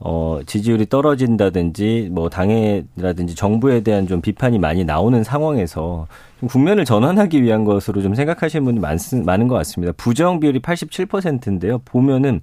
어, 0.00 0.40
지지율이 0.44 0.86
떨어진다든지, 0.86 2.08
뭐, 2.10 2.28
당해라든지 2.28 3.34
정부에 3.34 3.80
대한 3.80 4.06
좀 4.06 4.20
비판이 4.20 4.58
많이 4.58 4.84
나오는 4.84 5.22
상황에서 5.22 6.06
좀 6.40 6.48
국면을 6.48 6.84
전환하기 6.84 7.42
위한 7.42 7.64
것으로 7.64 8.02
좀 8.02 8.14
생각하시는 8.14 8.64
분이 8.64 8.80
많, 8.80 8.98
많은 9.24 9.48
것 9.48 9.54
같습니다. 9.56 9.92
부정 9.96 10.40
비율이 10.40 10.60
87%인데요. 10.60 11.78
보면은 11.84 12.40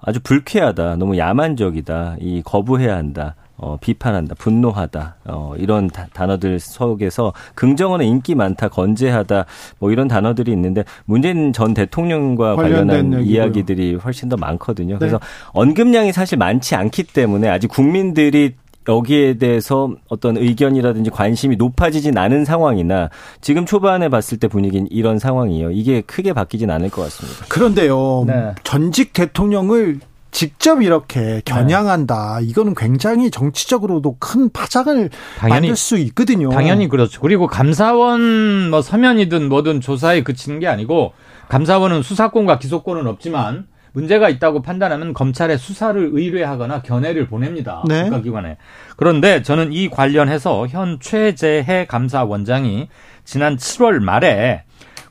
아주 0.00 0.18
불쾌하다, 0.20 0.96
너무 0.96 1.18
야만적이다, 1.18 2.16
이 2.20 2.42
거부해야 2.44 2.96
한다. 2.96 3.36
어, 3.60 3.76
비판한다, 3.80 4.36
분노하다, 4.36 5.16
어, 5.26 5.54
이런 5.58 5.88
다, 5.88 6.06
단어들 6.12 6.60
속에서 6.60 7.32
긍정어는 7.56 8.06
인기 8.06 8.36
많다, 8.36 8.68
건재하다, 8.68 9.46
뭐 9.80 9.90
이런 9.90 10.06
단어들이 10.06 10.52
있는데 10.52 10.84
문재인 11.04 11.52
전 11.52 11.74
대통령과 11.74 12.54
관련한 12.54 13.24
이야기들이 13.24 13.96
훨씬 13.96 14.28
더 14.28 14.36
많거든요. 14.36 14.94
네. 14.94 14.98
그래서 15.00 15.18
언급량이 15.52 16.12
사실 16.12 16.38
많지 16.38 16.76
않기 16.76 17.02
때문에 17.04 17.48
아직 17.48 17.66
국민들이 17.66 18.54
여기에 18.88 19.34
대해서 19.34 19.90
어떤 20.08 20.36
의견이라든지 20.36 21.10
관심이 21.10 21.56
높아지진 21.56 22.16
않은 22.16 22.44
상황이나 22.44 23.10
지금 23.40 23.66
초반에 23.66 24.08
봤을 24.08 24.38
때 24.38 24.48
분위기는 24.48 24.86
이런 24.90 25.18
상황이에요. 25.18 25.72
이게 25.72 26.00
크게 26.00 26.32
바뀌진 26.32 26.70
않을 26.70 26.90
것 26.90 27.02
같습니다. 27.02 27.44
그런데요. 27.48 28.24
네. 28.26 28.54
전직 28.64 29.12
대통령을 29.12 30.00
직접 30.38 30.82
이렇게 30.82 31.42
겨냥한다. 31.44 32.38
네. 32.38 32.46
이거는 32.46 32.76
굉장히 32.76 33.28
정치적으로도 33.28 34.18
큰 34.20 34.48
파장을 34.50 35.10
당연히, 35.36 35.52
만들 35.52 35.74
수 35.74 35.98
있거든요. 35.98 36.50
당연히 36.50 36.86
그렇죠. 36.86 37.20
그리고 37.20 37.48
감사원 37.48 38.70
뭐 38.70 38.80
서면이든 38.80 39.48
뭐든 39.48 39.80
조사에 39.80 40.22
그치는 40.22 40.60
게 40.60 40.68
아니고 40.68 41.12
감사원은 41.48 42.02
수사권과 42.02 42.60
기소권은 42.60 43.08
없지만 43.08 43.66
문제가 43.90 44.28
있다고 44.28 44.62
판단하면 44.62 45.12
검찰에 45.12 45.56
수사를 45.56 46.10
의뢰하거나 46.12 46.82
견해를 46.82 47.26
보냅니다. 47.26 47.82
네. 47.88 48.04
국가기관에. 48.04 48.58
그런데 48.96 49.42
저는 49.42 49.72
이 49.72 49.90
관련해서 49.90 50.68
현 50.68 51.00
최재해 51.00 51.86
감사원장이 51.86 52.88
지난 53.24 53.56
7월 53.56 53.98
말에 53.98 54.62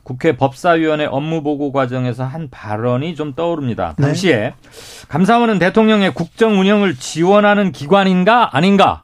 국회 0.08 0.38
법사위원회 0.38 1.04
업무보고 1.04 1.70
과정에서 1.70 2.24
한 2.24 2.48
발언이 2.50 3.14
좀 3.14 3.34
떠오릅니다. 3.34 3.94
네. 3.98 4.06
당시에 4.06 4.36
네. 4.36 4.54
감사원은 5.08 5.58
대통령의 5.58 6.14
국정 6.14 6.58
운영을 6.58 6.96
지원하는 6.96 7.72
기관인가 7.72 8.56
아닌가? 8.56 9.02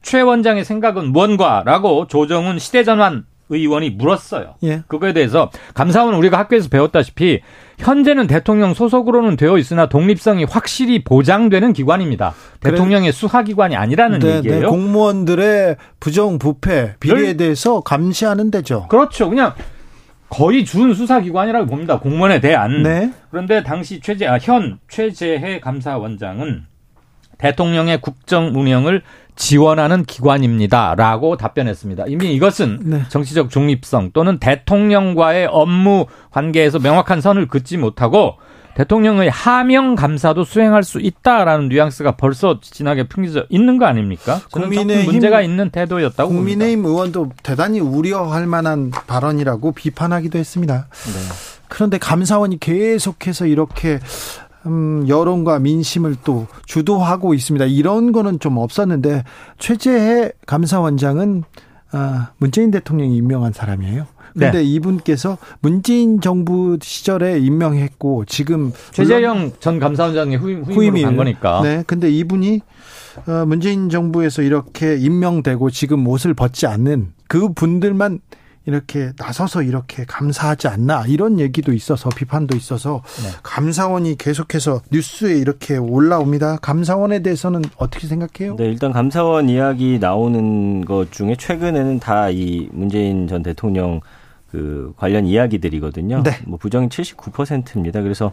최 0.00 0.22
원장의 0.22 0.64
생각은 0.64 1.12
뭔가라고 1.12 2.06
조정훈 2.06 2.58
시대전환 2.58 3.26
의원이 3.50 3.90
물었어요. 3.90 4.54
예. 4.62 4.82
그거에 4.88 5.12
대해서 5.12 5.50
감사원은 5.74 6.18
우리가 6.18 6.38
학교에서 6.38 6.70
배웠다시피 6.70 7.40
현재는 7.78 8.26
대통령 8.26 8.72
소속으로는 8.72 9.36
되어 9.36 9.58
있으나 9.58 9.90
독립성이 9.90 10.44
확실히 10.44 11.04
보장되는 11.04 11.74
기관입니다. 11.74 12.32
대통령의 12.60 13.12
수사기관이 13.12 13.76
아니라는 13.76 14.18
네, 14.18 14.26
네. 14.26 14.36
얘기예요. 14.38 14.60
네, 14.60 14.66
공무원들의 14.66 15.76
부정 16.00 16.38
부패 16.38 16.94
비리에 17.00 17.34
대해서 17.34 17.82
감시하는 17.82 18.50
데죠. 18.50 18.86
그렇죠. 18.88 19.28
그냥 19.28 19.52
거의 20.28 20.64
준 20.64 20.94
수사기관이라고 20.94 21.66
봅니다. 21.66 21.98
공무원에 21.98 22.40
대한. 22.40 22.82
네. 22.82 23.12
그런데 23.30 23.62
당시 23.62 24.00
최재, 24.00 24.26
아, 24.26 24.38
현 24.38 24.78
최재해 24.88 25.60
감사원장은 25.60 26.66
대통령의 27.38 28.00
국정 28.00 28.52
운영을 28.54 29.02
지원하는 29.36 30.04
기관입니다 30.04 30.96
라고 30.96 31.36
답변했습니다. 31.36 32.06
이미 32.08 32.34
이것은 32.34 32.80
네. 32.82 33.02
정치적 33.08 33.50
중립성 33.50 34.10
또는 34.12 34.38
대통령과의 34.38 35.46
업무 35.50 36.06
관계에서 36.30 36.80
명확한 36.80 37.20
선을 37.20 37.46
긋지 37.46 37.78
못하고 37.78 38.34
대통령의 38.78 39.28
하명 39.28 39.96
감사도 39.96 40.44
수행할 40.44 40.84
수 40.84 41.00
있다라는 41.00 41.68
뉘앙스가 41.68 42.12
벌써 42.12 42.60
진하게 42.60 43.08
풍겨져 43.08 43.44
있는 43.48 43.76
거 43.76 43.86
아닙니까? 43.86 44.40
국민의힘 44.52 45.10
문제가 45.10 45.40
있는 45.40 45.70
태도였다고 45.70 46.32
국민의힘 46.32 46.82
봅니다. 46.82 46.88
의원도 46.88 47.32
대단히 47.42 47.80
우려할 47.80 48.46
만한 48.46 48.92
발언이라고 49.08 49.72
비판하기도 49.72 50.38
했습니다. 50.38 50.86
네. 50.92 51.34
그런데 51.66 51.98
감사원이 51.98 52.60
계속해서 52.60 53.46
이렇게 53.46 53.98
음, 54.66 55.08
여론과 55.08 55.58
민심을 55.58 56.14
또 56.22 56.46
주도하고 56.66 57.34
있습니다. 57.34 57.64
이런 57.64 58.12
거는 58.12 58.38
좀 58.38 58.58
없었는데 58.58 59.24
최재해 59.58 60.30
감사원장은 60.46 61.42
아, 61.90 62.30
문재인 62.38 62.70
대통령이 62.70 63.16
임명한 63.16 63.52
사람이에요. 63.54 64.06
근데 64.32 64.50
네. 64.58 64.62
이분께서 64.64 65.38
문재인 65.60 66.20
정부 66.20 66.78
시절에 66.80 67.38
임명했고 67.38 68.24
지금 68.26 68.72
최재형 68.92 69.52
전 69.60 69.78
감사원장의 69.78 70.38
후임, 70.38 70.62
후임으로 70.62 71.02
간 71.02 71.16
거니까. 71.16 71.60
네. 71.62 71.82
근데 71.86 72.10
이분이 72.10 72.60
어, 73.26 73.44
문재인 73.46 73.88
정부에서 73.88 74.42
이렇게 74.42 74.96
임명되고 74.96 75.70
지금 75.70 76.06
옷을 76.06 76.34
벗지 76.34 76.66
않는 76.66 77.12
그 77.26 77.52
분들만 77.52 78.20
이렇게 78.66 79.12
나서서 79.16 79.62
이렇게 79.62 80.04
감사하지 80.04 80.68
않나 80.68 81.06
이런 81.08 81.40
얘기도 81.40 81.72
있어서 81.72 82.10
비판도 82.10 82.54
있어서 82.54 83.02
네. 83.22 83.30
감사원이 83.42 84.16
계속해서 84.18 84.82
뉴스에 84.92 85.38
이렇게 85.38 85.78
올라옵니다. 85.78 86.58
감사원에 86.58 87.22
대해서는 87.22 87.62
어떻게 87.78 88.06
생각해요? 88.06 88.56
네, 88.56 88.66
일단 88.66 88.92
감사원 88.92 89.48
이야기 89.48 89.98
나오는 89.98 90.84
것 90.84 91.10
중에 91.10 91.36
최근에는 91.38 91.98
다 91.98 92.28
이 92.30 92.68
문재인 92.72 93.26
전 93.26 93.42
대통령 93.42 94.00
그 94.50 94.92
관련 94.96 95.26
이야기들이거든요. 95.26 96.22
네. 96.22 96.30
뭐 96.46 96.58
부정이 96.58 96.88
79%입니다. 96.88 98.02
그래서 98.02 98.32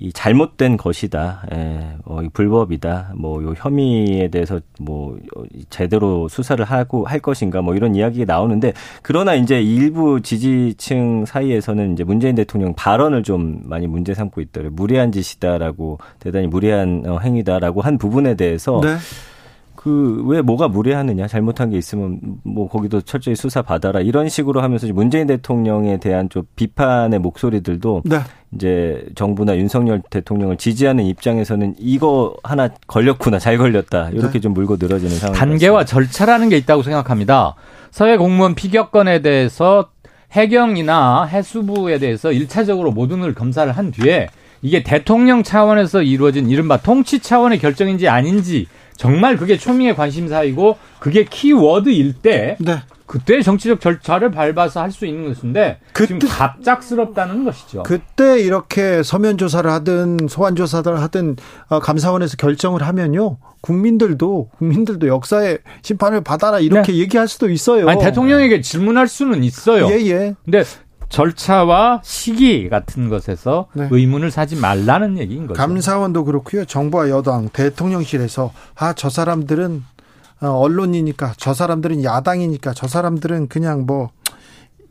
이 0.00 0.12
잘못된 0.12 0.76
것이다, 0.76 1.46
예, 1.52 1.96
어, 2.04 2.20
불법이다, 2.32 3.12
뭐, 3.16 3.42
요 3.44 3.54
혐의에 3.56 4.26
대해서 4.28 4.58
뭐, 4.80 5.16
제대로 5.70 6.26
수사를 6.28 6.64
하고 6.64 7.06
할 7.06 7.20
것인가, 7.20 7.62
뭐, 7.62 7.76
이런 7.76 7.94
이야기가 7.94 8.24
나오는데, 8.32 8.72
그러나 9.02 9.34
이제 9.34 9.62
일부 9.62 10.20
지지층 10.20 11.26
사이에서는 11.26 11.92
이제 11.92 12.02
문재인 12.02 12.34
대통령 12.34 12.74
발언을 12.74 13.22
좀 13.22 13.60
많이 13.62 13.86
문제 13.86 14.14
삼고 14.14 14.40
있더래요. 14.40 14.72
무례한 14.72 15.12
짓이다라고, 15.12 15.98
대단히 16.18 16.48
무례한 16.48 17.04
어, 17.06 17.20
행위다라고 17.20 17.80
한 17.80 17.96
부분에 17.96 18.34
대해서, 18.34 18.80
네. 18.82 18.96
그 19.84 20.14
왜 20.24 20.40
뭐가 20.40 20.68
무례하느냐 20.68 21.26
잘못한 21.26 21.68
게 21.68 21.76
있으면 21.76 22.18
뭐 22.42 22.68
거기도 22.68 23.02
철저히 23.02 23.36
수사 23.36 23.60
받아라 23.60 24.00
이런 24.00 24.30
식으로 24.30 24.62
하면서 24.62 24.86
문재인 24.92 25.26
대통령에 25.26 25.98
대한 25.98 26.30
좀 26.30 26.44
비판의 26.56 27.18
목소리들도 27.18 28.02
네. 28.06 28.20
이제 28.54 29.04
정부나 29.14 29.58
윤석열 29.58 30.00
대통령을 30.08 30.56
지지하는 30.56 31.04
입장에서는 31.04 31.74
이거 31.78 32.34
하나 32.42 32.70
걸렸구나 32.86 33.38
잘 33.38 33.58
걸렸다 33.58 34.10
이렇게 34.10 34.34
네. 34.34 34.40
좀 34.40 34.54
물고 34.54 34.76
늘어지는 34.80 35.16
상황. 35.16 35.36
단계와 35.36 35.84
절차라는 35.84 36.48
게 36.48 36.56
있다고 36.56 36.82
생각합니다. 36.82 37.54
사회 37.90 38.16
공무원 38.16 38.54
피격건에 38.54 39.20
대해서 39.20 39.90
해경이나 40.32 41.24
해수부에 41.24 41.98
대해서 41.98 42.32
일차적으로 42.32 42.90
모든을 42.90 43.34
검사를 43.34 43.70
한 43.70 43.90
뒤에 43.90 44.28
이게 44.62 44.82
대통령 44.82 45.42
차원에서 45.42 46.02
이루어진 46.02 46.48
이른바 46.48 46.78
통치 46.78 47.20
차원의 47.20 47.58
결정인지 47.58 48.08
아닌지 48.08 48.66
정말 48.96 49.36
그게 49.36 49.56
초미의 49.58 49.96
관심사이고 49.96 50.76
그게 51.00 51.24
키워드일 51.24 52.14
때 52.14 52.56
네. 52.60 52.78
그때 53.06 53.42
정치적 53.42 53.80
절차를 53.80 54.30
밟아서 54.30 54.80
할 54.80 54.90
수 54.90 55.04
있는 55.06 55.28
것인데 55.28 55.78
그때, 55.92 56.18
지금 56.18 56.28
갑작스럽다는 56.28 57.44
것이죠. 57.44 57.82
그때 57.82 58.40
이렇게 58.40 59.02
서면 59.02 59.36
조사를 59.36 59.68
하든 59.70 60.28
소환 60.28 60.56
조사를 60.56 61.00
하든 61.02 61.36
어, 61.68 61.80
감사원에서 61.80 62.36
결정을 62.36 62.82
하면요. 62.82 63.36
국민들도 63.60 64.50
국민들도 64.58 65.08
역사의 65.08 65.58
심판을 65.82 66.22
받아라 66.22 66.60
이렇게 66.60 66.92
네. 66.92 66.98
얘기할 66.98 67.28
수도 67.28 67.50
있어요. 67.50 67.88
아니, 67.88 68.00
대통령에게 68.00 68.60
질문할 68.60 69.08
수는 69.08 69.42
있어요. 69.42 69.88
예, 69.90 70.00
예. 70.06 70.34
근데 70.44 70.64
절차와 71.14 72.00
시기 72.02 72.68
같은 72.68 73.08
것에서 73.08 73.68
네. 73.74 73.88
의문을 73.90 74.30
사지 74.30 74.56
말라는 74.56 75.18
얘기인 75.18 75.46
거죠. 75.46 75.56
감사원도 75.58 76.24
그렇고요. 76.24 76.64
정부와 76.64 77.08
여당, 77.10 77.48
대통령실에서 77.50 78.52
아 78.74 78.94
저 78.94 79.08
사람들은 79.08 79.84
어, 80.40 80.46
언론이니까 80.48 81.34
저 81.36 81.54
사람들은 81.54 82.02
야당이니까 82.04 82.74
저 82.74 82.88
사람들은 82.88 83.48
그냥 83.48 83.86
뭐 83.86 84.10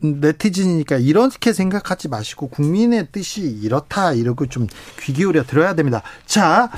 네티즌이니까 0.00 0.96
이렇게 0.96 1.52
생각하지 1.52 2.08
마시고 2.08 2.48
국민의 2.48 3.08
뜻이 3.12 3.42
이렇다 3.42 4.12
이러고 4.12 4.46
좀 4.46 4.66
귀 5.00 5.12
기울여 5.12 5.44
들어야 5.44 5.74
됩니다. 5.74 6.02
자, 6.26 6.70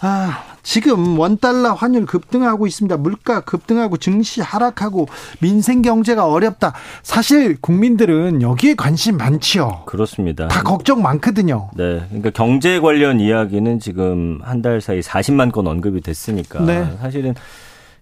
아, 0.00 0.44
지금 0.62 1.18
원달러 1.18 1.72
환율 1.72 2.06
급등하고 2.06 2.66
있습니다. 2.68 2.96
물가 2.98 3.40
급등하고 3.40 3.96
증시 3.96 4.40
하락하고 4.40 5.08
민생 5.40 5.82
경제가 5.82 6.26
어렵다. 6.26 6.72
사실 7.02 7.60
국민들은 7.60 8.40
여기에 8.42 8.74
관심 8.74 9.16
많지요. 9.16 9.82
그렇습니다. 9.86 10.46
다 10.48 10.62
걱정 10.62 11.02
많거든요. 11.02 11.70
네. 11.76 12.04
그러니까 12.08 12.30
경제 12.30 12.78
관련 12.80 13.18
이야기는 13.20 13.80
지금 13.80 14.38
한 14.42 14.58
달 14.62 14.80
사이 14.80 15.00
40만 15.00 15.52
건 15.52 15.68
언급이 15.68 16.00
됐으니까 16.00 16.60
네. 16.64 16.96
사실은 17.00 17.34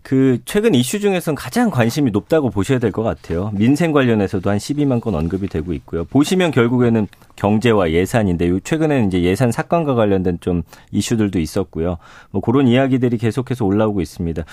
그 0.07 0.39
최근 0.45 0.73
이슈 0.77 1.01
중에서는 1.01 1.35
가장 1.35 1.69
관심이 1.69 2.12
높다고 2.12 2.51
보셔야 2.51 2.78
될 2.78 2.93
것 2.93 3.03
같아요. 3.03 3.51
민생 3.55 3.91
관련해서도 3.91 4.49
한 4.49 4.59
12만 4.59 5.01
건 5.01 5.16
언급이 5.16 5.49
되고 5.49 5.73
있고요. 5.73 6.05
보시면 6.05 6.53
결국에는 6.53 7.09
경제와 7.35 7.91
예산인데 7.91 8.61
최근에는 8.62 9.09
이제 9.09 9.23
예산 9.23 9.51
사건과 9.51 9.97
관련된 9.97 10.39
좀 10.41 10.62
이슈들도 10.93 11.41
있었고요. 11.41 11.99
뭐 12.31 12.41
그런 12.41 12.69
이야기들이 12.69 13.19
계속해서 13.19 13.65
올라오고 13.65 14.01
있습니다. 14.01 14.45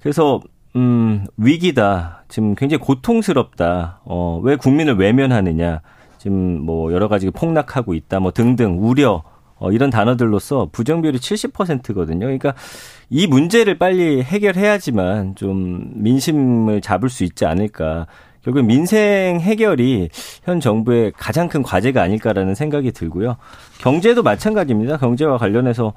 그래서 0.00 0.40
음, 0.76 1.26
위기다. 1.36 2.22
지금 2.28 2.54
굉장히 2.54 2.80
고통스럽다. 2.80 4.02
어, 4.04 4.40
왜 4.44 4.54
국민을 4.54 4.94
외면하느냐. 4.94 5.80
지금 6.18 6.60
뭐 6.60 6.92
여러 6.92 7.08
가지 7.08 7.28
폭락하고 7.30 7.94
있다. 7.94 8.20
뭐 8.20 8.30
등등 8.30 8.76
우려 8.78 9.24
어, 9.60 9.70
이런 9.70 9.90
단어들로서 9.90 10.68
부정 10.72 11.02
비율이 11.02 11.18
70%거든요. 11.18 12.20
그러니까 12.20 12.54
이 13.10 13.26
문제를 13.26 13.78
빨리 13.78 14.22
해결해야지만 14.22 15.36
좀 15.36 15.92
민심을 15.94 16.80
잡을 16.80 17.08
수 17.08 17.22
있지 17.22 17.44
않을까. 17.46 18.06
결국 18.42 18.64
민생 18.64 19.38
해결이 19.38 20.08
현 20.44 20.60
정부의 20.60 21.12
가장 21.14 21.48
큰 21.48 21.62
과제가 21.62 22.02
아닐까라는 22.02 22.54
생각이 22.54 22.90
들고요. 22.90 23.36
경제도 23.78 24.22
마찬가지입니다. 24.22 24.96
경제와 24.96 25.36
관련해서 25.38 25.92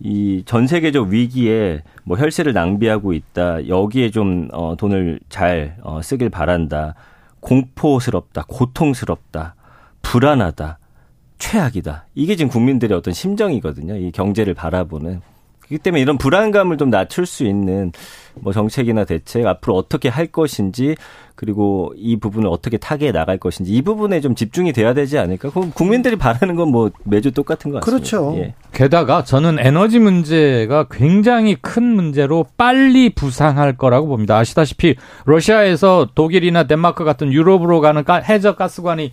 이 0.00 0.42
전 0.46 0.66
세계적 0.66 1.08
위기에 1.08 1.82
뭐 2.04 2.16
혈세를 2.16 2.52
낭비하고 2.54 3.12
있다. 3.12 3.68
여기에 3.68 4.10
좀 4.10 4.48
어, 4.52 4.74
돈을 4.76 5.20
잘 5.28 5.76
어, 5.82 6.00
쓰길 6.02 6.30
바란다. 6.30 6.94
공포스럽다. 7.40 8.44
고통스럽다. 8.48 9.54
불안하다. 10.00 10.78
최악이다. 11.42 12.06
이게 12.14 12.36
지금 12.36 12.48
국민들의 12.50 12.96
어떤 12.96 13.12
심정이거든요. 13.12 13.96
이 13.96 14.12
경제를 14.12 14.54
바라보는. 14.54 15.20
그렇기 15.58 15.78
때문에 15.82 16.00
이런 16.02 16.18
불안감을 16.18 16.76
좀 16.76 16.90
낮출 16.90 17.24
수 17.26 17.44
있는 17.44 17.92
뭐 18.34 18.52
정책이나 18.52 19.04
대책 19.04 19.46
앞으로 19.46 19.76
어떻게 19.76 20.08
할 20.08 20.26
것인지 20.26 20.96
그리고 21.34 21.92
이 21.96 22.16
부분을 22.16 22.48
어떻게 22.48 22.76
타개해 22.76 23.10
나갈 23.10 23.38
것인지 23.38 23.72
이 23.72 23.82
부분에 23.82 24.20
좀 24.20 24.34
집중이 24.34 24.72
돼야 24.72 24.92
되지 24.94 25.18
않을까? 25.18 25.50
그럼 25.50 25.72
국민들이 25.72 26.16
바라는 26.16 26.54
건 26.56 26.70
뭐 26.72 26.90
매주 27.04 27.32
똑같은 27.32 27.70
것 27.72 27.80
같습니다. 27.80 28.10
그렇죠. 28.10 28.34
예. 28.38 28.54
게다가 28.72 29.24
저는 29.24 29.58
에너지 29.58 29.98
문제가 29.98 30.86
굉장히 30.90 31.56
큰 31.56 31.82
문제로 31.82 32.46
빨리 32.56 33.10
부상할 33.10 33.76
거라고 33.76 34.06
봅니다. 34.08 34.38
아시다시피 34.38 34.94
러시아에서 35.24 36.08
독일이나 36.14 36.64
덴마크 36.64 37.04
같은 37.04 37.32
유럽으로 37.32 37.80
가는 37.80 38.04
해저 38.28 38.54
가스관이 38.54 39.12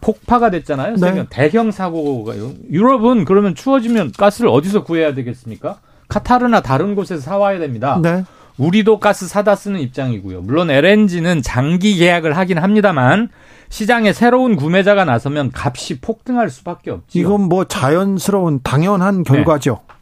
폭파가 0.00 0.50
됐잖아요. 0.50 0.96
네. 0.96 1.26
대형 1.30 1.70
사고가 1.70 2.34
유럽은 2.70 3.24
그러면 3.24 3.54
추워지면 3.54 4.12
가스를 4.16 4.48
어디서 4.50 4.84
구해야 4.84 5.14
되겠습니까? 5.14 5.78
카타르나 6.08 6.60
다른 6.60 6.94
곳에서 6.94 7.20
사와야 7.20 7.58
됩니다. 7.58 7.98
네. 8.02 8.24
우리도 8.58 9.00
가스 9.00 9.26
사다 9.28 9.54
쓰는 9.56 9.80
입장이고요. 9.80 10.42
물론 10.42 10.70
LNG는 10.70 11.42
장기 11.42 11.96
계약을 11.96 12.36
하긴 12.36 12.58
합니다만 12.58 13.28
시장에 13.68 14.12
새로운 14.12 14.56
구매자가 14.56 15.04
나서면 15.04 15.50
값이 15.52 16.00
폭등할 16.00 16.48
수밖에 16.50 16.90
없죠. 16.92 17.18
이건 17.18 17.42
뭐 17.42 17.64
자연스러운 17.64 18.60
당연한 18.62 19.24
결과죠. 19.24 19.80
네. 19.88 19.94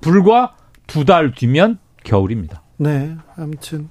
불과 0.00 0.54
두 0.86 1.04
달 1.04 1.32
뒤면 1.34 1.78
겨울입니다. 2.04 2.62
네. 2.78 3.16
아무튼 3.36 3.88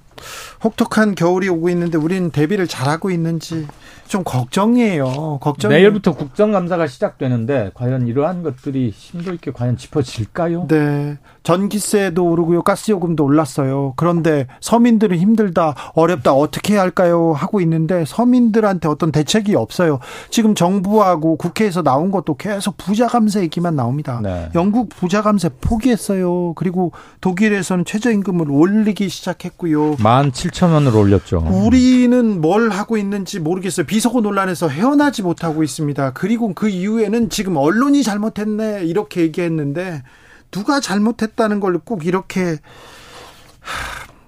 혹독한 0.64 1.14
겨울이 1.14 1.48
오고 1.48 1.68
있는데 1.70 1.98
우리는 1.98 2.30
대비를 2.30 2.66
잘하고 2.66 3.10
있는지 3.10 3.66
좀 4.06 4.24
걱정이에요. 4.24 5.38
걱정. 5.40 5.70
내일부터 5.70 6.14
국정감사가 6.14 6.86
시작되는데 6.86 7.72
과연 7.74 8.06
이러한 8.06 8.42
것들이 8.42 8.92
심도 8.96 9.32
있게 9.34 9.52
과연 9.52 9.76
짚어질까요? 9.76 10.66
네. 10.68 11.18
전기세도 11.48 12.28
오르고요. 12.28 12.62
가스요금도 12.62 13.24
올랐어요. 13.24 13.94
그런데 13.96 14.46
서민들은 14.60 15.16
힘들다, 15.16 15.74
어렵다, 15.94 16.34
어떻게 16.34 16.74
해야 16.74 16.82
할까요? 16.82 17.32
하고 17.32 17.62
있는데 17.62 18.04
서민들한테 18.06 18.86
어떤 18.86 19.10
대책이 19.10 19.54
없어요. 19.54 19.98
지금 20.28 20.54
정부하고 20.54 21.36
국회에서 21.36 21.82
나온 21.82 22.10
것도 22.10 22.34
계속 22.34 22.76
부자 22.76 23.06
감세 23.06 23.40
얘기만 23.40 23.76
나옵니다. 23.76 24.20
네. 24.22 24.50
영국 24.54 24.90
부자 24.90 25.22
감세 25.22 25.48
포기했어요. 25.48 26.52
그리고 26.54 26.92
독일에서는 27.22 27.86
최저임금을 27.86 28.50
올리기 28.50 29.08
시작했고요. 29.08 29.96
17,000원으로 29.96 30.96
올렸죠. 30.96 31.46
우리는 31.50 32.42
뭘 32.42 32.68
하고 32.68 32.98
있는지 32.98 33.40
모르겠어요. 33.40 33.86
비속어 33.86 34.20
논란에서 34.20 34.68
헤어나지 34.68 35.22
못하고 35.22 35.62
있습니다. 35.62 36.12
그리고 36.12 36.52
그 36.52 36.68
이후에는 36.68 37.30
지금 37.30 37.56
언론이 37.56 38.02
잘못했네 38.02 38.84
이렇게 38.84 39.22
얘기했는데 39.22 40.02
누가 40.50 40.80
잘못했다는 40.80 41.60
걸 41.60 41.78
꼭 41.84 42.06
이렇게 42.06 42.58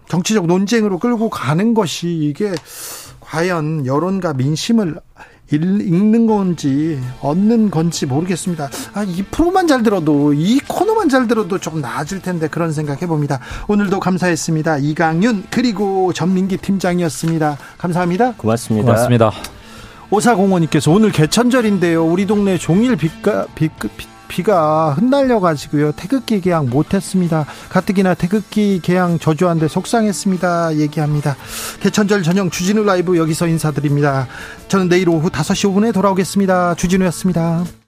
정치적 0.08 0.46
논쟁으로 0.46 0.98
끌고 0.98 1.30
가는 1.30 1.74
것이 1.74 2.08
이게 2.08 2.52
과연 3.20 3.86
여론과 3.86 4.34
민심을 4.34 4.96
읽는 5.52 6.26
건지 6.26 7.00
얻는 7.22 7.70
건지 7.70 8.06
모르겠습니다. 8.06 8.70
아, 8.94 9.02
이 9.02 9.22
프로만 9.30 9.66
잘 9.66 9.82
들어도 9.82 10.32
이 10.32 10.60
코너만 10.68 11.08
잘 11.08 11.26
들어도 11.26 11.58
좀 11.58 11.80
나아질 11.80 12.22
텐데 12.22 12.46
그런 12.48 12.72
생각 12.72 13.02
해 13.02 13.06
봅니다. 13.06 13.40
오늘도 13.66 13.98
감사했습니다. 13.98 14.78
이강윤 14.78 15.46
그리고 15.50 16.12
전민기 16.12 16.56
팀장이었습니다. 16.58 17.58
감사합니다. 17.78 18.34
고맙습니다. 18.36 18.84
고맙습니다. 18.86 19.32
오사공원님께서 20.10 20.90
오늘 20.90 21.10
개천절인데요. 21.10 22.04
우리 22.04 22.26
동네 22.26 22.56
종일 22.58 22.96
빛가, 22.96 23.46
빛, 23.54 23.72
빛 23.96 24.08
비가 24.30 24.92
흩날려 24.92 25.40
가지고요. 25.40 25.92
태극기 25.92 26.40
개항 26.40 26.70
못했습니다. 26.70 27.44
가뜩이나 27.68 28.14
태극기 28.14 28.80
개항 28.80 29.18
저주한데 29.18 29.66
속상했습니다. 29.66 30.76
얘기합니다. 30.76 31.36
개천절 31.80 32.22
전용 32.22 32.48
주진우 32.48 32.84
라이브 32.84 33.18
여기서 33.18 33.48
인사드립니다. 33.48 34.28
저는 34.68 34.88
내일 34.88 35.08
오후 35.08 35.28
5시 35.28 35.74
5분에 35.74 35.92
돌아오겠습니다. 35.92 36.76
주진우였습니다. 36.76 37.79